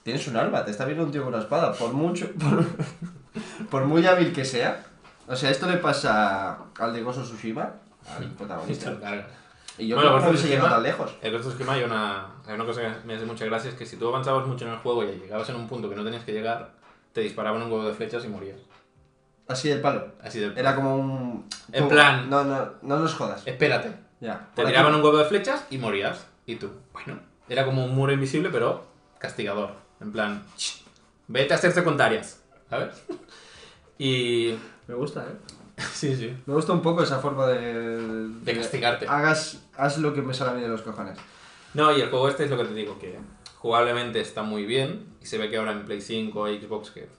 tienes 0.04 0.28
un 0.28 0.36
arma, 0.36 0.66
te 0.66 0.72
está 0.72 0.84
viendo 0.86 1.04
un 1.06 1.12
tío 1.12 1.24
con 1.24 1.34
una 1.34 1.42
espada, 1.42 1.72
por 1.74 1.94
mucho, 1.94 2.30
por, 2.40 2.66
por 3.70 3.86
muy 3.86 4.06
hábil 4.06 4.34
que 4.34 4.44
sea. 4.46 4.84
O 5.28 5.36
sea, 5.36 5.50
esto 5.50 5.66
le 5.68 5.78
pasa 5.78 6.58
al 6.78 6.94
de 6.94 7.02
Gozo 7.02 7.24
Tsushima, 7.24 7.72
al 8.18 8.26
protagonista. 8.38 8.92
Y 9.78 9.88
yo 9.88 9.96
Bueno, 9.96 10.12
creo 10.18 10.26
que 10.28 10.32
no 10.34 10.38
se 10.38 10.48
llega 10.48 10.70
tan 10.70 10.84
lejos. 10.84 11.12
Ghost 11.22 11.36
of 11.48 11.54
Tsushima 11.54 11.74
hay 11.74 11.84
una, 11.84 12.28
hay 12.46 12.56
una 12.56 12.66
cosa 12.66 12.82
que 12.82 13.08
me 13.08 13.16
hace 13.16 13.26
mucha 13.26 13.46
gracia, 13.46 13.70
es 13.70 13.76
que 13.78 13.86
si 13.86 13.98
tú 13.98 14.08
avanzabas 14.10 14.46
mucho 14.48 14.66
en 14.66 14.72
el 14.72 14.78
juego 14.78 15.04
y 15.04 15.08
llegabas 15.20 15.50
en 15.50 15.56
un 15.56 15.68
punto 15.68 15.90
que 15.90 15.96
no 15.96 16.04
tenías 16.04 16.24
que 16.24 16.32
llegar, 16.34 16.72
te 17.14 17.22
disparaban 17.22 17.62
un 17.62 17.72
huevo 17.72 17.86
de 17.88 17.94
flechas 17.94 18.24
y 18.26 18.28
morías. 18.30 18.60
Así 19.48 19.70
del 19.70 19.82
palo. 19.82 20.08
Así 20.24 20.40
de... 20.40 20.60
Era 20.60 20.76
como 20.76 20.96
un... 20.96 21.48
En 21.72 21.84
como- 21.84 21.90
plan- 21.96 22.30
No, 22.30 22.44
no, 22.44 22.72
no 22.82 23.00
nos 23.00 23.14
jodas. 23.14 23.44
Espérate. 23.46 23.92
Ya. 24.20 24.50
Te 24.56 24.66
tiraban 24.66 24.92
aquí- 24.92 25.00
un 25.00 25.06
huevo 25.06 25.18
de 25.18 25.26
flechas 25.26 25.66
y 25.70 25.78
morías. 25.78 26.26
Y 26.46 26.56
tú, 26.56 26.72
bueno, 26.94 27.20
era 27.50 27.66
como 27.66 27.86
un 27.86 27.94
muro 27.96 28.12
invisible, 28.12 28.50
pero 28.50 28.86
castigador. 29.20 29.72
En 30.02 30.12
plan, 30.12 30.44
"Shh, 30.58 30.82
vete 31.28 31.54
a 31.54 31.58
hacer 31.58 31.72
secundarias, 31.72 32.42
¿sabes? 32.70 32.96
Y... 33.98 34.56
Me 34.88 34.94
gusta, 34.96 35.22
¿eh? 35.26 35.36
Sí, 35.94 36.16
sí. 36.16 36.36
Me 36.46 36.54
gusta 36.54 36.74
un 36.74 36.82
poco 36.82 37.04
esa 37.04 37.20
forma 37.20 37.48
de... 37.48 38.28
De 38.44 38.56
castigarte. 38.56 39.08
Hagas, 39.08 39.62
haz 39.78 39.98
lo 40.00 40.14
que 40.14 40.22
me 40.22 40.34
sale 40.34 40.52
a 40.52 40.54
mí 40.54 40.62
de 40.62 40.68
los 40.68 40.82
cojones. 40.82 41.18
No, 41.74 41.96
y 41.96 42.02
el 42.02 42.10
juego 42.10 42.28
este 42.30 42.46
es 42.46 42.50
lo 42.50 42.58
que 42.58 42.66
te 42.66 42.74
digo, 42.74 42.98
que 43.00 43.18
jugablemente 43.58 44.22
está 44.22 44.44
muy 44.44 44.66
bien 44.66 45.16
y 45.22 45.26
se 45.26 45.38
ve 45.38 45.50
que 45.50 45.58
ahora 45.58 45.72
en 45.72 45.86
Play 45.86 46.00
5 46.02 46.40
o 46.40 46.48
Xbox 46.48 46.92
que 46.92 47.10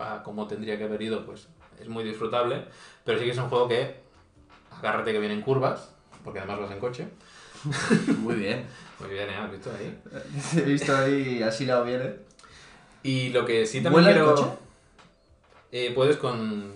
va 0.00 0.22
como 0.22 0.46
tendría 0.46 0.76
que 0.78 0.84
haber 0.84 1.02
ido, 1.02 1.24
pues 1.26 1.48
es 1.80 1.88
muy 1.88 2.04
disfrutable, 2.04 2.64
pero 3.04 3.18
sí 3.18 3.24
que 3.24 3.30
es 3.32 3.38
un 3.38 3.48
juego 3.48 3.68
que 3.68 3.96
agárrate 4.78 5.12
que 5.12 5.18
viene 5.18 5.34
en 5.34 5.42
curvas, 5.42 5.90
porque 6.24 6.38
además 6.40 6.60
vas 6.60 6.70
en 6.72 6.80
coche. 6.80 7.08
Muy 8.18 8.34
bien. 8.34 8.66
Muy 9.00 9.08
bien, 9.10 9.28
¿eh? 9.30 9.34
¿Has 9.36 9.50
visto 9.50 9.70
ahí? 9.70 9.98
He 10.56 10.60
visto 10.62 10.94
ahí 10.96 11.42
así 11.42 11.64
la 11.66 11.80
viene. 11.82 12.14
Y 13.02 13.30
lo 13.30 13.44
que 13.44 13.66
sí 13.66 13.82
también 13.82 14.04
¿Vuela 14.04 14.10
el 14.10 14.14
quiero... 14.16 14.34
coche? 14.34 14.48
Eh, 15.72 15.92
puedes 15.94 16.16
con... 16.16 16.72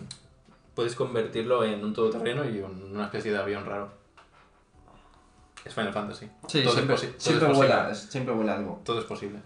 Puedes 0.75 0.95
convertirlo 0.95 1.65
en 1.65 1.85
un 1.85 1.93
todoterreno 1.93 2.45
y 2.49 2.59
en 2.59 2.65
una 2.95 3.05
especie 3.05 3.33
de 3.33 3.39
avión 3.39 3.65
raro. 3.67 3.91
Es 5.65 5.75
Final 5.75 5.93
Fantasy. 5.93 6.27
Sí, 6.47 6.61
Todo 6.63 6.69
es 6.71 6.75
siempre, 6.75 6.97
posi- 6.97 7.01
todo 7.09 7.17
es 7.17 7.23
siempre 7.23 7.49
posible. 7.49 7.67
vuela, 7.69 7.95
siempre 7.95 8.35
vuela 8.35 8.55
algo. 8.57 8.81
Todo 8.85 9.01
es 9.01 9.05
posible. 9.05 9.41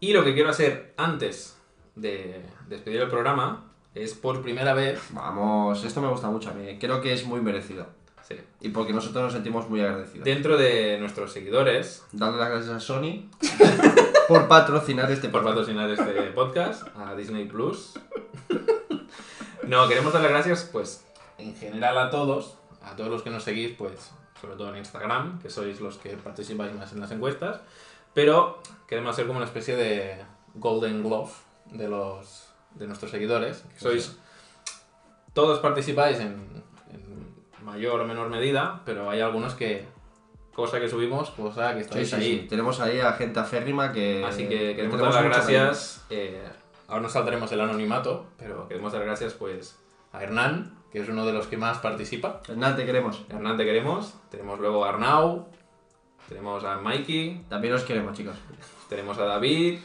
Y 0.00 0.12
lo 0.12 0.24
que 0.24 0.34
quiero 0.34 0.48
hacer 0.50 0.94
antes 0.96 1.56
de 1.94 2.42
despedir 2.68 3.02
el 3.02 3.08
programa 3.08 3.71
es 3.94 4.14
por 4.14 4.42
primera 4.42 4.74
vez. 4.74 5.00
Vamos, 5.10 5.84
esto 5.84 6.00
me 6.00 6.08
gusta 6.08 6.28
mucho 6.30 6.50
a 6.50 6.54
mí. 6.54 6.78
Creo 6.78 7.00
que 7.00 7.12
es 7.12 7.24
muy 7.26 7.40
merecido. 7.40 7.86
sí, 8.26 8.36
Y 8.60 8.70
porque 8.70 8.92
nosotros 8.92 9.24
nos 9.24 9.32
sentimos 9.32 9.68
muy 9.68 9.80
agradecidos. 9.80 10.24
dentro 10.24 10.56
de 10.56 10.98
nuestros 10.98 11.32
seguidores, 11.32 12.04
Darle 12.12 12.38
las 12.38 12.48
gracias 12.50 12.74
a 12.74 12.80
Sony 12.80 13.28
por 14.28 14.48
patrocinar 14.48 15.10
este 15.10 15.28
por 15.28 15.42
podcast. 15.42 15.58
patrocinar 15.58 15.90
este 15.90 16.30
podcast, 16.30 16.82
a 16.96 17.14
Disney 17.14 17.44
Plus. 17.46 17.94
No, 19.66 19.88
queremos 19.88 20.12
dar 20.12 20.22
las 20.22 20.30
gracias, 20.32 20.68
pues, 20.70 21.04
en 21.38 21.54
general 21.56 21.96
a 21.98 22.10
todos, 22.10 22.56
a 22.82 22.96
todos 22.96 23.10
los 23.10 23.22
que 23.22 23.30
nos 23.30 23.44
seguís, 23.44 23.72
pues, 23.76 24.10
sobre 24.40 24.56
todo 24.56 24.70
en 24.70 24.76
Instagram, 24.78 25.38
que 25.40 25.50
sois 25.50 25.80
los 25.80 25.98
que 25.98 26.16
participáis 26.16 26.74
más 26.74 26.92
en 26.92 27.00
las 27.00 27.10
encuestas, 27.12 27.60
pero 28.12 28.60
queremos 28.88 29.12
hacer 29.12 29.26
como 29.26 29.38
una 29.38 29.46
especie 29.46 29.76
de 29.76 30.16
Golden 30.54 31.02
Glove 31.02 31.30
de 31.66 31.88
los 31.88 32.51
de 32.74 32.86
nuestros 32.86 33.10
seguidores, 33.10 33.64
que 33.74 33.80
sois 33.80 34.16
todos 35.34 35.60
participáis 35.60 36.18
en, 36.20 36.36
en 36.92 37.34
mayor 37.64 38.00
o 38.00 38.04
menor 38.06 38.28
medida, 38.28 38.82
pero 38.84 39.08
hay 39.10 39.20
algunos 39.20 39.54
que 39.54 39.86
cosa 40.54 40.78
que 40.80 40.88
subimos, 40.88 41.30
cosa 41.30 41.74
que 41.74 41.80
estáis 41.80 42.10
sí, 42.10 42.14
ahí. 42.16 42.22
sí. 42.42 42.46
Tenemos 42.48 42.80
ahí 42.80 43.00
a 43.00 43.12
gente 43.14 43.40
aférrima 43.40 43.92
que. 43.92 44.24
Así 44.24 44.48
que 44.48 44.76
queremos 44.76 45.00
dar 45.00 45.14
las 45.14 45.24
gracias. 45.24 46.04
eh, 46.10 46.42
ahora 46.88 47.02
nos 47.02 47.12
saltaremos 47.12 47.50
el 47.52 47.60
anonimato, 47.60 48.26
pero 48.36 48.68
queremos 48.68 48.92
dar 48.92 49.02
gracias 49.04 49.32
pues 49.34 49.78
a 50.12 50.22
Hernán, 50.22 50.76
que 50.92 51.00
es 51.00 51.08
uno 51.08 51.24
de 51.24 51.32
los 51.32 51.46
que 51.46 51.56
más 51.56 51.78
participa. 51.78 52.42
Hernán, 52.46 52.76
te 52.76 52.84
queremos. 52.84 53.24
Hernán 53.30 53.56
te 53.56 53.64
queremos. 53.64 54.14
Tenemos 54.30 54.60
luego 54.60 54.84
a 54.84 54.90
Arnau, 54.90 55.48
tenemos 56.28 56.62
a 56.64 56.76
Mikey, 56.76 57.46
También 57.48 57.72
os 57.72 57.84
queremos, 57.84 58.14
chicos. 58.14 58.36
tenemos 58.90 59.16
a 59.18 59.24
David, 59.24 59.78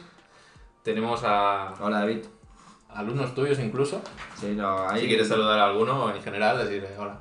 tenemos 0.83 1.21
a 1.23 1.73
Hola, 1.79 1.99
David. 1.99 2.25
Alumnos 2.89 3.33
tuyos 3.35 3.59
incluso. 3.59 4.01
Sí, 4.39 4.53
no, 4.55 4.87
ahí... 4.89 5.01
Si 5.01 5.07
quieres 5.07 5.27
saludar 5.27 5.59
a 5.59 5.65
alguno 5.65 6.13
en 6.13 6.21
general, 6.21 6.57
decirle 6.57 6.97
hola. 6.97 7.19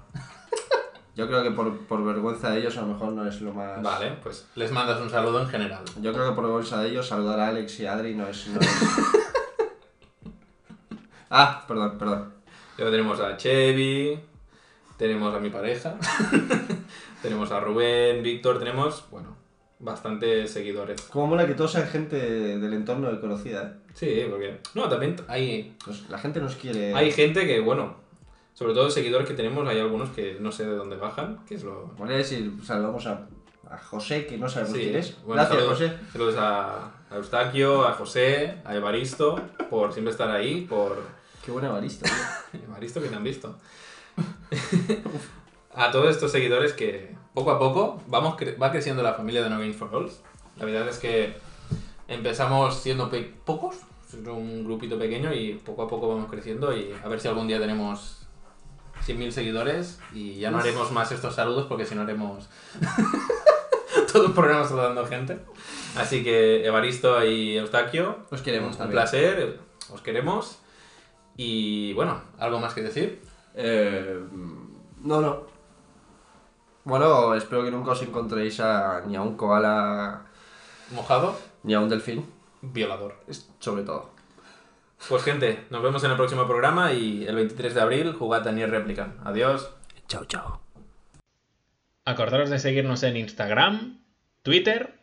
Yo 1.15 1.27
creo 1.27 1.43
que 1.43 1.51
por, 1.51 1.79
por 1.87 2.05
vergüenza 2.05 2.51
de 2.51 2.59
ellos 2.61 2.77
a 2.77 2.83
lo 2.83 2.89
mejor 2.89 3.13
no 3.13 3.27
es 3.27 3.41
lo 3.41 3.53
más... 3.55 3.83
Vale, 3.83 4.19
pues 4.23 4.47
les 4.55 4.71
mandas 4.71 5.01
un 5.01 5.09
saludo 5.09 5.41
en 5.41 5.49
general. 5.49 5.83
Yo 6.03 6.13
creo 6.13 6.29
que 6.29 6.35
por 6.35 6.45
vergüenza 6.45 6.81
de 6.83 6.91
ellos 6.91 7.09
saludar 7.09 7.41
a 7.41 7.49
Alex 7.49 7.81
y 7.81 7.87
Adri 7.87 8.15
no 8.15 8.27
es... 8.27 8.47
no 8.49 8.61
es- 8.61 8.69
ah, 11.31 11.65
perdón, 11.67 11.97
perdón. 11.99 12.35
Luego 12.77 12.91
tenemos 12.93 13.21
a 13.21 13.37
Chevy, 13.39 14.19
tenemos 14.99 15.35
a 15.35 15.39
mi 15.39 15.49
pareja, 15.49 15.95
tenemos 17.23 17.51
a 17.51 17.61
Rubén, 17.61 18.23
Víctor, 18.23 18.59
tenemos, 18.59 19.05
bueno, 19.11 19.35
bastantes 19.79 20.51
seguidores. 20.51 21.03
Como 21.03 21.27
mola 21.27 21.47
que 21.47 21.55
todos 21.55 21.73
sean 21.73 21.87
gente 21.89 22.17
del 22.17 22.73
entorno 22.73 23.11
de 23.13 23.21
conocida, 23.21 23.63
¿eh? 23.65 23.91
Sí, 23.95 24.27
porque... 24.31 24.59
No, 24.75 24.89
también 24.89 25.17
hay, 25.29 25.77
Pues 25.85 26.09
la 26.09 26.19
gente 26.19 26.41
nos 26.41 26.55
quiere... 26.57 26.95
hay 26.95 27.11
gente 27.13 27.47
que, 27.47 27.61
bueno, 27.61 27.97
sobre 28.55 28.73
todo 28.75 28.91
seguidores 28.91 29.29
que 29.29 29.35
tenemos, 29.35 29.67
hay 29.69 29.79
algunos 29.81 30.11
que 30.11 30.37
no 30.41 30.51
sé 30.53 30.65
de 30.67 30.77
dónde 30.77 30.97
bajan, 30.97 31.45
que 31.47 31.55
es 31.57 31.65
lo... 31.65 31.89
Voy 31.99 32.09
a 32.13 32.17
decir, 32.17 32.53
saludamos 32.65 33.07
a, 33.07 33.27
a 33.71 33.79
José, 33.79 34.27
que 34.27 34.39
no 34.39 34.49
sabemos 34.49 34.77
Sí, 34.77 34.83
quién 34.85 34.97
es. 34.97 35.17
bueno, 35.25 35.43
Gracias, 35.43 35.59
saludos, 35.59 35.79
José. 35.79 35.93
Saludos 36.13 36.37
a, 36.39 36.85
a 37.11 37.17
Eustaquio, 37.17 37.85
a 37.87 37.93
José, 37.93 38.59
a 38.65 38.75
Evaristo, 38.75 39.41
por 39.71 39.93
siempre 39.93 40.13
estar 40.13 40.31
ahí, 40.31 40.63
por... 40.63 41.03
Qué 41.45 41.51
buena 41.53 41.69
barista. 41.69 42.09
tío. 42.53 42.61
Evaristo 42.69 43.01
que 43.01 43.09
te 43.09 43.15
han 43.15 43.25
visto. 43.25 43.57
a 45.75 45.91
todos 45.91 46.11
estos 46.11 46.33
seguidores 46.33 46.73
que 46.73 47.15
poco 47.37 47.51
a 47.51 47.59
poco 47.59 48.01
vamos 48.09 48.37
cre- 48.37 48.57
va 48.61 48.73
creciendo 48.73 49.03
la 49.03 49.13
familia 49.13 49.43
de 49.43 49.51
No 49.51 49.59
Games 49.59 49.77
for 49.77 49.95
All. 49.95 50.11
La 50.59 50.65
verdad 50.65 50.89
es 50.89 50.99
que 50.99 51.37
empezamos 52.09 52.77
siendo 52.81 53.11
pocos, 53.45 53.77
siendo 54.09 54.35
un 54.35 54.65
grupito 54.65 54.99
pequeño 54.99 55.33
y 55.35 55.53
poco 55.55 55.83
a 55.83 55.89
poco 55.89 56.09
vamos 56.09 56.31
creciendo 56.31 56.75
y 56.75 56.95
a 57.05 57.09
ver 57.09 57.21
si 57.21 57.29
algún 57.29 57.47
día 57.47 57.59
tenemos 57.61 58.27
100.000 59.07 59.31
seguidores 59.33 60.01
y 60.15 60.37
ya 60.39 60.51
no 60.51 60.59
haremos 60.59 60.91
más 60.93 61.13
estos 61.13 61.35
saludos 61.35 61.67
porque 61.69 61.85
si 61.85 61.95
no 61.95 62.03
haremos 62.03 62.49
todo 64.13 64.27
un 64.27 64.33
programa 64.35 64.65
saludando 64.67 65.07
gente. 65.07 65.39
Así 65.97 66.25
que 66.25 66.65
Evaristo 66.67 67.25
y 67.25 67.57
Eustaquio, 67.59 68.17
Os 68.31 68.41
queremos 68.43 68.73
un 68.73 68.79
también. 68.79 68.93
placer, 68.93 69.61
os 69.93 70.01
queremos. 70.01 70.59
Y 71.37 71.93
bueno, 71.93 72.21
¿algo 72.39 72.59
más 72.61 72.73
que 72.73 72.83
decir? 72.83 73.21
Eh, 73.55 74.19
no, 75.03 75.21
no. 75.21 75.56
Bueno, 76.87 77.35
espero 77.35 77.63
que 77.65 77.71
nunca 77.71 77.91
os 77.91 78.03
encontréis 78.03 78.61
a, 78.61 79.03
ni 79.07 79.17
a 79.17 79.21
un 79.23 79.37
koala 79.37 80.23
Mojado, 80.93 81.37
ni 81.65 81.75
a 81.75 81.81
un 81.81 81.89
delfín. 81.91 82.25
violador. 82.63 83.17
Es- 83.29 83.51
Sobre 83.59 83.83
todo. 83.83 84.11
Pues 85.09 85.23
gente, 85.25 85.67
nos 85.71 85.83
vemos 85.83 86.03
en 86.05 86.13
el 86.13 86.17
próximo 86.17 86.47
programa 86.47 86.93
y 86.93 87.27
el 87.27 87.35
23 87.35 87.75
de 87.75 87.81
abril 87.83 88.13
jugad 88.15 88.49
a 88.49 88.53
Nier 88.53 88.71
Replicant. 88.71 89.15
Adiós. 89.27 89.69
Chao, 90.09 90.25
chao. 90.25 90.61
Acordaros 92.05 92.51
de 92.51 92.59
seguirnos 92.61 93.03
en 93.03 93.17
Instagram, 93.17 94.01
Twitter 94.43 95.01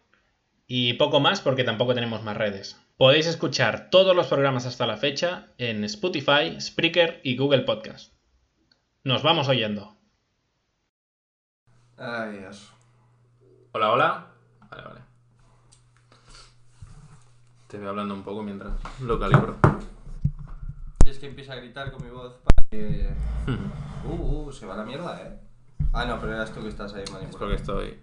y 0.68 0.94
poco 0.94 1.20
más 1.20 1.42
porque 1.42 1.64
tampoco 1.66 1.94
tenemos 1.94 2.24
más 2.24 2.38
redes. 2.38 2.80
Podéis 2.98 3.28
escuchar 3.28 3.90
todos 3.90 4.16
los 4.16 4.28
programas 4.28 4.66
hasta 4.66 4.88
la 4.88 4.98
fecha 4.98 5.48
en 5.58 5.84
Spotify, 5.84 6.60
Spreaker 6.62 7.20
y 7.24 7.36
Google 7.36 7.64
Podcast. 7.64 8.14
Nos 9.04 9.22
vamos 9.22 9.50
oyendo. 9.50 9.93
Ay, 11.98 12.38
Dios. 12.40 12.72
Hola, 13.72 13.92
hola. 13.92 14.28
Vale, 14.70 14.84
vale. 14.84 15.00
Te 17.68 17.78
voy 17.78 17.88
hablando 17.88 18.14
un 18.14 18.24
poco 18.24 18.44
mientras 18.44 18.74
lo 19.02 19.20
calibro. 19.20 19.58
Y 21.06 21.10
es 21.10 21.20
que 21.20 21.28
empieza 21.28 21.54
a 21.54 21.58
gritar 21.58 21.92
con 21.92 22.04
mi 22.04 22.10
voz 22.12 22.36
para 22.44 22.68
que... 22.72 23.10
Uh, 24.06 24.12
uh, 24.48 24.52
se 24.52 24.66
va 24.66 24.76
la 24.76 24.84
mierda, 24.84 25.22
eh. 25.22 25.40
Ah, 25.94 26.06
no, 26.06 26.20
pero 26.20 26.34
eras 26.34 26.52
tú 26.54 26.62
que 26.62 26.70
estás 26.70 26.94
ahí 26.94 27.04
Es 27.04 27.12
manipulando. 27.12 27.40
porque 27.40 27.56
estoy... 27.56 28.00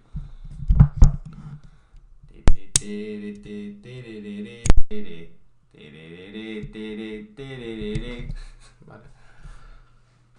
Vale. 8.85 9.03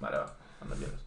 Vale, 0.00 0.16
va. 0.18 0.36
Cuando 0.58 0.76
quieras. 0.76 1.00